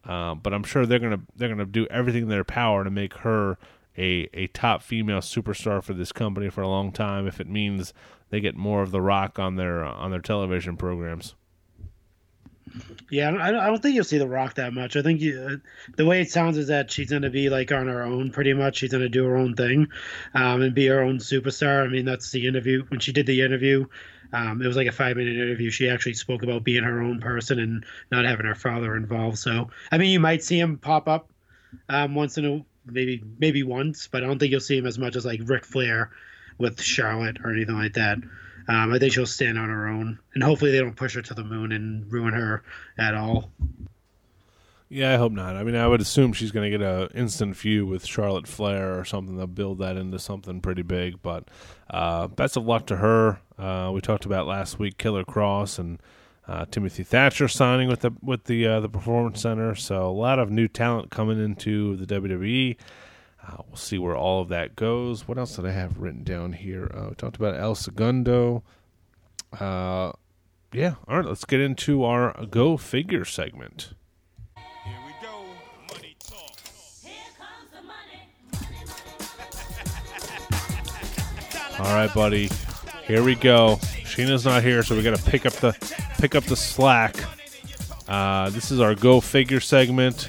Uh, 0.06 0.34
but 0.34 0.54
I'm 0.54 0.62
sure 0.62 0.86
they're 0.86 0.98
gonna 0.98 1.20
they're 1.34 1.48
gonna 1.48 1.66
do 1.66 1.86
everything 1.86 2.24
in 2.24 2.28
their 2.28 2.44
power 2.44 2.84
to 2.84 2.90
make 2.90 3.14
her 3.18 3.58
a 3.98 4.28
a 4.32 4.46
top 4.48 4.82
female 4.82 5.20
superstar 5.20 5.82
for 5.82 5.94
this 5.94 6.12
company 6.12 6.48
for 6.48 6.62
a 6.62 6.68
long 6.68 6.92
time. 6.92 7.26
If 7.26 7.40
it 7.40 7.48
means 7.48 7.92
they 8.30 8.40
get 8.40 8.56
more 8.56 8.82
of 8.82 8.90
the 8.90 9.00
Rock 9.00 9.38
on 9.38 9.56
their 9.56 9.84
uh, 9.84 9.92
on 9.92 10.10
their 10.10 10.20
television 10.20 10.76
programs. 10.76 11.34
Yeah, 13.10 13.28
I 13.28 13.50
don't, 13.52 13.60
I 13.60 13.66
don't 13.68 13.80
think 13.80 13.94
you'll 13.94 14.04
see 14.04 14.18
the 14.18 14.28
Rock 14.28 14.54
that 14.54 14.72
much. 14.72 14.96
I 14.96 15.02
think 15.02 15.20
you, 15.20 15.40
uh, 15.40 15.56
the 15.96 16.04
way 16.04 16.20
it 16.20 16.30
sounds 16.30 16.58
is 16.58 16.66
that 16.66 16.90
she's 16.90 17.08
going 17.08 17.22
to 17.22 17.30
be 17.30 17.48
like 17.48 17.70
on 17.72 17.86
her 17.86 18.02
own, 18.02 18.32
pretty 18.32 18.52
much. 18.52 18.78
She's 18.78 18.90
going 18.90 19.02
to 19.02 19.08
do 19.08 19.24
her 19.24 19.36
own 19.36 19.54
thing, 19.54 19.88
um, 20.34 20.62
and 20.62 20.74
be 20.74 20.86
her 20.88 21.00
own 21.00 21.18
superstar. 21.18 21.84
I 21.84 21.88
mean, 21.88 22.04
that's 22.04 22.30
the 22.32 22.46
interview 22.46 22.84
when 22.88 23.00
she 23.00 23.12
did 23.12 23.26
the 23.26 23.42
interview. 23.42 23.86
Um, 24.32 24.62
it 24.62 24.66
was 24.66 24.76
like 24.76 24.86
a 24.86 24.92
five 24.92 25.16
minute 25.16 25.36
interview. 25.36 25.70
She 25.70 25.88
actually 25.88 26.14
spoke 26.14 26.42
about 26.42 26.64
being 26.64 26.84
her 26.84 27.00
own 27.00 27.20
person 27.20 27.58
and 27.58 27.84
not 28.10 28.24
having 28.24 28.46
her 28.46 28.54
father 28.54 28.96
involved. 28.96 29.38
So, 29.38 29.70
I 29.90 29.98
mean, 29.98 30.10
you 30.10 30.20
might 30.20 30.42
see 30.42 30.58
him 30.58 30.78
pop 30.78 31.08
up 31.08 31.30
um, 31.88 32.14
once 32.14 32.38
in 32.38 32.44
a 32.44 32.64
maybe 32.86 33.22
maybe 33.38 33.62
once, 33.62 34.08
but 34.08 34.22
I 34.22 34.26
don't 34.26 34.38
think 34.38 34.50
you'll 34.50 34.60
see 34.60 34.78
him 34.78 34.86
as 34.86 34.98
much 34.98 35.16
as 35.16 35.24
like 35.24 35.40
Ric 35.44 35.64
Flair 35.64 36.10
with 36.58 36.80
Charlotte 36.80 37.38
or 37.44 37.52
anything 37.52 37.76
like 37.76 37.94
that. 37.94 38.18
Um, 38.68 38.92
I 38.92 38.98
think 38.98 39.12
she'll 39.12 39.26
stand 39.26 39.58
on 39.58 39.68
her 39.68 39.86
own, 39.86 40.18
and 40.34 40.42
hopefully 40.42 40.72
they 40.72 40.78
don't 40.78 40.96
push 40.96 41.14
her 41.14 41.22
to 41.22 41.34
the 41.34 41.44
moon 41.44 41.72
and 41.72 42.10
ruin 42.10 42.34
her 42.34 42.64
at 42.98 43.14
all. 43.14 43.52
Yeah, 44.88 45.12
I 45.12 45.16
hope 45.16 45.32
not. 45.32 45.56
I 45.56 45.64
mean, 45.64 45.74
I 45.74 45.88
would 45.88 46.00
assume 46.00 46.32
she's 46.32 46.52
going 46.52 46.70
to 46.70 46.78
get 46.78 46.86
a 46.86 47.08
instant 47.12 47.56
feud 47.56 47.88
with 47.88 48.06
Charlotte 48.06 48.46
Flair 48.46 48.96
or 48.98 49.04
something. 49.04 49.36
They'll 49.36 49.48
build 49.48 49.78
that 49.78 49.96
into 49.96 50.18
something 50.20 50.60
pretty 50.60 50.82
big. 50.82 51.20
But 51.22 51.48
uh, 51.90 52.28
best 52.28 52.56
of 52.56 52.64
luck 52.66 52.86
to 52.86 52.96
her. 52.96 53.40
Uh, 53.58 53.90
we 53.92 54.00
talked 54.00 54.26
about 54.26 54.46
last 54.46 54.78
week 54.78 54.96
Killer 54.96 55.24
Kross 55.24 55.80
and 55.80 56.00
uh, 56.46 56.66
Timothy 56.70 57.02
Thatcher 57.02 57.48
signing 57.48 57.88
with 57.88 58.00
the 58.00 58.12
with 58.22 58.44
the 58.44 58.64
uh, 58.66 58.80
the 58.80 58.88
Performance 58.88 59.40
Center. 59.40 59.74
So 59.74 60.08
a 60.08 60.12
lot 60.12 60.38
of 60.38 60.50
new 60.50 60.68
talent 60.68 61.10
coming 61.10 61.42
into 61.42 61.96
the 61.96 62.06
WWE. 62.06 62.76
Uh, 63.44 63.56
we'll 63.66 63.76
see 63.76 63.98
where 63.98 64.16
all 64.16 64.40
of 64.40 64.48
that 64.48 64.76
goes. 64.76 65.26
What 65.26 65.36
else 65.36 65.56
did 65.56 65.66
I 65.66 65.72
have 65.72 65.98
written 65.98 66.22
down 66.22 66.52
here? 66.52 66.90
Uh, 66.94 67.06
we 67.08 67.14
talked 67.16 67.36
about 67.36 67.56
El 67.56 67.74
Segundo. 67.74 68.62
Uh, 69.58 70.12
yeah, 70.72 70.94
all 71.08 71.16
right. 71.16 71.26
Let's 71.26 71.44
get 71.44 71.60
into 71.60 72.04
our 72.04 72.46
Go 72.46 72.76
Figure 72.76 73.24
segment. 73.24 73.94
All 81.78 81.94
right, 81.94 82.12
buddy. 82.14 82.48
Here 83.06 83.22
we 83.22 83.34
go. 83.34 83.76
Sheena's 84.02 84.44
not 84.44 84.62
here, 84.62 84.82
so 84.82 84.96
we 84.96 85.02
got 85.02 85.16
to 85.16 85.30
pick 85.30 85.46
up 85.46 85.52
the 85.54 85.72
pick 86.18 86.34
up 86.34 86.44
the 86.44 86.56
slack. 86.56 87.16
Uh, 88.08 88.50
this 88.50 88.70
is 88.70 88.80
our 88.80 88.94
Go 88.94 89.20
Figure 89.20 89.60
segment. 89.60 90.28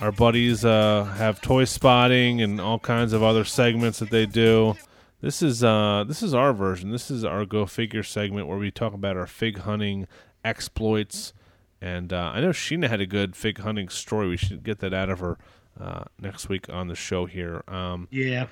Our 0.00 0.12
buddies 0.12 0.64
uh, 0.64 1.04
have 1.16 1.40
toy 1.40 1.64
spotting 1.64 2.40
and 2.40 2.60
all 2.60 2.78
kinds 2.78 3.12
of 3.12 3.22
other 3.22 3.44
segments 3.44 3.98
that 3.98 4.10
they 4.10 4.26
do. 4.26 4.76
This 5.20 5.42
is 5.42 5.62
uh, 5.62 6.04
this 6.06 6.22
is 6.22 6.32
our 6.32 6.52
version. 6.52 6.90
This 6.90 7.10
is 7.10 7.24
our 7.24 7.44
Go 7.44 7.66
Figure 7.66 8.02
segment 8.02 8.46
where 8.46 8.58
we 8.58 8.70
talk 8.70 8.94
about 8.94 9.16
our 9.16 9.26
fig 9.26 9.58
hunting 9.58 10.06
exploits. 10.44 11.32
And 11.80 12.12
uh, 12.12 12.32
I 12.34 12.40
know 12.40 12.50
Sheena 12.50 12.88
had 12.88 13.00
a 13.00 13.06
good 13.06 13.36
fig 13.36 13.58
hunting 13.58 13.88
story. 13.88 14.28
We 14.28 14.36
should 14.36 14.62
get 14.64 14.78
that 14.78 14.94
out 14.94 15.10
of 15.10 15.20
her 15.20 15.36
uh, 15.78 16.04
next 16.20 16.48
week 16.48 16.68
on 16.68 16.88
the 16.88 16.96
show 16.96 17.26
here. 17.26 17.62
Um, 17.68 18.08
yeah. 18.10 18.46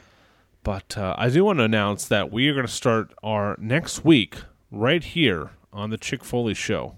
But 0.66 0.98
uh, 0.98 1.14
I 1.16 1.28
do 1.28 1.44
want 1.44 1.60
to 1.60 1.64
announce 1.64 2.06
that 2.08 2.32
we 2.32 2.48
are 2.48 2.52
going 2.52 2.66
to 2.66 2.72
start 2.72 3.14
our 3.22 3.56
next 3.60 4.04
week 4.04 4.38
right 4.72 5.02
here 5.02 5.50
on 5.72 5.90
the 5.90 5.96
Chick 5.96 6.24
Foley 6.24 6.54
Show. 6.54 6.96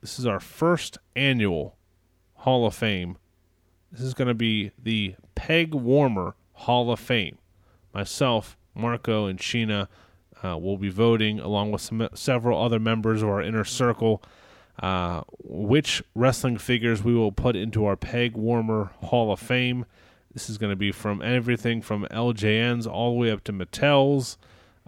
This 0.00 0.18
is 0.18 0.24
our 0.24 0.40
first 0.40 0.96
annual 1.14 1.76
Hall 2.36 2.66
of 2.66 2.74
Fame 2.74 3.18
this 3.92 4.02
is 4.02 4.14
going 4.14 4.28
to 4.28 4.34
be 4.34 4.70
the 4.80 5.16
Peg 5.34 5.74
Warmer 5.74 6.34
Hall 6.52 6.92
of 6.92 7.00
Fame. 7.00 7.38
Myself, 7.92 8.56
Marco, 8.74 9.26
and 9.26 9.38
Sheena 9.38 9.88
uh, 10.44 10.56
will 10.56 10.78
be 10.78 10.90
voting, 10.90 11.40
along 11.40 11.72
with 11.72 11.80
some, 11.80 12.08
several 12.14 12.62
other 12.62 12.78
members 12.78 13.22
of 13.22 13.28
our 13.28 13.42
inner 13.42 13.64
circle, 13.64 14.22
uh, 14.80 15.22
which 15.42 16.02
wrestling 16.14 16.56
figures 16.56 17.02
we 17.02 17.14
will 17.14 17.32
put 17.32 17.56
into 17.56 17.84
our 17.84 17.96
Peg 17.96 18.36
Warmer 18.36 18.92
Hall 19.02 19.32
of 19.32 19.40
Fame. 19.40 19.86
This 20.32 20.48
is 20.48 20.58
going 20.58 20.70
to 20.70 20.76
be 20.76 20.92
from 20.92 21.22
everything 21.22 21.82
from 21.82 22.06
LJNs 22.10 22.86
all 22.86 23.12
the 23.12 23.18
way 23.18 23.30
up 23.30 23.42
to 23.44 23.52
Mattel's. 23.52 24.38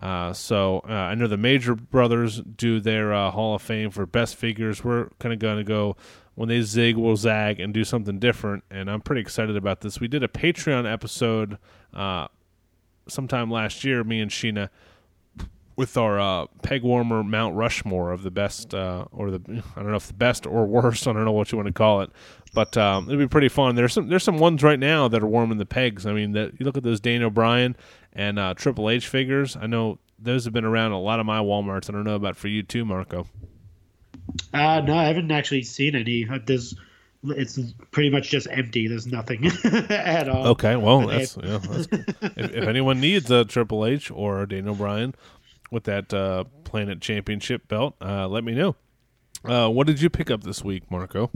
Uh, 0.00 0.32
so 0.32 0.82
uh, 0.88 0.92
I 0.92 1.14
know 1.14 1.26
the 1.26 1.36
Major 1.36 1.74
Brothers 1.74 2.40
do 2.40 2.80
their 2.80 3.12
uh, 3.12 3.30
Hall 3.30 3.54
of 3.54 3.62
Fame 3.62 3.90
for 3.90 4.06
best 4.06 4.36
figures. 4.36 4.82
We're 4.82 5.08
kind 5.18 5.32
of 5.32 5.38
going 5.38 5.58
to 5.58 5.64
go 5.64 5.96
when 6.34 6.48
they 6.48 6.62
zig, 6.62 6.96
we'll 6.96 7.16
zag 7.16 7.60
and 7.60 7.74
do 7.74 7.84
something 7.84 8.18
different. 8.18 8.64
And 8.70 8.90
I'm 8.90 9.00
pretty 9.00 9.20
excited 9.20 9.56
about 9.56 9.80
this. 9.80 10.00
We 10.00 10.08
did 10.08 10.22
a 10.22 10.28
Patreon 10.28 10.90
episode 10.90 11.58
uh, 11.92 12.28
sometime 13.06 13.50
last 13.50 13.84
year, 13.84 14.02
me 14.02 14.20
and 14.20 14.30
Sheena, 14.30 14.70
with 15.76 15.96
our 15.96 16.18
uh, 16.18 16.46
peg 16.62 16.82
warmer 16.82 17.22
Mount 17.22 17.54
Rushmore 17.54 18.12
of 18.12 18.22
the 18.22 18.30
best, 18.30 18.74
uh, 18.74 19.04
or 19.12 19.30
the 19.30 19.40
I 19.76 19.80
don't 19.80 19.90
know 19.90 19.96
if 19.96 20.06
the 20.06 20.14
best 20.14 20.46
or 20.46 20.66
worst. 20.66 21.06
I 21.06 21.12
don't 21.12 21.24
know 21.24 21.32
what 21.32 21.52
you 21.52 21.58
want 21.58 21.66
to 21.66 21.72
call 21.72 22.00
it, 22.00 22.10
but 22.54 22.76
um, 22.76 23.08
it'll 23.08 23.18
be 23.18 23.28
pretty 23.28 23.48
fun. 23.48 23.74
There's 23.74 23.92
some 23.92 24.08
there's 24.08 24.22
some 24.22 24.38
ones 24.38 24.62
right 24.62 24.78
now 24.78 25.08
that 25.08 25.22
are 25.22 25.26
warming 25.26 25.58
the 25.58 25.66
pegs. 25.66 26.06
I 26.06 26.12
mean, 26.12 26.32
that 26.32 26.52
you 26.58 26.66
look 26.66 26.76
at 26.76 26.82
those 26.82 27.00
Daniel 27.00 27.30
Bryan 27.30 27.76
and 28.12 28.38
uh, 28.38 28.54
Triple 28.54 28.90
H 28.90 29.08
figures. 29.08 29.56
I 29.56 29.66
know 29.66 29.98
those 30.18 30.44
have 30.44 30.52
been 30.52 30.64
around 30.64 30.92
a 30.92 31.00
lot 31.00 31.20
of 31.20 31.26
my 31.26 31.38
WalMarts. 31.38 31.88
I 31.88 31.92
don't 31.92 32.04
know 32.04 32.14
about 32.14 32.36
for 32.36 32.48
you 32.48 32.62
too, 32.62 32.84
Marco. 32.84 33.26
Uh, 34.52 34.80
no, 34.80 34.96
I 34.96 35.04
haven't 35.04 35.30
actually 35.30 35.62
seen 35.62 35.96
any. 35.96 36.26
Uh, 36.28 36.38
there's, 36.44 36.74
it's 37.24 37.58
pretty 37.90 38.10
much 38.10 38.30
just 38.30 38.46
empty. 38.50 38.86
There's 38.86 39.06
nothing 39.06 39.46
at 39.90 40.28
all. 40.28 40.48
Okay, 40.48 40.76
well, 40.76 41.06
that's, 41.06 41.36
yeah, 41.42 41.58
that's 41.58 41.88
if, 41.90 42.54
if, 42.54 42.68
anyone 42.68 43.00
needs 43.00 43.30
a 43.30 43.44
Triple 43.44 43.84
H 43.84 44.10
or 44.10 44.42
a 44.42 44.48
Daniel 44.48 44.74
Bryan 44.74 45.14
with 45.70 45.84
that 45.84 46.12
uh, 46.14 46.44
Planet 46.64 47.00
Championship 47.00 47.66
belt, 47.68 47.94
uh, 48.00 48.28
let 48.28 48.44
me 48.44 48.54
know. 48.54 48.76
Uh, 49.44 49.68
what 49.68 49.86
did 49.86 50.00
you 50.00 50.08
pick 50.08 50.30
up 50.30 50.44
this 50.44 50.62
week, 50.62 50.88
Marco? 50.90 51.30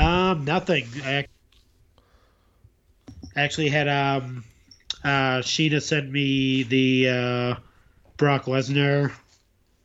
Um, 0.00 0.46
nothing. 0.46 0.86
I 1.04 1.26
actually 3.36 3.68
had 3.68 3.86
um, 3.86 4.44
uh, 5.04 5.40
Sheena 5.40 5.82
sent 5.82 6.10
me 6.10 6.62
the 6.62 7.08
uh, 7.08 7.54
Brock 8.16 8.46
Lesnar 8.46 9.12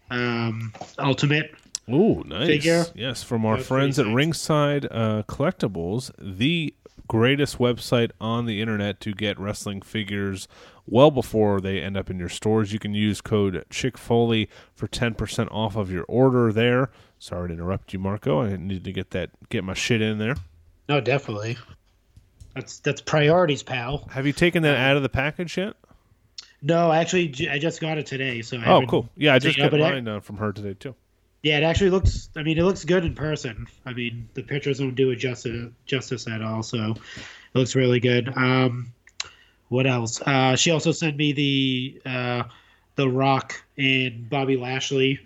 um, 0.09 0.71
Ultimate. 0.97 1.53
Ooh, 1.89 2.23
nice. 2.25 2.47
Figure. 2.47 2.85
Yes, 2.95 3.21
from 3.21 3.45
our 3.45 3.57
friends 3.59 3.99
at 3.99 4.07
Ringside 4.07 4.85
uh, 4.85 5.23
Collectibles, 5.27 6.11
the 6.17 6.73
greatest 7.07 7.59
website 7.59 8.11
on 8.19 8.45
the 8.45 8.61
internet 8.61 8.99
to 9.01 9.13
get 9.13 9.39
wrestling 9.39 9.81
figures 9.81 10.47
well 10.87 11.11
before 11.11 11.61
they 11.61 11.79
end 11.79 11.95
up 11.95 12.09
in 12.09 12.17
your 12.17 12.29
stores. 12.29 12.73
You 12.73 12.79
can 12.79 12.93
use 12.93 13.21
code 13.21 13.63
Chick 13.69 13.97
Foley 13.97 14.49
for 14.73 14.87
ten 14.87 15.13
percent 15.13 15.49
off 15.51 15.75
of 15.75 15.91
your 15.91 16.05
order 16.07 16.51
there. 16.51 16.89
Sorry 17.19 17.49
to 17.49 17.53
interrupt 17.53 17.93
you, 17.93 17.99
Marco. 17.99 18.41
I 18.41 18.55
need 18.57 18.83
to 18.83 18.91
get 18.91 19.11
that 19.11 19.29
get 19.49 19.63
my 19.63 19.73
shit 19.73 20.01
in 20.01 20.17
there. 20.17 20.35
No, 20.89 20.99
definitely. 20.99 21.57
That's 22.55 22.79
that's 22.79 23.01
priorities, 23.01 23.63
pal. 23.63 24.07
Have 24.11 24.25
you 24.25 24.33
taken 24.33 24.63
that 24.63 24.77
out 24.77 24.97
of 24.97 25.03
the 25.03 25.09
package 25.09 25.57
yet? 25.57 25.75
No, 26.61 26.91
actually, 26.91 27.49
I 27.49 27.59
just 27.59 27.79
got 27.79 27.97
it 27.97 28.07
today. 28.07 28.41
So 28.41 28.57
I 28.57 28.65
oh, 28.65 28.87
cool. 28.87 29.09
Yeah, 29.15 29.35
I 29.35 29.39
just 29.39 29.57
got 29.57 29.71
mine 29.71 30.07
uh, 30.07 30.19
from 30.19 30.37
her 30.37 30.51
today 30.51 30.73
too. 30.73 30.95
Yeah, 31.45 31.59
it 31.59 31.63
actually 31.63 31.91
looks. 31.91 32.29
I 32.35 32.41
mean, 32.41 32.57
it 32.57 32.63
looks 32.63 32.83
good 32.83 33.05
in 33.05 33.13
person. 33.13 33.67
I 33.85 33.93
mean, 33.93 34.27
the 34.33 34.41
pictures 34.41 34.79
don't 34.79 34.95
do 34.95 35.11
it 35.11 35.17
justice 35.17 35.71
justice 35.85 36.27
at 36.27 36.41
all. 36.41 36.63
So 36.63 36.93
it 36.93 36.97
looks 37.53 37.75
really 37.75 37.99
good. 37.99 38.35
Um, 38.35 38.91
what 39.67 39.85
else? 39.85 40.19
Uh, 40.21 40.55
she 40.55 40.71
also 40.71 40.91
sent 40.91 41.17
me 41.17 41.33
the 41.33 42.01
uh, 42.03 42.43
the 42.95 43.07
Rock 43.07 43.63
and 43.77 44.27
Bobby 44.27 44.57
Lashley 44.57 45.19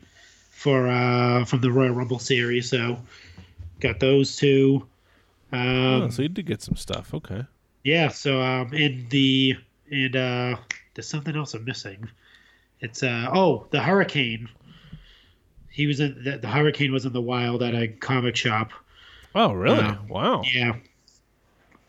for 0.50 0.90
uh, 0.90 1.46
from 1.46 1.62
the 1.62 1.72
Royal 1.72 1.94
Rumble 1.94 2.20
series. 2.20 2.70
So 2.70 3.00
got 3.80 4.02
those 4.02 4.36
two. 4.36 4.86
Um, 5.54 6.02
oh, 6.02 6.10
so 6.10 6.24
you 6.24 6.28
did 6.28 6.48
get 6.48 6.62
some 6.62 6.76
stuff. 6.76 7.14
Okay. 7.14 7.46
Yeah. 7.86 8.10
So 8.10 8.42
um, 8.42 8.74
and 8.74 9.10
the 9.10 9.56
and 9.90 10.16
uh, 10.18 10.58
there's 10.96 11.08
something 11.08 11.38
else 11.38 11.54
I'm 11.54 11.64
missing. 11.64 12.10
It's 12.82 13.04
uh 13.04 13.30
oh 13.34 13.68
the 13.72 13.80
Hurricane. 13.80 14.50
He 15.80 15.88
was 15.88 16.02
in 16.02 16.22
the, 16.26 16.38
the 16.38 16.50
Hurricane 16.50 16.92
was 16.92 17.06
in 17.06 17.14
the 17.14 17.22
wild 17.22 17.64
at 17.64 17.74
a 17.74 17.88
comic 17.88 18.36
shop. 18.36 18.72
Oh 19.34 19.54
really? 19.54 19.80
Uh, 19.80 19.96
wow. 20.10 20.42
Yeah. 20.54 20.74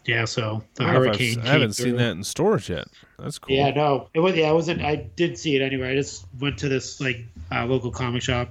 Yeah, 0.05 0.26
so 0.26 0.62
the 0.76 0.84
I 0.84 0.93
hurricane. 0.93 1.41
I 1.41 1.49
haven't 1.49 1.72
through. 1.72 1.86
seen 1.86 1.97
that 1.97 2.12
in 2.12 2.22
stores 2.22 2.68
yet. 2.68 2.86
That's 3.18 3.41
cool. 3.41 3.57
Yeah, 3.57 3.70
no, 3.70 4.09
it 4.14 4.20
was. 4.20 4.36
Yeah, 4.36 4.49
I 4.49 4.53
wasn't. 4.53 4.80
I 4.80 4.95
did 4.95 5.36
see 5.36 5.57
it 5.57 5.61
anyway. 5.61 5.91
I 5.91 5.97
just 5.97 6.24
went 6.38 6.57
to 6.59 6.68
this 6.68 7.01
like 7.01 7.24
uh, 7.51 7.66
local 7.66 7.91
comic 7.91 8.22
shop 8.22 8.51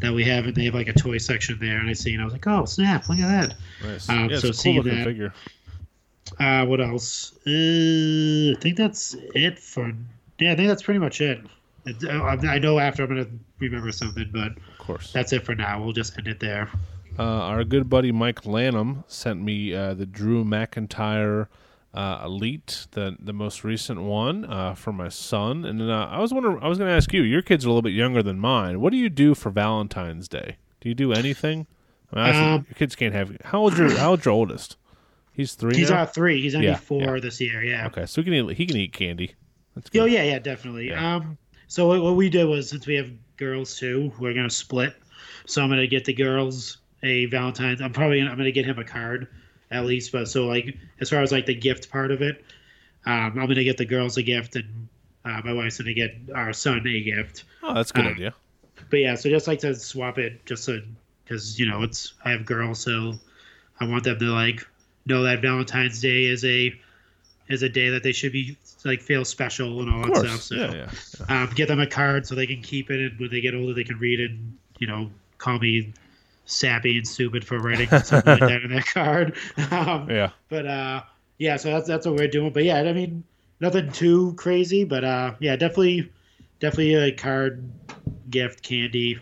that 0.00 0.12
we 0.12 0.24
have, 0.24 0.46
and 0.46 0.56
they 0.56 0.64
have 0.64 0.74
like 0.74 0.88
a 0.88 0.92
toy 0.92 1.18
section 1.18 1.56
there, 1.60 1.78
and 1.78 1.88
I 1.88 1.92
see, 1.92 2.12
and 2.12 2.20
I 2.20 2.24
was 2.24 2.32
like, 2.32 2.48
oh 2.48 2.64
snap! 2.64 3.08
Look 3.08 3.20
at 3.20 3.28
that. 3.28 3.56
Nice. 3.88 4.08
Um, 4.08 4.28
yeah, 4.28 4.40
so 4.40 4.48
it's 4.48 4.66
a 4.66 4.80
that. 4.80 5.04
Figure. 5.04 5.32
Uh, 6.40 6.66
what 6.66 6.80
else? 6.80 7.32
Uh, 7.46 8.56
I 8.56 8.60
think 8.60 8.76
that's 8.76 9.14
it 9.36 9.56
for. 9.60 9.92
Yeah, 10.40 10.50
I 10.50 10.56
think 10.56 10.66
that's 10.66 10.82
pretty 10.82 10.98
much 10.98 11.20
it. 11.20 11.40
Uh, 11.86 12.22
I 12.22 12.58
know 12.58 12.78
after 12.78 13.02
I'm 13.02 13.08
gonna 13.08 13.26
remember 13.58 13.92
something, 13.92 14.28
but 14.32 14.52
of 14.52 14.78
course, 14.78 15.12
that's 15.12 15.32
it 15.32 15.44
for 15.44 15.54
now. 15.54 15.82
We'll 15.82 15.92
just 15.92 16.16
end 16.18 16.28
it 16.28 16.40
there. 16.40 16.70
Uh, 17.18 17.22
our 17.22 17.64
good 17.64 17.90
buddy 17.90 18.12
Mike 18.12 18.46
Lanham 18.46 19.04
sent 19.06 19.42
me 19.42 19.74
uh, 19.74 19.94
the 19.94 20.06
Drew 20.06 20.44
McIntyre 20.44 21.48
uh, 21.92 22.22
Elite, 22.24 22.86
the 22.92 23.16
the 23.18 23.32
most 23.32 23.64
recent 23.64 24.02
one 24.02 24.44
uh, 24.44 24.74
for 24.74 24.92
my 24.92 25.08
son. 25.08 25.64
And 25.64 25.80
then 25.80 25.90
uh, 25.90 26.06
I 26.06 26.18
was 26.20 26.32
wondering, 26.32 26.62
I 26.62 26.68
was 26.68 26.78
going 26.78 26.88
to 26.88 26.94
ask 26.94 27.12
you. 27.12 27.22
Your 27.22 27.42
kids 27.42 27.64
are 27.64 27.68
a 27.68 27.70
little 27.70 27.82
bit 27.82 27.92
younger 27.92 28.22
than 28.22 28.38
mine. 28.38 28.80
What 28.80 28.90
do 28.90 28.96
you 28.96 29.08
do 29.08 29.34
for 29.34 29.50
Valentine's 29.50 30.28
Day? 30.28 30.56
Do 30.80 30.88
you 30.88 30.94
do 30.94 31.12
anything? 31.12 31.66
I 32.12 32.32
mean, 32.32 32.42
um, 32.42 32.66
your 32.68 32.74
kids 32.74 32.96
can't 32.96 33.14
have. 33.14 33.36
How 33.44 33.60
old 33.60 33.76
your 33.76 33.96
How 33.96 34.10
old's 34.10 34.24
your 34.24 34.34
oldest? 34.34 34.76
He's 35.32 35.54
three. 35.54 35.76
He's 35.76 35.90
now? 35.90 36.06
three. 36.06 36.40
He's 36.42 36.54
only 36.54 36.68
yeah, 36.68 36.76
four 36.76 37.16
yeah. 37.16 37.20
this 37.20 37.40
year. 37.40 37.62
Yeah. 37.62 37.86
Okay, 37.86 38.06
so 38.06 38.22
he 38.22 38.24
can 38.24 38.50
eat, 38.50 38.56
he 38.56 38.66
can 38.66 38.76
eat 38.76 38.92
candy. 38.92 39.34
That's 39.74 39.90
good. 39.90 40.02
Oh 40.02 40.04
yeah, 40.04 40.22
yeah, 40.22 40.38
definitely. 40.38 40.88
Yeah. 40.88 41.16
Um, 41.16 41.38
so 41.70 41.86
what, 41.86 42.02
what 42.02 42.16
we 42.16 42.28
did 42.28 42.46
was 42.46 42.68
since 42.68 42.84
we 42.84 42.96
have 42.96 43.12
girls 43.36 43.78
too, 43.78 44.12
we're 44.18 44.34
gonna 44.34 44.50
split. 44.50 44.92
So 45.46 45.62
I'm 45.62 45.68
gonna 45.68 45.86
get 45.86 46.04
the 46.04 46.12
girls 46.12 46.78
a 47.04 47.26
Valentine's. 47.26 47.80
I'm 47.80 47.92
probably 47.92 48.18
gonna, 48.18 48.32
I'm 48.32 48.36
gonna 48.36 48.50
get 48.50 48.64
him 48.64 48.80
a 48.80 48.84
card 48.84 49.28
at 49.70 49.84
least. 49.84 50.10
But 50.10 50.26
so 50.26 50.46
like 50.46 50.76
as 51.00 51.10
far 51.10 51.22
as 51.22 51.30
like 51.30 51.46
the 51.46 51.54
gift 51.54 51.88
part 51.88 52.10
of 52.10 52.22
it, 52.22 52.44
um, 53.06 53.38
I'm 53.38 53.46
gonna 53.46 53.62
get 53.62 53.76
the 53.76 53.84
girls 53.84 54.16
a 54.16 54.22
gift 54.24 54.56
and 54.56 54.88
uh, 55.24 55.42
my 55.44 55.52
wife's 55.52 55.78
gonna 55.78 55.94
get 55.94 56.16
our 56.34 56.52
son 56.52 56.84
a 56.84 57.02
gift. 57.02 57.44
Oh, 57.62 57.72
that's 57.72 57.92
a 57.92 57.94
good 57.94 58.06
uh, 58.06 58.10
idea. 58.10 58.34
But 58.90 58.96
yeah, 58.96 59.14
so 59.14 59.30
just 59.30 59.46
like 59.46 59.60
to 59.60 59.72
swap 59.76 60.18
it, 60.18 60.44
just 60.46 60.64
so 60.64 60.80
because 61.22 61.56
you 61.56 61.68
know 61.68 61.84
it's 61.84 62.14
I 62.24 62.32
have 62.32 62.46
girls, 62.46 62.80
so 62.80 63.14
I 63.78 63.84
want 63.84 64.02
them 64.02 64.18
to 64.18 64.24
like 64.24 64.66
know 65.06 65.22
that 65.22 65.40
Valentine's 65.40 66.00
Day 66.00 66.24
is 66.24 66.44
a 66.44 66.74
is 67.48 67.62
a 67.62 67.68
day 67.68 67.90
that 67.90 68.02
they 68.02 68.10
should 68.10 68.32
be 68.32 68.56
like 68.84 69.02
feel 69.02 69.24
special 69.24 69.80
and 69.80 69.90
all 69.90 70.02
that 70.02 70.16
stuff. 70.16 70.40
So 70.42 70.54
yeah, 70.54 70.72
yeah, 70.72 70.90
yeah. 71.28 71.42
Um, 71.42 71.50
get 71.54 71.68
them 71.68 71.80
a 71.80 71.86
card 71.86 72.26
so 72.26 72.34
they 72.34 72.46
can 72.46 72.62
keep 72.62 72.90
it, 72.90 73.00
and 73.00 73.20
when 73.20 73.30
they 73.30 73.40
get 73.40 73.54
older, 73.54 73.74
they 73.74 73.84
can 73.84 73.98
read 73.98 74.20
it. 74.20 74.30
And, 74.30 74.56
you 74.78 74.86
know, 74.86 75.10
call 75.38 75.58
me 75.58 75.92
sappy 76.46 76.96
and 76.96 77.06
stupid 77.06 77.44
for 77.44 77.58
writing 77.58 77.88
something 78.02 78.38
like 78.38 78.40
that 78.40 78.62
in 78.62 78.70
that 78.74 78.86
card. 78.86 79.36
Um, 79.70 80.10
yeah. 80.10 80.30
But 80.48 80.66
uh, 80.66 81.02
yeah, 81.38 81.56
so 81.56 81.70
that's 81.70 81.88
that's 81.88 82.06
what 82.06 82.16
we're 82.16 82.28
doing. 82.28 82.52
But 82.52 82.64
yeah, 82.64 82.78
I 82.78 82.92
mean, 82.92 83.24
nothing 83.60 83.90
too 83.92 84.34
crazy, 84.34 84.84
but 84.84 85.04
uh, 85.04 85.34
yeah, 85.38 85.56
definitely, 85.56 86.10
definitely 86.58 86.94
a 86.94 87.12
card, 87.12 87.70
gift, 88.28 88.62
candy, 88.62 89.18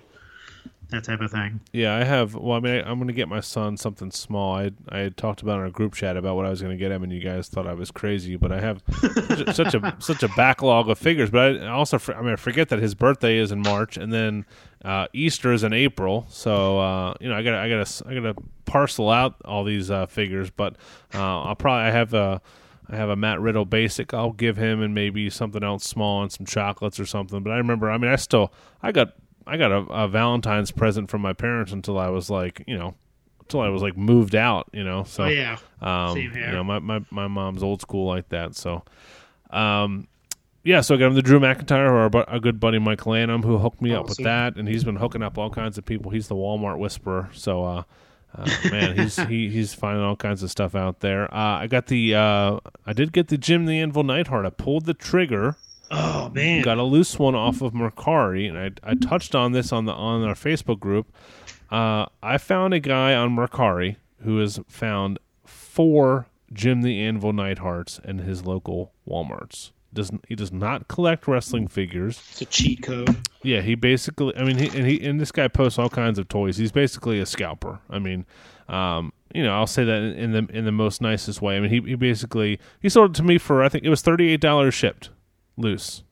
that 0.91 1.05
type 1.05 1.21
of 1.21 1.31
thing. 1.31 1.61
Yeah, 1.73 1.95
I 1.95 2.05
have. 2.05 2.35
Well, 2.35 2.57
I 2.57 2.61
mean, 2.61 2.73
I, 2.73 2.91
am 2.91 2.97
going 2.97 3.09
to 3.09 3.15
get 3.15 3.29
my 3.29 3.41
son 3.41 3.77
something 3.77 4.11
small. 4.11 4.55
I 4.55 4.71
I 4.89 4.99
had 4.99 5.19
talked 5.19 5.43
about 5.43 5.59
in 5.59 5.65
our 5.65 5.71
group 5.71 5.95
chat 5.95 6.17
about 6.17 6.37
what 6.37 6.47
I 6.47 6.51
was 6.51 6.63
going 6.63 6.77
to 6.77 6.79
get 6.79 6.91
him, 6.91 7.03
and 7.03 7.13
you 7.13 7.21
guys 7.21 7.49
thought 7.49 7.67
I 7.67 7.75
was 7.75 7.91
crazy. 7.91 8.37
But 8.37 8.53
I 8.53 8.61
have 8.61 8.83
such 9.55 9.75
a 9.75 9.97
such 9.99 10.23
a 10.23 10.29
backlog 10.29 10.89
of 10.89 10.99
figures. 10.99 11.31
But 11.31 11.61
I 11.61 11.69
also, 11.69 12.01
I 12.15 12.23
mean, 12.23 12.33
I 12.33 12.37
forget 12.37 12.71
that 12.71 12.79
his 12.79 12.95
birthday 12.95 13.37
is 13.37 13.53
in 13.53 13.61
March, 13.61 13.99
and 13.99 14.13
then 14.13 14.47
uh, 14.83 15.09
Easter 15.13 15.53
is 15.53 15.63
in 15.63 15.75
April. 15.75 16.27
So 16.31 16.79
uh, 16.79 17.15
you 17.21 17.29
know, 17.29 17.37
I 17.37 17.43
got 17.43 17.55
I 17.55 17.69
got 17.69 18.03
I 18.07 18.15
got 18.15 18.37
to 18.37 18.43
parcel 18.65 19.11
out 19.11 19.37
all 19.45 19.65
these 19.65 19.91
uh, 19.91 20.07
figures. 20.07 20.51
But 20.51 20.77
uh, 21.15 21.43
I'll 21.43 21.57
probably 21.57 21.89
I 21.89 21.91
have 21.91 22.15
a. 22.15 22.41
I 22.91 22.97
have 22.97 23.11
a 23.11 23.17
Matt 23.17 23.39
Riddle 23.43 23.67
basic. 23.67 24.15
I'll 24.15 24.33
give 24.33 24.57
him 24.57 24.81
and 24.81 24.95
maybe 24.95 25.29
something 25.29 25.63
else 25.63 25.85
small 25.85 26.23
and 26.23 26.33
some 26.33 26.47
chocolates 26.47 26.99
or 26.99 27.05
something. 27.05 27.43
But 27.43 27.51
I 27.51 27.59
remember, 27.59 27.91
I 27.91 27.99
mean, 27.99 28.11
I 28.11 28.17
still, 28.17 28.51
I 28.83 28.93
got 28.93 29.13
I 29.49 29.57
got 29.57 29.73
a, 29.73 29.79
a 29.79 30.09
Valentine's 30.09 30.71
present 30.71 31.11
from 31.11 31.23
my 31.23 31.33
parents 31.33 31.73
until 31.73 31.99
I 31.99 32.09
was 32.09 32.29
like, 32.29 32.63
you 32.67 32.77
know, 32.77 32.95
until 33.41 33.61
I 33.61 33.71
was 33.71 33.81
like 33.81 33.97
moved 33.97 34.35
out, 34.35 34.69
you 34.73 34.85
know. 34.85 35.05
So 35.05 35.25
oh, 35.25 35.29
yeah, 35.29 35.57
um, 35.81 36.15
Same 36.15 36.31
here. 36.31 36.47
You 36.47 36.53
know, 36.53 36.65
my, 36.65 36.79
my 36.79 37.01
my 37.11 37.27
mom's 37.27 37.63
old 37.63 37.81
school 37.81 38.07
like 38.07 38.29
that. 38.29 38.55
So, 38.55 38.85
um, 39.51 40.07
yeah. 40.65 40.83
So 40.83 40.95
I 40.95 40.99
got 40.99 41.07
him 41.07 41.15
the 41.15 41.23
Drew 41.23 41.41
McIntyre, 41.41 41.91
or 41.91 42.17
our, 42.17 42.25
a 42.29 42.41
good 42.41 42.61
buddy 42.61 42.79
Mike 42.79 43.07
Lanham, 43.07 43.43
who 43.43 43.57
hooked 43.57 43.81
me 43.81 43.95
oh, 43.95 44.01
up 44.01 44.09
with 44.11 44.19
that, 44.19 44.57
and 44.57 44.69
he's 44.69 44.85
been 44.85 44.97
hooking 44.97 45.23
up 45.23 45.39
all 45.39 45.51
kinds 45.51 45.79
of 45.79 45.87
people. 45.87 46.11
He's 46.11 46.29
the 46.29 46.35
Walmart 46.35 46.79
whisperer. 46.79 47.31
So, 47.33 47.65
uh, 47.65 47.83
uh, 48.37 48.51
man, 48.71 48.97
he's 48.97 49.17
he, 49.29 49.49
he's 49.49 49.73
finding 49.73 50.05
all 50.05 50.17
kinds 50.17 50.43
of 50.43 50.51
stuff 50.51 50.75
out 50.75 51.01
there. 51.01 51.33
Uh, 51.35 51.61
I 51.61 51.67
got 51.69 51.87
the 51.87 52.15
uh, 52.15 52.59
I 52.85 52.93
did 52.93 53.13
get 53.13 53.29
the 53.29 53.39
Jim 53.39 53.65
the 53.65 53.81
Anvil 53.81 54.05
Neidhart. 54.05 54.45
I 54.45 54.51
pulled 54.51 54.85
the 54.85 54.95
trigger 54.95 55.57
Oh 55.91 56.31
man, 56.31 56.63
got 56.63 56.79
a 56.79 56.83
loose 56.83 57.19
one 57.19 57.35
off 57.35 57.63
of 57.63 57.73
Mercari, 57.73 58.49
and 58.49 58.59
I, 58.59 58.91
I 58.91 58.95
touched 58.95 59.35
on 59.35 59.53
this 59.53 59.73
on 59.73 59.87
the 59.87 59.93
on 59.93 60.23
our 60.25 60.35
Facebook 60.35 60.81
group. 60.81 61.13
Uh, 61.71 62.07
I 62.23 62.39
found 62.39 62.75
a 62.75 62.81
guy 62.81 63.15
on 63.15 63.35
Mercari 63.35 63.97
who 64.23 64.39
has 64.39 64.61
found 64.69 65.19
four 65.45 66.27
Jim 66.53 66.83
the 66.83 67.01
Anvil 67.01 67.33
Neidharts 67.33 68.05
in 68.05 68.19
his 68.19 68.45
local 68.45 68.93
WalMarts. 69.07 69.71
Doesn't 69.93 70.25
he 70.29 70.35
does 70.35 70.53
not 70.53 70.89
collect 70.89 71.27
wrestling 71.27 71.67
figures? 71.69 72.23
It's 72.31 72.43
a 72.43 72.45
cheat 72.45 72.83
code. 72.83 73.17
Yeah, 73.43 73.63
he 73.63 73.75
basically. 73.75 74.37
I 74.37 74.45
mean, 74.45 74.59
he 74.59 74.67
and 74.77 74.87
he 74.87 75.03
and 75.07 75.19
this 75.19 75.33
guy 75.33 75.49
posts 75.49 75.79
all 75.79 75.89
kinds 75.89 76.19
of 76.19 76.29
toys. 76.29 76.59
He's 76.59 76.73
basically 76.73 77.21
a 77.21 77.27
scalper. 77.27 77.81
I 77.89 77.99
mean, 77.99 78.27
um, 78.69 79.13
you 79.35 79.43
know, 79.43 79.55
I'll 79.55 79.67
say 79.67 79.85
that 79.85 80.03
in 80.03 80.33
the 80.33 80.47
in 80.53 80.67
the 80.67 80.73
most 80.73 81.01
nicest 81.01 81.41
way. 81.41 81.57
I 81.57 81.61
mean, 81.61 81.71
he, 81.71 81.81
he 81.81 81.95
basically 81.95 82.61
he 82.81 82.91
sold 82.91 83.13
it 83.13 83.15
to 83.17 83.23
me 83.23 83.39
for 83.39 83.63
I 83.63 83.71
think 83.71 83.85
it 83.85 83.89
was 83.89 84.03
thirty 84.03 84.29
eight 84.29 84.43
dollars 84.43 84.75
shipped 84.75 85.09
loose. 85.59 86.03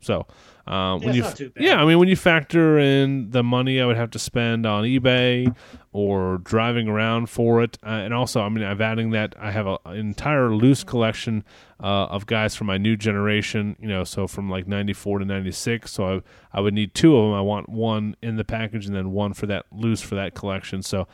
So 0.00 0.26
um, 0.66 1.02
yeah, 1.02 1.06
when 1.06 1.14
you 1.14 1.52
yeah, 1.58 1.82
I 1.82 1.84
mean 1.84 1.98
when 1.98 2.08
you 2.08 2.16
factor 2.16 2.78
in 2.78 3.30
the 3.30 3.42
money 3.42 3.80
I 3.80 3.86
would 3.86 3.96
have 3.96 4.10
to 4.12 4.18
spend 4.18 4.64
on 4.64 4.84
eBay 4.84 5.54
or 5.92 6.38
driving 6.38 6.88
around 6.88 7.28
for 7.28 7.62
it, 7.62 7.76
uh, 7.82 7.90
and 7.90 8.14
also 8.14 8.40
I 8.40 8.48
mean 8.48 8.64
I'm 8.64 8.80
adding 8.80 9.10
that 9.10 9.34
I 9.38 9.50
have 9.50 9.66
a, 9.66 9.78
an 9.84 9.96
entire 9.96 10.54
loose 10.54 10.84
collection 10.84 11.44
uh, 11.82 12.06
of 12.06 12.26
guys 12.26 12.54
from 12.54 12.66
my 12.66 12.78
new 12.78 12.96
generation, 12.96 13.76
you 13.78 13.88
know, 13.88 14.04
so 14.04 14.26
from 14.26 14.48
like 14.48 14.66
'94 14.66 15.18
to 15.18 15.24
'96. 15.26 15.90
So 15.90 16.06
I 16.06 16.58
I 16.58 16.60
would 16.60 16.72
need 16.72 16.94
two 16.94 17.16
of 17.16 17.24
them. 17.24 17.34
I 17.34 17.42
want 17.42 17.68
one 17.68 18.16
in 18.22 18.36
the 18.36 18.44
package 18.44 18.86
and 18.86 18.94
then 18.94 19.10
one 19.12 19.34
for 19.34 19.46
that 19.46 19.66
loose 19.70 20.00
for 20.00 20.14
that 20.14 20.34
collection. 20.34 20.82
So 20.82 21.06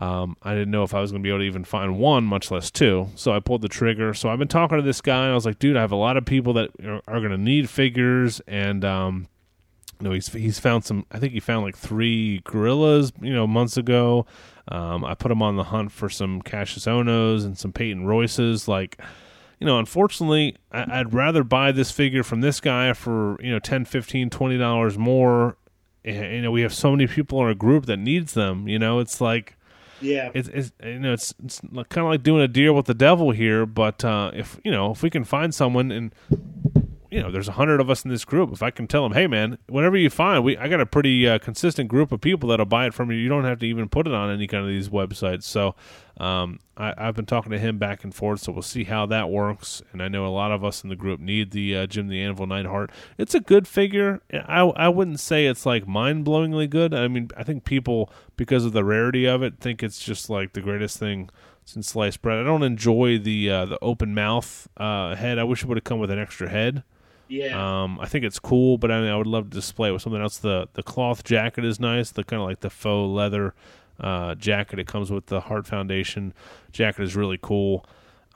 um, 0.00 0.34
I 0.42 0.54
didn't 0.54 0.70
know 0.70 0.82
if 0.82 0.94
I 0.94 1.00
was 1.02 1.12
going 1.12 1.22
to 1.22 1.26
be 1.26 1.28
able 1.28 1.40
to 1.40 1.44
even 1.44 1.62
find 1.62 1.98
one, 1.98 2.24
much 2.24 2.50
less 2.50 2.70
two. 2.70 3.08
So 3.16 3.32
I 3.32 3.38
pulled 3.38 3.60
the 3.60 3.68
trigger. 3.68 4.14
So 4.14 4.30
I've 4.30 4.38
been 4.38 4.48
talking 4.48 4.78
to 4.78 4.82
this 4.82 5.02
guy, 5.02 5.28
I 5.28 5.34
was 5.34 5.44
like, 5.44 5.58
dude, 5.58 5.76
I 5.76 5.82
have 5.82 5.92
a 5.92 5.96
lot 5.96 6.16
of 6.16 6.24
people 6.24 6.54
that 6.54 6.70
are, 6.82 7.02
are 7.06 7.20
going 7.20 7.32
to 7.32 7.38
need 7.38 7.68
figures, 7.68 8.40
and 8.46 8.82
um, 8.82 9.28
you 10.00 10.08
know, 10.08 10.14
he's 10.14 10.28
he's 10.32 10.58
found 10.58 10.84
some. 10.84 11.04
I 11.12 11.18
think 11.18 11.34
he 11.34 11.40
found 11.40 11.66
like 11.66 11.76
three 11.76 12.40
gorillas, 12.44 13.12
you 13.20 13.34
know, 13.34 13.46
months 13.46 13.76
ago. 13.76 14.24
Um, 14.68 15.04
I 15.04 15.14
put 15.14 15.30
him 15.30 15.42
on 15.42 15.56
the 15.56 15.64
hunt 15.64 15.92
for 15.92 16.08
some 16.08 16.40
Cassius 16.40 16.86
Ohnos 16.86 17.44
and 17.44 17.58
some 17.58 17.72
Peyton 17.72 18.06
Royces. 18.06 18.66
Like, 18.66 18.98
you 19.58 19.66
know, 19.66 19.78
unfortunately, 19.78 20.56
I, 20.72 20.98
would 20.98 21.12
rather 21.12 21.44
buy 21.44 21.72
this 21.72 21.90
figure 21.90 22.22
from 22.22 22.40
this 22.40 22.60
guy 22.60 22.94
for 22.94 23.36
you 23.42 23.50
know 23.52 23.58
10 23.58 23.84
15 23.84 24.30
20 24.30 24.56
dollars 24.56 24.96
more. 24.96 25.58
And, 26.02 26.36
you 26.36 26.40
know, 26.40 26.50
we 26.50 26.62
have 26.62 26.72
so 26.72 26.92
many 26.92 27.06
people 27.06 27.40
in 27.40 27.48
our 27.48 27.54
group 27.54 27.84
that 27.84 27.98
needs 27.98 28.32
them. 28.32 28.66
You 28.66 28.78
know, 28.78 29.00
it's 29.00 29.20
like 29.20 29.58
yeah, 30.00 30.30
it's, 30.34 30.48
it's 30.48 30.72
you 30.82 30.98
know 30.98 31.12
it's 31.12 31.34
it's 31.44 31.60
kind 31.60 31.98
of 31.98 32.04
like 32.06 32.22
doing 32.22 32.42
a 32.42 32.48
deal 32.48 32.74
with 32.74 32.86
the 32.86 32.94
devil 32.94 33.30
here. 33.30 33.66
But 33.66 34.04
uh, 34.04 34.30
if 34.34 34.58
you 34.64 34.70
know 34.70 34.90
if 34.90 35.02
we 35.02 35.10
can 35.10 35.24
find 35.24 35.54
someone 35.54 35.90
and 35.90 36.14
you 37.10 37.22
know 37.22 37.30
there's 37.30 37.48
a 37.48 37.52
hundred 37.52 37.80
of 37.80 37.90
us 37.90 38.04
in 38.04 38.10
this 38.10 38.24
group, 38.24 38.52
if 38.52 38.62
I 38.62 38.70
can 38.70 38.86
tell 38.86 39.02
them, 39.02 39.12
hey 39.12 39.26
man, 39.26 39.58
whatever 39.68 39.96
you 39.96 40.10
find, 40.10 40.44
we 40.44 40.56
I 40.56 40.68
got 40.68 40.80
a 40.80 40.86
pretty 40.86 41.28
uh, 41.28 41.38
consistent 41.38 41.88
group 41.88 42.12
of 42.12 42.20
people 42.20 42.48
that'll 42.48 42.66
buy 42.66 42.86
it 42.86 42.94
from 42.94 43.10
you. 43.10 43.16
You 43.18 43.28
don't 43.28 43.44
have 43.44 43.58
to 43.60 43.66
even 43.66 43.88
put 43.88 44.06
it 44.06 44.14
on 44.14 44.30
any 44.30 44.46
kind 44.46 44.62
of 44.62 44.68
these 44.68 44.88
websites. 44.88 45.42
So 45.44 45.74
Um, 46.18 46.60
I, 46.76 46.92
have 46.98 47.16
been 47.16 47.24
talking 47.26 47.50
to 47.52 47.58
him 47.58 47.78
back 47.78 48.04
and 48.04 48.14
forth, 48.14 48.40
so 48.40 48.52
we'll 48.52 48.62
see 48.62 48.84
how 48.84 49.06
that 49.06 49.30
works. 49.30 49.82
And 49.90 50.02
I 50.02 50.08
know 50.08 50.26
a 50.26 50.28
lot 50.28 50.52
of 50.52 50.62
us 50.62 50.82
in 50.82 50.90
the 50.90 50.96
group 50.96 51.18
need 51.18 51.50
the 51.50 51.76
uh, 51.76 51.86
Jim 51.86 52.08
the 52.08 52.22
Anvil 52.22 52.46
Neidhart. 52.46 52.90
It's 53.16 53.34
a 53.34 53.40
good 53.40 53.66
figure. 53.66 54.20
I 54.32 54.60
I 54.60 54.88
wouldn't 54.88 55.20
say 55.20 55.46
it's 55.46 55.64
like 55.64 55.88
mind 55.88 56.26
blowingly 56.26 56.68
good. 56.68 56.92
I 56.92 57.08
mean, 57.08 57.30
I 57.36 57.42
think 57.42 57.64
people 57.64 58.10
because 58.36 58.66
of 58.66 58.72
the 58.72 58.84
rarity 58.84 59.24
of 59.26 59.42
it 59.42 59.60
think 59.60 59.82
it's 59.82 59.98
just 59.98 60.28
like 60.28 60.52
the 60.52 60.60
greatest 60.60 60.98
thing 60.98 61.30
since 61.64 61.88
sliced 61.88 62.20
bread. 62.20 62.38
I 62.38 62.44
don't 62.44 62.62
enjoy 62.62 63.18
the 63.18 63.50
uh, 63.50 63.64
the 63.64 63.78
open 63.80 64.14
mouth 64.14 64.68
uh, 64.76 65.14
head. 65.16 65.38
I 65.38 65.44
wish 65.44 65.62
it 65.62 65.68
would 65.68 65.78
have 65.78 65.84
come 65.84 66.00
with 66.00 66.10
an 66.10 66.18
extra 66.18 66.50
head. 66.50 66.82
Yeah. 67.30 67.82
Um, 67.82 68.00
I 68.00 68.06
think 68.06 68.24
it's 68.24 68.40
cool, 68.40 68.76
but 68.76 68.90
I 68.90 69.00
mean, 69.00 69.08
I 69.10 69.16
would 69.16 69.26
love 69.26 69.50
to 69.50 69.56
display 69.56 69.88
it 69.88 69.92
with 69.92 70.02
something 70.02 70.20
else. 70.20 70.38
The 70.38 70.68
the 70.74 70.82
cloth 70.82 71.22
jacket 71.24 71.64
is 71.64 71.78
nice. 71.78 72.10
The 72.10 72.24
kind 72.24 72.42
of 72.42 72.48
like 72.48 72.60
the 72.60 72.70
faux 72.70 73.08
leather 73.08 73.54
uh, 74.00 74.34
jacket. 74.34 74.78
It 74.80 74.88
comes 74.88 75.12
with 75.12 75.26
the 75.26 75.40
Hart 75.40 75.66
Foundation 75.66 76.34
jacket 76.72 77.02
is 77.04 77.14
really 77.14 77.38
cool. 77.40 77.86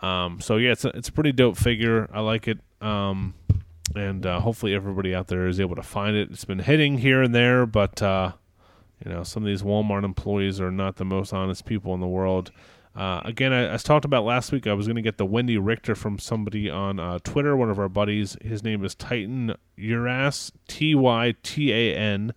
Um, 0.01 0.41
so 0.41 0.57
yeah, 0.57 0.73
it's 0.73 0.85
a, 0.85 0.89
it's 0.91 1.09
a 1.09 1.13
pretty 1.13 1.33
dope 1.33 1.57
figure. 1.57 2.09
I 2.13 2.21
like 2.21 2.47
it. 2.47 2.61
Um, 2.81 3.35
and 3.97 4.25
uh, 4.25 4.41
hopefully 4.41 4.75
everybody 4.75 5.15
out 5.15 5.29
there 5.29 5.47
is 5.49 5.59
able 5.59 5.77
to 5.77 5.83
find 5.83 6.17
it. 6.17 6.31
It's 6.31 6.45
been 6.45 6.61
hitting 6.61 6.99
here 6.99 7.21
and 7.23 7.35
there, 7.35 7.67
but 7.67 8.01
uh, 8.01 8.33
you 9.05 9.11
know 9.11 9.25
some 9.25 9.43
of 9.43 9.47
these 9.49 9.63
Walmart 9.63 10.05
employees 10.05 10.61
are 10.61 10.71
not 10.71 10.97
the 10.97 11.05
most 11.05 11.33
honest 11.33 11.65
people 11.65 11.95
in 11.95 12.01
the 12.01 12.07
world. 12.07 12.53
Uh, 12.95 13.21
again, 13.25 13.53
I, 13.53 13.77
talked 13.79 14.05
about 14.05 14.25
last 14.25 14.53
week. 14.53 14.67
I 14.67 14.73
was 14.73 14.87
going 14.87 14.97
to 14.97 15.03
get 15.03 15.19
the 15.19 15.27
Wendi 15.27 15.59
Richter 15.61 15.97
from 15.97 16.19
somebody 16.19 16.71
on 16.71 17.01
uh, 17.01 17.19
Twitter, 17.25 17.57
one 17.57 17.69
of 17.69 17.79
our 17.79 17.89
buddies. 17.89 18.37
His 18.41 18.63
name 18.63 18.85
is 18.85 18.95
Titan 18.95 19.55
Urass, 19.77 20.53
T 20.69 20.95
Y 20.95 21.35
T 21.43 21.73
A 21.73 21.97
N 21.97 22.35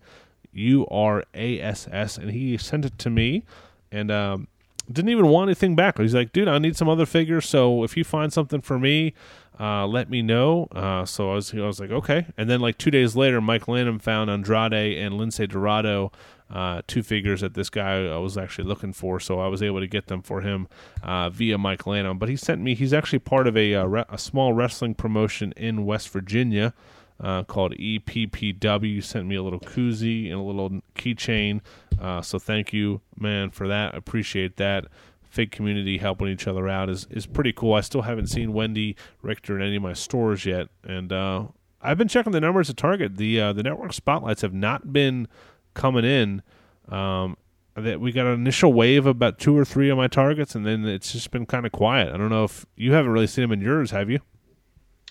U 0.52 0.86
R 0.90 1.22
A 1.34 1.60
S 1.60 1.86
S, 1.92 2.18
and 2.18 2.32
he 2.32 2.56
sent 2.56 2.84
it 2.84 2.98
to 2.98 3.10
me, 3.10 3.44
and 3.92 4.10
um, 4.10 4.48
didn't 4.90 5.10
even 5.10 5.28
want 5.28 5.48
anything 5.48 5.76
back. 5.76 5.98
He's 5.98 6.14
like, 6.14 6.32
dude, 6.32 6.48
I 6.48 6.58
need 6.58 6.76
some 6.76 6.88
other 6.88 7.06
figures. 7.06 7.48
So 7.48 7.84
if 7.84 7.96
you 7.96 8.02
find 8.02 8.32
something 8.32 8.60
for 8.60 8.78
me, 8.78 9.14
uh, 9.60 9.86
let 9.86 10.10
me 10.10 10.22
know. 10.22 10.68
Uh, 10.72 11.04
so 11.04 11.32
I 11.32 11.34
was, 11.34 11.54
I 11.54 11.58
was 11.58 11.78
like, 11.80 11.90
okay. 11.90 12.26
And 12.36 12.48
then 12.48 12.60
like 12.60 12.78
two 12.78 12.90
days 12.90 13.14
later, 13.14 13.40
Mike 13.40 13.68
Lanham 13.68 13.98
found 13.98 14.30
Andrade 14.30 14.98
and 14.98 15.14
Lince 15.14 15.48
Dorado, 15.48 16.10
uh, 16.50 16.82
two 16.86 17.02
figures 17.02 17.40
that 17.42 17.54
this 17.54 17.70
guy 17.70 18.06
I 18.06 18.16
was 18.18 18.38
actually 18.38 18.68
looking 18.68 18.92
for. 18.92 19.20
So 19.20 19.40
I 19.40 19.48
was 19.48 19.62
able 19.62 19.80
to 19.80 19.86
get 19.86 20.06
them 20.06 20.22
for 20.22 20.40
him 20.40 20.68
uh, 21.02 21.30
via 21.30 21.58
Mike 21.58 21.86
Lanham. 21.86 22.18
But 22.18 22.28
he 22.28 22.36
sent 22.36 22.60
me. 22.60 22.74
He's 22.74 22.92
actually 22.92 23.20
part 23.20 23.46
of 23.46 23.56
a, 23.56 23.72
a, 23.72 23.86
uh, 23.86 24.04
a 24.08 24.18
small 24.18 24.52
wrestling 24.52 24.94
promotion 24.94 25.52
in 25.56 25.84
West 25.84 26.08
Virginia 26.08 26.74
uh, 27.20 27.44
called 27.44 27.72
EPPW. 27.72 29.02
Sent 29.02 29.26
me 29.26 29.36
a 29.36 29.42
little 29.42 29.60
koozie 29.60 30.26
and 30.26 30.40
a 30.40 30.42
little 30.42 30.80
keychain. 30.94 31.60
Uh, 32.00 32.22
so 32.22 32.38
thank 32.38 32.72
you, 32.72 33.00
man, 33.18 33.50
for 33.50 33.68
that. 33.68 33.94
Appreciate 33.94 34.56
that. 34.56 34.86
Fake 35.28 35.50
community 35.50 35.98
helping 35.98 36.28
each 36.28 36.46
other 36.46 36.68
out 36.68 36.88
is, 36.88 37.06
is 37.10 37.26
pretty 37.26 37.52
cool. 37.52 37.74
I 37.74 37.82
still 37.82 38.02
haven't 38.02 38.28
seen 38.28 38.52
Wendi 38.52 38.94
Richter 39.20 39.56
in 39.56 39.62
any 39.62 39.76
of 39.76 39.82
my 39.82 39.92
stores 39.92 40.46
yet, 40.46 40.68
and 40.82 41.12
uh, 41.12 41.44
I've 41.82 41.98
been 41.98 42.08
checking 42.08 42.32
the 42.32 42.40
numbers 42.40 42.70
at 42.70 42.78
Target. 42.78 43.18
The 43.18 43.38
uh, 43.38 43.52
the 43.52 43.62
network 43.62 43.92
spotlights 43.92 44.40
have 44.40 44.54
not 44.54 44.90
been 44.90 45.28
coming 45.74 46.04
in. 46.04 46.42
Um, 46.88 47.36
that 47.74 48.00
we 48.00 48.12
got 48.12 48.26
an 48.26 48.34
initial 48.34 48.72
wave 48.72 49.06
of 49.06 49.16
about 49.16 49.38
two 49.38 49.56
or 49.56 49.64
three 49.64 49.88
of 49.88 49.96
my 49.96 50.08
targets, 50.08 50.54
and 50.54 50.66
then 50.66 50.84
it's 50.84 51.12
just 51.12 51.30
been 51.30 51.46
kind 51.46 51.66
of 51.66 51.72
quiet. 51.72 52.12
I 52.12 52.16
don't 52.16 52.30
know 52.30 52.44
if 52.44 52.66
you 52.76 52.92
haven't 52.92 53.12
really 53.12 53.26
seen 53.26 53.42
them 53.42 53.52
in 53.52 53.60
yours, 53.60 53.90
have 53.90 54.10
you? 54.10 54.20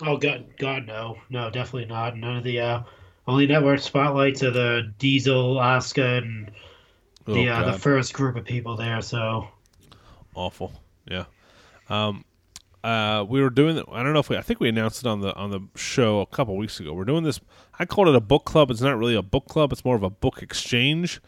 Oh 0.01 0.17
God, 0.17 0.45
God, 0.57 0.85
no, 0.85 1.17
no, 1.29 1.49
definitely 1.49 1.85
not. 1.85 2.17
None 2.17 2.37
of 2.37 2.43
the 2.43 2.59
uh, 2.59 2.83
only 3.27 3.47
network 3.47 3.79
spotlights 3.79 4.43
are 4.43 4.51
the 4.51 4.93
Diesel, 4.99 5.57
Oscar, 5.57 6.17
and 6.17 6.51
the 7.25 7.49
oh, 7.49 7.53
uh, 7.53 7.71
the 7.71 7.79
first 7.79 8.13
group 8.13 8.35
of 8.35 8.45
people 8.45 8.75
there. 8.75 9.01
So 9.01 9.47
awful, 10.35 10.71
yeah. 11.09 11.25
Um, 11.89 12.25
uh, 12.87 13.23
we 13.23 13.41
were 13.41 13.49
doing. 13.49 13.79
I 13.91 14.03
don't 14.03 14.13
know 14.13 14.19
if 14.19 14.29
we. 14.29 14.37
I 14.37 14.41
think 14.41 14.59
we 14.59 14.69
announced 14.69 15.03
it 15.03 15.07
on 15.07 15.21
the 15.21 15.33
on 15.35 15.51
the 15.51 15.61
show 15.75 16.21
a 16.21 16.25
couple 16.25 16.55
weeks 16.57 16.79
ago. 16.79 16.93
We're 16.93 17.05
doing 17.05 17.23
this. 17.23 17.39
I 17.77 17.85
called 17.85 18.07
it 18.07 18.15
a 18.15 18.21
book 18.21 18.45
club. 18.45 18.71
It's 18.71 18.81
not 18.81 18.97
really 18.97 19.15
a 19.15 19.21
book 19.21 19.47
club. 19.47 19.71
It's 19.71 19.83
more 19.83 19.95
of 19.95 20.03
a 20.03 20.09
book 20.09 20.41
exchange. 20.41 21.21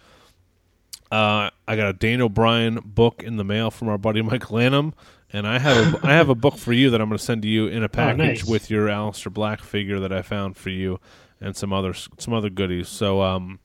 Uh, 1.11 1.49
I 1.67 1.75
got 1.75 1.89
a 1.89 1.93
Dane 1.93 2.21
O'Brien 2.21 2.79
book 2.85 3.23
in 3.23 3.37
the 3.37 3.43
mail 3.43 3.71
from 3.71 3.89
our 3.89 3.97
buddy 3.97 4.21
Mike 4.21 4.51
Lanham 4.51 4.93
and 5.31 5.47
I 5.47 5.59
have 5.59 5.93
a, 5.93 5.99
I 6.07 6.13
have 6.13 6.29
a 6.29 6.35
book 6.35 6.57
for 6.57 6.73
you 6.73 6.89
that 6.89 7.01
I'm 7.01 7.09
going 7.09 7.17
to 7.17 7.23
send 7.23 7.41
to 7.43 7.47
you 7.47 7.67
in 7.67 7.83
a 7.83 7.85
oh, 7.85 7.89
package 7.89 8.19
oh, 8.19 8.25
nice. 8.25 8.45
with 8.45 8.69
your 8.69 8.87
Aleister 8.87 9.31
Black 9.33 9.61
figure 9.61 9.99
that 9.99 10.11
I 10.11 10.21
found 10.21 10.57
for 10.57 10.69
you, 10.69 10.99
and 11.39 11.55
some 11.55 11.73
other 11.73 11.93
some 11.93 12.33
other 12.33 12.49
goodies. 12.49 12.87
So 12.87 13.21
um, 13.21 13.59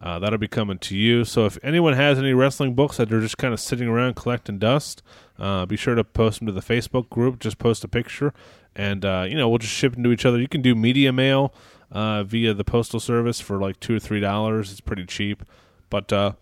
uh, 0.00 0.18
that'll 0.18 0.38
be 0.38 0.48
coming 0.48 0.78
to 0.78 0.96
you. 0.96 1.24
So 1.24 1.46
if 1.46 1.58
anyone 1.62 1.94
has 1.94 2.18
any 2.18 2.32
wrestling 2.32 2.74
books 2.74 2.98
that 2.98 3.12
are 3.12 3.20
just 3.20 3.38
kind 3.38 3.52
of 3.52 3.60
sitting 3.60 3.88
around 3.88 4.16
collecting 4.16 4.58
dust, 4.58 5.02
uh, 5.38 5.66
be 5.66 5.76
sure 5.76 5.94
to 5.94 6.04
post 6.04 6.38
them 6.40 6.46
to 6.46 6.52
the 6.52 6.60
Facebook 6.60 7.08
group. 7.10 7.38
Just 7.38 7.58
post 7.58 7.84
a 7.84 7.88
picture, 7.88 8.32
and 8.74 9.04
uh, 9.04 9.26
you 9.28 9.36
know 9.36 9.48
we'll 9.48 9.58
just 9.58 9.74
ship 9.74 9.94
them 9.94 10.02
to 10.04 10.12
each 10.12 10.24
other. 10.24 10.38
You 10.38 10.48
can 10.48 10.62
do 10.62 10.74
media 10.74 11.12
mail 11.12 11.54
uh, 11.90 12.24
via 12.24 12.54
the 12.54 12.64
postal 12.64 13.00
service 13.00 13.40
for 13.40 13.58
like 13.60 13.80
two 13.80 13.96
or 13.96 14.00
three 14.00 14.20
dollars. 14.20 14.70
It's 14.70 14.80
pretty 14.80 15.06
cheap, 15.06 15.44
but 15.90 16.12
uh, 16.12 16.32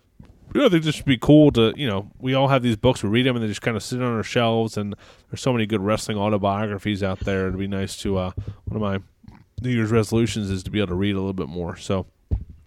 you 0.53 0.61
know, 0.61 0.67
I 0.67 0.69
think 0.69 0.83
this 0.83 0.97
would 0.97 1.05
be 1.05 1.17
cool 1.17 1.51
to, 1.51 1.73
you 1.75 1.87
know, 1.87 2.09
we 2.19 2.33
all 2.33 2.47
have 2.47 2.63
these 2.63 2.77
books, 2.77 3.03
we 3.03 3.09
read 3.09 3.25
them, 3.25 3.35
and 3.35 3.43
they 3.43 3.47
just 3.49 3.61
kind 3.61 3.75
of 3.75 3.83
sit 3.83 4.01
on 4.01 4.15
our 4.15 4.23
shelves. 4.23 4.77
And 4.77 4.95
there's 5.29 5.41
so 5.41 5.51
many 5.51 5.65
good 5.65 5.81
wrestling 5.81 6.17
autobiographies 6.17 7.03
out 7.03 7.19
there. 7.21 7.47
It'd 7.47 7.59
be 7.59 7.67
nice 7.67 7.97
to, 7.97 8.17
uh, 8.17 8.31
one 8.65 8.75
of 8.75 8.81
my 8.81 8.99
New 9.61 9.71
Year's 9.71 9.91
resolutions 9.91 10.49
is 10.49 10.63
to 10.63 10.71
be 10.71 10.79
able 10.79 10.89
to 10.89 10.95
read 10.95 11.11
a 11.11 11.19
little 11.19 11.33
bit 11.33 11.49
more. 11.49 11.75
So, 11.75 12.05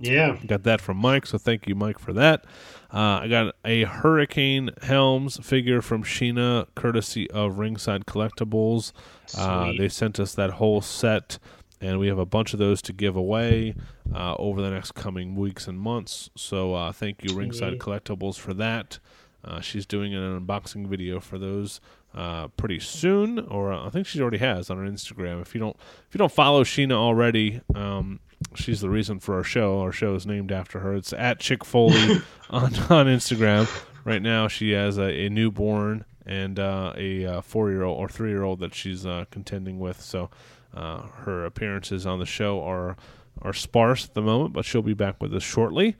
yeah, 0.00 0.36
got 0.46 0.64
that 0.64 0.80
from 0.80 0.96
Mike. 0.98 1.26
So 1.26 1.38
thank 1.38 1.66
you, 1.66 1.74
Mike, 1.74 1.98
for 1.98 2.12
that. 2.12 2.44
Uh, 2.92 3.20
I 3.22 3.28
got 3.28 3.54
a 3.64 3.84
Hurricane 3.84 4.70
Helms 4.82 5.38
figure 5.44 5.82
from 5.82 6.02
Sheena, 6.02 6.66
courtesy 6.74 7.30
of 7.30 7.58
Ringside 7.58 8.06
Collectibles. 8.06 8.92
Uh, 9.36 9.72
they 9.76 9.88
sent 9.88 10.18
us 10.18 10.34
that 10.34 10.52
whole 10.52 10.80
set 10.80 11.38
and 11.80 11.98
we 11.98 12.08
have 12.08 12.18
a 12.18 12.26
bunch 12.26 12.52
of 12.52 12.58
those 12.58 12.82
to 12.82 12.92
give 12.92 13.16
away 13.16 13.74
uh, 14.14 14.34
over 14.36 14.60
the 14.60 14.70
next 14.70 14.92
coming 14.92 15.36
weeks 15.36 15.68
and 15.68 15.78
months. 15.78 16.30
So 16.36 16.74
uh, 16.74 16.92
thank 16.92 17.22
you, 17.22 17.36
Ringside 17.36 17.78
Collectibles, 17.78 18.36
for 18.36 18.54
that. 18.54 18.98
Uh, 19.44 19.60
she's 19.60 19.86
doing 19.86 20.14
an 20.14 20.40
unboxing 20.40 20.88
video 20.88 21.20
for 21.20 21.38
those 21.38 21.80
uh, 22.14 22.48
pretty 22.48 22.80
soon, 22.80 23.38
or 23.38 23.72
uh, 23.72 23.86
I 23.86 23.90
think 23.90 24.06
she 24.06 24.20
already 24.20 24.38
has 24.38 24.70
on 24.70 24.78
her 24.78 24.90
Instagram. 24.90 25.40
If 25.40 25.54
you 25.54 25.60
don't, 25.60 25.76
if 26.08 26.14
you 26.14 26.18
don't 26.18 26.32
follow 26.32 26.64
Sheena 26.64 26.92
already, 26.92 27.60
um, 27.74 28.18
she's 28.54 28.80
the 28.80 28.90
reason 28.90 29.18
for 29.20 29.34
our 29.34 29.44
show. 29.44 29.80
Our 29.80 29.92
show 29.92 30.14
is 30.14 30.26
named 30.26 30.52
after 30.52 30.80
her. 30.80 30.94
It's 30.94 31.12
at 31.12 31.40
Chick 31.40 31.64
Foley 31.64 32.20
on 32.50 32.74
on 32.90 33.06
Instagram. 33.06 33.68
Right 34.04 34.22
now, 34.22 34.48
she 34.48 34.70
has 34.70 34.98
a, 34.98 35.26
a 35.26 35.28
newborn 35.28 36.04
and 36.24 36.58
uh, 36.58 36.92
a 36.96 37.40
four 37.42 37.70
year 37.70 37.82
old 37.82 37.98
or 37.98 38.08
three 38.08 38.30
year 38.30 38.42
old 38.42 38.60
that 38.60 38.74
she's 38.74 39.06
contending 39.30 39.78
with. 39.78 40.00
So 40.00 40.30
uh, 40.74 41.02
her 41.22 41.44
appearances 41.44 42.06
on 42.06 42.18
the 42.18 42.26
show 42.26 42.62
are 42.62 42.96
are 43.42 43.52
sparse 43.52 44.04
at 44.06 44.14
the 44.14 44.22
moment, 44.22 44.52
but 44.52 44.64
she'll 44.64 44.82
be 44.82 44.94
back 44.94 45.20
with 45.20 45.34
us 45.34 45.42
shortly. 45.42 45.96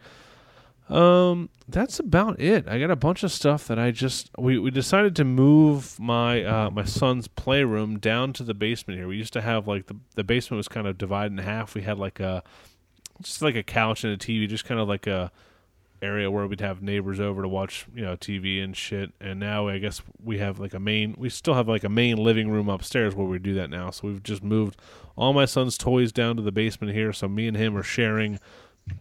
Um, 0.89 1.51
that's 1.69 1.99
about 1.99 2.41
it. 2.41 2.67
I 2.67 2.79
got 2.79 2.91
a 2.91 2.97
bunch 2.97 3.23
of 3.23 3.31
stuff 3.31 3.69
that 3.69 3.79
I 3.79 3.91
just 3.91 4.31
we, 4.39 4.59
we 4.59 4.71
decided 4.71 5.15
to 5.17 5.25
move 5.25 6.01
my 6.01 6.43
uh, 6.43 6.71
my 6.71 6.85
son's 6.85 7.29
playroom 7.29 7.99
down 7.99 8.33
to 8.35 8.43
the 8.43 8.55
basement 8.55 8.99
here. 8.99 9.07
We 9.07 9.17
used 9.17 9.35
to 9.35 9.43
have 9.43 9.69
like 9.69 9.87
the 9.87 9.97
the 10.15 10.25
basement 10.25 10.59
was 10.59 10.69
kind 10.69 10.87
of 10.87 10.97
divided 10.97 11.33
in 11.33 11.39
half. 11.39 11.75
We 11.75 11.83
had 11.83 11.99
like 11.99 12.21
a 12.21 12.43
just 13.23 13.43
like 13.43 13.57
a 13.57 13.63
couch 13.63 14.05
and 14.05 14.13
a 14.13 14.17
TV, 14.17 14.49
just 14.49 14.65
kind 14.65 14.81
of 14.81 14.89
like 14.89 15.07
a 15.07 15.31
area 16.01 16.31
where 16.31 16.47
we'd 16.47 16.61
have 16.61 16.83
neighbors 16.83 17.21
over 17.21 17.43
to 17.43 17.49
watch, 17.49 17.87
you 17.95 18.03
know, 18.03 18.17
TV 18.17 18.63
and 18.63 18.77
shit. 18.77 19.13
And 19.21 19.41
now 19.41 19.69
I 19.69 19.79
guess 19.79 20.03
we 20.23 20.39
have 20.39 20.59
like 20.59 20.75
a 20.75 20.81
main, 20.81 21.15
we 21.19 21.29
still 21.29 21.55
have 21.55 21.69
like 21.69 21.85
a 21.85 21.89
main 21.89 22.17
living 22.17 22.51
room 22.51 22.69
upstairs 22.69 23.15
where 23.15 23.27
we 23.27 23.39
do 23.39 23.55
that 23.55 23.71
now. 23.71 23.91
So 23.91 24.09
we've 24.09 24.23
just 24.23 24.43
moved 24.43 24.79
all 25.17 25.33
my 25.33 25.45
son's 25.45 25.77
toys 25.77 26.13
down 26.13 26.37
to 26.37 26.43
the 26.43 26.53
basement 26.53 26.95
here. 26.95 27.13
So 27.13 27.29
me 27.29 27.49
and 27.49 27.57
him 27.57 27.77
are 27.77 27.83
sharing. 27.83 28.39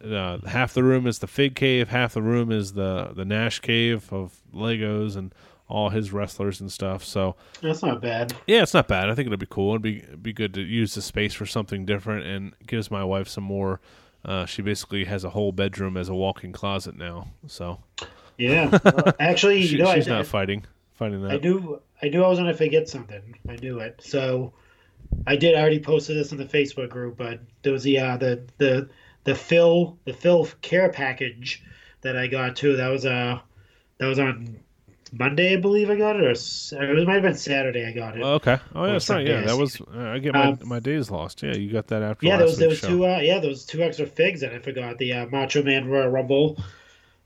Uh, 0.03 0.39
half 0.47 0.73
the 0.73 0.83
room 0.83 1.07
is 1.07 1.19
the 1.19 1.27
fig 1.27 1.55
cave, 1.55 1.89
half 1.89 2.13
the 2.13 2.21
room 2.21 2.51
is 2.51 2.73
the 2.73 3.11
the 3.15 3.25
Nash 3.25 3.59
cave 3.59 4.11
of 4.11 4.39
Legos 4.53 5.15
and 5.15 5.33
all 5.69 5.89
his 5.89 6.13
wrestlers 6.13 6.61
and 6.61 6.71
stuff. 6.71 7.03
So 7.03 7.35
that's 7.61 7.83
not 7.83 8.01
bad. 8.01 8.33
Yeah, 8.47 8.63
it's 8.63 8.73
not 8.73 8.88
bad. 8.88 9.09
I 9.09 9.15
think 9.15 9.27
it'll 9.27 9.38
be 9.38 9.47
cool. 9.49 9.71
It'd 9.71 9.81
be 9.81 10.03
be 10.21 10.33
good 10.33 10.53
to 10.53 10.61
use 10.61 10.95
the 10.95 11.01
space 11.01 11.33
for 11.33 11.45
something 11.45 11.85
different 11.85 12.25
and 12.25 12.53
gives 12.65 12.89
my 12.89 13.03
wife 13.03 13.27
some 13.27 13.43
more 13.43 13.81
uh, 14.27 14.45
she 14.45 14.61
basically 14.61 15.05
has 15.05 15.23
a 15.23 15.29
whole 15.29 15.51
bedroom 15.51 15.97
as 15.97 16.09
a 16.09 16.13
walk-in 16.13 16.51
closet 16.51 16.97
now. 16.97 17.27
So 17.47 17.79
yeah, 18.38 18.77
actually, 19.19 19.63
she, 19.63 19.77
you 19.77 19.83
know, 19.83 19.93
she's 19.95 20.07
I, 20.07 20.17
not 20.17 20.27
fighting 20.27 20.65
fighting 20.93 21.21
that. 21.23 21.31
I 21.31 21.38
do. 21.38 21.81
I 22.01 22.09
knew 22.09 22.23
I 22.23 22.27
was 22.27 22.38
gonna 22.38 22.53
forget 22.53 22.89
something. 22.89 23.38
I 23.47 23.55
knew 23.55 23.79
it. 23.79 24.01
So 24.03 24.53
I 25.25 25.35
did. 25.38 25.55
I 25.55 25.61
already 25.61 25.79
posted 25.79 26.17
this 26.17 26.31
in 26.31 26.38
the 26.38 26.45
Facebook 26.45 26.89
group, 26.89 27.17
but 27.17 27.39
there 27.63 27.73
was 27.73 27.83
the 27.83 27.99
uh, 27.99 28.17
the 28.17 28.43
the 28.57 28.89
the 29.28 29.36
Phil 29.36 29.99
the 30.05 30.13
Phil 30.13 30.47
care 30.63 30.89
package 30.89 31.63
that 32.01 32.17
I 32.17 32.28
got 32.28 32.55
too. 32.55 32.78
That 32.78 32.89
was 32.89 33.05
uh 33.05 33.39
that 33.99 34.07
was 34.07 34.19
on 34.19 34.59
Monday, 35.11 35.53
I 35.53 35.57
believe 35.57 35.89
I 35.89 35.95
got 35.97 36.17
it, 36.17 36.25
or 36.25 36.32
it 36.32 37.07
might 37.07 37.15
have 37.15 37.23
been 37.23 37.36
Saturday. 37.36 37.86
I 37.86 37.91
got 37.93 38.17
it. 38.17 38.23
Oh, 38.23 38.36
okay. 38.36 38.59
Oh 38.75 38.86
yeah, 38.86 38.93
that's 38.93 39.09
right. 39.09 39.25
Yeah, 39.25 39.41
that 39.41 39.57
was. 39.57 39.80
Uh, 39.82 40.09
I 40.15 40.19
get 40.19 40.34
my, 40.34 40.47
um, 40.47 40.59
my 40.65 40.80
days 40.80 41.11
lost. 41.11 41.43
Yeah, 41.43 41.55
you 41.55 41.71
got 41.71 41.88
that 41.88 42.03
after. 42.03 42.25
Yeah, 42.25 42.38
there 42.38 42.47
was 42.47 42.57
there 42.57 42.69
was 42.69 42.80
show. 42.80 42.88
two. 42.89 43.05
Uh, 43.05 43.19
yeah, 43.19 43.39
there 43.39 43.49
was 43.49 43.65
two 43.65 43.82
extra 43.84 44.05
figs, 44.07 44.43
and 44.43 44.53
I 44.53 44.59
forgot 44.59 44.97
the 44.97 45.13
uh, 45.13 45.25
Macho 45.28 45.63
Man 45.63 45.88
Royal 45.88 46.09
Rumble 46.09 46.57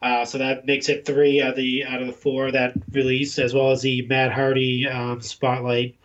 Uh, 0.01 0.25
so 0.25 0.37
that 0.39 0.65
makes 0.65 0.89
it 0.89 1.05
three 1.05 1.41
out 1.41 1.51
of 1.51 1.55
the 1.57 1.85
out 1.85 2.01
of 2.01 2.07
the 2.07 2.13
four 2.13 2.51
that 2.51 2.79
released, 2.91 3.39
as 3.39 3.53
well 3.53 3.71
as 3.71 3.81
the 3.83 4.01
Matt 4.07 4.31
Hardy 4.33 4.87
um, 4.87 5.21
spotlight, 5.21 5.97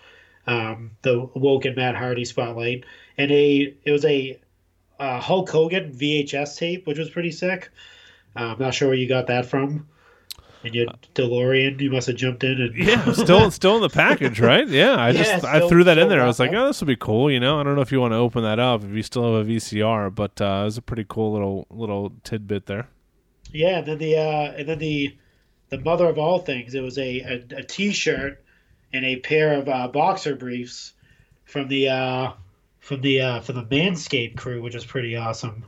um, 0.46 0.92
the 1.02 1.28
Woken 1.34 1.74
Matt 1.76 1.96
Hardy 1.96 2.24
spotlight, 2.24 2.84
and 3.18 3.30
a 3.32 3.76
it 3.84 3.92
was 3.92 4.04
a 4.04 4.38
uh, 4.98 5.20
Hulk 5.20 5.48
Hogan 5.50 5.92
VHS 5.92 6.56
tape, 6.56 6.86
which 6.86 6.98
was 6.98 7.10
pretty 7.10 7.30
sick. 7.30 7.70
Uh, 8.34 8.52
I'm 8.52 8.58
not 8.58 8.74
sure 8.74 8.88
where 8.88 8.96
you 8.96 9.08
got 9.08 9.26
that 9.28 9.46
from. 9.46 9.88
And 10.64 10.74
your 10.74 10.86
DeLorean, 11.14 11.80
you 11.80 11.90
must 11.90 12.08
have 12.08 12.16
jumped 12.16 12.42
in 12.42 12.60
and 12.60 12.74
yeah, 12.76 13.12
still 13.12 13.50
still 13.50 13.76
in 13.76 13.82
the 13.82 13.88
package, 13.88 14.40
right? 14.40 14.66
Yeah, 14.66 14.96
I 14.96 15.10
Yeah, 15.10 15.22
just 15.22 15.44
I 15.44 15.68
threw 15.68 15.84
that 15.84 15.96
in 15.98 16.08
there. 16.08 16.20
I 16.20 16.26
was 16.26 16.40
like, 16.40 16.52
oh, 16.52 16.66
this 16.66 16.80
would 16.80 16.88
be 16.88 16.96
cool. 16.96 17.30
You 17.30 17.38
know, 17.38 17.60
I 17.60 17.62
don't 17.62 17.76
know 17.76 17.82
if 17.82 17.92
you 17.92 18.00
want 18.00 18.12
to 18.12 18.16
open 18.16 18.42
that 18.42 18.58
up 18.58 18.82
if 18.82 18.90
you 18.90 19.02
still 19.02 19.36
have 19.36 19.46
a 19.46 19.50
VCR, 19.50 20.12
but 20.14 20.40
uh, 20.40 20.60
it 20.62 20.64
was 20.64 20.78
a 20.78 20.82
pretty 20.82 21.06
cool 21.08 21.32
little 21.32 21.66
little 21.70 22.12
tidbit 22.24 22.66
there. 22.66 22.88
Yeah, 23.52 23.78
and 23.78 23.86
then 23.86 23.98
the 23.98 24.16
uh, 24.16 24.52
and 24.56 24.68
then 24.68 24.78
the 24.78 25.16
the 25.68 25.78
mother 25.78 26.08
of 26.08 26.18
all 26.18 26.40
things. 26.40 26.74
It 26.74 26.80
was 26.82 26.98
a 26.98 27.20
a, 27.20 27.58
a 27.58 27.62
T-shirt 27.62 28.42
and 28.92 29.04
a 29.04 29.16
pair 29.16 29.52
of 29.52 29.68
uh, 29.68 29.88
boxer 29.88 30.34
briefs 30.34 30.94
from 31.44 31.68
the 31.68 31.88
uh, 31.90 32.32
from 32.86 33.00
the 33.00 33.20
uh, 33.20 33.40
from 33.40 33.56
the 33.56 33.64
Manscaped 33.64 34.36
crew, 34.36 34.62
which 34.62 34.74
is 34.74 34.84
pretty 34.84 35.16
awesome. 35.16 35.64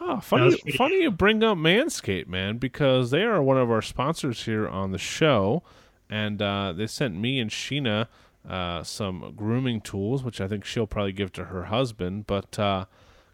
Oh, 0.00 0.20
funny, 0.20 0.50
pretty- 0.60 0.76
funny 0.76 1.02
you 1.02 1.10
bring 1.10 1.42
up 1.42 1.56
Manscaped, 1.56 2.26
man, 2.26 2.58
because 2.58 3.10
they 3.10 3.22
are 3.22 3.42
one 3.42 3.56
of 3.56 3.70
our 3.70 3.82
sponsors 3.82 4.44
here 4.44 4.68
on 4.68 4.90
the 4.90 4.98
show, 4.98 5.62
and 6.10 6.42
uh, 6.42 6.72
they 6.72 6.86
sent 6.86 7.14
me 7.14 7.38
and 7.38 7.50
Sheena 7.50 8.08
uh, 8.48 8.82
some 8.82 9.32
grooming 9.36 9.80
tools, 9.80 10.24
which 10.24 10.40
I 10.40 10.48
think 10.48 10.64
she'll 10.64 10.86
probably 10.88 11.12
give 11.12 11.32
to 11.34 11.44
her 11.44 11.64
husband. 11.64 12.26
But 12.26 12.58
uh, 12.58 12.86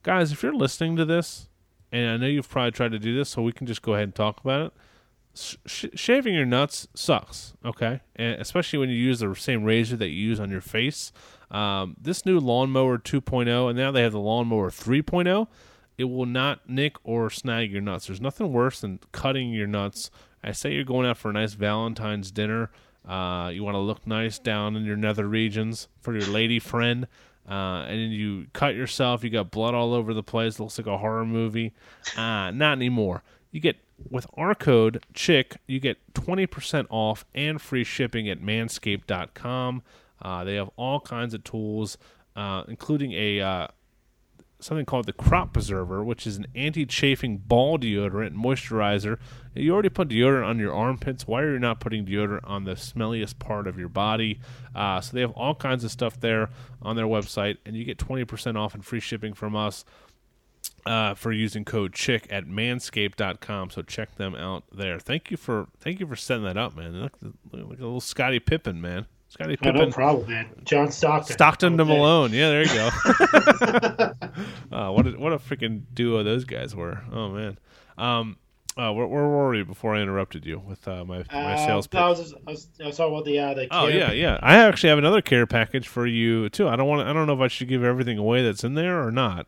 guys, 0.03 0.31
if 0.31 0.43
you're 0.43 0.55
listening 0.55 0.97
to 0.97 1.05
this, 1.07 1.49
and 1.91 2.11
I 2.11 2.17
know 2.19 2.27
you've 2.27 2.49
probably 2.49 2.73
tried 2.73 2.93
to 2.93 2.99
do 2.99 3.17
this, 3.17 3.31
so 3.31 3.43
we 3.43 3.53
can 3.53 3.67
just 3.67 3.81
go 3.83 3.95
ahead 3.95 4.05
and 4.05 4.15
talk 4.15 4.41
about 4.41 4.67
it. 4.67 4.73
Sh- 5.35 5.57
sh- 5.67 5.87
shaving 5.95 6.35
your 6.35 6.45
nuts 6.45 6.87
sucks, 6.95 7.55
okay, 7.65 8.01
and 8.17 8.41
especially 8.41 8.79
when 8.79 8.91
you 8.91 8.97
use 8.97 9.21
the 9.21 9.35
same 9.35 9.65
razor 9.65 9.97
that 9.97 10.09
you 10.09 10.17
use 10.29 10.39
on 10.39 10.51
your 10.51 10.61
face. 10.61 11.13
Um, 11.51 11.97
this 12.01 12.27
new 12.27 12.39
lawnmower 12.39 12.99
2.0, 12.99 13.69
and 13.69 13.79
now 13.79 13.91
they 13.91 14.03
have 14.03 14.13
the 14.13 14.21
lawnmower 14.21 14.71
3.0 14.71 15.49
it 15.99 16.05
will 16.05 16.27
not 16.27 16.69
nick 16.69 16.97
or 17.03 17.29
snag 17.29 17.73
your 17.73 17.83
nuts. 17.83 18.07
There's 18.07 18.21
nothing 18.21 18.53
worse 18.53 18.81
than 18.81 19.01
cutting 19.11 19.53
your 19.53 19.67
nuts. 19.67 20.11
I 20.43 20.53
say 20.53 20.73
you're 20.73 20.85
going 20.85 21.07
out 21.07 21.19
for 21.19 21.31
a 21.31 21.33
nice 21.33 21.55
Valentine's 21.55 22.31
dinner. 22.31 22.71
Uh, 23.07 23.51
you 23.53 23.65
want 23.65 23.75
to 23.75 23.81
look 23.81 24.07
nice 24.07 24.39
down 24.39 24.77
in 24.77 24.85
your 24.85 24.97
nether 24.97 25.27
regions 25.27 25.89
for 26.01 26.17
your 26.17 26.29
lady 26.29 26.61
friend. 26.61 27.09
Uh, 27.51 27.83
and 27.89 27.99
then 27.99 28.11
you 28.11 28.47
cut 28.53 28.77
yourself. 28.77 29.25
You 29.25 29.31
got 29.31 29.51
blood 29.51 29.75
all 29.75 29.93
over 29.93 30.15
the 30.15 30.23
place. 30.23 30.61
looks 30.61 30.79
like 30.79 30.87
a 30.87 30.99
horror 30.99 31.27
movie. 31.27 31.75
Uh, 32.17 32.53
not 32.53 32.73
anymore. 32.73 33.25
You 33.51 33.61
get 33.61 33.77
with 34.09 34.27
our 34.35 34.55
code 34.55 35.05
CHICK, 35.15 35.57
you 35.67 35.81
get 35.81 36.15
20% 36.15 36.87
off 36.91 37.25
and 37.35 37.61
free 37.61 37.83
shipping 37.83 38.29
at 38.29 38.41
manscaped.com. 38.41 39.83
Uh, 40.21 40.45
they 40.45 40.55
have 40.55 40.71
all 40.77 41.01
kinds 41.01 41.35
of 41.35 41.45
tools, 41.45 41.99
uh, 42.37 42.65
including 42.69 43.13
a 43.13 43.41
uh, 43.41 43.67
something 44.61 44.85
called 44.85 45.07
the 45.07 45.13
Crop 45.13 45.53
Preserver, 45.53 46.03
which 46.03 46.27
is 46.27 46.37
an 46.37 46.47
anti-chafing 46.55 47.39
ball 47.39 47.79
deodorant 47.79 48.29
and 48.29 48.37
moisturizer. 48.37 49.19
You 49.55 49.73
already 49.73 49.89
put 49.89 50.09
deodorant 50.09 50.47
on 50.47 50.59
your 50.59 50.75
armpits. 50.75 51.27
Why 51.27 51.43
are 51.43 51.53
you 51.53 51.59
not 51.59 51.81
putting 51.81 52.05
deodorant 52.05 52.41
on 52.45 52.65
the 52.65 52.73
smelliest 52.73 53.39
part 53.39 53.67
of 53.67 53.79
your 53.79 53.89
body? 53.89 54.41
Uh, 54.75 55.01
so 55.01 55.15
they 55.15 55.21
have 55.21 55.31
all 55.33 55.55
kinds 55.55 55.85
of 55.85 55.91
stuff 55.91 56.19
there 56.19 56.51
on 56.83 56.97
their 56.97 57.07
website, 57.07 57.59
and 57.65 57.77
you 57.77 57.85
get 57.85 57.99
20% 57.99 58.57
off 58.57 58.75
and 58.75 58.85
free 58.85 59.01
shipping 59.01 59.33
from 59.33 59.55
us 59.55 59.85
uh, 60.87 61.15
for 61.15 61.33
using 61.33 61.65
code 61.65 61.93
chick 61.93 62.27
at 62.31 62.47
manscaped.com 62.47 63.71
so 63.71 63.83
check 63.83 64.17
them 64.17 64.35
out 64.35 64.65
there 64.73 64.99
thank 64.99 65.31
you 65.31 65.37
for 65.37 65.67
thank 65.81 66.01
you 66.01 66.07
for 66.07 66.17
setting 66.17 66.45
that 66.45 66.57
up 66.57 66.77
man 66.77 67.01
look, 67.01 67.13
look 67.21 67.35
like 67.53 67.79
a 67.79 67.83
little 67.83 68.01
scottie 68.01 68.41
pippen 68.41 68.81
man 68.81 69.07
scottie 69.39 69.57
Oh, 69.63 69.67
no 69.67 69.73
pippen 69.73 69.93
problem, 69.93 70.31
man. 70.31 70.47
John 70.65 70.91
Stockton. 70.91 71.33
Stockton 71.35 71.79
to 71.79 71.85
Malone. 71.85 72.33
Yeah, 72.33 72.49
there 72.51 72.63
you 72.63 72.69
go. 72.75 72.91
uh, 74.73 74.91
what 74.93 75.07
a, 75.07 75.11
what 75.13 75.33
a 75.33 75.39
freaking 75.39 75.83
duo 75.95 76.23
those 76.23 76.45
guys 76.45 76.75
were. 76.75 77.03
Oh 77.13 77.29
man. 77.31 77.59
Um, 77.97 78.37
uh, 78.77 78.93
where, 78.93 79.07
where 79.09 79.25
were 79.27 79.51
we 79.51 79.63
before 79.65 79.97
I 79.97 80.01
interrupted 80.01 80.47
you 80.47 80.61
with 80.61 80.87
uh, 80.87 81.05
my 81.05 81.25
my 81.33 81.55
Uh, 81.55 81.67
sales 81.67 81.87
pitch? 81.89 81.99
I 81.99 82.09
was, 82.09 82.33
I 82.47 82.51
was, 82.51 82.69
I 82.81 82.87
was 82.87 82.97
talking 82.97 83.13
about 83.15 83.25
the 83.25 83.39
uh, 83.39 83.55
the. 83.55 83.69
Oh 83.71 83.87
yeah, 83.89 84.13
yeah. 84.13 84.39
I 84.41 84.57
actually 84.59 84.91
have 84.91 84.99
another 84.99 85.21
care 85.21 85.47
package 85.47 85.89
for 85.89 86.07
you 86.07 86.49
too. 86.49 86.69
I 86.69 86.77
don't 86.77 86.87
want. 86.87 87.07
I 87.09 87.13
don't 87.13 87.27
know 87.27 87.35
if 87.35 87.41
I 87.41 87.49
should 87.49 87.69
give 87.69 87.83
everything 87.83 88.19
away 88.19 88.45
that's 88.45 88.63
in 88.63 88.75
there 88.75 89.05
or 89.05 89.11
not, 89.11 89.47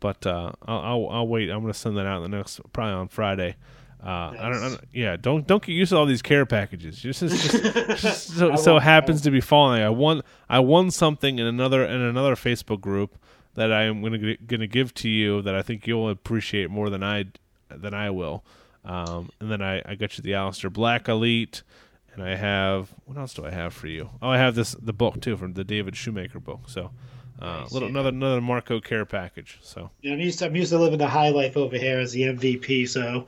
but 0.00 0.26
uh, 0.26 0.52
I'll, 0.66 0.78
I'll 0.78 1.08
I'll 1.10 1.28
wait. 1.28 1.50
I'm 1.50 1.60
going 1.60 1.72
to 1.72 1.78
send 1.78 1.96
that 1.98 2.06
out 2.06 2.22
in 2.24 2.30
the 2.30 2.36
next 2.38 2.60
probably 2.72 2.94
on 2.94 3.08
Friday. 3.08 3.56
Uh, 4.02 4.34
I, 4.38 4.48
don't, 4.48 4.62
I 4.62 4.68
don't. 4.70 4.80
Yeah, 4.92 5.16
don't 5.16 5.46
don't 5.46 5.62
get 5.62 5.72
used 5.74 5.90
to 5.90 5.96
all 5.98 6.06
these 6.06 6.22
care 6.22 6.46
packages. 6.46 6.98
Just, 6.98 7.20
just, 7.28 8.00
just, 8.00 8.28
so, 8.28 8.56
so 8.56 8.78
happens 8.78 9.20
to 9.22 9.30
be 9.30 9.40
falling. 9.40 9.82
I 9.82 9.90
won. 9.90 10.22
I 10.48 10.60
won 10.60 10.90
something 10.90 11.38
in 11.38 11.46
another 11.46 11.84
in 11.84 12.00
another 12.00 12.34
Facebook 12.34 12.80
group 12.80 13.16
that 13.54 13.70
I 13.72 13.82
am 13.82 14.00
going 14.00 14.20
to 14.20 14.36
going 14.38 14.60
to 14.60 14.66
give 14.66 14.94
to 14.94 15.08
you 15.08 15.42
that 15.42 15.54
I 15.54 15.60
think 15.60 15.86
you'll 15.86 16.08
appreciate 16.08 16.70
more 16.70 16.88
than 16.88 17.02
I 17.02 17.26
than 17.68 17.92
I 17.92 18.10
will. 18.10 18.42
Um, 18.86 19.30
and 19.38 19.50
then 19.50 19.60
I, 19.60 19.82
I 19.84 19.94
got 19.96 20.16
you 20.16 20.22
the 20.22 20.30
Aleister 20.30 20.72
Black 20.72 21.06
Elite, 21.06 21.62
and 22.14 22.22
I 22.22 22.36
have 22.36 22.94
what 23.04 23.18
else 23.18 23.34
do 23.34 23.44
I 23.44 23.50
have 23.50 23.74
for 23.74 23.86
you? 23.86 24.08
Oh, 24.22 24.30
I 24.30 24.38
have 24.38 24.54
this 24.54 24.72
the 24.72 24.94
book 24.94 25.20
too 25.20 25.36
from 25.36 25.52
the 25.52 25.64
David 25.64 25.94
Shoemaker 25.94 26.40
book. 26.40 26.60
So, 26.68 26.90
uh, 27.38 27.60
Nice, 27.60 27.72
little 27.72 27.88
yeah. 27.88 27.92
another 27.92 28.08
another 28.08 28.40
Marco 28.40 28.80
care 28.80 29.04
package. 29.04 29.58
So, 29.60 29.90
Yeah, 30.00 30.14
I'm 30.14 30.20
used. 30.20 30.38
To, 30.38 30.46
I'm 30.46 30.56
used 30.56 30.70
to 30.70 30.78
living 30.78 30.98
the 30.98 31.06
high 31.08 31.28
life 31.28 31.58
over 31.58 31.76
here 31.76 31.98
as 31.98 32.12
the 32.12 32.22
MVP. 32.22 32.88
So. 32.88 33.26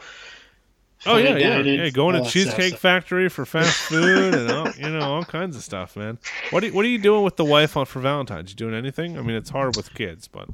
Oh 1.06 1.16
yeah, 1.16 1.30
fine 1.30 1.40
yeah, 1.40 1.48
dining, 1.56 1.74
yeah, 1.80 1.90
going 1.90 2.22
to 2.22 2.28
Cheesecake 2.28 2.54
stuff, 2.54 2.70
so- 2.70 2.76
Factory 2.76 3.28
for 3.28 3.44
fast 3.44 3.76
food 3.88 4.34
and 4.34 4.50
all, 4.50 4.70
you 4.72 4.88
know 4.88 5.00
all 5.00 5.24
kinds 5.24 5.56
of 5.56 5.62
stuff, 5.62 5.96
man. 5.96 6.18
What 6.50 6.64
are, 6.64 6.68
what 6.68 6.84
are 6.84 6.88
you 6.88 6.98
doing 6.98 7.22
with 7.22 7.36
the 7.36 7.44
wife 7.44 7.76
on 7.76 7.86
for 7.86 8.00
Valentine's? 8.00 8.50
You 8.50 8.56
doing 8.56 8.74
anything? 8.74 9.18
I 9.18 9.22
mean, 9.22 9.36
it's 9.36 9.50
hard 9.50 9.76
with 9.76 9.92
kids, 9.94 10.28
but 10.28 10.48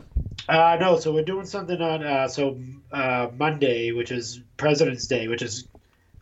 Uh, 0.49 0.77
no, 0.81 0.99
so 0.99 1.13
we're 1.13 1.25
doing 1.25 1.47
something 1.47 1.81
on 1.81 2.03
uh, 2.03 2.29
so 2.29 2.59
uh, 2.93 3.29
Monday, 3.39 3.93
which 3.93 4.11
is 4.11 4.41
President's 4.57 5.07
Day, 5.07 5.29
which 5.29 5.43
is 5.43 5.67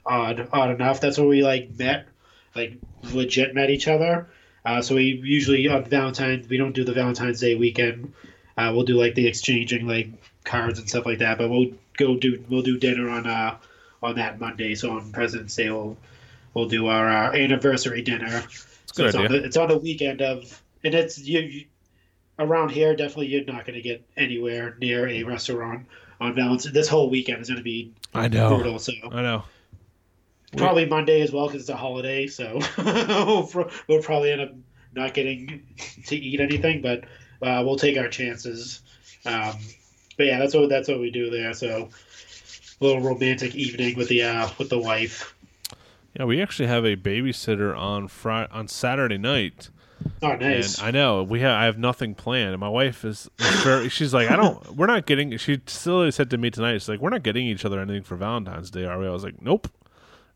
odd, 0.05 0.49
odd 0.53 0.71
enough. 0.71 1.01
That's 1.01 1.19
where 1.19 1.29
we 1.29 1.43
like 1.43 1.71
met, 1.79 2.07
like 2.55 2.75
legit 3.13 3.55
met 3.55 3.71
each 3.71 3.89
other. 3.89 4.29
Uh, 4.65 4.83
so 4.83 4.97
we 4.97 5.21
usually 5.23 5.69
on 5.69 5.85
Valentine's 5.85 6.49
we 6.49 6.57
don't 6.57 6.73
do 6.75 6.83
the 6.85 6.93
Valentine's 6.93 7.41
Day 7.41 7.55
weekend. 7.55 8.13
Uh, 8.57 8.73
we'll 8.75 8.85
do 8.85 8.95
like 8.99 9.15
the 9.15 9.27
exchanging 9.29 9.87
like 9.87 10.09
cards 10.45 10.79
and 10.81 10.89
stuff 10.89 11.07
like 11.07 11.19
that. 11.19 11.39
But 11.39 11.51
we'll 11.51 11.71
go 11.97 12.17
do 12.17 12.43
we'll 12.49 12.63
do 12.63 12.77
dinner 12.79 13.09
on 13.09 13.27
uh 13.27 13.57
on 14.07 14.15
that 14.17 14.39
Monday. 14.41 14.75
So 14.75 14.93
on 14.93 15.13
President's 15.13 15.55
Day 15.55 15.71
we'll 15.71 15.97
we'll 16.55 16.69
do 16.69 16.87
our 16.87 17.09
uh, 17.09 17.33
anniversary 17.37 18.03
dinner. 18.03 18.43
it's 18.47 18.67
So 18.93 19.03
good 19.03 19.07
it's 19.07 19.15
on, 19.17 19.25
idea. 19.27 19.41
the, 19.41 19.47
it's 19.47 19.57
on 19.57 19.69
the 19.69 19.79
weekend 19.79 20.23
of, 20.23 20.63
and 20.85 20.95
it's 20.95 21.19
you, 21.19 21.41
you 21.41 21.65
around 22.39 22.71
here. 22.71 22.95
Definitely, 22.95 23.27
you're 23.29 23.45
not 23.45 23.67
going 23.67 23.75
to 23.75 23.83
get 23.83 24.03
anywhere 24.17 24.77
near 24.81 25.09
a 25.09 25.23
restaurant 25.25 25.87
on 26.21 26.35
Valentine's. 26.35 26.73
This 26.73 26.89
whole 26.89 27.11
weekend 27.11 27.43
is 27.43 27.49
going 27.49 27.59
to 27.59 27.65
be 27.65 27.93
I 28.15 28.29
know, 28.29 28.55
brutal. 28.57 28.79
So 28.79 28.93
I 29.11 29.23
know. 29.23 29.45
We- 30.53 30.59
probably 30.59 30.87
Monday 30.87 31.21
as 31.23 31.33
well 31.33 31.47
because 31.49 31.63
it's 31.63 31.71
a 31.71 31.77
holiday. 31.77 32.27
So 32.29 32.61
we'll, 32.79 33.71
we'll 33.89 34.03
probably 34.03 34.31
end 34.33 34.41
up 34.41 34.53
not 34.95 35.13
getting 35.13 35.65
to 36.07 36.17
eat 36.17 36.41
anything, 36.41 36.81
but 36.81 37.05
uh, 37.43 37.63
we'll 37.67 37.77
take 37.77 37.99
our 37.99 38.09
chances. 38.09 38.81
Um, 39.27 39.53
but 40.17 40.25
yeah, 40.27 40.39
that's 40.39 40.55
what 40.55 40.71
that's 40.71 40.89
what 40.89 41.01
we 41.01 41.11
do 41.11 41.29
there. 41.31 41.53
So 41.53 41.91
a 41.91 42.06
little 42.81 43.03
romantic 43.03 43.55
evening 43.55 43.97
with 43.97 44.09
the 44.09 44.23
uh, 44.23 44.49
with 44.59 44.71
the 44.71 44.79
wife. 44.79 45.35
Yeah, 46.15 46.25
we 46.25 46.41
actually 46.41 46.69
have 46.69 46.85
a 46.85 46.97
babysitter 46.97 47.77
on 47.77 48.09
Friday 48.09 48.51
on 48.53 48.69
Saturday 48.69 49.19
night. 49.19 49.71
Oh, 50.23 50.35
nice. 50.37 50.79
And 50.79 50.89
I 50.89 50.91
know 50.91 51.23
we 51.23 51.41
have. 51.41 51.53
I 51.53 51.65
have 51.65 51.79
nothing 51.79 52.15
planned. 52.15 52.53
And 52.53 52.61
my 52.61 52.69
wife 52.69 53.05
is. 53.05 53.29
very, 53.39 53.89
she's 53.89 54.15
like, 54.15 54.31
I 54.31 54.37
don't. 54.37 54.77
We're 54.77 54.87
not 54.87 55.07
getting. 55.07 55.37
She 55.37 55.61
still 55.67 56.11
said 56.13 56.31
to 56.31 56.39
me 56.39 56.51
tonight. 56.51 56.75
She's 56.75 56.89
like, 56.89 57.01
we're 57.01 57.11
not 57.11 57.23
getting 57.23 57.47
each 57.47 57.65
other 57.65 57.81
anything 57.81 58.03
for 58.03 58.17
Valentine's 58.17 58.71
Day, 58.71 58.85
are 58.85 58.99
we? 58.99 59.07
I 59.07 59.11
was 59.11 59.25
like, 59.25 59.41
nope. 59.43 59.69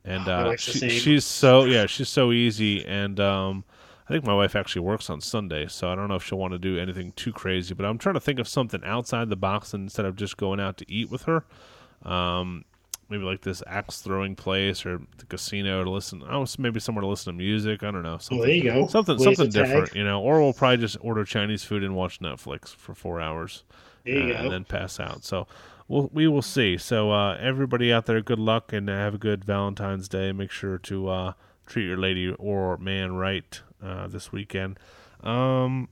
And 0.05 0.27
uh, 0.29 0.57
she, 0.57 0.89
she's 0.89 1.25
so 1.25 1.65
yeah, 1.65 1.87
she's 1.87 2.09
so 2.09 2.33
easy. 2.33 2.85
And 2.85 3.21
um, 3.21 3.65
I 4.09 4.12
think 4.12 4.25
my 4.25 4.35
wife 4.35 4.57
actually 4.57 4.83
works 4.83 5.11
on 5.11 5.21
Sunday, 5.21 5.67
so 5.69 5.91
I 5.91 5.95
don't 5.95 6.09
know 6.09 6.15
if 6.15 6.25
she'll 6.25 6.39
want 6.39 6.53
to 6.53 6.59
do 6.59 6.79
anything 6.79 7.12
too 7.12 7.33
crazy. 7.33 7.75
But 7.75 7.85
I'm 7.87 7.99
trying 7.99 8.15
to 8.15 8.21
think 8.21 8.39
of 8.39 8.49
something 8.49 8.83
outside 8.85 9.29
the 9.29 9.37
box 9.37 9.75
instead 9.75 10.07
of 10.07 10.17
just 10.17 10.37
going 10.37 10.59
out 10.59 10.79
to 10.79 10.91
eat 10.91 11.11
with 11.11 11.23
her. 11.23 11.45
Um, 12.05 12.64
maybe 13.09 13.24
like 13.24 13.40
this 13.43 13.62
axe 13.66 14.01
throwing 14.01 14.36
place 14.36 14.86
or 14.86 15.01
the 15.18 15.27
casino 15.27 15.82
to 15.85 15.90
listen. 15.90 16.22
Oh, 16.28 16.47
maybe 16.59 16.78
somewhere 16.81 17.02
to 17.02 17.09
listen 17.09 17.32
to 17.32 17.36
music. 17.36 17.82
I 17.82 17.90
don't 17.90 18.02
know. 18.02 18.10
well, 18.10 18.18
Something 18.20 18.47
there 18.47 18.55
you 18.55 18.62
go. 18.64 18.86
something 18.86 19.18
something 19.18 19.51
different, 19.51 19.94
you 19.94 20.05
know. 20.05 20.22
Or 20.22 20.40
we'll 20.40 20.52
probably 20.52 20.78
just 20.78 20.97
order 21.01 21.24
Chinese 21.24 21.64
food 21.64 21.82
and 21.85 21.94
watch 21.94 22.20
Netflix 22.20 22.74
for 22.74 22.94
four 22.94 23.20
hours, 23.20 23.64
There 24.05 24.14
you 24.14 24.32
uh, 24.35 24.36
go. 24.39 24.43
and 24.44 24.52
then 24.52 24.64
pass 24.64 24.98
out. 25.01 25.24
So 25.24 25.47
we'll 25.89 26.09
we 26.12 26.28
will 26.28 26.43
see. 26.43 26.77
So 26.78 27.10
uh, 27.10 27.36
everybody 27.40 27.93
out 27.93 28.06
there, 28.06 28.20
good 28.20 28.39
luck 28.39 28.72
and 28.72 28.89
have 28.89 29.14
a 29.14 29.18
good 29.18 29.44
Valentine's 29.44 30.09
Day. 30.09 30.32
Make 30.32 30.51
sure 30.52 30.78
to 30.78 31.09
uh, 31.09 31.32
treat 31.66 31.85
your 31.86 31.98
lady 31.98 32.31
or 32.39 32.77
man 32.78 33.14
right 33.16 33.60
uh, 33.85 34.06
this 34.06 34.31
weekend. 34.32 34.78
Um, 35.22 35.89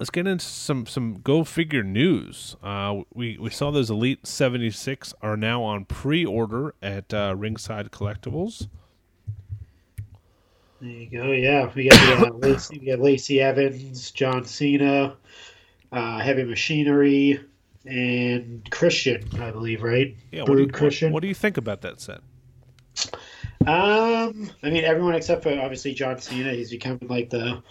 let's 0.00 0.10
get 0.10 0.26
into 0.26 0.44
some 0.44 0.86
some 0.86 1.20
go 1.20 1.44
figure 1.44 1.84
news. 1.84 2.56
Uh, 2.62 3.02
we 3.14 3.38
we 3.38 3.50
saw 3.50 3.70
those 3.70 3.90
Elite 3.90 4.26
seventy 4.26 4.70
six 4.70 5.14
are 5.22 5.36
now 5.36 5.62
on 5.62 5.84
pre 5.84 6.24
order 6.24 6.74
at 6.82 7.14
uh, 7.14 7.34
Ringside 7.36 7.92
Collectibles. 7.92 8.68
There 10.80 10.90
you 10.90 11.10
go. 11.10 11.30
Yeah, 11.30 11.70
we 11.74 11.88
got 11.88 12.22
uh, 12.22 12.32
Lacey, 12.32 12.78
we 12.78 12.86
got 12.86 13.00
Lacey 13.00 13.40
Evans, 13.42 14.10
John 14.10 14.46
Cena, 14.46 15.14
uh, 15.92 16.18
Heavy 16.18 16.44
Machinery, 16.44 17.38
and 17.84 18.66
Christian, 18.70 19.28
I 19.38 19.50
believe, 19.50 19.82
right? 19.82 20.16
Yeah, 20.32 20.44
what 20.44 20.56
do, 20.56 20.62
you, 20.62 20.68
Christian. 20.68 21.12
What, 21.12 21.18
what 21.18 21.22
do 21.22 21.28
you 21.28 21.34
think 21.34 21.58
about 21.58 21.82
that 21.82 22.00
set? 22.00 22.20
Um, 23.66 24.50
I 24.62 24.70
mean, 24.70 24.84
everyone 24.84 25.14
except 25.14 25.42
for 25.42 25.52
obviously 25.60 25.92
John 25.92 26.18
Cena. 26.18 26.54
He's 26.54 26.70
becoming 26.70 27.06
like 27.08 27.28
the 27.28 27.62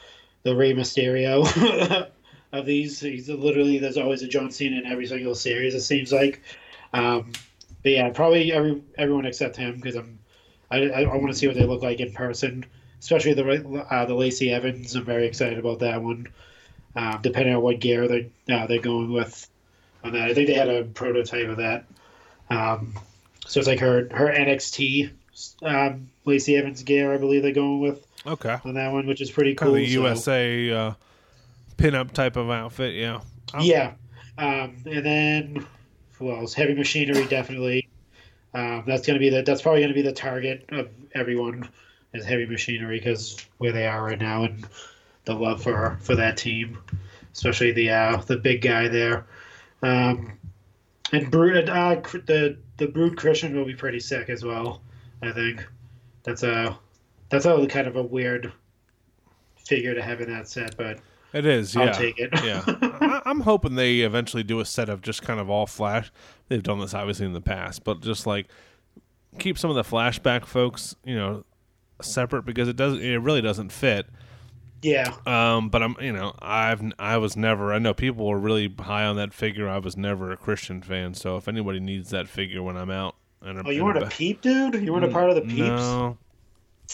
the 0.43 0.55
Rey 0.55 0.73
Mysterio 0.73 1.43
of 2.51 2.65
these. 2.65 2.99
He's 2.99 3.29
literally 3.29 3.79
there's 3.79 3.97
always 3.97 4.21
a 4.21 4.27
John 4.27 4.51
Cena 4.51 4.77
in 4.77 4.85
every 4.85 5.07
single 5.07 5.35
series. 5.35 5.75
It 5.75 5.81
seems 5.81 6.11
like. 6.11 6.41
Um, 6.93 7.31
but 7.83 7.91
yeah, 7.91 8.09
probably 8.09 8.51
every 8.51 8.81
everyone 8.97 9.25
except 9.25 9.55
him 9.55 9.75
because 9.75 9.95
I'm 9.95 10.19
I, 10.71 10.89
I, 10.89 11.01
I 11.03 11.15
want 11.15 11.31
to 11.31 11.37
see 11.37 11.47
what 11.47 11.55
they 11.55 11.65
look 11.65 11.81
like 11.81 11.99
in 11.99 12.11
person 12.11 12.65
especially 12.99 13.33
the 13.33 13.85
uh, 13.89 14.05
the 14.05 14.13
Lacey 14.13 14.51
Evans. 14.51 14.95
I'm 14.95 15.05
very 15.05 15.25
excited 15.27 15.59
about 15.59 15.79
that 15.79 16.01
one. 16.01 16.27
Um, 16.95 17.19
depending 17.21 17.55
on 17.55 17.61
what 17.61 17.79
gear 17.79 18.07
they 18.07 18.29
uh, 18.51 18.67
they're 18.67 18.81
going 18.81 19.13
with 19.13 19.47
on 20.03 20.13
that, 20.13 20.29
I 20.29 20.33
think 20.33 20.47
they 20.47 20.53
had 20.53 20.69
a 20.69 20.83
prototype 20.83 21.47
of 21.47 21.57
that. 21.57 21.85
Um, 22.49 22.93
so 23.45 23.59
it's 23.59 23.67
like 23.67 23.79
her 23.79 24.09
her 24.11 24.27
NXT 24.27 25.11
um, 25.63 26.09
Lacey 26.25 26.57
Evans 26.57 26.83
gear, 26.83 27.13
I 27.13 27.17
believe 27.17 27.43
they're 27.43 27.51
going 27.51 27.79
with. 27.79 28.05
Okay. 28.25 28.57
On 28.65 28.73
that 28.73 28.91
one, 28.91 29.07
which 29.07 29.21
is 29.21 29.31
pretty 29.31 29.55
cool. 29.55 29.73
Kind 29.73 29.83
of 29.83 29.87
the 29.87 29.93
so. 29.93 30.01
USA 30.01 30.71
uh, 30.71 30.93
pinup 31.79 32.11
type 32.11 32.35
of 32.35 32.49
outfit, 32.49 32.95
yeah. 32.95 33.21
Oh. 33.53 33.61
Yeah, 33.61 33.93
um, 34.37 34.75
and 34.85 35.05
then 35.05 35.67
who 36.13 36.31
else? 36.31 36.53
Heavy 36.53 36.75
Machinery, 36.75 37.25
definitely. 37.25 37.89
Um, 38.53 38.83
that's 38.85 39.05
gonna 39.05 39.19
be 39.19 39.29
the 39.29 39.43
that's 39.43 39.61
probably 39.61 39.81
gonna 39.81 39.93
be 39.93 40.01
the 40.01 40.11
target 40.11 40.65
of 40.69 40.89
everyone 41.13 41.69
is 42.13 42.25
heavy 42.25 42.45
machinery 42.45 42.97
because 42.97 43.37
where 43.57 43.71
they 43.71 43.87
are 43.87 44.03
right 44.03 44.19
now 44.19 44.43
and 44.43 44.65
the 45.25 45.33
love 45.33 45.61
for 45.61 45.97
for 46.01 46.15
that 46.15 46.37
team, 46.37 46.79
especially 47.33 47.71
the 47.71 47.91
uh, 47.91 48.17
the 48.17 48.37
big 48.37 48.61
guy 48.61 48.87
there. 48.87 49.27
Um, 49.81 50.39
and 51.11 51.29
Brood, 51.29 51.69
uh, 51.69 52.01
the 52.25 52.57
the 52.77 52.87
Brood 52.87 53.17
Christian 53.17 53.55
will 53.55 53.65
be 53.65 53.75
pretty 53.75 53.99
sick 53.99 54.29
as 54.29 54.43
well. 54.43 54.81
I 55.21 55.31
think 55.31 55.65
that's 56.23 56.43
a 56.43 56.77
that's 57.29 57.45
a 57.45 57.67
kind 57.67 57.87
of 57.87 57.95
a 57.95 58.03
weird 58.03 58.51
figure 59.57 59.93
to 59.93 60.01
have 60.01 60.21
in 60.21 60.33
that 60.33 60.47
set, 60.47 60.75
but 60.77 60.99
it 61.33 61.45
is. 61.45 61.75
Yeah. 61.75 61.81
I'll 61.81 61.93
take 61.93 62.19
it. 62.19 62.29
yeah, 62.43 62.63
I, 62.65 63.21
I'm 63.25 63.41
hoping 63.41 63.75
they 63.75 63.99
eventually 63.99 64.43
do 64.43 64.59
a 64.59 64.65
set 64.65 64.89
of 64.89 65.01
just 65.01 65.21
kind 65.21 65.39
of 65.39 65.49
all 65.49 65.65
flash. 65.67 66.11
They've 66.47 66.63
done 66.63 66.79
this 66.79 66.93
obviously 66.93 67.25
in 67.25 67.33
the 67.33 67.41
past, 67.41 67.83
but 67.83 68.01
just 68.01 68.25
like 68.25 68.47
keep 69.37 69.57
some 69.57 69.69
of 69.69 69.75
the 69.75 69.83
flashback 69.83 70.45
folks, 70.45 70.95
you 71.03 71.15
know, 71.15 71.45
separate 72.01 72.43
because 72.45 72.67
it 72.67 72.75
does 72.75 72.99
it 72.99 73.21
really 73.21 73.41
doesn't 73.41 73.71
fit. 73.71 74.07
Yeah. 74.81 75.13
Um, 75.25 75.69
but 75.69 75.83
I'm 75.83 75.95
you 75.99 76.13
know 76.13 76.33
I've 76.41 76.81
I 76.97 77.17
was 77.17 77.35
never 77.35 77.73
I 77.73 77.79
know 77.79 77.93
people 77.93 78.25
were 78.27 78.39
really 78.39 78.73
high 78.79 79.05
on 79.05 79.17
that 79.17 79.33
figure. 79.33 79.67
I 79.67 79.79
was 79.79 79.97
never 79.97 80.31
a 80.31 80.37
Christian 80.37 80.81
fan, 80.81 81.13
so 81.13 81.37
if 81.37 81.47
anybody 81.47 81.79
needs 81.79 82.09
that 82.11 82.27
figure 82.27 82.63
when 82.63 82.77
I'm 82.77 82.89
out, 82.89 83.15
and 83.41 83.65
oh, 83.65 83.69
you 83.69 83.83
weren't 83.83 83.97
a, 83.97 84.05
a 84.05 84.09
peep, 84.09 84.41
dude. 84.41 84.75
You 84.75 84.93
weren't 84.93 85.05
a 85.05 85.09
part 85.09 85.29
of 85.29 85.35
the 85.35 85.41
peeps. 85.41 85.57
No, 85.59 86.17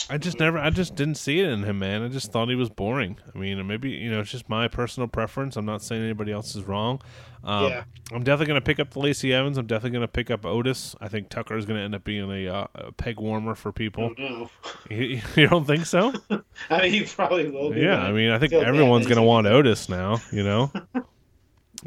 I 0.10 0.18
just 0.18 0.40
never, 0.40 0.58
I 0.58 0.70
just 0.70 0.96
didn't 0.96 1.16
see 1.16 1.40
it 1.40 1.50
in 1.50 1.64
him, 1.64 1.80
man. 1.80 2.04
I 2.04 2.10
just 2.10 2.32
thought 2.32 2.50
he 2.50 2.56
was 2.56 2.70
boring. 2.70 3.18
I 3.34 3.38
mean, 3.38 3.66
maybe 3.66 3.92
you 3.92 4.12
know, 4.12 4.20
it's 4.20 4.32
just 4.32 4.50
my 4.50 4.68
personal 4.68 5.08
preference. 5.08 5.56
I'm 5.56 5.66
not 5.66 5.82
saying 5.82 6.04
anybody 6.04 6.32
else 6.32 6.56
is 6.56 6.64
wrong. 6.64 7.02
Um, 7.44 7.70
yeah. 7.70 7.84
I'm 8.12 8.24
definitely 8.24 8.48
going 8.48 8.62
to 8.62 8.66
pick 8.66 8.80
up 8.80 8.92
the 8.92 9.00
Lacey 9.00 9.34
Evans. 9.34 9.58
I'm 9.58 9.68
definitely 9.68 9.92
going 9.92 10.02
to 10.02 10.08
pick 10.08 10.32
up 10.32 10.46
Otis. 10.46 10.96
I 11.00 11.08
think 11.08 11.30
Tucker 11.30 11.56
is 11.56 11.66
going 11.66 11.78
to 11.80 11.84
end 11.84 11.96
up 11.96 12.04
being 12.04 12.30
a, 12.30 12.48
uh, 12.48 12.68
a, 12.76 12.92
peg 12.92 13.20
warmer 13.20 13.56
for 13.56 13.72
people. 13.72 14.12
Oh, 14.12 14.16
no. 14.18 14.50
You, 14.90 15.22
you 15.36 15.48
don't 15.48 15.66
think 15.66 15.86
so? 15.86 16.14
I 16.70 16.82
mean, 16.82 16.92
he 16.92 17.04
probably 17.06 17.50
will. 17.50 17.72
Be, 17.72 17.82
yeah, 17.82 18.02
I 18.02 18.12
mean, 18.12 18.32
I 18.32 18.40
think 18.40 18.54
everyone's 18.54 19.06
going 19.06 19.18
to 19.18 19.24
want 19.24 19.48
Otis 19.48 19.90
now. 19.90 20.20
You 20.32 20.44
know. 20.44 20.72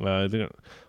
uh, 0.05 0.29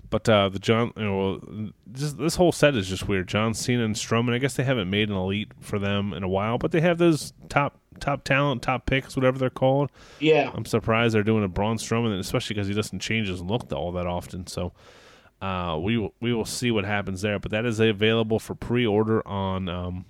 but 0.10 0.28
uh, 0.28 0.50
the 0.50 0.60
John, 0.60 0.92
you 0.98 1.04
know, 1.04 1.72
this, 1.86 2.14
this 2.14 2.36
whole 2.36 2.52
set 2.52 2.76
is 2.76 2.88
just 2.88 3.08
weird. 3.08 3.28
John 3.28 3.54
Cena 3.54 3.86
and 3.86 3.96
Strowman. 3.96 4.34
I 4.34 4.40
guess 4.40 4.56
they 4.56 4.64
haven't 4.64 4.90
made 4.90 5.10
an 5.10 5.16
elite 5.16 5.52
for 5.60 5.78
them 5.78 6.14
in 6.14 6.24
a 6.24 6.28
while, 6.28 6.58
but 6.58 6.72
they 6.72 6.82
have 6.82 6.98
those 6.98 7.34
top 7.48 7.80
top 8.00 8.24
talent, 8.24 8.62
top 8.62 8.86
picks, 8.86 9.16
whatever 9.16 9.38
they're 9.38 9.50
called. 9.50 9.92
Yeah, 10.20 10.52
I'm 10.54 10.66
surprised 10.66 11.14
they're 11.14 11.24
doing 11.24 11.44
a 11.44 11.48
Braun 11.48 11.78
Strowman, 11.78 12.18
especially 12.20 12.56
because 12.56 12.68
he 12.68 12.74
doesn't 12.74 13.00
change 13.00 13.28
his 13.28 13.42
look 13.42 13.72
all 13.72 13.92
that 13.92 14.08
often. 14.08 14.48
So 14.48 14.74
uh, 15.42 15.78
we 15.82 15.98
will, 15.98 16.14
we 16.20 16.34
will 16.34 16.46
see 16.46 16.72
what 16.72 16.86
happens 16.86 17.22
there. 17.22 17.38
But 17.40 17.52
that 17.52 17.66
is 17.66 17.80
available 17.80 18.40
for 18.40 18.56
pre-order 18.56 19.26
on 19.28 19.70
um, 19.70 20.06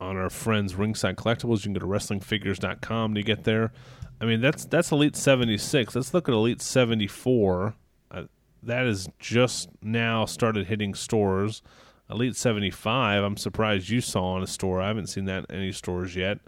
on 0.00 0.16
our 0.16 0.30
friends 0.30 0.74
Ringside 0.74 1.16
Collectibles. 1.16 1.58
You 1.58 1.72
can 1.72 1.72
go 1.74 1.80
to 1.80 1.86
WrestlingFigures.com 1.86 3.14
to 3.14 3.22
get 3.22 3.44
there. 3.44 3.72
I 4.20 4.24
mean, 4.24 4.40
that's 4.40 4.64
that's 4.64 4.90
Elite 4.92 5.16
76. 5.16 5.94
Let's 5.94 6.14
look 6.14 6.28
at 6.28 6.34
Elite 6.34 6.62
74 6.62 7.74
that 8.66 8.86
is 8.86 9.08
just 9.18 9.68
now 9.82 10.24
started 10.24 10.66
hitting 10.66 10.94
stores. 10.94 11.62
Elite 12.10 12.36
75, 12.36 13.24
I'm 13.24 13.36
surprised 13.36 13.88
you 13.88 14.00
saw 14.00 14.36
in 14.36 14.42
a 14.42 14.46
store. 14.46 14.80
I 14.80 14.88
haven't 14.88 15.06
seen 15.06 15.24
that 15.24 15.46
in 15.48 15.56
any 15.56 15.72
stores 15.72 16.14
yet. 16.14 16.38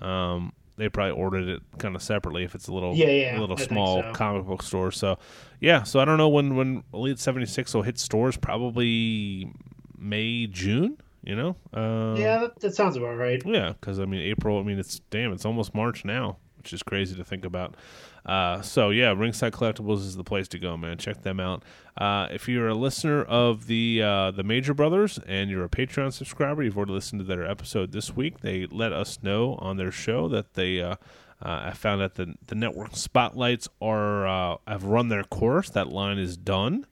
Um, 0.00 0.52
they 0.76 0.88
probably 0.88 1.12
ordered 1.12 1.48
it 1.48 1.62
kind 1.78 1.94
of 1.94 2.02
separately 2.02 2.42
if 2.42 2.54
it's 2.54 2.68
a 2.68 2.72
little 2.72 2.94
yeah, 2.94 3.06
yeah, 3.06 3.38
a 3.38 3.40
little 3.40 3.58
I 3.58 3.64
small 3.64 4.02
so. 4.02 4.12
comic 4.12 4.44
book 4.46 4.62
store. 4.62 4.90
So 4.90 5.18
yeah, 5.60 5.84
so 5.84 6.00
I 6.00 6.04
don't 6.04 6.18
know 6.18 6.28
when 6.28 6.56
when 6.56 6.82
Elite 6.92 7.18
76 7.18 7.74
will 7.74 7.82
hit 7.82 7.98
stores. 7.98 8.36
Probably 8.36 9.52
May 9.96 10.46
June. 10.46 10.98
You 11.22 11.36
know. 11.36 11.56
Uh, 11.72 12.16
yeah, 12.18 12.38
that, 12.40 12.60
that, 12.60 12.74
sounds 12.74 12.96
about 12.96 13.16
right. 13.16 13.42
Yeah, 13.46 13.72
because 13.72 13.98
I 13.98 14.04
mean 14.04 14.20
April. 14.20 14.58
I 14.58 14.62
mean 14.62 14.78
it's 14.78 15.00
damn. 15.10 15.32
It's 15.32 15.44
almost 15.44 15.74
March 15.74 16.04
now, 16.04 16.38
which 16.58 16.72
is 16.72 16.82
crazy 16.82 17.14
to 17.16 17.24
think 17.24 17.44
about. 17.44 17.76
Uh, 18.26 18.62
so 18.62 18.90
yeah, 18.90 19.12
Ringside 19.12 19.52
Collectibles 19.52 19.98
is 19.98 20.16
the 20.16 20.24
place 20.24 20.48
to 20.48 20.58
go, 20.58 20.76
man. 20.76 20.96
Check 20.96 21.22
them 21.22 21.40
out. 21.40 21.62
Uh, 21.96 22.26
if 22.30 22.48
you're 22.48 22.68
a 22.68 22.74
listener 22.74 23.22
of 23.22 23.66
the 23.66 24.02
uh, 24.02 24.30
the 24.30 24.42
Major 24.42 24.72
Brothers 24.72 25.18
and 25.26 25.50
you're 25.50 25.64
a 25.64 25.68
Patreon 25.68 26.12
subscriber, 26.12 26.62
you've 26.62 26.76
already 26.76 26.92
listened 26.92 27.20
to 27.20 27.24
their 27.24 27.44
episode 27.48 27.92
this 27.92 28.16
week. 28.16 28.40
They 28.40 28.66
let 28.66 28.92
us 28.92 29.22
know 29.22 29.56
on 29.56 29.76
their 29.76 29.92
show 29.92 30.28
that 30.28 30.54
they. 30.54 30.80
Uh, 30.80 30.96
uh, 31.42 31.64
I 31.66 31.72
found 31.72 32.00
that 32.00 32.14
the 32.14 32.34
the 32.46 32.54
network 32.54 32.96
spotlights 32.96 33.68
are 33.82 34.26
uh, 34.26 34.56
have 34.66 34.84
run 34.84 35.08
their 35.08 35.24
course. 35.24 35.68
That 35.70 35.88
line 35.88 36.18
is 36.18 36.38
done, 36.38 36.86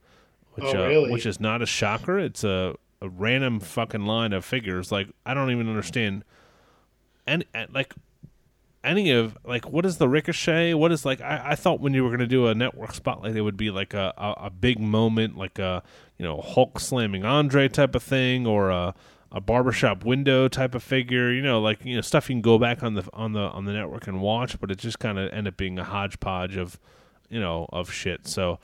which 0.55 0.67
oh, 0.67 0.87
really? 0.87 1.11
which 1.11 1.25
is 1.25 1.41
not 1.41 1.63
a 1.63 1.67
shocker. 1.67 2.19
It's 2.19 2.45
a, 2.45 2.75
a 3.01 3.09
random 3.09 3.61
fucking 3.61 4.05
line 4.05 4.35
of 4.35 4.45
figures. 4.45 4.93
Like 4.93 5.09
I 5.25 5.33
don't 5.33 5.51
even 5.51 5.69
understand. 5.69 6.25
And, 7.25 7.45
and 7.55 7.73
like 7.73 7.95
any 8.85 9.11
of 9.11 9.37
like 9.45 9.69
what 9.69 9.87
is 9.87 9.99
the 9.99 10.09
ricochet? 10.09 10.75
What 10.75 10.93
is 10.93 11.05
like 11.05 11.21
i, 11.21 11.51
I 11.51 11.55
thought 11.55 11.81
when 11.81 11.95
you 11.95 12.03
were 12.03 12.11
going 12.11 12.21
to 12.21 12.27
do 12.27 12.47
a 12.47 12.55
network 12.55 12.95
spotlight 12.95 13.37
it 13.37 13.43
would 13.43 13.57
be 13.57 13.71
like 13.71 13.95
a, 13.95 14.13
a, 14.17 14.47
a, 14.47 14.51
big 14.51 14.81
moment 14.81 15.37
like 15.37 15.59
a 15.59 15.83
you 16.19 16.25
know 16.25 16.41
hulk 16.41 16.81
slamming 16.81 17.25
andre 17.25 17.69
type 17.69 17.95
of 17.95 18.03
thing 18.03 18.47
or 18.47 18.71
a, 18.71 18.95
a 19.31 19.41
barbershop 19.41 20.05
window 20.05 20.49
type 20.49 20.75
of 20.75 20.83
figure 20.83 21.33
you 21.33 21.43
know 21.43 21.61
like 21.61 21.85
you 21.85 21.95
know 21.95 22.01
stuff 22.01 22.29
you 22.29 22.35
can 22.35 22.43
go 22.43 22.59
back 22.59 22.83
on 22.83 22.95
the 22.95 23.09
on 23.13 23.33
the 23.33 23.41
on 23.41 23.65
the 23.65 23.73
network 23.73 24.07
and 24.07 24.21
watch 24.21 24.59
but 24.61 24.71
it 24.71 24.79
just 24.79 24.99
kind 24.99 25.19
of 25.19 25.33
ended 25.33 25.55
up 25.55 25.57
being 25.57 25.79
a 25.79 25.85
hodgepodge 25.85 26.57
of 26.57 26.79
you 27.33 27.41
know 27.41 27.67
of 27.73 27.91
shit. 27.91 28.29
So 28.29 28.61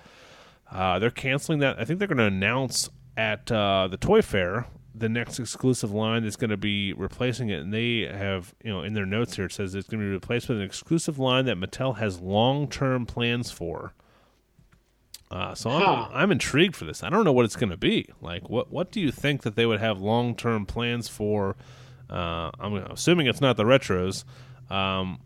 uh, 0.71 1.01
they're 1.01 1.11
canceling 1.11 1.59
that. 1.61 1.81
I 1.81 1.85
think 1.85 1.99
they're 1.99 2.07
going 2.07 2.19
to 2.19 2.25
announce 2.25 2.91
at 3.17 3.51
uh, 3.51 3.89
the 3.91 3.97
toy 3.97 4.23
fair 4.23 4.67
the 4.99 5.09
next 5.09 5.39
exclusive 5.39 5.93
line 5.93 6.23
that's 6.23 6.37
going 6.37 6.51
to 6.51 6.57
be 6.57 6.93
replacing 6.93 7.49
it, 7.49 7.61
and 7.61 7.73
they 7.73 8.01
have, 8.01 8.55
you 8.63 8.71
know, 8.71 8.83
in 8.83 8.95
their 8.95 9.07
notes 9.07 9.37
here 9.37 9.47
it 9.47 9.53
says 9.53 9.75
it's 9.75 9.89
going 9.89 10.01
to 10.01 10.07
be 10.07 10.13
replaced 10.13 10.49
with 10.49 10.59
an 10.59 10.65
exclusive 10.65 11.19
line 11.19 11.45
that 11.47 11.57
Mattel 11.57 11.97
has 11.99 12.21
long-term 12.21 13.07
plans 13.07 13.51
for. 13.51 13.95
Uh, 15.31 15.55
so 15.55 15.71
I'm, 15.71 16.09
I'm 16.13 16.31
intrigued 16.33 16.75
for 16.75 16.87
this. 16.87 17.03
I 17.03 17.11
don't 17.11 17.25
know 17.25 17.33
what 17.33 17.45
it's 17.45 17.57
going 17.57 17.71
to 17.71 17.77
be. 17.77 18.09
Like, 18.23 18.49
what 18.49 18.73
what 18.73 18.91
do 18.91 19.01
you 19.01 19.11
think 19.11 19.43
that 19.43 19.57
they 19.57 19.67
would 19.67 19.81
have 19.81 20.01
long-term 20.01 20.67
plans 20.67 21.09
for? 21.09 21.57
Uh, 22.09 22.51
I'm 22.59 22.75
assuming 22.75 23.27
it's 23.27 23.41
not 23.41 23.59
the 23.59 23.65
retros. 23.65 24.25
Um, 24.71 25.21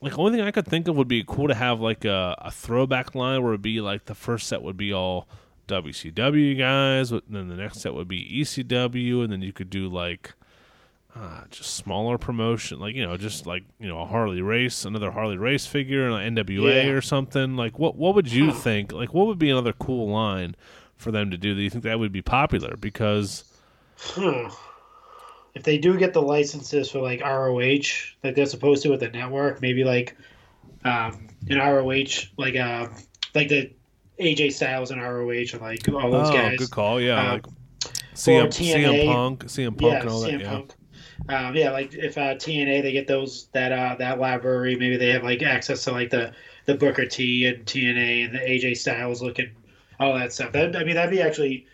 like, 0.00 0.12
the 0.12 0.18
only 0.18 0.38
thing 0.38 0.46
I 0.46 0.52
could 0.52 0.66
think 0.66 0.86
of 0.86 0.96
would 0.96 1.08
be 1.08 1.24
cool 1.26 1.48
to 1.48 1.54
have 1.54 1.80
like 1.80 2.04
a, 2.04 2.36
a 2.38 2.50
throwback 2.52 3.16
line 3.16 3.42
where 3.42 3.52
it'd 3.52 3.62
be 3.62 3.80
like 3.80 4.04
the 4.04 4.14
first 4.14 4.46
set 4.46 4.62
would 4.62 4.76
be 4.76 4.92
all 4.92 5.26
WCW 5.66 6.56
guys. 6.58 7.12
And 7.12 7.22
then 7.28 7.48
the 7.48 7.56
next 7.56 7.80
set 7.80 7.94
would 7.94 8.08
be 8.08 8.40
ECW, 8.40 9.22
and 9.22 9.32
then 9.32 9.42
you 9.42 9.52
could 9.52 9.70
do 9.70 9.88
like 9.88 10.34
uh, 11.18 11.44
just 11.50 11.74
smaller 11.74 12.18
promotion, 12.18 12.78
like 12.78 12.94
you 12.94 13.06
know, 13.06 13.16
just 13.16 13.46
like 13.46 13.64
you 13.80 13.88
know, 13.88 14.00
a 14.00 14.06
Harley 14.06 14.42
race, 14.42 14.84
another 14.84 15.10
Harley 15.10 15.38
race 15.38 15.66
figure, 15.66 16.08
an 16.08 16.34
NWA 16.34 16.84
yeah. 16.84 16.90
or 16.90 17.00
something. 17.00 17.56
Like, 17.56 17.78
what 17.78 17.96
what 17.96 18.14
would 18.14 18.30
you 18.30 18.52
think? 18.64 18.92
Like, 18.92 19.14
what 19.14 19.26
would 19.26 19.38
be 19.38 19.50
another 19.50 19.72
cool 19.72 20.10
line 20.10 20.54
for 20.96 21.10
them 21.10 21.30
to 21.30 21.38
do? 21.38 21.54
Do 21.54 21.60
you 21.60 21.70
think 21.70 21.84
that 21.84 21.98
would 21.98 22.12
be 22.12 22.22
popular? 22.22 22.76
Because 22.76 23.44
hmm. 23.98 24.48
if 25.54 25.62
they 25.62 25.78
do 25.78 25.96
get 25.96 26.12
the 26.12 26.22
licenses 26.22 26.90
for 26.90 27.00
like 27.00 27.22
ROH, 27.22 28.12
like 28.22 28.34
they're 28.34 28.46
supposed 28.46 28.82
to 28.82 28.90
with 28.90 29.00
the 29.00 29.08
network, 29.08 29.62
maybe 29.62 29.84
like 29.84 30.16
um, 30.84 31.28
in 31.46 31.56
ROH, 31.58 32.28
like 32.36 32.56
uh, 32.56 32.88
like 33.34 33.48
the 33.48 33.72
AJ 34.20 34.52
Styles 34.52 34.90
and 34.90 35.02
ROH 35.02 35.30
and 35.30 35.60
like 35.60 35.88
all 35.88 36.10
those 36.10 36.30
oh, 36.30 36.32
guys. 36.32 36.58
good 36.58 36.70
call. 36.70 37.00
Yeah, 37.00 37.20
Um, 37.20 37.28
like 37.32 37.46
CM, 38.14 38.46
TNA. 38.48 39.04
CM 39.04 39.12
Punk, 39.12 39.44
CM 39.44 39.78
Punk, 39.78 39.82
yeah, 39.82 40.00
and 40.00 40.08
all 40.08 40.20
that. 40.20 40.30
CM 40.30 40.40
Yeah, 40.40 40.50
Punk. 40.50 40.74
Um, 41.28 41.56
yeah, 41.56 41.70
like 41.70 41.94
if 41.94 42.16
uh, 42.18 42.34
TNA 42.34 42.82
they 42.82 42.92
get 42.92 43.06
those 43.06 43.48
that 43.52 43.72
uh, 43.72 43.96
that 43.98 44.18
library, 44.18 44.76
maybe 44.76 44.96
they 44.96 45.10
have 45.10 45.22
like 45.22 45.42
access 45.42 45.84
to 45.84 45.92
like 45.92 46.10
the 46.10 46.32
the 46.66 46.74
Booker 46.74 47.06
T 47.06 47.46
and 47.46 47.64
TNA 47.64 48.26
and 48.26 48.34
the 48.34 48.38
AJ 48.38 48.76
Styles 48.76 49.22
looking 49.22 49.50
all 49.98 50.14
that 50.14 50.32
stuff. 50.32 50.52
That 50.52 50.76
I 50.76 50.84
mean 50.84 50.94
that'd 50.94 51.10
be 51.10 51.22
actually 51.22 51.66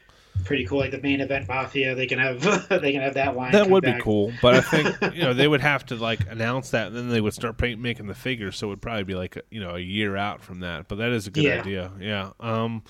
pretty 0.45 0.65
cool. 0.67 0.79
Like 0.79 0.91
the 0.91 1.01
main 1.01 1.21
event 1.21 1.49
Mafia, 1.49 1.95
they 1.95 2.07
can 2.07 2.19
have 2.19 2.69
they 2.69 2.93
can 2.93 3.01
have 3.03 3.15
that 3.15 3.37
line. 3.37 3.53
that 3.53 3.69
would 3.71 3.85
be 3.85 3.99
cool. 4.01 4.33
But 4.43 4.55
I 4.55 4.61
think 4.61 4.97
you 5.15 5.23
know 5.23 5.35
they 5.35 5.49
would 5.49 5.61
have 5.61 5.87
to 5.87 5.97
like 5.97 6.21
announce 6.31 6.71
that, 6.71 6.89
and 6.89 6.97
then 6.97 7.09
they 7.09 7.21
would 7.21 7.35
start 7.35 7.59
pay- 7.59 7.75
making 7.77 8.07
the 8.07 8.15
figures. 8.15 8.57
So 8.57 8.67
it 8.67 8.71
would 8.71 8.83
probably 8.83 9.05
be 9.05 9.15
like 9.15 9.39
you 9.51 9.61
know 9.61 9.77
a 9.77 9.81
year 9.81 10.17
out 10.17 10.43
from 10.43 10.61
that. 10.61 10.89
But 10.89 10.97
that 10.97 11.11
is 11.11 11.27
a 11.27 11.31
good 11.31 11.45
Yeah. 11.45 11.61
idea. 11.61 11.93
Yeah. 12.01 12.31
Um. 12.41 12.83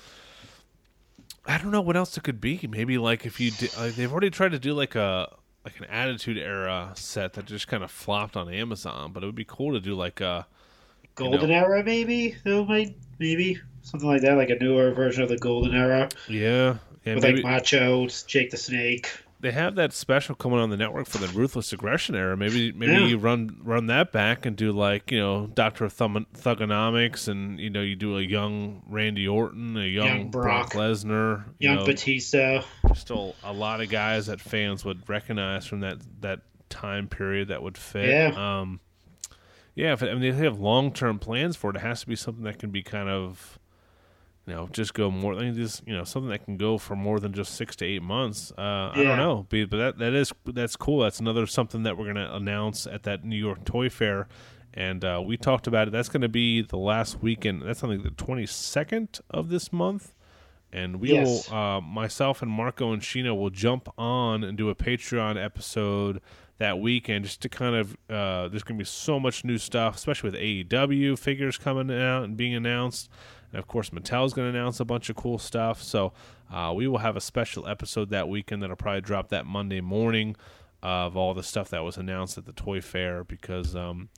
I 1.45 1.57
don't 1.57 1.71
know 1.71 1.81
what 1.81 1.97
else 1.97 2.15
it 2.17 2.23
could 2.23 2.39
be. 2.39 2.65
Maybe 2.69 2.97
like 2.97 3.25
if 3.25 3.39
you 3.41 3.51
did, 3.51 3.75
like 3.77 3.95
they've 3.95 4.11
already 4.11 4.29
tried 4.29 4.51
to 4.53 4.59
do 4.59 4.73
like 4.73 4.95
a 4.95 5.27
like 5.65 5.77
an 5.77 5.85
Attitude 5.85 6.37
Era 6.37 6.91
set 6.95 7.33
that 7.33 7.45
just 7.45 7.67
kind 7.67 7.83
of 7.83 7.91
flopped 7.91 8.37
on 8.37 8.49
Amazon. 8.49 9.11
But 9.11 9.23
it 9.23 9.25
would 9.25 9.35
be 9.35 9.45
cool 9.45 9.73
to 9.73 9.81
do 9.81 9.93
like 9.93 10.21
a 10.21 10.47
Golden 11.15 11.51
Era, 11.51 11.83
maybe 11.83 12.35
they 12.43 12.63
might 12.65 12.95
maybe 13.19 13.59
something 13.81 14.07
like 14.07 14.21
that, 14.21 14.35
like 14.37 14.49
a 14.49 14.55
newer 14.55 14.91
version 14.91 15.21
of 15.21 15.29
the 15.29 15.37
Golden 15.37 15.75
Era 15.75 16.09
yeah. 16.29 16.77
Yeah, 17.05 17.15
with 17.15 17.23
maybe 17.23 17.41
like 17.41 17.51
Macho, 17.53 18.07
Jake 18.27 18.49
the 18.51 18.57
Snake. 18.57 19.11
they 19.41 19.51
have 19.51 19.75
that 19.75 19.91
special 19.91 20.35
coming 20.35 20.59
on 20.59 20.69
the 20.69 20.77
network 20.77 21.05
for 21.05 21.17
the 21.17 21.27
ruthless 21.27 21.73
aggression 21.73 22.15
era. 22.15 22.37
Maybe 22.37 22.71
maybe 22.71 22.93
Yeah. 22.93 23.05
you 23.07 23.17
run 23.17 23.57
run 23.61 23.87
that 23.87 24.11
back 24.13 24.45
and 24.45 24.55
do 24.55 24.71
like 24.71 25.11
you 25.11 25.19
know 25.19 25.47
Doctor 25.47 25.89
Thumb- 25.89 26.27
Thuganomics, 26.33 27.27
and 27.27 27.59
you 27.59 27.69
know 27.69 27.81
you 27.81 27.95
do 27.97 28.17
a 28.17 28.21
young 28.21 28.83
Randy 28.87 29.27
Orton, 29.27 29.75
a 29.75 29.81
young, 29.81 30.07
Young 30.07 30.29
Brock, 30.31 30.71
Brock. 30.71 30.83
Lesnar, 30.83 31.43
you 31.59 31.69
Young 31.69 31.79
know, 31.79 31.85
Batista. 31.85 32.63
still 32.95 33.35
a 33.43 33.51
lot 33.51 33.81
of 33.81 33.89
guys 33.89 34.27
that 34.27 34.39
fans 34.39 34.85
would 34.85 35.07
recognize 35.09 35.65
from 35.65 35.81
that 35.81 35.97
that 36.21 36.39
time 36.69 37.07
period 37.09 37.49
that 37.49 37.61
would 37.61 37.77
fit. 37.77 38.09
Yeah. 38.09 38.59
Um, 38.61 38.79
yeah. 39.75 39.91
If, 39.93 40.01
I 40.03 40.13
mean, 40.13 40.23
if 40.23 40.37
they 40.37 40.45
have 40.45 40.59
long 40.59 40.93
term 40.93 41.19
plans 41.19 41.55
for 41.57 41.69
it, 41.71 41.75
it 41.75 41.79
has 41.81 41.99
to 42.01 42.07
be 42.07 42.15
something 42.15 42.45
that 42.45 42.59
can 42.59 42.69
be 42.71 42.81
kind 42.81 43.09
of. 43.09 43.59
You 44.45 44.53
know, 44.53 44.67
just 44.71 44.93
go 44.93 45.09
more. 45.09 45.35
Just 45.35 45.87
you 45.87 45.95
know, 45.95 46.03
something 46.03 46.29
that 46.29 46.43
can 46.43 46.57
go 46.57 46.77
for 46.77 46.95
more 46.97 47.19
than 47.19 47.31
just 47.31 47.55
six 47.55 47.77
to 47.77 47.85
eight 47.85 48.01
months. 48.01 48.51
Uh, 48.57 48.91
I 48.93 49.01
don't 49.03 49.17
know, 49.17 49.45
but 49.49 49.69
but 49.69 49.77
that 49.77 49.97
that 49.99 50.13
is 50.13 50.33
that's 50.45 50.75
cool. 50.75 50.99
That's 50.99 51.21
another 51.21 51.45
something 51.47 51.83
that 51.83 51.97
we're 51.97 52.07
gonna 52.07 52.29
announce 52.33 52.85
at 52.85 53.03
that 53.03 53.23
New 53.23 53.37
York 53.37 53.63
Toy 53.63 53.87
Fair, 53.89 54.27
and 54.73 55.05
uh, 55.05 55.21
we 55.25 55.37
talked 55.37 55.65
about 55.65 55.87
it. 55.87 55.91
That's 55.91 56.09
gonna 56.09 56.27
be 56.27 56.61
the 56.61 56.77
last 56.77 57.21
weekend. 57.21 57.61
That's 57.61 57.79
something 57.79 58.03
the 58.03 58.09
twenty 58.11 58.45
second 58.45 59.21
of 59.29 59.47
this 59.47 59.71
month, 59.71 60.13
and 60.73 60.97
we 60.99 61.13
Yes. 61.13 61.49
will. 61.49 61.55
Uh, 61.57 61.79
myself 61.79 62.41
and 62.41 62.51
Marco 62.51 62.91
and 62.91 63.01
Sheena 63.01 63.33
will 63.37 63.49
jump 63.49 63.87
on 63.97 64.43
and 64.43 64.57
do 64.57 64.69
a 64.69 64.75
Patreon 64.75 65.41
episode 65.41 66.19
that 66.57 66.79
weekend 66.79 67.23
just 67.23 67.41
to 67.43 67.47
kind 67.49 67.75
of. 67.77 67.95
Uh, 68.09 68.49
there's 68.49 68.63
gonna 68.63 68.77
be 68.77 68.83
so 68.83 69.21
much 69.21 69.45
new 69.45 69.57
stuff, 69.57 69.95
especially 69.95 70.31
with 70.31 70.39
AEW 70.39 71.17
figures 71.17 71.57
coming 71.57 71.89
out 71.97 72.23
and 72.25 72.35
being 72.35 72.53
announced. 72.53 73.09
And 73.53 73.59
of 73.59 73.67
course, 73.67 73.91
Mattel's 73.91 74.33
going 74.33 74.51
to 74.51 74.59
announce 74.59 74.81
a 74.81 74.85
bunch 74.85 75.09
of 75.09 75.15
cool 75.15 75.37
stuff. 75.37 75.81
So 75.81 76.11
uh, 76.51 76.73
we 76.75 76.87
will 76.87 76.97
have 76.97 77.15
a 77.15 77.21
special 77.21 77.67
episode 77.67 78.09
that 78.09 78.27
weekend 78.27 78.61
that'll 78.61 78.75
probably 78.75 79.01
drop 79.01 79.29
that 79.29 79.45
Monday 79.45 79.79
morning 79.79 80.35
of 80.81 81.15
all 81.15 81.33
the 81.33 81.43
stuff 81.43 81.69
that 81.69 81.83
was 81.83 81.95
announced 81.95 82.37
at 82.37 82.45
the 82.45 82.51
toy 82.51 82.81
fair 82.81 83.23
because. 83.23 83.75
Um, 83.75 84.09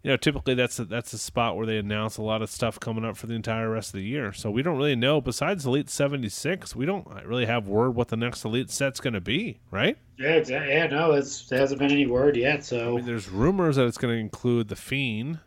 you 0.00 0.10
know, 0.10 0.16
typically 0.16 0.54
that's 0.54 0.78
a, 0.78 0.84
that's 0.84 1.12
a 1.12 1.18
spot 1.18 1.56
where 1.56 1.66
they 1.66 1.76
announce 1.76 2.18
a 2.18 2.22
lot 2.22 2.40
of 2.40 2.48
stuff 2.48 2.78
coming 2.78 3.04
up 3.04 3.16
for 3.16 3.26
the 3.26 3.34
entire 3.34 3.68
rest 3.68 3.88
of 3.88 3.94
the 3.94 4.04
year. 4.04 4.32
So 4.32 4.48
we 4.48 4.62
don't 4.62 4.78
really 4.78 4.94
know. 4.94 5.20
Besides 5.20 5.66
Elite 5.66 5.90
seventy 5.90 6.28
six, 6.28 6.76
we 6.76 6.86
don't 6.86 7.04
really 7.24 7.46
have 7.46 7.66
word 7.66 7.96
what 7.96 8.06
the 8.06 8.16
next 8.16 8.44
Elite 8.44 8.70
set's 8.70 9.00
going 9.00 9.14
to 9.14 9.20
be, 9.20 9.58
right? 9.72 9.98
Yeah, 10.16 10.34
exactly. 10.34 10.72
Yeah, 10.72 10.86
no, 10.86 11.12
it's, 11.12 11.48
there 11.48 11.58
hasn't 11.58 11.80
been 11.80 11.90
any 11.90 12.06
word 12.06 12.36
yet. 12.36 12.64
So 12.64 12.92
I 12.92 12.96
mean, 12.96 13.06
there's 13.06 13.28
rumors 13.28 13.74
that 13.74 13.86
it's 13.86 13.98
going 13.98 14.14
to 14.14 14.20
include 14.20 14.68
the 14.68 14.76
Fiend 14.76 15.40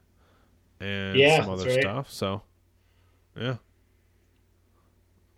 and 0.81 1.17
Yeah, 1.17 1.41
some 1.41 1.49
other 1.49 1.69
right. 1.69 1.81
stuff. 1.81 2.11
So, 2.11 2.41
yeah, 3.39 3.55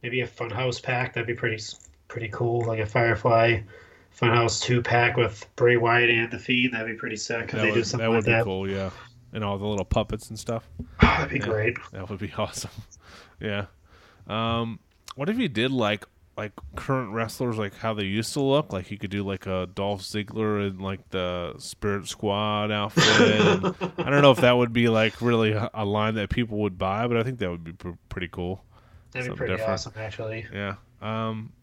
maybe 0.02 0.22
a 0.22 0.28
Funhouse 0.28 0.82
pack. 0.82 1.14
That'd 1.14 1.28
be 1.28 1.34
pretty 1.34 1.62
pretty 2.08 2.30
cool. 2.30 2.62
Like 2.66 2.80
a 2.80 2.86
Firefly 2.86 3.62
Funhouse 4.20 4.62
two 4.62 4.82
pack 4.82 5.18
with 5.18 5.46
Bray 5.56 5.78
Wyatt 5.78 6.10
and 6.10 6.32
the 6.32 6.40
Fiend. 6.40 6.74
That'd 6.74 6.88
be 6.88 6.94
pretty 7.00 7.16
sick 7.16 7.46
if 7.46 7.52
that 7.52 7.62
they 7.62 7.68
would, 7.68 7.74
do 7.76 7.84
something 7.84 8.06
that 8.06 8.10
would 8.10 8.16
like 8.18 8.26
be 8.26 8.32
that. 8.32 8.44
cool. 8.44 8.70
Yeah, 8.70 8.90
and 9.34 9.44
all 9.44 9.58
the 9.58 9.66
little 9.68 9.86
puppets 9.86 10.30
and 10.30 10.38
stuff. 10.40 10.68
Oh, 10.82 10.86
that'd 11.02 11.30
be 11.30 11.38
Yeah. 11.40 11.46
great. 11.46 11.78
That 11.92 12.10
would 12.10 12.20
be 12.20 12.32
awesome. 12.38 12.72
yeah. 13.40 13.66
Um, 14.28 14.80
what 15.16 15.30
if 15.30 15.38
you 15.38 15.50
did 15.50 15.72
like 15.72 16.06
like 16.36 16.54
current 16.76 17.14
wrestlers, 17.14 17.58
like 17.58 17.76
how 17.76 17.94
they 17.94 18.06
used 18.06 18.34
to 18.34 18.42
look? 18.42 18.74
Like 18.74 18.90
you 18.90 18.98
could 18.98 19.12
do 19.12 19.24
like 19.24 19.46
a 19.46 19.68
Dolph 19.74 20.02
Ziggler 20.02 20.68
in 20.68 20.80
like 20.80 21.10
the 21.10 21.54
Spirit 21.60 22.08
Squad 22.08 22.72
outfit. 22.72 23.04
and 23.40 23.76
I 23.98 24.10
don't 24.10 24.22
know 24.22 24.32
if 24.32 24.42
that 24.42 24.54
would 24.54 24.74
be 24.74 24.90
like 24.90 25.22
really 25.22 25.52
a, 25.52 25.86
line 25.86 26.16
that 26.16 26.30
people 26.30 26.60
would 26.60 26.78
buy, 26.78 27.08
but 27.08 27.18
I 27.18 27.24
think 27.24 27.40
that 27.40 27.50
would 27.50 27.64
be 27.64 27.74
pr- 27.74 27.92
pretty 28.10 28.30
cool. 28.30 28.64
That'd 29.12 29.30
be 29.30 29.36
pretty 29.36 29.54
different. 29.54 29.72
awesome, 29.74 29.94
actually. 29.96 30.46
Yeah. 30.52 30.76
Um. 31.02 31.54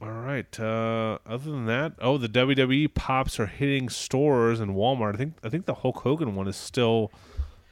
All 0.00 0.10
right. 0.10 0.60
Uh, 0.60 1.18
other 1.26 1.50
than 1.50 1.66
that, 1.66 1.94
oh, 2.00 2.18
the 2.18 2.28
WWE 2.28 2.92
pops 2.94 3.38
are 3.40 3.46
hitting 3.46 3.88
stores 3.88 4.60
and 4.60 4.72
Walmart. 4.72 5.14
I 5.14 5.18
think 5.18 5.34
I 5.42 5.48
think 5.48 5.66
the 5.66 5.74
Hulk 5.74 5.98
Hogan 5.98 6.34
one 6.34 6.48
is 6.48 6.56
still. 6.56 7.12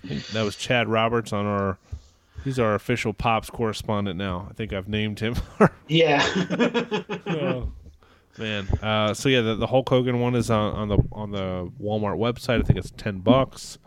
I 0.05 0.09
think 0.09 0.27
that 0.29 0.43
was 0.43 0.57
Chad 0.57 0.89
Roberts 0.89 1.33
on 1.33 1.47
our. 1.47 1.79
He's 2.45 2.59
our 2.59 2.75
official 2.75 3.13
pops 3.13 3.51
correspondent 3.51 4.17
now. 4.19 4.49
I 4.51 4.55
think 4.55 4.73
I've 4.73 4.89
named 4.89 5.21
him. 5.21 5.37
Yeah. 5.89 6.23
Oh, 7.27 7.73
man. 8.39 8.67
Uh, 8.81 9.13
so 9.15 9.29
yeah, 9.29 9.43
the, 9.43 9.57
the 9.57 9.67
Hulk 9.67 9.89
Hogan 9.89 10.21
one 10.21 10.35
is 10.35 10.51
on, 10.51 10.75
on 10.75 10.89
the 10.89 10.99
on 11.13 11.31
the 11.33 11.71
Walmart 11.83 12.17
website. 12.19 12.61
I 12.61 12.63
think 12.63 12.79
it's 12.79 12.91
ten 12.93 13.19
bucks. 13.19 13.79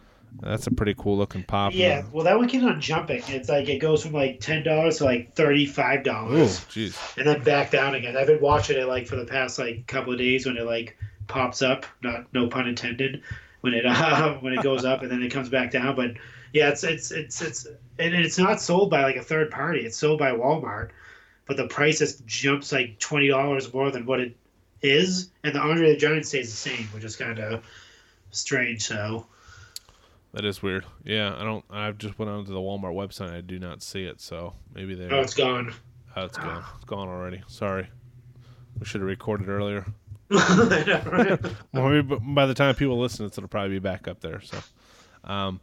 That's 0.41 0.67
a 0.67 0.71
pretty 0.71 0.93
cool 0.95 1.17
looking 1.17 1.43
pop. 1.43 1.73
yeah. 1.73 2.03
Well, 2.11 2.25
that 2.25 2.37
one 2.37 2.47
keeps 2.47 2.63
on 2.65 2.79
jumping. 2.81 3.23
It's 3.27 3.47
like 3.49 3.69
it 3.69 3.79
goes 3.79 4.03
from 4.03 4.11
like 4.11 4.39
ten 4.41 4.63
dollars 4.63 4.97
to 4.97 5.05
like 5.05 5.33
thirty 5.33 5.65
five 5.65 6.03
dollars, 6.03 6.59
jeez. 6.65 7.17
and 7.17 7.25
then 7.27 7.41
back 7.43 7.71
down 7.71 7.95
again. 7.95 8.15
I've 8.17 8.27
been 8.27 8.41
watching 8.41 8.77
it 8.77 8.85
like 8.87 9.07
for 9.07 9.15
the 9.15 9.25
past 9.25 9.57
like 9.57 9.87
couple 9.87 10.11
of 10.13 10.19
days 10.19 10.45
when 10.45 10.57
it 10.57 10.65
like 10.65 10.97
pops 11.27 11.61
up, 11.61 11.85
not 12.03 12.25
no 12.33 12.47
pun 12.47 12.67
intended, 12.67 13.23
when 13.61 13.73
it 13.73 13.85
uh, 13.87 14.33
when 14.35 14.53
it 14.53 14.61
goes 14.61 14.85
up 14.85 15.01
and 15.01 15.09
then 15.11 15.23
it 15.23 15.31
comes 15.31 15.49
back 15.49 15.71
down. 15.71 15.95
But 15.95 16.11
yeah, 16.53 16.69
it's 16.69 16.83
it's 16.83 17.11
it's 17.11 17.41
it's 17.41 17.67
and 17.99 18.13
it's 18.13 18.37
not 18.37 18.61
sold 18.61 18.89
by 18.89 19.03
like 19.03 19.15
a 19.15 19.21
third 19.23 19.51
party. 19.51 19.81
It's 19.81 19.97
sold 19.97 20.19
by 20.19 20.31
Walmart, 20.31 20.89
but 21.47 21.57
the 21.57 21.67
price 21.67 21.99
just 21.99 22.25
jumps 22.25 22.71
like 22.71 22.99
twenty 22.99 23.27
dollars 23.27 23.73
more 23.73 23.91
than 23.91 24.05
what 24.05 24.19
it 24.19 24.35
is, 24.81 25.29
and 25.43 25.55
the 25.55 25.59
Andre 25.59 25.91
the 25.93 25.97
Giant 25.97 26.25
stays 26.25 26.49
the 26.49 26.57
same, 26.57 26.85
which 26.87 27.03
is 27.03 27.15
kind 27.15 27.39
of 27.39 27.63
strange. 28.31 28.83
So 28.85 29.25
That 30.33 30.45
is 30.45 30.61
weird. 30.61 30.85
Yeah, 31.03 31.35
I 31.37 31.43
don't. 31.43 31.65
I 31.69 31.91
just 31.91 32.19
went 32.19 32.29
onto 32.31 32.51
the 32.53 32.59
Walmart 32.59 32.93
website. 32.93 33.27
and 33.27 33.35
I 33.35 33.41
do 33.41 33.59
not 33.59 33.81
see 33.81 34.03
it. 34.05 34.19
So 34.21 34.53
maybe 34.73 34.95
they. 34.95 35.09
oh, 35.09 35.21
it's 35.21 35.33
gone. 35.33 35.73
Oh, 36.15 36.25
it's 36.25 36.37
gone. 36.37 36.63
It's 36.75 36.85
gone 36.85 37.07
already. 37.07 37.43
Sorry. 37.47 37.87
We 38.79 38.85
should 38.85 39.01
have 39.01 39.07
recorded 39.07 39.47
earlier. 39.49 39.85
Well, 40.29 41.89
maybe 41.89 42.15
by 42.33 42.45
the 42.45 42.53
time 42.53 42.73
people 42.75 42.99
listen, 42.99 43.25
it'll 43.25 43.47
probably 43.47 43.69
be 43.71 43.79
back 43.79 44.07
up 44.07 44.21
there. 44.21 44.41
So, 44.41 44.57
um, 45.23 45.59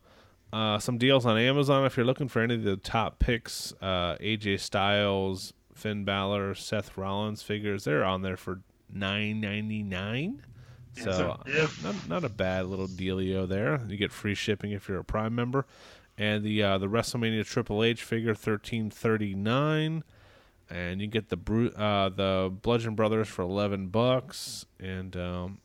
uh, 0.52 0.78
some 0.78 0.98
deals 0.98 1.24
on 1.24 1.38
Amazon 1.38 1.84
if 1.86 1.96
you're 1.96 2.06
looking 2.06 2.28
for 2.28 2.42
any 2.42 2.54
of 2.54 2.62
the 2.62 2.76
top 2.76 3.18
picks. 3.18 3.72
Uh, 3.80 4.16
AJ 4.20 4.60
Styles, 4.60 5.52
Finn 5.74 6.04
Balor, 6.04 6.54
Seth 6.54 6.96
Rollins 6.96 7.42
figures. 7.42 7.84
They're 7.84 8.04
on 8.04 8.22
there 8.22 8.36
for 8.36 8.60
nine 8.92 9.40
ninety 9.40 9.82
nine. 9.82 10.42
So 10.94 11.40
not 11.82 12.08
not 12.08 12.24
a 12.24 12.28
bad 12.28 12.66
little 12.66 12.86
dealio 12.88 13.48
there. 13.48 13.80
You 13.88 13.96
get 13.96 14.12
free 14.12 14.34
shipping 14.34 14.72
if 14.72 14.88
you're 14.88 14.98
a 14.98 15.04
Prime 15.04 15.34
member, 15.34 15.64
and 16.18 16.44
the 16.44 16.62
uh, 16.62 16.76
the 16.78 16.86
WrestleMania 16.86 17.46
Triple 17.46 17.82
H 17.82 18.02
figure 18.02 18.34
thirteen 18.34 18.90
thirty 18.90 19.34
nine, 19.34 20.04
and 20.68 21.00
you 21.00 21.06
get 21.06 21.30
the 21.30 21.38
Bru- 21.38 21.70
uh, 21.70 22.10
the 22.10 22.52
Bludgeon 22.60 22.94
Brothers 22.94 23.28
for 23.28 23.40
eleven 23.40 23.86
bucks, 23.88 24.66
and 24.78 25.16
um, 25.16 25.58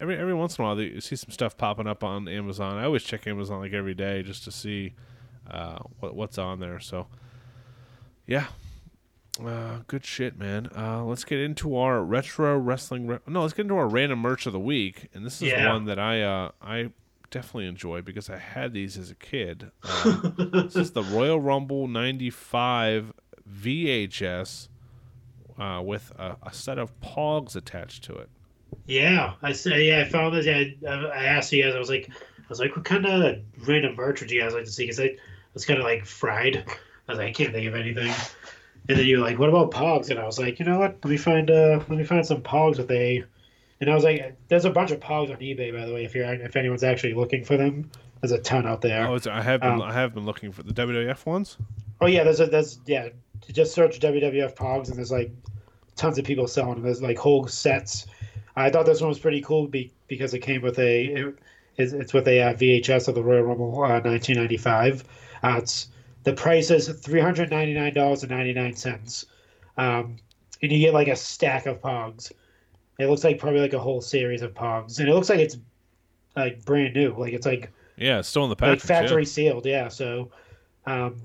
every 0.00 0.16
every 0.16 0.34
once 0.34 0.58
in 0.58 0.64
a 0.64 0.66
while 0.68 0.80
you 0.80 1.00
see 1.00 1.16
some 1.16 1.30
stuff 1.30 1.56
popping 1.56 1.86
up 1.86 2.02
on 2.02 2.26
Amazon. 2.28 2.76
I 2.78 2.84
always 2.84 3.02
check 3.02 3.26
Amazon 3.26 3.60
like 3.60 3.72
every 3.72 3.94
day 3.94 4.22
just 4.22 4.44
to 4.44 4.50
see 4.52 4.94
uh, 5.50 5.78
what 6.00 6.14
what's 6.14 6.38
on 6.38 6.60
there. 6.60 6.80
So 6.80 7.06
yeah. 8.26 8.46
Uh, 9.44 9.78
good 9.86 10.04
shit, 10.04 10.36
man. 10.38 10.68
Uh, 10.76 11.02
let's 11.04 11.24
get 11.24 11.38
into 11.40 11.74
our 11.76 12.02
retro 12.02 12.58
wrestling. 12.58 13.06
Re- 13.06 13.18
no, 13.26 13.42
let's 13.42 13.54
get 13.54 13.62
into 13.62 13.76
our 13.76 13.88
random 13.88 14.18
merch 14.18 14.44
of 14.44 14.52
the 14.52 14.60
week, 14.60 15.08
and 15.14 15.24
this 15.24 15.36
is 15.40 15.48
Yeah. 15.48 15.72
one 15.72 15.86
that 15.86 15.98
I 15.98 16.20
uh, 16.22 16.50
I 16.60 16.90
definitely 17.30 17.66
enjoy 17.66 18.02
because 18.02 18.28
I 18.28 18.36
had 18.36 18.74
these 18.74 18.98
as 18.98 19.10
a 19.10 19.14
kid. 19.14 19.70
Uh, 19.82 20.30
this 20.52 20.76
is 20.76 20.90
the 20.92 21.02
Royal 21.04 21.40
Rumble 21.40 21.86
'95 21.88 23.12
VHS 23.48 24.68
uh, 25.58 25.80
with 25.82 26.12
a, 26.18 26.36
a 26.42 26.52
set 26.52 26.78
of 26.78 26.98
Pogs 27.00 27.56
attached 27.56 28.04
to 28.04 28.14
it. 28.16 28.28
Yeah, 28.86 29.34
I 29.42 29.52
say 29.52 29.88
yeah. 29.88 30.00
I 30.00 30.08
found 30.08 30.34
this. 30.34 30.46
I, 30.46 30.76
I 30.88 31.24
asked 31.24 31.52
you 31.52 31.62
guys. 31.62 31.74
I 31.74 31.78
was 31.78 31.90
like, 31.90 32.10
I 32.10 32.46
was 32.48 32.60
like, 32.60 32.74
what 32.74 32.84
kind 32.84 33.06
of 33.06 33.38
random 33.66 33.94
merch 33.94 34.20
would 34.20 34.30
you 34.30 34.40
guys 34.40 34.54
like 34.54 34.64
to 34.64 34.70
see? 34.70 34.84
Because 34.84 35.00
I 35.00 35.16
was 35.54 35.64
kind 35.64 35.78
of 35.78 35.84
like 35.84 36.04
fried. 36.04 36.56
I 36.56 37.12
was 37.12 37.18
like, 37.18 37.28
I 37.28 37.32
can't 37.32 37.52
think 37.52 37.68
of 37.68 37.74
anything. 37.74 38.12
And 38.88 38.98
then 38.98 39.06
you're 39.06 39.20
like, 39.20 39.38
what 39.38 39.48
about 39.48 39.70
Pogs? 39.70 40.10
And 40.10 40.18
I 40.18 40.24
was 40.24 40.38
like, 40.38 40.58
you 40.58 40.64
know 40.64 40.78
what? 40.78 40.98
Let 41.04 41.10
me 41.10 41.16
find 41.16 41.50
uh, 41.50 41.80
let 41.88 41.90
me 41.90 42.04
find 42.04 42.26
some 42.26 42.42
Pogs 42.42 42.78
with 42.78 42.90
a. 42.90 43.24
And 43.80 43.90
I 43.90 43.94
was 43.94 44.04
like, 44.04 44.36
there's 44.48 44.64
a 44.64 44.70
bunch 44.70 44.90
of 44.90 45.00
Pogs 45.00 45.30
on 45.30 45.36
eBay, 45.36 45.72
by 45.72 45.86
the 45.86 45.94
way. 45.94 46.04
If 46.04 46.14
you're 46.14 46.32
if 46.34 46.56
anyone's 46.56 46.84
actually 46.84 47.14
looking 47.14 47.44
for 47.44 47.56
them, 47.56 47.90
there's 48.20 48.32
a 48.32 48.38
ton 48.38 48.66
out 48.66 48.80
there. 48.80 49.06
Oh, 49.06 49.18
I 49.30 49.42
have 49.42 49.60
been 49.60 49.72
um, 49.72 49.82
I 49.82 49.92
have 49.92 50.14
been 50.14 50.24
looking 50.24 50.52
for 50.52 50.62
the 50.62 50.72
WWF 50.72 51.24
ones. 51.26 51.56
Oh 52.00 52.06
yeah, 52.06 52.24
there's 52.24 52.40
a 52.40 52.46
there's 52.46 52.80
yeah. 52.86 53.08
Just 53.52 53.72
search 53.74 54.00
WWF 54.00 54.54
Pogs, 54.54 54.88
and 54.88 54.96
there's 54.96 55.10
like 55.10 55.32
tons 55.96 56.18
of 56.18 56.24
people 56.24 56.46
selling 56.46 56.74
them. 56.74 56.82
There's 56.82 57.02
like 57.02 57.18
whole 57.18 57.46
sets. 57.46 58.06
I 58.60 58.70
thought 58.70 58.86
this 58.86 59.00
one 59.00 59.08
was 59.08 59.18
pretty 59.18 59.40
cool 59.40 59.66
be, 59.66 59.92
because 60.08 60.34
it 60.34 60.40
came 60.40 60.62
with 60.62 60.78
a 60.78 61.04
it, 61.06 61.38
it's 61.76 62.12
with 62.12 62.28
a 62.28 62.42
uh, 62.42 62.54
VHS 62.54 63.08
of 63.08 63.14
the 63.14 63.22
Royal 63.22 63.42
Rumble 63.42 63.74
uh, 63.76 64.00
1995. 64.00 65.04
Uh, 65.42 65.54
it's 65.58 65.88
the 66.24 66.32
price 66.32 66.70
is 66.70 66.88
three 66.88 67.20
hundred 67.20 67.50
ninety 67.50 67.74
nine 67.74 67.94
dollars 67.94 68.22
and 68.22 68.30
ninety 68.30 68.52
nine 68.52 68.76
cents, 68.76 69.24
um, 69.76 70.16
and 70.62 70.70
you 70.70 70.78
get 70.78 70.94
like 70.94 71.08
a 71.08 71.16
stack 71.16 71.66
of 71.66 71.80
Pogs. 71.80 72.32
It 72.98 73.06
looks 73.06 73.24
like 73.24 73.38
probably 73.38 73.60
like 73.60 73.72
a 73.72 73.78
whole 73.78 74.02
series 74.02 74.42
of 74.42 74.52
Pogs, 74.52 74.98
and 74.98 75.08
it 75.08 75.14
looks 75.14 75.30
like 75.30 75.38
it's 75.38 75.56
like 76.36 76.64
brand 76.64 76.94
new. 76.94 77.14
Like 77.14 77.32
it's 77.32 77.46
like 77.46 77.70
yeah, 77.96 78.18
it's 78.18 78.28
still 78.28 78.44
in 78.44 78.50
the 78.50 78.56
package, 78.56 78.80
like 78.80 78.86
factory 78.86 79.22
yeah. 79.22 79.28
sealed. 79.28 79.66
Yeah, 79.66 79.88
so 79.88 80.30
um, 80.86 81.22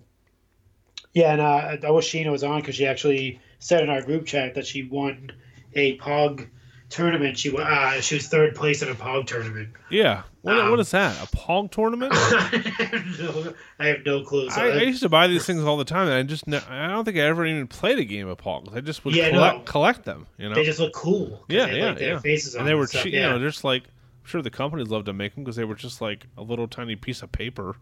yeah, 1.14 1.34
and 1.34 1.41
uh, 1.41 1.88
I 1.88 1.91
wish 1.91 2.12
Sheena 2.12 2.32
was 2.32 2.44
on 2.44 2.62
because 2.62 2.76
she 2.76 2.86
actually 2.86 3.40
said 3.60 3.84
in 3.84 3.90
our 3.90 4.02
group 4.02 4.26
chat 4.26 4.56
that 4.56 4.66
she 4.66 4.84
won 4.84 5.32
a 5.74 5.98
Pog 5.98 6.48
tournament. 6.95 7.38
She 7.38 7.55
uh, 7.55 7.99
she 7.99 8.15
was 8.15 8.27
third 8.27 8.55
place 8.55 8.81
in 8.81 8.89
a 8.89 8.95
pong 8.95 9.26
tournament. 9.26 9.69
Yeah, 9.91 10.23
what, 10.41 10.57
um, 10.57 10.72
what 10.72 10.80
is 10.80 10.91
that? 10.91 11.22
A 11.22 11.27
pong 11.35 11.67
tournament? 11.67 12.13
I, 12.15 13.57
have 13.80 14.05
no, 14.05 14.23
clue. 14.23 14.49
So 14.49 14.61
I, 14.61 14.67
I, 14.67 14.81
used 14.84 15.01
to 15.01 15.09
buy 15.09 15.27
these 15.27 15.45
things 15.45 15.63
all 15.63 15.76
the 15.76 15.85
time, 15.85 16.07
and 16.07 16.15
I 16.15 16.23
just 16.23 16.47
I 16.47 16.88
don't 16.88 17.03
think 17.03 17.17
I 17.17 17.22
ever 17.22 17.45
even 17.45 17.67
played 17.67 17.99
a 17.99 18.05
game 18.05 18.27
of 18.27 18.38
pong. 18.38 18.69
I 18.73 18.80
just 18.80 19.03
would 19.03 19.13
yeah, 19.13 19.30
collect, 19.30 19.57
no. 19.57 19.63
collect 19.63 20.05
them. 20.05 20.27
You 20.38 20.49
know, 20.49 20.55
they 20.55 20.63
just 20.63 20.80
look 20.80 20.93
cool. 20.93 21.43
Yeah, 21.49 21.67
yeah, 21.67 21.89
like, 21.89 21.99
yeah. 21.99 22.19
Faces 22.19 22.55
and 22.55 22.65
they 22.65 22.73
were 22.73 22.88
cheap. 22.88 23.13
Yeah. 23.13 23.34
You 23.34 23.39
know, 23.39 23.39
just 23.39 23.63
like 23.63 23.84
I'm 23.84 24.30
sure 24.30 24.41
the 24.41 24.49
companies 24.49 24.88
love 24.88 25.05
to 25.05 25.13
make 25.13 25.35
them 25.35 25.43
because 25.43 25.57
they 25.57 25.65
were 25.65 25.76
just 25.76 25.99
like 25.99 26.26
a 26.38 26.41
little 26.41 26.67
tiny 26.67 26.95
piece 26.95 27.22
of 27.22 27.31
paper 27.31 27.76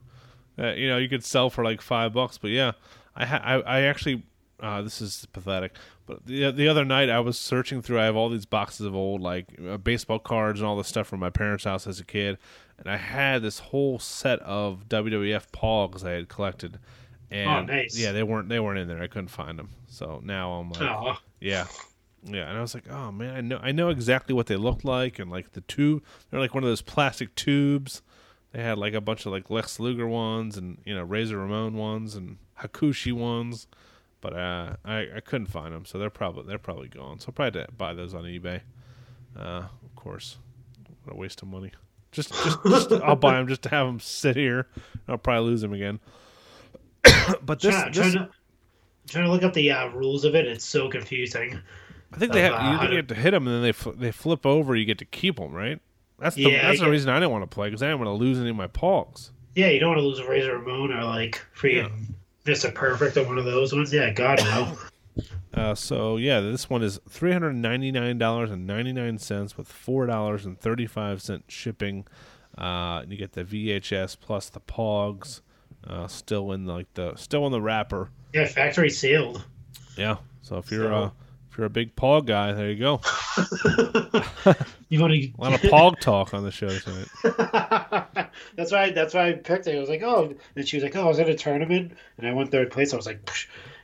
that 0.55 0.77
you 0.77 0.87
know 0.87 0.97
you 0.97 1.07
could 1.07 1.23
sell 1.23 1.51
for 1.51 1.63
like 1.63 1.81
five 1.81 2.13
bucks. 2.13 2.39
But 2.39 2.51
yeah, 2.51 2.71
I 3.15 3.25
ha- 3.25 3.41
I, 3.43 3.53
I 3.61 3.81
actually 3.81 4.23
uh, 4.59 4.81
this 4.81 5.01
is 5.01 5.27
pathetic. 5.33 5.75
But 6.05 6.25
the 6.25 6.51
the 6.51 6.67
other 6.67 6.83
night 6.83 7.09
I 7.09 7.19
was 7.19 7.37
searching 7.37 7.81
through. 7.81 7.99
I 7.99 8.05
have 8.05 8.15
all 8.15 8.29
these 8.29 8.45
boxes 8.45 8.85
of 8.85 8.95
old 8.95 9.21
like 9.21 9.47
uh, 9.65 9.77
baseball 9.77 10.19
cards 10.19 10.59
and 10.59 10.67
all 10.67 10.75
this 10.75 10.87
stuff 10.87 11.07
from 11.07 11.19
my 11.19 11.29
parents' 11.29 11.63
house 11.63 11.87
as 11.87 11.99
a 11.99 12.03
kid, 12.05 12.37
and 12.77 12.89
I 12.89 12.97
had 12.97 13.41
this 13.41 13.59
whole 13.59 13.99
set 13.99 14.39
of 14.39 14.89
WWF 14.89 15.47
Pogs 15.51 16.05
I 16.05 16.11
had 16.11 16.27
collected. 16.27 16.79
And 17.31 17.69
oh, 17.69 17.73
nice. 17.73 17.97
Yeah, 17.97 18.11
they 18.11 18.23
weren't 18.23 18.49
they 18.49 18.59
weren't 18.59 18.79
in 18.79 18.87
there. 18.87 19.01
I 19.01 19.07
couldn't 19.07 19.29
find 19.29 19.57
them. 19.57 19.69
So 19.87 20.21
now 20.23 20.53
I'm 20.53 20.71
like, 20.71 20.81
oh. 20.81 21.17
yeah, 21.39 21.67
yeah. 22.23 22.49
And 22.49 22.57
I 22.57 22.61
was 22.61 22.73
like, 22.73 22.89
oh 22.91 23.11
man, 23.11 23.35
I 23.35 23.41
know 23.41 23.59
I 23.61 23.71
know 23.71 23.89
exactly 23.89 24.35
what 24.35 24.47
they 24.47 24.57
looked 24.57 24.83
like, 24.83 25.19
and 25.19 25.31
like 25.31 25.53
the 25.53 25.61
tube, 25.61 26.03
they're 26.29 26.39
like 26.39 26.53
one 26.53 26.63
of 26.63 26.69
those 26.69 26.81
plastic 26.81 27.33
tubes. 27.35 28.01
They 28.51 28.61
had 28.61 28.77
like 28.77 28.93
a 28.93 29.01
bunch 29.01 29.25
of 29.25 29.31
like 29.31 29.49
Lex 29.49 29.79
Luger 29.79 30.07
ones, 30.07 30.57
and 30.57 30.79
you 30.85 30.93
know 30.93 31.03
Razor 31.03 31.37
Ramon 31.37 31.75
ones, 31.75 32.13
and 32.13 32.37
Hakushi 32.59 33.13
ones 33.13 33.67
but 34.23 34.33
uh, 34.33 34.75
I 34.85 35.07
I 35.17 35.19
couldn't 35.19 35.47
find 35.47 35.75
them, 35.75 35.85
so 35.85 35.99
they're 35.99 36.09
probably 36.09 36.45
they're 36.47 36.57
probably 36.57 36.87
gone. 36.87 37.19
So 37.19 37.25
I'll 37.27 37.33
probably 37.33 37.65
buy 37.77 37.93
those 37.93 38.13
on 38.13 38.23
eBay. 38.23 38.61
Uh, 39.37 39.65
of 39.83 39.95
course, 39.95 40.37
what 41.03 41.13
a 41.13 41.17
waste 41.17 41.41
of 41.41 41.49
money. 41.49 41.71
Just 42.13 42.33
just, 42.33 42.63
just 42.63 42.91
I'll 43.03 43.17
buy 43.17 43.33
them 43.33 43.49
just 43.49 43.63
to 43.63 43.69
have 43.69 43.85
them 43.85 43.99
sit 43.99 44.37
here. 44.37 44.67
I'll 45.09 45.17
probably 45.17 45.49
lose 45.49 45.59
them 45.59 45.73
again. 45.73 45.99
but 47.45 47.59
this, 47.59 47.75
trying, 47.75 47.91
this 47.91 47.97
trying, 47.97 48.13
to, 48.13 48.29
trying 49.09 49.25
to 49.25 49.31
look 49.31 49.43
up 49.43 49.53
the 49.53 49.71
uh, 49.71 49.89
rules 49.89 50.23
of 50.23 50.35
it. 50.35 50.47
It's 50.47 50.63
so 50.63 50.87
confusing. 50.87 51.59
I 52.13 52.17
think 52.17 52.31
they 52.31 52.43
have, 52.43 52.53
uh, 52.53 52.81
you 52.83 52.91
you 52.91 52.97
have 52.97 53.07
to 53.07 53.15
hit 53.15 53.31
them 53.31 53.45
and 53.45 53.57
then 53.57 53.63
they 53.63 53.71
fl- 53.73 53.91
they 53.91 54.11
flip 54.13 54.45
over. 54.45 54.73
You 54.73 54.85
get 54.85 54.99
to 54.99 55.05
keep 55.05 55.35
them, 55.35 55.51
right? 55.51 55.81
That's 56.17 56.37
the 56.37 56.43
yeah, 56.43 56.69
that's 56.69 56.79
the 56.79 56.89
reason 56.89 57.09
I 57.09 57.15
didn't 57.15 57.31
want 57.31 57.43
to 57.43 57.53
play 57.53 57.67
because 57.67 57.83
I 57.83 57.87
didn't 57.87 57.99
want 57.99 58.07
to 58.07 58.23
lose 58.23 58.39
any 58.39 58.51
of 58.51 58.55
my 58.55 58.67
pogs. 58.67 59.31
Yeah, 59.53 59.67
you 59.67 59.81
don't 59.81 59.89
want 59.89 59.99
to 59.99 60.07
lose 60.07 60.19
a 60.19 60.29
Razor 60.29 60.57
Ramon 60.57 60.93
or 60.93 61.03
like 61.03 61.41
freaking 61.53 61.89
yeah 61.89 62.15
just 62.45 62.65
a 62.65 62.71
perfect 62.71 63.17
one 63.17 63.37
of 63.37 63.45
those 63.45 63.73
ones. 63.73 63.93
Yeah, 63.93 64.11
God 64.11 64.39
no. 64.43 64.77
Uh, 65.53 65.75
so 65.75 66.17
yeah, 66.17 66.39
this 66.39 66.67
one 66.67 66.81
is 66.81 66.99
three 67.07 67.31
hundred 67.31 67.53
ninety 67.53 67.91
nine 67.91 68.17
dollars 68.17 68.49
and 68.49 68.65
ninety 68.65 68.91
nine 68.91 69.19
cents 69.19 69.55
with 69.55 69.67
four 69.67 70.07
dollars 70.07 70.47
and 70.47 70.59
thirty 70.59 70.87
five 70.87 71.21
cent 71.21 71.43
shipping. 71.47 72.07
Uh, 72.57 73.03
you 73.07 73.17
get 73.17 73.33
the 73.33 73.43
VHS 73.43 74.17
plus 74.19 74.49
the 74.49 74.59
Pogs, 74.59 75.41
uh, 75.85 76.07
still 76.07 76.51
in 76.51 76.65
the, 76.65 76.73
like 76.73 76.91
the 76.95 77.15
still 77.17 77.45
in 77.45 77.51
the 77.51 77.61
wrapper. 77.61 78.09
Yeah, 78.33 78.47
factory 78.47 78.89
sealed. 78.89 79.45
Yeah. 79.95 80.17
So 80.41 80.57
if 80.57 80.71
you're 80.71 80.89
so. 80.89 81.13
If 81.53 81.59
you're 81.59 81.67
a 81.67 81.69
big 81.69 81.95
Pog 81.95 82.25
guy, 82.25 82.51
there 82.51 82.71
you 82.71 82.79
go. 82.79 82.99
you 84.89 84.99
want 84.99 85.13
to 85.13 85.19
a 85.19 85.33
lot 85.37 85.53
of 85.53 85.61
Pog 85.61 85.99
talk 85.99 86.33
on 86.33 86.43
the 86.43 86.49
show 86.49 86.67
tonight. 86.67 88.27
that's 88.55 88.71
why. 88.71 88.89
That's 88.89 89.13
why 89.13 89.29
I 89.29 89.33
picked 89.33 89.67
it. 89.67 89.77
I 89.77 89.79
was 89.79 89.87
like, 89.87 90.01
oh, 90.01 90.33
and 90.55 90.67
she 90.67 90.77
was 90.77 90.83
like, 90.83 90.95
oh, 90.95 91.03
I 91.03 91.07
was 91.09 91.19
in 91.19 91.29
a 91.29 91.35
tournament 91.35 91.95
and 92.17 92.27
I 92.27 92.33
won 92.33 92.47
third 92.47 92.71
place. 92.71 92.91
I 92.91 92.95
was 92.95 93.05
like, 93.05 93.29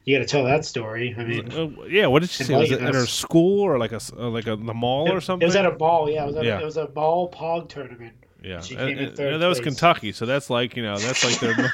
you 0.04 0.18
got 0.18 0.24
to 0.24 0.28
tell 0.28 0.46
that 0.46 0.66
story. 0.66 1.14
I 1.16 1.24
mean, 1.24 1.52
uh, 1.52 1.84
yeah. 1.84 2.08
What 2.08 2.22
did 2.22 2.32
she 2.32 2.44
say? 2.44 2.58
Was 2.58 2.72
it 2.72 2.82
at 2.82 2.96
her 2.96 3.06
school 3.06 3.62
or 3.62 3.78
like 3.78 3.92
a 3.92 4.02
uh, 4.18 4.30
like 4.30 4.48
a 4.48 4.56
the 4.56 4.74
mall 4.74 5.06
it, 5.06 5.14
or 5.14 5.22
something? 5.22 5.44
It 5.44 5.50
was 5.50 5.56
at 5.56 5.68
a 5.68 5.72
ball. 5.72 6.10
Yeah, 6.10 6.24
it 6.24 6.26
was. 6.26 6.36
At, 6.38 6.46
yeah. 6.46 6.60
it 6.60 6.66
was 6.66 6.78
a 6.78 6.88
ball 6.88 7.30
Pog 7.30 7.70
tournament. 7.70 8.16
Yeah, 8.42 8.64
and, 8.72 9.00
and, 9.00 9.20
and 9.20 9.42
that 9.44 9.48
was 9.48 9.60
Kentucky, 9.60 10.12
so 10.12 10.26
that's 10.26 10.50
like 10.50 10.76
you 10.76 10.82
know 10.82 10.98
that's 10.98 11.24
like 11.24 11.40
their 11.40 11.72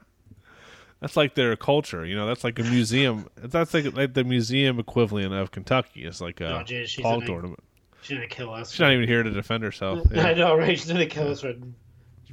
that's 1.05 1.15
like 1.15 1.35
their 1.35 1.55
culture. 1.55 2.03
You 2.03 2.15
know, 2.15 2.25
that's 2.25 2.43
like 2.43 2.57
a 2.57 2.63
museum. 2.63 3.27
That's 3.35 3.75
like 3.75 3.95
like 3.95 4.15
the 4.15 4.23
museum 4.23 4.79
equivalent 4.79 5.35
of 5.35 5.51
Kentucky. 5.51 6.03
It's 6.03 6.19
like 6.19 6.41
a 6.41 6.47
oh, 6.47 6.63
Paul 6.99 7.21
tournament. 7.21 7.59
She's 8.01 8.17
gonna 8.17 8.27
kill 8.27 8.51
us. 8.51 8.71
She's 8.71 8.79
not 8.79 8.91
even 8.91 9.07
here 9.07 9.21
to 9.21 9.29
defend 9.29 9.63
herself. 9.63 9.99
Yeah. 10.11 10.25
I 10.29 10.33
know, 10.33 10.57
right? 10.57 10.75
She's 10.75 10.91
gonna 10.91 11.05
kill 11.05 11.29
us 11.29 11.41
for 11.41 11.53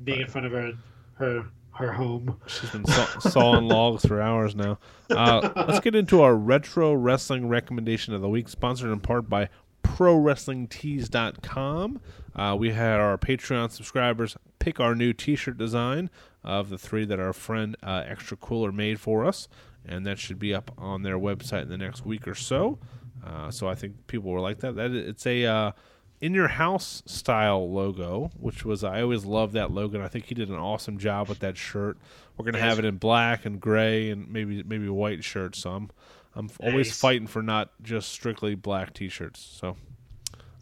being 0.05 0.23
in 0.23 0.27
front 0.27 0.47
of 0.47 0.53
her 0.53 0.73
her 1.17 1.45
her 1.73 1.93
home. 1.93 2.41
She's 2.47 2.71
been 2.71 2.87
saw- 2.87 3.19
sawing 3.29 3.69
logs 3.69 4.07
for 4.07 4.23
hours 4.23 4.57
now. 4.57 4.79
Uh, 5.11 5.51
let's 5.69 5.81
get 5.81 5.95
into 5.95 6.23
our 6.23 6.35
retro 6.35 6.95
wrestling 6.95 7.49
recommendation 7.49 8.15
of 8.15 8.23
the 8.23 8.29
week, 8.31 8.49
sponsored 8.49 8.91
in 8.91 9.01
part 9.01 9.29
by 9.29 9.51
ProWrestlingTees.com. 9.83 12.01
Uh, 12.35 12.57
we 12.59 12.71
had 12.71 13.01
our 13.01 13.19
Patreon 13.19 13.71
subscribers 13.71 14.39
pick 14.59 14.81
our 14.81 14.95
new 14.95 15.13
T-shirt 15.13 15.59
design 15.59 16.09
of 16.45 16.69
the 16.71 16.79
three 16.79 17.05
that 17.05 17.21
our 17.21 17.33
friend 17.33 17.77
uh, 17.83 18.05
Extra 18.07 18.37
Cooler 18.37 18.73
made 18.73 19.01
for 19.01 19.25
us, 19.25 19.49
and 19.85 20.07
that 20.07 20.19
should 20.19 20.39
be 20.39 20.55
up 20.55 20.73
on 20.79 21.03
their 21.03 21.19
website 21.19 21.63
in 21.63 21.69
the 21.69 21.79
next 21.79 22.05
week 22.05 22.27
or 22.27 22.35
so. 22.35 22.79
Uh, 23.25 23.51
so 23.51 23.69
I 23.69 23.75
think 23.75 24.07
people 24.07 24.33
will 24.33 24.43
like 24.43 24.61
that. 24.61 24.77
That 24.77 24.93
it's 24.93 25.27
a 25.27 25.45
uh, 25.45 25.73
in 26.21 26.35
your 26.35 26.49
house 26.49 27.03
style 27.07 27.71
logo, 27.71 28.31
which 28.39 28.65
was 28.65 28.83
I 28.85 29.03
always 29.03 29.25
loved 29.25 29.55
that 29.55 29.71
logo. 29.71 29.97
And 29.97 30.05
I 30.05 30.09
think 30.09 30.27
he 30.27 30.35
did 30.35 30.49
an 30.49 30.57
awesome 30.57 30.99
job 30.99 31.29
with 31.29 31.41
that 31.41 31.57
shirt. 31.57 31.99
We're 32.37 32.45
gonna 32.45 32.59
yes. 32.59 32.69
have 32.69 32.79
it 32.79 32.85
in 32.85 32.97
black 32.97 33.45
and 33.45 33.61
gray 33.61 34.11
and 34.11 34.31
maybe 34.31 34.63
maybe 34.63 34.89
white 34.89 35.23
shirts. 35.25 35.61
So 35.61 35.71
I'm 35.71 35.91
I'm 36.35 36.47
nice. 36.47 36.57
always 36.61 36.99
fighting 36.99 37.27
for 37.27 37.43
not 37.43 37.71
just 37.83 38.09
strictly 38.09 38.55
black 38.55 38.95
t-shirts. 38.95 39.41
So. 39.41 39.77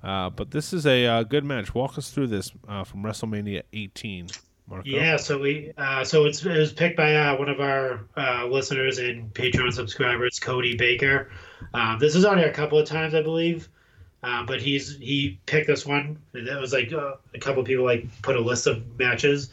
Uh, 0.02 0.31
but 0.31 0.51
this 0.51 0.73
is 0.73 0.86
a 0.86 1.07
uh, 1.07 1.23
good 1.24 1.44
match. 1.44 1.74
Walk 1.74 1.98
us 1.98 2.11
through 2.11 2.28
this 2.28 2.51
uh, 2.66 2.85
from 2.85 3.02
WrestleMania 3.02 3.65
18. 3.74 4.28
Marco? 4.70 4.88
Yeah, 4.88 5.16
so 5.16 5.38
we 5.38 5.72
uh, 5.76 6.05
so 6.05 6.24
it's 6.26 6.44
it 6.44 6.56
was 6.56 6.72
picked 6.72 6.97
by 6.97 7.14
uh, 7.14 7.36
one 7.36 7.48
of 7.48 7.60
our 7.60 8.06
uh, 8.16 8.47
listeners 8.47 8.98
and 8.98 9.34
Patreon 9.34 9.72
subscribers, 9.72 10.38
Cody 10.38 10.76
Baker. 10.76 11.30
Um, 11.74 11.98
this 11.98 12.14
is 12.14 12.24
on 12.24 12.38
here 12.38 12.48
a 12.48 12.52
couple 12.52 12.78
of 12.78 12.86
times, 12.86 13.14
I 13.14 13.22
believe, 13.22 13.68
uh, 14.22 14.44
but 14.47 14.62
he's 14.62 14.97
he 14.97 15.40
picked 15.47 15.66
this 15.66 15.84
one. 15.84 16.18
It 16.32 16.60
was 16.60 16.72
like 16.72 16.92
uh, 16.92 17.14
a 17.34 17.38
couple 17.40 17.60
of 17.60 17.66
people 17.66 17.84
like 17.84 18.06
put 18.22 18.36
a 18.36 18.40
list 18.40 18.68
of 18.68 18.98
matches, 18.98 19.51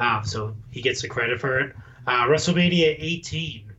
um, 0.00 0.24
so 0.24 0.54
he 0.72 0.82
gets 0.82 1.00
the 1.00 1.08
credit 1.08 1.40
for 1.40 1.60
it. 1.60 1.74
Uh, 2.08 2.24
WrestleMania 2.24 2.96
18, 2.98 3.72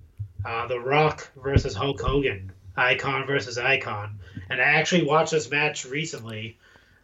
The 0.69 0.79
Rock 0.79 1.29
versus 1.35 1.75
Hulk 1.75 1.99
Hogan, 1.99 2.51
Icon 2.77 3.27
versus 3.27 3.57
Icon, 3.57 4.17
and 4.49 4.61
I 4.61 4.65
actually 4.65 5.03
watched 5.03 5.31
this 5.31 5.51
match 5.51 5.85
recently 5.85 6.57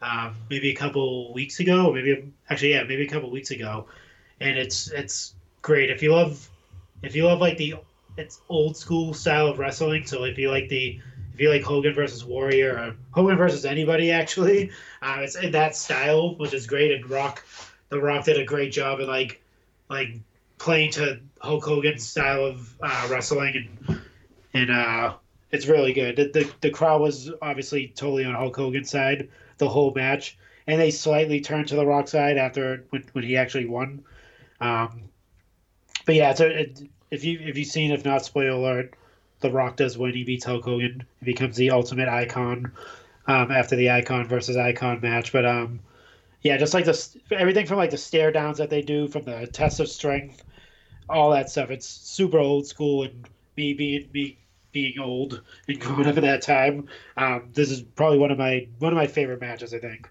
um, 0.04 0.36
maybe 0.50 0.70
a 0.72 0.76
couple 0.76 1.34
weeks 1.34 1.60
ago, 1.60 1.94
maybe 1.94 2.32
actually 2.50 2.72
yeah, 2.72 2.84
maybe 2.84 3.06
a 3.06 3.10
couple 3.10 3.32
weeks 3.32 3.52
ago, 3.52 3.88
and 4.40 4.58
it's 4.58 4.92
it's 4.92 5.34
great 5.62 5.90
if 5.90 6.04
you 6.04 6.12
love 6.12 6.50
if 7.02 7.16
you 7.16 7.26
love 7.26 7.40
like 7.40 7.58
the 7.58 7.76
it's 8.18 8.42
old 8.50 8.76
school 8.76 9.14
style 9.14 9.48
of 9.48 9.60
wrestling. 9.60 10.06
So 10.06 10.26
if 10.26 10.38
you 10.38 10.52
like 10.52 10.68
the 10.68 11.00
if 11.34 11.40
you 11.40 11.50
like 11.50 11.64
Hogan 11.64 11.94
versus 11.94 12.26
Warrior 12.26 12.78
or 12.78 12.96
Hogan 13.12 13.38
versus 13.38 13.66
anybody 13.66 14.12
actually, 14.12 14.72
uh, 15.02 15.18
it's 15.22 15.36
in 15.36 15.52
that 15.52 15.76
style, 15.76 16.36
which 16.36 16.54
is 16.54 16.68
great. 16.68 16.92
And 16.92 17.10
Rock, 17.10 17.44
the 17.90 18.00
Rock 18.00 18.26
did 18.26 18.38
a 18.38 18.46
great 18.46 18.72
job 18.72 19.00
in 19.00 19.08
like 19.08 19.42
like 19.90 20.20
playing 20.58 20.92
to 20.92 21.22
Hulk 21.40 21.64
Hogan's 21.64 22.06
style 22.06 22.46
of 22.46 22.76
uh, 22.82 23.08
wrestling 23.10 23.80
and 23.88 24.02
and 24.54 24.70
uh, 24.70 25.16
it's 25.52 25.68
really 25.68 25.94
good. 25.94 26.16
The, 26.18 26.26
the, 26.26 26.52
the 26.62 26.70
crowd 26.70 27.02
was 27.02 27.32
obviously 27.42 27.94
totally 27.96 28.26
on 28.26 28.34
Hulk 28.34 28.56
Hogan's 28.56 28.90
side, 28.90 29.30
the 29.58 29.70
whole 29.70 29.94
match. 29.94 30.38
and 30.68 30.80
they 30.80 30.92
slightly 30.92 31.42
turned 31.42 31.68
to 31.68 31.76
the 31.76 31.86
Rock 31.86 32.08
side 32.08 32.38
after 32.38 32.86
when, 32.90 33.04
when 33.14 33.24
he 33.24 33.38
actually 33.38 33.66
won. 33.66 34.04
Um, 34.62 35.04
but 36.06 36.16
yeah, 36.16 36.34
so 36.34 36.46
it, 36.46 36.82
if 37.12 37.24
you 37.24 37.40
if 37.42 37.58
you've 37.58 37.68
seen, 37.68 37.92
if 37.92 38.06
not, 38.06 38.26
spoiler 38.26 38.50
alert, 38.50 38.96
the 39.42 39.52
Rock 39.52 39.76
does 39.76 39.98
win. 39.98 40.14
He 40.14 40.24
beats 40.24 40.46
Hulk 40.46 40.64
Hogan. 40.64 41.04
He 41.20 41.26
becomes 41.26 41.58
the 41.58 41.72
ultimate 41.72 42.10
icon 42.10 42.72
um, 43.28 43.52
after 43.52 43.76
the 43.76 43.92
icon 43.92 44.28
versus 44.28 44.58
icon 44.58 45.00
match. 45.02 45.32
But 45.32 45.46
um, 45.46 45.80
yeah, 46.42 46.58
just 46.58 46.74
like 46.74 46.86
the 46.86 47.08
everything 47.32 47.66
from 47.66 47.78
like 47.78 47.92
the 47.92 47.98
stare 47.98 48.32
downs 48.32 48.58
that 48.58 48.70
they 48.70 48.82
do, 48.82 49.08
from 49.08 49.24
the 49.24 49.48
test 49.48 49.80
of 49.80 49.90
strength, 49.90 50.44
all 51.10 51.32
that 51.32 51.50
stuff. 51.50 51.72
It's 51.72 51.88
super 51.88 52.40
old 52.40 52.68
school, 52.68 53.04
and 53.04 53.28
me 53.58 53.74
being 53.74 54.10
me 54.14 54.38
being 54.74 55.00
old 55.00 55.42
and 55.68 55.80
growing 55.80 56.08
up 56.08 56.18
at 56.18 56.24
that 56.24 56.42
time, 56.42 56.90
um, 57.16 57.50
this 57.54 57.72
is 57.72 57.82
probably 57.82 58.18
one 58.18 58.32
of 58.32 58.38
my 58.38 58.68
one 58.80 58.92
of 58.92 58.98
my 58.98 59.08
favorite 59.08 59.40
matches. 59.40 59.74
I 59.74 59.80
think. 59.80 60.10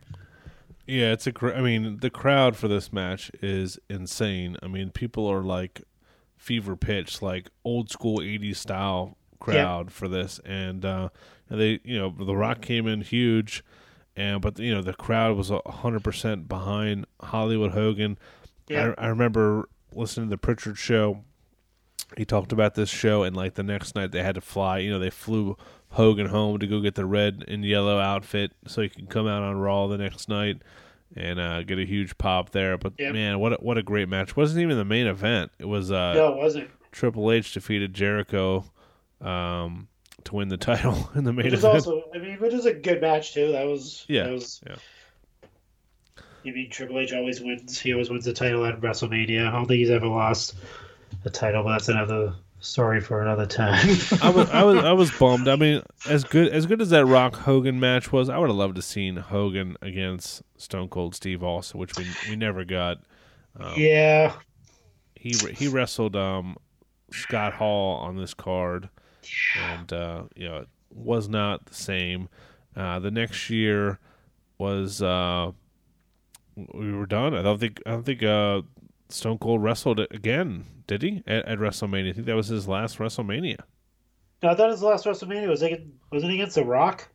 Yeah, 0.87 1.13
it's 1.13 1.27
a 1.27 1.33
great. 1.33 1.57
I 1.57 1.61
mean, 1.61 1.99
the 1.99 2.11
crowd 2.11 2.57
for 2.57 2.69
this 2.69 2.93
match 2.93 3.31
is 3.41 3.79
insane. 3.89 4.57
I 4.63 4.69
mean, 4.69 4.91
people 4.91 5.27
are 5.27 5.43
like 5.43 5.83
fever 6.37 6.77
pitch, 6.77 7.23
like 7.23 7.51
old 7.65 7.91
school 7.91 8.19
'80s 8.19 8.57
style 8.57 9.17
crowd 9.39 9.87
yeah. 9.87 9.93
for 9.93 10.09
this, 10.09 10.41
and 10.45 10.85
uh, 10.85 11.11
they, 11.49 11.81
you 11.85 11.99
know, 11.99 12.11
The 12.11 12.37
Rock 12.37 12.63
came 12.63 12.87
in 12.87 13.03
huge, 13.03 13.63
and 14.17 14.41
but 14.41 14.59
you 14.59 14.75
know 14.75 14.83
the 14.83 14.95
crowd 14.95 15.37
was 15.37 15.53
hundred 15.67 16.03
percent 16.03 16.49
behind 16.49 17.07
Hollywood 17.21 17.73
Hogan. 17.73 18.19
Yeah. 18.69 18.95
I, 18.99 19.05
I 19.05 19.09
remember 19.09 19.69
listening 19.95 20.29
to 20.29 20.31
the 20.31 20.39
Prichard 20.39 20.79
show. 20.79 21.25
He 22.17 22.25
talked 22.25 22.53
about 22.53 22.75
this 22.75 22.91
show, 22.91 23.23
and 23.23 23.37
like 23.37 23.55
the 23.55 23.63
next 23.63 23.95
night 23.95 24.13
they 24.13 24.23
had 24.23 24.35
to 24.35 24.41
fly. 24.41 24.79
You 24.79 24.91
know, 24.91 24.99
they 24.99 25.11
flew 25.11 25.57
Hogan 25.91 26.27
home 26.27 26.59
to 26.59 26.67
go 26.67 26.81
get 26.81 26.95
the 26.95 27.07
red 27.07 27.45
and 27.49 27.65
yellow 27.65 27.99
outfit 27.99 28.53
so 28.67 28.83
he 28.83 28.89
could 28.89 29.09
come 29.09 29.27
out 29.27 29.43
on 29.43 29.57
Raw 29.57 29.87
the 29.89 29.99
next 29.99 30.29
night 30.29 30.63
and 31.17 31.39
uh, 31.39 31.63
get 31.63 31.79
a 31.79 31.85
huge 31.85 32.17
pop 32.19 32.51
there. 32.51 32.79
But 32.79 32.95
yep. 32.99 33.13
man, 33.13 33.39
what 33.39 33.53
a, 33.53 33.57
what 33.57 33.79
a 33.79 33.83
great 33.83 34.09
match! 34.09 34.31
It 34.31 34.37
wasn't 34.37 34.63
even 34.63 34.77
the 34.77 34.85
main 34.85 35.07
event. 35.07 35.53
It 35.59 35.67
was 35.67 35.91
uh, 35.91 36.15
no, 36.15 36.33
it 36.33 36.37
wasn't. 36.37 36.71
Triple 36.93 37.31
H 37.31 37.55
defeated 37.55 37.95
Jericho 37.95 38.65
um, 39.21 39.89
to 40.25 40.35
win 40.35 40.49
the 40.49 40.57
title 40.59 41.11
in 41.15 41.25
the 41.25 41.33
main 41.33 41.47
which 41.47 41.55
event. 41.55 41.75
Also, 41.75 42.05
I 42.15 42.19
mean, 42.19 42.37
which 42.39 42.55
is 42.55 42.67
a 42.67 42.75
good 42.75 43.01
match 43.01 43.35
too. 43.35 43.53
That 43.53 43.67
was 43.67 44.05
yeah, 44.09 44.25
that 44.25 44.33
was, 44.33 44.61
yeah. 44.67 44.77
You 46.43 46.53
mean 46.53 46.71
Triple 46.71 46.99
H 46.99 47.13
always 47.13 47.41
wins? 47.41 47.79
He 47.79 47.93
always 47.93 48.11
wins 48.11 48.25
the 48.25 48.33
title 48.33 48.65
at 48.65 48.81
WrestleMania. 48.81 49.47
I 49.47 49.53
don't 49.53 49.67
think 49.67 49.79
he's 49.79 49.91
ever 49.91 50.09
lost 50.09 50.57
a 51.25 51.31
title, 51.31 51.63
but 51.63 51.73
that's 51.73 51.89
another 51.89 52.35
story 52.63 53.01
for 53.01 53.21
another 53.23 53.47
time. 53.47 53.97
I 54.23 54.31
was 54.31 54.49
I 54.51 54.63
was 54.63 54.79
I 54.79 54.93
was 54.93 55.11
bummed. 55.19 55.49
I 55.49 55.57
mean, 55.57 55.83
as 56.09 56.25
good 56.25 56.53
as 56.53 56.67
good 56.67 56.81
as 56.81 56.91
that 56.91 57.05
Rock 57.05 57.37
Hogan 57.37 57.79
match 57.81 58.13
was, 58.13 58.29
I 58.29 58.39
would 58.39 58.49
have 58.49 58.57
loved 58.57 58.77
to 58.77 58.83
seen 58.83 59.17
Hogan 59.17 59.77
against 59.83 60.43
Stone 60.57 60.89
Cold 60.89 61.15
Steve 61.15 61.43
Austin, 61.43 61.79
which 61.81 61.97
we 61.97 62.07
we 62.29 62.37
never 62.37 62.65
got. 62.65 62.99
Um, 63.59 63.75
yeah, 63.77 64.35
he 65.15 65.35
he 65.55 65.69
wrestled 65.69 66.17
um, 66.17 66.57
Scott 67.13 67.55
Hall 67.55 67.97
on 67.97 68.17
this 68.17 68.35
card, 68.35 68.89
and 69.59 69.93
uh, 69.93 70.25
you 70.35 70.49
know 70.49 70.59
it 70.59 70.69
was 70.91 71.29
not 71.29 71.67
the 71.67 71.75
same. 71.75 72.29
Uh, 72.75 72.99
the 72.99 73.11
next 73.11 73.51
year 73.51 73.99
was 74.59 75.03
uh, 75.03 75.53
we 76.57 76.93
were 76.93 77.07
done. 77.07 77.35
I 77.35 77.43
don't 77.43 77.59
think 77.59 77.81
I 77.87 77.91
don't 77.91 78.05
think 78.05 78.23
uh, 78.23 78.63
Stone 79.13 79.39
Cold 79.39 79.63
wrestled 79.63 80.01
again, 80.01 80.65
did 80.87 81.03
he? 81.03 81.23
At, 81.27 81.47
at, 81.47 81.59
WrestleMania, 81.59 82.11
I 82.11 82.13
think 82.13 82.27
that 82.27 82.37
was 82.37 82.49
his 82.49 82.67
last 82.69 82.99
WrestleMania. 82.99 83.59
No, 84.43 84.51
I 84.51 84.55
thought 84.55 84.71
his 84.71 84.83
last 84.83 85.05
WrestleMania 85.05 85.49
was 85.49 85.63
like 85.63 85.83
was 86.11 86.25
it 86.25 86.31
against 86.31 86.57
The 86.57 86.65
Rock? 86.65 87.09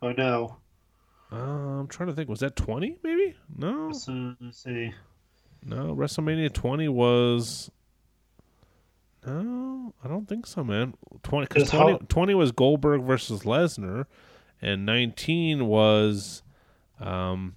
Oh 0.00 0.12
no. 0.12 0.56
Uh, 1.30 1.80
I'm 1.80 1.88
trying 1.88 2.08
to 2.08 2.14
think. 2.14 2.28
Was 2.28 2.40
that 2.40 2.56
20? 2.56 2.98
Maybe 3.02 3.34
no. 3.56 3.86
Let's, 3.86 4.08
uh, 4.08 4.34
let's 4.40 4.62
see. 4.62 4.92
No, 5.64 5.94
WrestleMania 5.94 6.52
20 6.52 6.88
was. 6.88 7.70
No, 9.26 9.94
I 10.04 10.08
don't 10.08 10.28
think 10.28 10.46
so, 10.46 10.64
man. 10.64 10.94
20 11.22 11.46
because 11.46 11.70
20, 11.70 12.06
20 12.06 12.34
was 12.34 12.52
Goldberg 12.52 13.02
versus 13.02 13.42
Lesnar, 13.42 14.06
and 14.60 14.84
19 14.84 15.66
was 15.66 16.42
um, 16.98 17.54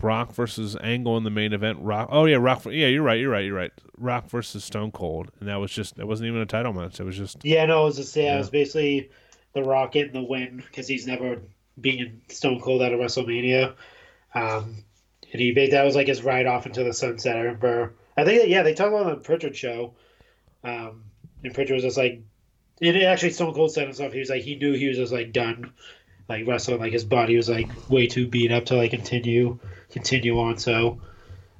Brock 0.00 0.32
versus 0.32 0.76
Angle 0.82 1.16
in 1.18 1.24
the 1.24 1.30
main 1.30 1.52
event. 1.52 1.78
Rock. 1.80 2.08
Oh 2.10 2.24
yeah, 2.24 2.36
Rock. 2.36 2.64
Yeah, 2.64 2.86
you're 2.86 3.02
right. 3.02 3.20
You're 3.20 3.30
right. 3.30 3.44
You're 3.44 3.56
right. 3.56 3.72
Rock 3.98 4.30
versus 4.30 4.64
Stone 4.64 4.92
Cold, 4.92 5.30
and 5.38 5.48
that 5.48 5.56
was 5.56 5.70
just. 5.70 5.96
That 5.96 6.06
wasn't 6.06 6.28
even 6.28 6.40
a 6.40 6.46
title 6.46 6.72
match. 6.72 7.00
It 7.00 7.04
was 7.04 7.16
just. 7.16 7.44
Yeah, 7.44 7.66
no, 7.66 7.82
it 7.82 7.84
was 7.84 7.96
just. 7.96 8.16
Yeah, 8.16 8.24
yeah. 8.24 8.34
it 8.36 8.38
was 8.38 8.50
basically 8.50 9.10
the 9.52 9.62
Rock 9.62 9.92
getting 9.92 10.14
the 10.14 10.22
win 10.22 10.62
because 10.66 10.88
he's 10.88 11.06
never 11.06 11.42
beaten 11.80 12.22
Stone 12.28 12.60
Cold 12.60 12.82
at 12.82 12.92
a 12.92 12.96
WrestleMania. 12.96 13.74
Um, 14.34 14.84
and 15.32 15.40
he 15.40 15.52
made 15.52 15.72
that 15.72 15.84
was 15.84 15.94
like 15.94 16.08
his 16.08 16.22
ride 16.22 16.46
off 16.46 16.66
into 16.66 16.84
the 16.84 16.92
sunset. 16.92 17.36
I 17.36 17.40
remember. 17.40 17.94
I 18.16 18.24
think 18.24 18.42
that, 18.42 18.48
yeah, 18.48 18.62
they 18.62 18.74
talked 18.74 18.88
about 18.88 19.06
on 19.06 19.10
the 19.10 19.16
Prichard 19.16 19.56
show. 19.56 19.94
Um, 20.64 21.04
and 21.42 21.54
Prichard 21.54 21.74
was 21.74 21.84
just 21.84 21.96
like, 21.96 22.22
it 22.80 22.96
actually 23.02 23.30
Stone 23.30 23.54
Cold 23.54 23.72
said 23.72 23.84
himself. 23.84 24.12
He 24.12 24.18
was 24.18 24.30
like, 24.30 24.42
he 24.42 24.56
knew 24.56 24.72
he 24.72 24.88
was 24.88 24.96
just 24.96 25.12
like 25.12 25.32
done, 25.32 25.72
like 26.30 26.46
wrestling. 26.46 26.78
Like 26.78 26.92
his 26.92 27.04
body 27.04 27.36
was 27.36 27.48
like 27.48 27.68
way 27.90 28.06
too 28.06 28.26
beat 28.26 28.52
up 28.52 28.66
to 28.66 28.76
like 28.76 28.92
continue 28.92 29.58
continue 29.90 30.38
on. 30.38 30.56
So, 30.56 31.00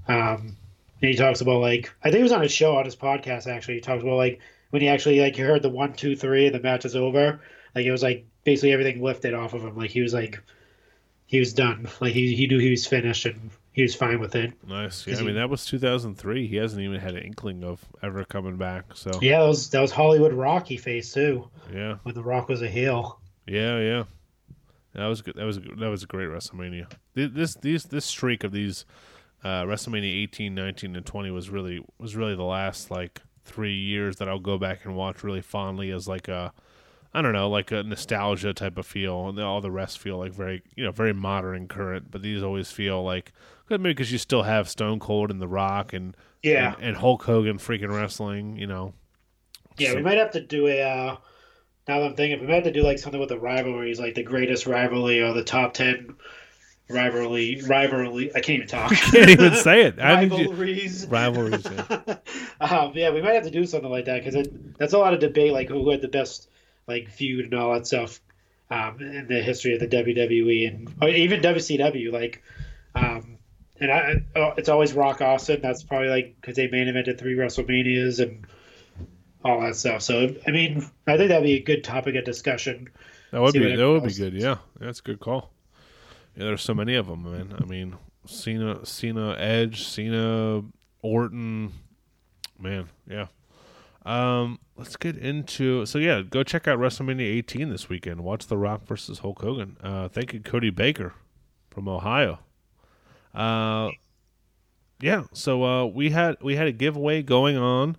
um, 0.08 0.56
and 1.02 1.10
he 1.10 1.14
talks 1.14 1.40
about 1.40 1.60
like 1.60 1.92
I 2.02 2.10
think 2.10 2.20
it 2.20 2.24
was 2.24 2.32
on 2.32 2.42
his 2.42 2.52
show 2.52 2.76
on 2.76 2.84
his 2.84 2.96
podcast 2.96 3.46
actually. 3.46 3.74
He 3.74 3.80
talks 3.80 4.02
about 4.02 4.16
like 4.16 4.40
when 4.70 4.80
he 4.80 4.88
actually 4.88 5.20
like 5.20 5.36
he 5.36 5.42
heard 5.42 5.62
the 5.62 5.68
one 5.68 5.92
two 5.92 6.16
three 6.16 6.46
and 6.46 6.54
the 6.54 6.60
match 6.60 6.84
is 6.84 6.96
over. 6.96 7.40
Like 7.74 7.84
it 7.84 7.90
was 7.90 8.02
like 8.02 8.24
basically 8.44 8.72
everything 8.72 9.02
lifted 9.02 9.34
off 9.34 9.52
of 9.52 9.62
him. 9.62 9.76
Like 9.76 9.90
he 9.90 10.00
was 10.00 10.14
like 10.14 10.40
he 11.26 11.38
was 11.38 11.52
done. 11.52 11.88
Like 12.00 12.14
he 12.14 12.34
he 12.34 12.46
knew 12.46 12.58
he 12.58 12.70
was 12.70 12.86
finished 12.86 13.26
and 13.26 13.50
he 13.72 13.82
was 13.82 13.94
fine 13.94 14.20
with 14.20 14.36
it. 14.36 14.52
Nice. 14.66 15.06
Yeah, 15.06 15.18
I 15.18 15.22
mean 15.22 15.34
that 15.34 15.50
was 15.50 15.66
2003. 15.66 16.46
He 16.46 16.56
hasn't 16.56 16.80
even 16.80 17.00
had 17.00 17.16
an 17.16 17.22
inkling 17.22 17.64
of 17.64 17.84
ever 18.02 18.24
coming 18.24 18.56
back. 18.56 18.96
So 18.96 19.10
yeah, 19.20 19.40
that 19.40 19.48
was 19.48 19.70
that 19.70 19.80
was 19.80 19.90
Hollywood 19.90 20.32
Rock 20.32 20.68
he 20.68 20.76
faced 20.76 21.14
too. 21.14 21.48
Yeah, 21.72 21.96
when 22.04 22.14
the 22.14 22.22
Rock 22.22 22.48
was 22.48 22.62
a 22.62 22.68
heel. 22.68 23.18
Yeah, 23.46 23.80
yeah. 23.80 24.04
That 24.94 25.06
was 25.06 25.22
good. 25.22 25.34
That 25.36 25.44
was 25.44 25.58
that 25.58 25.88
was 25.88 26.02
a 26.02 26.06
great 26.06 26.28
WrestleMania. 26.28 26.90
This 27.14 27.54
this 27.54 27.84
this 27.84 28.04
streak 28.04 28.42
of 28.42 28.52
these 28.52 28.84
uh, 29.44 29.62
WrestleMania 29.62 30.22
18, 30.22 30.54
19, 30.54 30.96
and 30.96 31.06
20 31.06 31.30
was 31.30 31.48
really 31.48 31.84
was 31.98 32.16
really 32.16 32.34
the 32.34 32.42
last 32.42 32.90
like 32.90 33.22
three 33.44 33.76
years 33.76 34.16
that 34.16 34.28
I'll 34.28 34.38
go 34.38 34.58
back 34.58 34.84
and 34.84 34.96
watch 34.96 35.22
really 35.22 35.40
fondly 35.40 35.90
as 35.90 36.06
like 36.06 36.28
a 36.28 36.52
I 37.14 37.22
don't 37.22 37.32
know 37.32 37.48
like 37.48 37.72
a 37.72 37.82
nostalgia 37.82 38.52
type 38.52 38.78
of 38.78 38.86
feel, 38.86 39.28
and 39.28 39.38
all 39.40 39.60
the 39.60 39.70
rest 39.70 39.98
feel 39.98 40.18
like 40.18 40.32
very 40.32 40.62
you 40.76 40.84
know 40.84 40.92
very 40.92 41.12
modern 41.12 41.56
and 41.56 41.68
current. 41.68 42.10
But 42.10 42.22
these 42.22 42.42
always 42.42 42.70
feel 42.70 43.02
like 43.04 43.32
maybe 43.68 43.90
because 43.90 44.10
you 44.10 44.18
still 44.18 44.42
have 44.42 44.68
Stone 44.68 44.98
Cold 45.00 45.30
and 45.30 45.40
The 45.40 45.48
Rock 45.48 45.92
and 45.92 46.16
yeah 46.42 46.74
and, 46.74 46.84
and 46.84 46.96
Hulk 46.96 47.22
Hogan 47.22 47.58
freaking 47.58 47.94
wrestling. 47.94 48.56
You 48.56 48.66
know. 48.66 48.94
Yeah, 49.78 49.90
so, 49.90 49.96
we 49.96 50.02
might 50.02 50.18
have 50.18 50.32
to 50.32 50.40
do 50.40 50.66
a. 50.66 50.82
Uh 50.82 51.16
now 51.88 52.00
that 52.00 52.06
I'm 52.06 52.16
thinking, 52.16 52.40
if 52.40 52.46
we 52.46 52.52
had 52.52 52.64
to 52.64 52.72
do 52.72 52.82
like 52.82 52.98
something 52.98 53.20
with 53.20 53.30
the 53.30 53.38
rivalries, 53.38 53.98
like 53.98 54.14
the 54.14 54.22
greatest 54.22 54.66
rivalry 54.66 55.20
or 55.20 55.32
the 55.32 55.44
top 55.44 55.74
ten 55.74 56.16
rivalry, 56.90 57.62
rivalry. 57.66 58.30
I 58.34 58.40
can't 58.40 58.56
even 58.56 58.68
talk. 58.68 58.92
I 58.92 58.96
can't 58.96 59.30
even 59.30 59.54
say 59.62 59.84
it. 59.84 59.96
rivalries. 59.98 61.06
rivalries. 61.06 61.64
Yeah. 61.64 62.16
um, 62.60 62.92
yeah, 62.94 63.10
we 63.10 63.22
might 63.22 63.34
have 63.34 63.44
to 63.44 63.50
do 63.50 63.64
something 63.66 63.90
like 63.90 64.06
that 64.06 64.24
because 64.24 64.48
that's 64.78 64.92
a 64.92 64.98
lot 64.98 65.14
of 65.14 65.20
debate, 65.20 65.52
like 65.52 65.68
who 65.68 65.88
had 65.90 66.02
the 66.02 66.08
best 66.08 66.48
like 66.86 67.08
feud 67.08 67.46
and 67.46 67.54
all 67.54 67.72
that 67.74 67.86
stuff 67.86 68.20
um, 68.70 69.00
in 69.00 69.26
the 69.28 69.40
history 69.42 69.74
of 69.74 69.80
the 69.80 69.88
WWE 69.88 70.68
and 70.68 70.94
or 71.00 71.08
even 71.08 71.40
WCW. 71.40 72.12
Like, 72.12 72.42
um, 72.94 73.38
and 73.80 73.90
I, 73.90 74.14
oh, 74.36 74.52
it's 74.56 74.68
always 74.68 74.92
Rock 74.92 75.20
Austin. 75.20 75.60
That's 75.62 75.82
probably 75.82 76.08
like 76.08 76.36
because 76.40 76.56
they 76.56 76.68
main 76.68 76.88
evented 76.88 77.18
three 77.18 77.36
WrestleManias 77.36 78.20
and 78.20 78.46
all 79.44 79.60
that 79.60 79.76
stuff. 79.76 80.02
So 80.02 80.34
I 80.46 80.50
mean, 80.50 80.88
I 81.06 81.16
think 81.16 81.28
that'd 81.28 81.42
be 81.42 81.54
a 81.54 81.62
good 81.62 81.84
topic 81.84 82.14
of 82.16 82.24
discussion. 82.24 82.88
That 83.32 83.40
would 83.40 83.52
be 83.52 83.76
that 83.76 83.88
would 83.88 84.04
be 84.04 84.14
good. 84.14 84.34
Yeah, 84.34 84.56
that's 84.78 85.00
a 85.00 85.02
good 85.02 85.20
call. 85.20 85.52
Yeah, 86.36 86.44
there's 86.44 86.62
so 86.62 86.74
many 86.74 86.94
of 86.94 87.06
them, 87.06 87.24
man. 87.24 87.54
I 87.60 87.64
mean, 87.64 87.96
Cena, 88.26 88.84
Cena, 88.84 89.36
Edge, 89.38 89.84
Cena, 89.84 90.62
Orton, 91.02 91.72
man. 92.58 92.88
Yeah. 93.08 93.26
Um, 94.06 94.58
let's 94.76 94.96
get 94.96 95.18
into 95.18 95.84
so 95.84 95.98
yeah, 95.98 96.22
go 96.22 96.42
check 96.42 96.66
out 96.66 96.78
WrestleMania 96.78 97.20
18 97.20 97.68
this 97.68 97.88
weekend. 97.88 98.22
Watch 98.22 98.46
The 98.46 98.56
Rock 98.56 98.86
versus 98.86 99.18
Hulk 99.18 99.42
Hogan. 99.42 99.76
Uh, 99.82 100.08
thank 100.08 100.32
you, 100.32 100.40
Cody 100.40 100.70
Baker 100.70 101.14
from 101.70 101.88
Ohio. 101.88 102.38
Uh, 103.34 103.90
yeah. 105.00 105.24
So 105.32 105.64
uh, 105.64 105.86
we 105.86 106.10
had 106.10 106.36
we 106.40 106.56
had 106.56 106.66
a 106.66 106.72
giveaway 106.72 107.22
going 107.22 107.56
on 107.56 107.96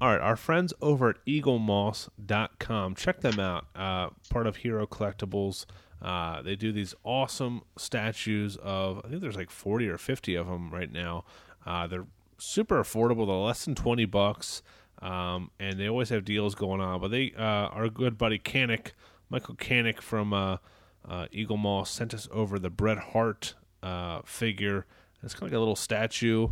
all 0.00 0.10
right, 0.10 0.20
our 0.20 0.36
friends 0.36 0.72
over 0.80 1.10
at 1.10 1.24
eaglemoss.com, 1.26 2.94
check 2.94 3.20
them 3.20 3.38
out. 3.38 3.66
Uh, 3.74 4.10
part 4.30 4.46
of 4.46 4.56
Hero 4.56 4.86
Collectibles. 4.86 5.66
Uh, 6.02 6.42
they 6.42 6.56
do 6.56 6.72
these 6.72 6.94
awesome 7.04 7.62
statues 7.78 8.56
of, 8.56 9.00
I 9.04 9.08
think 9.08 9.22
there's 9.22 9.36
like 9.36 9.50
40 9.50 9.88
or 9.88 9.96
50 9.96 10.34
of 10.34 10.46
them 10.48 10.70
right 10.70 10.92
now. 10.92 11.24
Uh, 11.64 11.86
they're 11.86 12.06
super 12.38 12.82
affordable. 12.82 13.26
They're 13.26 13.36
less 13.36 13.64
than 13.64 13.74
20 13.74 14.04
bucks. 14.06 14.62
Um, 15.00 15.50
and 15.58 15.78
they 15.78 15.88
always 15.88 16.08
have 16.10 16.24
deals 16.24 16.54
going 16.54 16.80
on. 16.80 17.00
But 17.00 17.10
they, 17.10 17.32
uh, 17.36 17.42
our 17.42 17.88
good 17.88 18.18
buddy 18.18 18.38
Canick, 18.38 18.92
Michael 19.30 19.54
Canick 19.54 20.00
from 20.00 20.32
uh, 20.34 20.58
uh, 21.08 21.26
Eaglemoss, 21.32 21.86
sent 21.86 22.12
us 22.12 22.28
over 22.30 22.58
the 22.58 22.70
Bret 22.70 22.98
Hart 22.98 23.54
figure. 24.24 24.86
It's 25.22 25.34
kind 25.34 25.44
of 25.44 25.52
like 25.52 25.56
a 25.56 25.58
little 25.58 25.76
statue. 25.76 26.48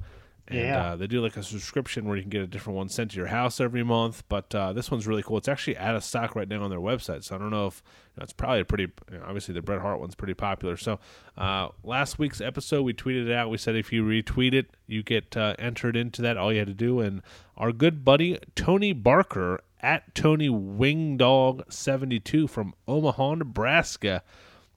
And 0.55 0.67
Yeah. 0.67 0.93
uh, 0.93 0.97
they 0.97 1.07
do 1.07 1.21
like 1.21 1.37
a 1.37 1.43
subscription 1.43 2.05
where 2.07 2.17
you 2.17 2.23
can 2.23 2.31
get 2.31 2.43
a 2.43 2.47
different 2.47 2.77
one 2.77 2.89
sent 2.89 3.13
to 3.13 3.17
your 3.17 3.27
house 3.29 3.61
every 3.61 3.83
month. 3.83 4.23
But 4.29 4.55
uh, 4.55 4.73
this 4.73 4.91
one's 4.91 5.07
really 5.07 5.23
cool. 5.23 5.39
It's 5.39 5.49
actually 5.49 5.77
out 5.79 5.97
of 5.97 6.05
stock 6.05 6.37
right 6.37 6.49
now 6.49 6.63
on 6.63 6.71
their 6.71 6.81
website. 6.81 7.25
So 7.25 7.35
I 7.35 7.39
don't 7.39 7.51
know 7.51 7.67
if 7.67 7.83
you 8.15 8.21
know, 8.21 8.25
it's 8.25 8.33
probably 8.33 8.61
a 8.61 8.65
pretty, 8.65 8.89
you 9.11 9.19
know, 9.19 9.25
obviously 9.27 9.55
the 9.55 9.63
Bret 9.63 9.81
Hart 9.81 10.01
one's 10.01 10.15
pretty 10.15 10.35
popular. 10.35 10.77
So 10.77 10.99
uh, 11.39 11.69
last 11.83 12.19
week's 12.19 12.41
episode, 12.41 12.83
we 12.83 12.93
tweeted 12.95 13.27
it 13.29 13.33
out. 13.33 13.51
We 13.51 13.59
said 13.59 13.75
if 13.77 13.93
you 13.93 14.05
retweet 14.05 14.55
it, 14.55 14.67
you 14.87 15.03
get 15.03 15.37
uh, 15.37 15.55
entered 15.59 15.97
into 15.97 16.23
that. 16.23 16.37
All 16.37 16.53
you 16.53 16.59
had 16.59 16.69
to 16.69 16.75
do. 16.75 17.01
And 17.01 17.23
our 17.57 17.73
good 17.73 18.05
buddy 18.05 18.39
Tony 18.55 18.93
Barker 18.93 19.61
at 19.81 20.15
Tony 20.15 20.49
Wingdog72 20.49 22.49
from 22.49 22.75
Omaha, 22.87 23.35
Nebraska. 23.37 24.23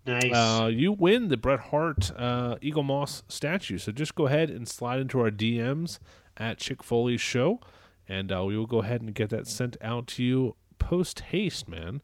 Nice. 0.05 0.31
Uh, 0.31 0.69
you 0.71 0.91
win 0.91 1.29
the 1.29 1.37
Bret 1.37 1.59
Hart 1.59 2.11
uh, 2.15 2.55
Eaglemoss 2.61 3.23
statue. 3.27 3.77
So 3.77 3.91
just 3.91 4.15
go 4.15 4.27
ahead 4.27 4.49
and 4.49 4.67
slide 4.67 4.99
into 4.99 5.19
our 5.19 5.31
DMs 5.31 5.99
at 6.37 6.59
Chick 6.59 6.83
Foley's 6.83 7.21
show, 7.21 7.59
and 8.07 8.31
uh, 8.31 8.43
we 8.45 8.57
will 8.57 8.67
go 8.67 8.81
ahead 8.81 9.01
and 9.01 9.13
get 9.15 9.29
that 9.31 9.47
sent 9.47 9.77
out 9.81 10.07
to 10.07 10.23
you 10.23 10.55
post 10.77 11.21
haste, 11.21 11.67
man. 11.67 12.01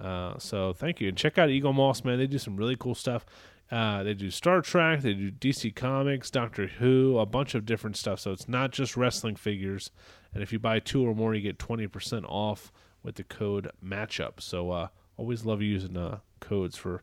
Uh, 0.00 0.36
so 0.38 0.72
thank 0.72 1.00
you, 1.00 1.08
and 1.08 1.16
check 1.16 1.38
out 1.38 1.48
Eaglemoss, 1.48 2.04
man. 2.04 2.18
They 2.18 2.26
do 2.26 2.38
some 2.38 2.56
really 2.56 2.76
cool 2.76 2.94
stuff. 2.94 3.24
Uh, 3.70 4.02
they 4.02 4.14
do 4.14 4.30
Star 4.30 4.60
Trek, 4.60 5.00
they 5.00 5.14
do 5.14 5.30
DC 5.30 5.74
Comics, 5.74 6.30
Doctor 6.30 6.66
Who, 6.66 7.18
a 7.18 7.26
bunch 7.26 7.54
of 7.54 7.64
different 7.64 7.96
stuff. 7.96 8.20
So 8.20 8.32
it's 8.32 8.48
not 8.48 8.72
just 8.72 8.96
wrestling 8.96 9.36
figures. 9.36 9.90
And 10.34 10.42
if 10.42 10.52
you 10.52 10.58
buy 10.58 10.80
two 10.80 11.06
or 11.06 11.14
more, 11.14 11.34
you 11.34 11.40
get 11.40 11.58
twenty 11.58 11.86
percent 11.86 12.26
off 12.28 12.72
with 13.02 13.14
the 13.14 13.24
code 13.24 13.70
Matchup. 13.84 14.40
So 14.40 14.70
uh, 14.70 14.88
always 15.16 15.44
love 15.44 15.62
using 15.62 15.96
codes 16.40 16.76
for 16.76 17.02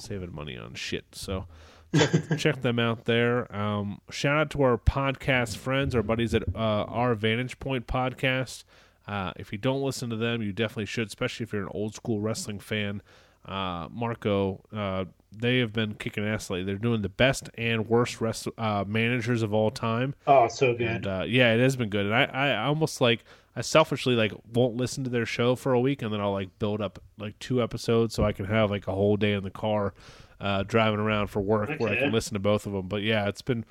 saving 0.00 0.34
money 0.34 0.56
on 0.56 0.74
shit. 0.74 1.04
So 1.12 1.46
check, 1.94 2.10
check 2.38 2.62
them 2.62 2.78
out 2.78 3.04
there. 3.04 3.54
Um, 3.54 4.00
shout 4.10 4.36
out 4.36 4.50
to 4.50 4.62
our 4.62 4.78
podcast 4.78 5.56
friends, 5.56 5.94
our 5.94 6.02
buddies 6.02 6.34
at 6.34 6.42
uh, 6.54 6.58
our 6.84 7.14
Vantage 7.14 7.58
Point 7.58 7.86
podcast. 7.86 8.64
Uh, 9.06 9.32
if 9.36 9.52
you 9.52 9.58
don't 9.58 9.82
listen 9.82 10.10
to 10.10 10.16
them, 10.16 10.42
you 10.42 10.52
definitely 10.52 10.84
should, 10.86 11.06
especially 11.06 11.44
if 11.44 11.52
you're 11.52 11.62
an 11.62 11.70
old 11.72 11.94
school 11.94 12.20
wrestling 12.20 12.58
fan. 12.58 13.00
Uh, 13.46 13.88
Marco, 13.90 14.62
uh, 14.76 15.06
they 15.34 15.58
have 15.58 15.72
been 15.72 15.94
kicking 15.94 16.24
ass 16.26 16.50
lately. 16.50 16.64
They're 16.64 16.76
doing 16.76 17.00
the 17.00 17.08
best 17.08 17.48
and 17.56 17.88
worst 17.88 18.20
rest, 18.20 18.48
uh, 18.58 18.84
managers 18.86 19.42
of 19.42 19.54
all 19.54 19.70
time. 19.70 20.14
oh, 20.26 20.48
so 20.48 20.74
good. 20.74 20.86
And 20.86 21.06
uh, 21.06 21.24
yeah, 21.26 21.54
it 21.54 21.60
has 21.60 21.76
been 21.76 21.88
good. 21.88 22.04
And 22.04 22.14
I, 22.14 22.24
I 22.24 22.64
almost 22.66 23.00
like 23.00 23.24
I 23.58 23.60
selfishly 23.62 24.14
like 24.14 24.32
won't 24.54 24.76
listen 24.76 25.02
to 25.02 25.10
their 25.10 25.26
show 25.26 25.56
for 25.56 25.72
a 25.72 25.80
week, 25.80 26.00
and 26.00 26.12
then 26.12 26.20
I'll 26.20 26.32
like 26.32 26.60
build 26.60 26.80
up 26.80 27.02
like 27.18 27.36
two 27.40 27.60
episodes 27.60 28.14
so 28.14 28.24
I 28.24 28.30
can 28.30 28.44
have 28.44 28.70
like 28.70 28.86
a 28.86 28.92
whole 28.92 29.16
day 29.16 29.32
in 29.32 29.42
the 29.42 29.50
car 29.50 29.94
uh, 30.40 30.62
driving 30.62 31.00
around 31.00 31.26
for 31.26 31.40
work 31.40 31.70
where 31.78 31.92
I 31.92 31.96
can 31.96 32.12
listen 32.12 32.34
to 32.34 32.38
both 32.38 32.66
of 32.66 32.72
them. 32.72 32.86
But 32.86 33.02
yeah, 33.02 33.26
it's 33.26 33.42
been 33.42 33.64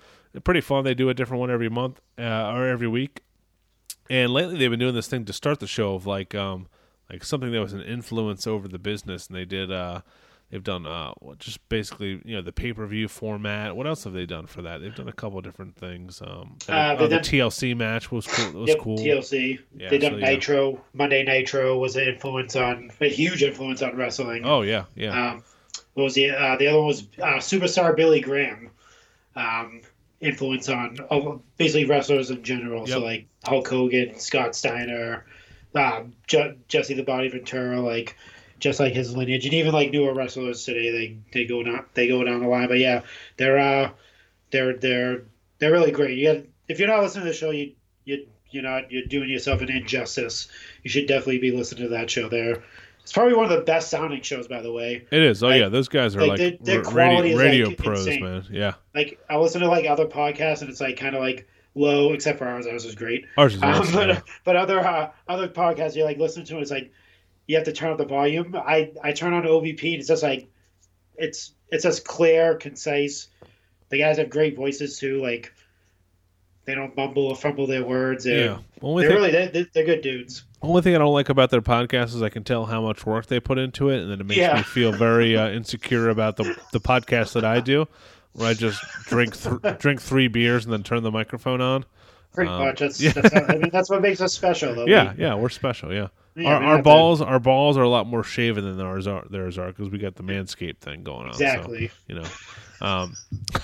pretty 0.44 0.60
fun. 0.60 0.84
They 0.84 0.94
do 0.94 1.08
a 1.08 1.14
different 1.14 1.40
one 1.40 1.50
every 1.50 1.70
month 1.70 2.02
uh, 2.20 2.52
or 2.54 2.68
every 2.68 2.90
week. 2.90 3.22
And 4.10 4.34
lately, 4.34 4.58
they've 4.58 4.70
been 4.70 4.78
doing 4.78 4.94
this 4.94 5.08
thing 5.08 5.24
to 5.24 5.32
start 5.32 5.62
the 5.62 5.68
show 5.68 5.96
of 5.96 6.06
like 6.06 6.36
um 6.36 6.68
like 7.10 7.24
something 7.24 7.54
that 7.54 7.62
was 7.62 7.72
an 7.72 7.82
influence 7.82 8.46
over 8.46 8.68
the 8.68 8.80
business, 8.80 9.28
and 9.28 9.38
they 9.38 9.46
did 9.46 9.72
uh 9.72 10.02
they've 10.50 10.64
done 10.64 10.86
uh 10.86 11.14
just 11.40 11.68
basically 11.70 12.22
you 12.24 12.36
know 12.36 12.42
the 12.42 12.52
pay 12.52 12.74
per 12.74 12.86
view 12.86 13.08
format. 13.08 13.76
What 13.76 13.88
else 13.88 14.04
have 14.06 14.14
they 14.14 14.26
done 14.26 14.48
for 14.48 14.62
that? 14.62 14.82
They've 14.82 14.96
done 14.96 15.08
a 15.08 15.14
couple 15.14 15.38
of 15.38 15.44
different 15.44 15.76
things. 15.76 16.22
Um, 16.22 16.58
Uh, 16.68 16.96
they've 16.96 17.10
the 17.10 17.18
TLC 17.18 17.76
match 17.76 18.12
was 18.12 18.28
cool. 18.28 18.62
Was 18.62 18.70
yep, 18.70 18.80
cool. 18.80 18.98
TLC. 18.98 19.60
Yeah, 19.76 19.90
they 19.90 19.98
done 19.98 20.14
so, 20.14 20.18
yeah. 20.18 20.26
Nitro. 20.26 20.82
Monday 20.94 21.24
Nitro 21.24 21.78
was 21.78 21.96
an 21.96 22.08
influence 22.08 22.56
on 22.56 22.92
a 23.02 23.10
huge 23.10 23.44
influence 23.44 23.82
on 23.82 23.96
wrestling. 23.96 24.44
Oh 24.46 24.62
yeah, 24.62 24.86
yeah. 24.96 25.32
Um, 25.32 25.44
what 25.94 26.04
was 26.04 26.14
the 26.14 26.32
uh, 26.32 26.56
the 26.58 26.68
other 26.68 26.78
one 26.78 26.88
was 26.88 27.04
uh, 27.22 27.38
superstar 27.38 27.96
Billy 27.96 28.22
Graham. 28.22 28.70
Um, 29.36 29.82
influence 30.20 30.68
on 30.70 30.98
oh, 31.12 31.42
basically 31.58 31.86
wrestlers 31.86 32.32
in 32.32 32.44
general. 32.44 32.88
So 32.88 33.00
like 33.00 33.28
Hulk 33.46 33.68
Hogan, 33.68 34.20
Scott 34.20 34.56
Steiner, 34.56 35.26
um, 35.76 36.14
Je- 36.26 36.56
Jesse 36.68 36.94
the 36.96 37.04
Body 37.04 37.30
Ventura, 37.30 37.80
like 37.80 38.18
just 38.60 38.80
like 38.80 38.94
his 38.94 39.16
lineage, 39.16 39.46
and 39.46 39.54
even 39.54 39.74
like 39.74 39.92
newer 39.92 40.14
wrestlers 40.14 40.64
today, 40.66 40.92
they 40.92 41.18
they 41.34 41.46
go 41.46 41.64
down 41.64 41.86
they 41.94 42.08
go 42.08 42.24
down 42.24 42.42
the 42.42 42.48
line. 42.48 42.68
But 42.68 42.80
yeah, 42.80 43.02
they're 43.38 43.58
uh 43.58 43.92
they're 44.52 44.74
they're 44.78 45.24
they're 45.60 45.72
really 45.72 45.92
great. 45.92 46.18
You 46.18 46.34
got 46.34 46.44
if 46.68 46.80
you're 46.80 46.88
not 46.88 47.02
listening 47.04 47.26
to 47.26 47.32
the 47.32 47.38
show, 47.38 47.52
you 47.52 47.74
you 48.06 48.28
you're 48.50 48.64
not 48.64 48.92
you're 48.92 49.06
doing 49.06 49.30
yourself 49.30 49.62
an 49.62 49.70
injustice. 49.70 50.48
You 50.84 50.90
should 50.90 51.08
definitely 51.08 51.40
be 51.40 51.52
listening 51.52 51.84
to 51.84 51.90
that 51.90 52.10
show. 52.10 52.30
There, 52.30 52.64
it's 53.02 53.14
probably 53.14 53.34
one 53.36 53.46
of 53.46 53.52
the 53.52 53.62
best 53.64 53.90
sounding 53.90 54.22
shows, 54.22 54.48
by 54.48 54.62
the 54.62 54.72
way. 54.72 55.06
it 55.12 55.22
is. 55.22 55.44
Oh 55.44 55.48
like- 55.48 55.62
yeah, 55.62 55.70
those 55.70 55.88
guys 55.88 56.16
are 56.16 56.22
like, 56.22 56.40
like, 56.40 56.60
their- 56.64 56.82
their 56.82 56.94
radio, 56.94 57.38
radio 57.38 57.68
like, 57.70 57.78
pros, 57.78 58.06
insane. 58.08 58.24
man. 58.24 58.46
Yeah, 58.52 58.74
Like 58.96 59.20
I 59.30 59.38
listen 59.38 59.62
to 59.62 59.68
like 59.68 59.86
other 59.86 60.06
podcasts, 60.06 60.62
and 60.62 60.70
it's 60.70 60.82
like 60.82 60.98
kind 60.98 61.16
of 61.16 61.22
like 61.22 61.48
low, 61.76 62.14
except 62.14 62.40
for 62.40 62.48
ours. 62.48 62.66
Ours 62.68 62.86
is 62.86 62.96
great. 62.96 63.26
ours 63.38 63.56
is 63.56 63.62
Um, 63.64 63.86
but 63.94 64.08
yeah. 64.10 64.22
but 64.44 64.56
other 64.56 64.80
uh, 64.80 65.12
other 65.28 65.48
podcasts, 65.48 65.96
you 65.96 66.04
like 66.06 66.18
listen 66.18 66.44
to 66.46 66.58
it, 66.58 66.62
it's 66.62 66.72
like 66.72 66.92
you 67.48 67.56
have 67.56 67.66
to 67.66 67.74
turn 67.74 67.92
up 67.92 67.98
the 67.98 68.06
volume. 68.06 68.56
I 68.56 68.92
I 69.04 69.12
turn 69.14 69.34
on 69.34 69.44
OVP, 69.44 69.84
and 69.94 70.00
it's 70.00 70.08
just 70.08 70.24
like 70.24 70.48
it's 71.16 71.54
it's 71.72 71.84
just 71.84 72.06
clear, 72.06 72.56
concise. 72.56 73.28
The 73.90 73.98
guys 74.00 74.18
have 74.18 74.30
great 74.30 74.56
voices 74.56 75.00
too. 75.00 75.22
Like 75.22 75.54
they 76.66 76.76
don't 76.76 76.96
mumble 76.98 77.28
or 77.28 77.36
fumble 77.36 77.66
their 77.66 77.84
words. 77.86 78.26
They're, 78.26 78.46
yeah. 78.46 78.58
Only 78.82 79.04
they're 79.04 79.12
thing, 79.16 79.22
really 79.34 79.48
they're, 79.54 79.68
they're 79.74 79.86
good 79.86 80.02
dudes. 80.02 80.44
only 80.62 80.82
thing 80.82 80.94
I 80.94 80.98
don't 80.98 81.14
like 81.14 81.30
about 81.30 81.50
their 81.50 81.62
podcast 81.62 82.08
is 82.14 82.22
I 82.22 82.30
can 82.30 82.44
tell 82.44 82.66
how 82.66 82.82
much 82.82 83.06
work 83.06 83.28
they 83.28 83.40
put 83.40 83.58
into 83.58 83.90
it, 83.90 84.02
and 84.02 84.12
then 84.12 84.20
it 84.20 84.26
makes 84.26 84.38
Yeah. 84.40 84.58
me 84.58 84.64
feel 84.64 84.92
very 84.92 85.38
uh, 85.38 85.50
insecure 85.52 86.10
about 86.10 86.36
the 86.38 86.60
the 86.74 86.82
podcast 86.82 87.34
that 87.34 87.46
I 87.46 87.62
do, 87.62 87.88
where 88.34 88.50
I 88.50 88.54
just 88.54 88.84
drink 89.06 89.36
th- 89.42 89.78
drink 89.80 90.02
three 90.02 90.28
beers 90.28 90.66
and 90.66 90.74
then 90.74 90.84
turn 90.84 91.04
the 91.04 91.12
microphone 91.12 91.62
on. 91.62 91.86
Pretty 92.38 92.52
Um, 92.52 92.60
much. 92.66 92.80
That's, 92.80 93.02
yeah. 93.02 93.12
that's 93.14 93.34
I 93.34 93.56
mean 93.58 93.70
that's 93.72 93.90
what 93.90 94.02
makes 94.02 94.22
us 94.22 94.34
special, 94.34 94.76
though. 94.76 94.86
Yeah, 94.86 95.14
yeah, 95.18 95.34
we're 95.34 95.50
special. 95.50 95.92
Yeah, 95.92 96.10
yeah, 96.36 96.50
our, 96.54 96.60
we 96.60 96.66
our 96.66 96.72
have 96.76 96.80
to- 96.80 96.84
balls, 96.84 97.22
our 97.22 97.40
balls 97.40 97.78
are 97.78 97.84
a 97.84 97.90
lot 97.90 98.06
more 98.06 98.24
shaven 98.24 98.64
than 98.64 98.80
ours 98.86 99.08
are. 99.08 99.26
Theirs 99.30 99.58
are 99.58 99.68
because 99.68 99.90
we 99.90 99.98
got 99.98 100.16
the 100.16 100.24
manscaped 100.24 100.78
thing 100.78 101.04
going 101.04 101.28
on. 101.28 101.34
so, 101.34 101.44
exactly. 101.44 101.92
you 102.08 102.16
know, 102.16 102.26
um, 102.82 103.14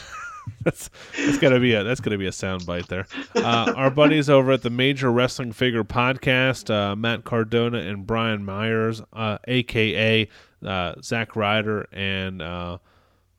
that's 0.63 0.89
that's 1.17 1.37
gotta 1.37 1.59
be 1.59 1.73
a 1.73 1.83
that's 1.83 2.01
gonna 2.01 2.17
be 2.17 2.25
a 2.27 2.31
sound 2.31 2.65
bite 2.65 2.87
there. 2.87 3.05
Uh, 3.35 3.73
our 3.75 3.89
buddies 3.91 4.29
over 4.29 4.51
at 4.51 4.61
the 4.63 4.69
Major 4.69 5.11
Wrestling 5.11 5.51
Figure 5.51 5.83
Podcast, 5.83 6.69
uh, 6.73 6.95
Matt 6.95 7.23
Cardona 7.23 7.77
and 7.77 8.07
Brian 8.07 8.43
Myers, 8.43 9.01
uh, 9.13 9.37
aka 9.47 10.27
uh, 10.65 10.93
Zach 11.01 11.35
Ryder 11.35 11.87
and 11.91 12.41
uh, 12.41 12.77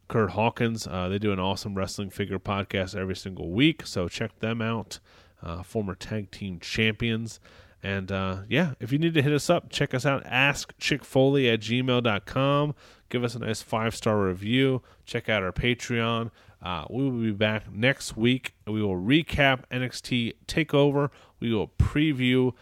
Kurt 0.08 0.30
Hawkins. 0.30 0.86
Uh, 0.86 1.08
they 1.08 1.18
do 1.18 1.32
an 1.32 1.38
awesome 1.40 1.74
wrestling 1.74 2.10
figure 2.10 2.38
podcast 2.38 2.94
every 2.94 3.16
single 3.16 3.50
week, 3.50 3.86
so 3.86 4.06
check 4.08 4.38
them 4.40 4.60
out. 4.62 5.00
Uh, 5.44 5.62
former 5.62 5.94
tag 5.94 6.30
team 6.30 6.58
champions. 6.58 7.38
And 7.82 8.10
uh, 8.10 8.38
yeah, 8.48 8.72
if 8.80 8.92
you 8.92 8.98
need 8.98 9.12
to 9.12 9.20
hit 9.20 9.32
us 9.32 9.50
up, 9.50 9.68
check 9.68 9.92
us 9.92 10.06
out. 10.06 10.22
Ask 10.24 10.72
Chick 10.78 11.04
Foley 11.04 11.50
at 11.50 11.60
gmail.com. 11.60 12.74
Give 13.10 13.22
us 13.22 13.34
a 13.34 13.40
nice 13.40 13.60
five 13.60 13.94
star 13.94 14.18
review. 14.22 14.80
Check 15.04 15.28
out 15.28 15.42
our 15.42 15.52
Patreon. 15.52 16.30
Uh, 16.62 16.86
we 16.88 17.04
will 17.04 17.20
be 17.20 17.30
back 17.30 17.70
next 17.70 18.16
week. 18.16 18.54
We 18.66 18.80
will 18.82 18.96
recap 18.96 19.64
NXT 19.70 20.32
TakeOver. 20.46 21.10
We 21.40 21.52
will 21.52 21.68
preview 21.68 22.54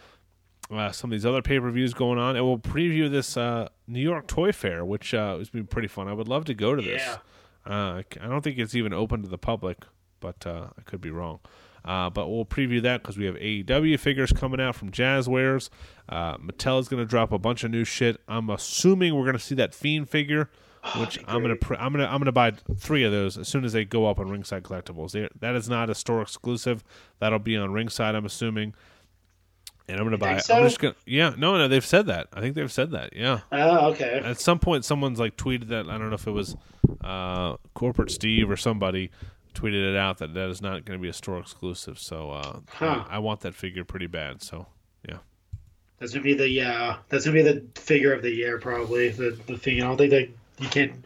uh, 0.73 0.91
some 0.91 1.11
of 1.11 1.13
these 1.13 1.25
other 1.25 1.41
pay 1.41 1.61
per 1.61 1.71
views 1.71 1.95
going 1.95 2.19
on, 2.19 2.35
and 2.35 2.45
we'll 2.45 2.59
preview 2.59 3.09
this 3.09 3.37
uh, 3.37 3.69
New 3.87 4.01
York 4.01 4.27
Toy 4.27 4.51
Fair, 4.51 4.85
which 4.85 5.15
uh, 5.15 5.39
has 5.39 5.51
been 5.51 5.69
pretty 5.69 5.89
fun. 5.89 6.09
I 6.09 6.15
would 6.15 6.29
love 6.29 6.47
to 6.47 6.55
go 6.55 6.75
to 6.75 6.83
this. 6.83 7.03
Yeah. 7.03 7.19
Uh, 7.65 8.03
I 8.21 8.27
don't 8.27 8.43
think 8.43 8.59
it's 8.59 8.75
even 8.75 8.93
open 8.93 9.23
to 9.23 9.29
the 9.29 9.39
public, 9.39 9.79
but 10.19 10.45
uh, 10.47 10.71
I 10.77 10.83
could 10.83 11.01
be 11.01 11.11
wrong. 11.11 11.39
Uh, 11.85 12.09
but 12.11 12.29
we'll 12.29 12.45
preview 12.45 12.81
that 12.83 13.03
because 13.03 13.19
we 13.19 13.25
have 13.25 13.35
AEW 13.35 13.99
figures 13.99 14.33
coming 14.33 14.61
out 14.61 14.77
from 14.77 14.91
Jazwares. 14.91 15.69
Uh, 16.09 16.37
Mattel 16.37 16.79
is 16.81 16.89
going 16.89 17.03
to 17.03 17.09
drop 17.09 17.33
a 17.33 17.39
bunch 17.39 17.65
of 17.65 17.71
new 17.71 17.85
shit. 17.85 18.21
I'm 18.29 18.51
assuming 18.51 19.15
we're 19.15 19.25
going 19.25 19.33
to 19.37 19.39
see 19.43 19.57
that 19.57 19.75
Fiend 19.75 20.09
figure, 20.09 20.49
which 20.99 21.17
that'd 21.17 21.25
I'm 21.29 21.43
going 21.43 21.49
to 21.49 21.49
great. 21.57 21.61
pr- 21.61 21.75
I'm 21.75 21.93
going 21.93 22.05
to 22.05 22.09
I'm 22.09 22.19
going 22.19 22.27
to 22.27 22.33
buy 22.33 22.53
three 22.77 23.03
of 23.05 23.11
those 23.11 23.37
as 23.37 23.49
soon 23.49 23.65
as 23.65 23.73
they 23.73 23.85
go 23.85 24.07
up 24.07 24.21
on 24.21 24.29
Ringside 24.29 24.63
Collectibles. 24.63 25.11
They, 25.13 25.29
that 25.41 25.57
is 25.57 25.69
not 25.69 25.91
a 25.91 25.95
store 25.95 26.23
exclusive. 26.23 26.85
That'll 27.19 27.39
be 27.41 27.57
on 27.57 27.73
Ringside, 27.73 28.15
I'm 28.15 28.27
assuming. 28.27 28.75
And 29.89 29.99
I'm 29.99 30.05
going 30.07 30.13
to 30.13 30.19
buy. 30.19 30.39
think 30.39 30.51
I'm 30.57 30.63
so? 30.63 30.63
just 30.63 30.79
going. 30.79 30.95
Yeah, 31.05 31.35
no, 31.37 31.59
no, 31.59 31.67
they've 31.67 31.85
said 31.85 32.07
that. 32.07 32.29
I 32.33 32.41
think 32.41 32.55
they've 32.55 32.71
said 32.71 32.93
that. 32.93 33.17
Yeah 33.17 33.41
Oh, 33.51 33.91
okay. 33.91 34.21
at 34.25 34.39
some 34.41 34.61
point 34.61 34.85
someone's 34.85 35.19
like 35.19 35.37
tweeted 35.37 35.69
that 35.69 35.89
I 35.89 35.99
don't 35.99 36.09
know 36.11 36.15
if 36.15 36.29
it 36.29 36.31
was 36.31 36.57
uh, 37.03 37.57
corporate 37.75 38.13
Steve 38.13 38.49
or 38.51 38.57
somebody 38.57 39.11
tweeted 39.55 39.91
it 39.93 39.97
out 39.97 40.19
that 40.19 40.35
that 40.35 40.49
is 40.49 40.61
not 40.63 40.85
going 40.85 40.99
to 40.99 41.03
be 41.03 41.09
a 41.09 41.13
store 41.13 41.39
exclusive. 41.39 41.99
So 41.99 42.31
uh, 42.31 42.61
Huh. 42.71 43.05
I, 43.09 43.17
I 43.17 43.19
want 43.19 43.41
that 43.41 43.55
figure 43.55 43.85
pretty 43.85 44.07
bad. 44.07 44.43
So 44.43 44.67
yeah, 45.09 45.19
That's 45.99 46.13
gonna 46.13 46.25
be 46.25 46.35
the 46.35 46.61
uh, 46.63 46.97
that's 47.09 47.25
gonna 47.25 47.35
be 47.35 47.43
the 47.43 47.65
figure 47.81 48.13
of 48.13 48.23
the 48.23 48.31
year 48.31 48.59
probably. 48.59 49.09
The 49.11 49.39
the 49.47 49.57
thing 49.59 49.83
I 49.83 49.87
don't 49.87 49.97
think 49.97 50.11
that 50.11 50.29
you 50.59 50.69
can 50.69 51.05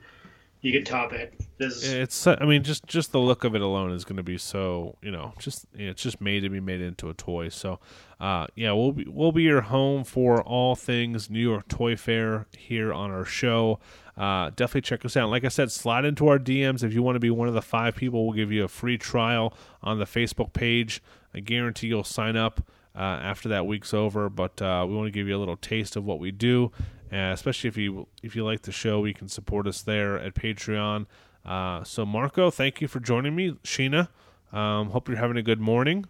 you 0.61 0.73
could 0.73 0.87
top 0.87 1.12
it. 1.12 1.35
This 1.59 1.85
It's 1.85 2.27
I 2.27 2.45
mean 2.45 2.62
just 2.62 2.87
just 2.87 3.12
the 3.12 3.20
look 3.20 3.45
of 3.45 3.55
it 3.55 3.62
alone 3.62 3.93
is 3.93 4.05
going 4.05 4.16
to 4.16 4.23
be 4.23 4.39
so 4.39 4.97
you 5.03 5.11
know 5.11 5.33
just 5.39 5.66
you 5.74 5.87
know, 5.87 5.91
it's 5.93 6.03
just 6.03 6.20
made 6.20 6.41
to 6.41 6.49
be 6.49 6.61
made 6.61 6.81
into 6.81 7.09
a 7.09 7.15
toy. 7.15 7.49
So 7.49 7.78
uh, 8.20 8.47
yeah, 8.55 8.73
we'll 8.73 8.93
be 8.93 9.07
we'll 9.09 9.33
be 9.33 9.45
your 9.45 9.62
home 9.62 10.05
for 10.05 10.43
all 10.43 10.74
things 10.74 11.31
New 11.31 11.41
York 11.41 11.69
Toy 11.69 11.97
Fair 11.97 12.47
here 12.57 12.93
on 12.93 13.11
our 13.11 13.24
show. 13.24 13.78
Uh, 14.16 14.51
definitely 14.57 14.81
check 14.81 15.05
us 15.05 15.16
out. 15.16 15.28
Like 15.28 15.45
I 15.45 15.49
said, 15.49 15.70
slide 15.70 16.07
into 16.07 16.28
our 16.28 16.39
DMs 16.39 16.83
if 16.83 16.95
you 16.95 17.03
want 17.03 17.16
to 17.16 17.20
be 17.20 17.31
one 17.31 17.49
of 17.49 17.55
the 17.55 17.62
five 17.62 17.95
people. 17.95 18.24
We'll 18.24 18.37
give 18.37 18.51
you 18.51 18.65
a 18.65 18.69
free 18.69 18.97
trial 18.97 19.53
on 19.83 19.99
the 19.99 20.07
Facebook 20.07 20.55
page. 20.55 21.03
I 21.35 21.41
guarantee 21.41 21.89
you'll 21.89 22.05
sign 22.05 22.35
up 22.35 22.62
uh, 22.97 23.01
after 23.01 23.49
that 23.51 23.66
week's 23.66 23.93
over. 23.93 24.31
But 24.31 24.61
uh, 24.62 24.87
we 24.89 24.95
want 24.95 25.07
to 25.07 25.11
give 25.11 25.28
you 25.28 25.37
a 25.37 25.39
little 25.39 25.57
taste 25.57 25.97
of 25.97 26.05
what 26.05 26.19
we 26.19 26.31
do, 26.31 26.73
uh, 27.12 27.33
especially 27.33 27.69
if 27.69 27.77
you 27.77 28.09
if 28.23 28.35
you 28.35 28.45
like 28.45 28.62
the 28.62 28.73
show, 28.73 29.05
you 29.05 29.15
can 29.15 29.28
support 29.28 29.66
us 29.66 29.83
there 29.83 30.19
at 30.19 30.35
Patreon. 30.35 31.07
Uh, 31.45 31.85
so 31.85 32.05
Marco, 32.05 32.51
thank 32.51 32.81
you 32.81 32.89
for 32.89 32.99
joining 32.99 33.37
me. 33.37 33.53
Sheena, 33.62 34.09
um, 34.53 34.91
hope 34.91 35.09
you're 35.09 35.19
having 35.19 35.37
a 35.37 35.43
good 35.43 35.61
morning, 35.61 36.07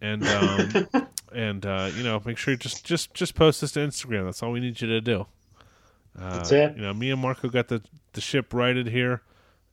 and 0.00 0.26
um, 0.26 0.88
and 1.34 1.66
uh, 1.66 1.90
you 1.94 2.02
know 2.02 2.20
make 2.24 2.38
sure 2.38 2.52
you 2.52 2.58
just 2.58 2.84
just 2.84 3.12
just 3.12 3.34
post 3.34 3.60
this 3.60 3.72
to 3.72 3.80
Instagram. 3.80 4.24
That's 4.24 4.42
all 4.42 4.52
we 4.52 4.60
need 4.60 4.80
you 4.80 4.88
to 4.88 5.00
do. 5.00 5.26
Uh, 6.18 6.36
That's 6.36 6.52
it. 6.52 6.76
You 6.76 6.82
know, 6.82 6.94
me 6.94 7.10
and 7.10 7.20
Marco 7.20 7.48
got 7.48 7.68
the 7.68 7.82
the 8.14 8.20
ship 8.20 8.54
righted 8.54 8.86
here, 8.86 9.22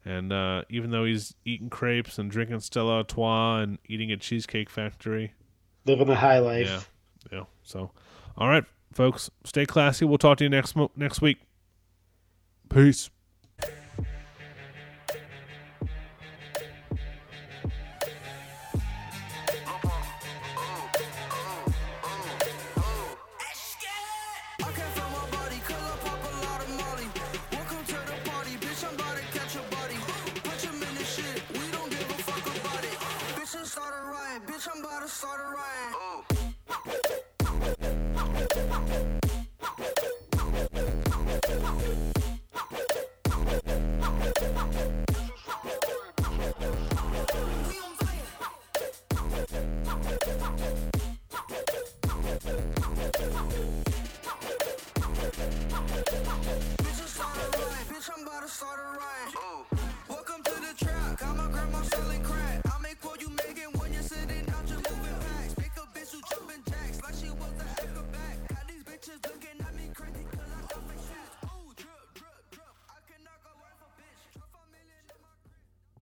and 0.04 0.34
uh, 0.34 0.64
even 0.70 0.92
though 0.92 1.06
he's 1.06 1.36
eating 1.46 1.70
crepes 1.70 2.18
and 2.18 2.30
drinking 2.30 2.60
Stella 2.62 2.98
Artois 2.98 3.60
and 3.60 3.78
eating 3.86 4.12
at 4.12 4.20
Cheesecake 4.20 4.70
Factory, 4.70 5.34
living 5.86 6.08
the 6.08 6.16
high 6.16 6.40
life. 6.40 6.90
Yeah, 7.32 7.40
yeah. 7.40 7.46
So, 7.64 7.92
all 8.38 8.50
right, 8.50 8.66
folks, 8.92 9.30
stay 9.44 9.66
classy. 9.66 10.06
We'll 10.06 10.18
talk 10.18 10.38
to 10.40 10.44
you 10.44 10.50
next 10.50 10.76
next 10.96 11.22
week. 11.22 11.40
Peace. 12.70 13.10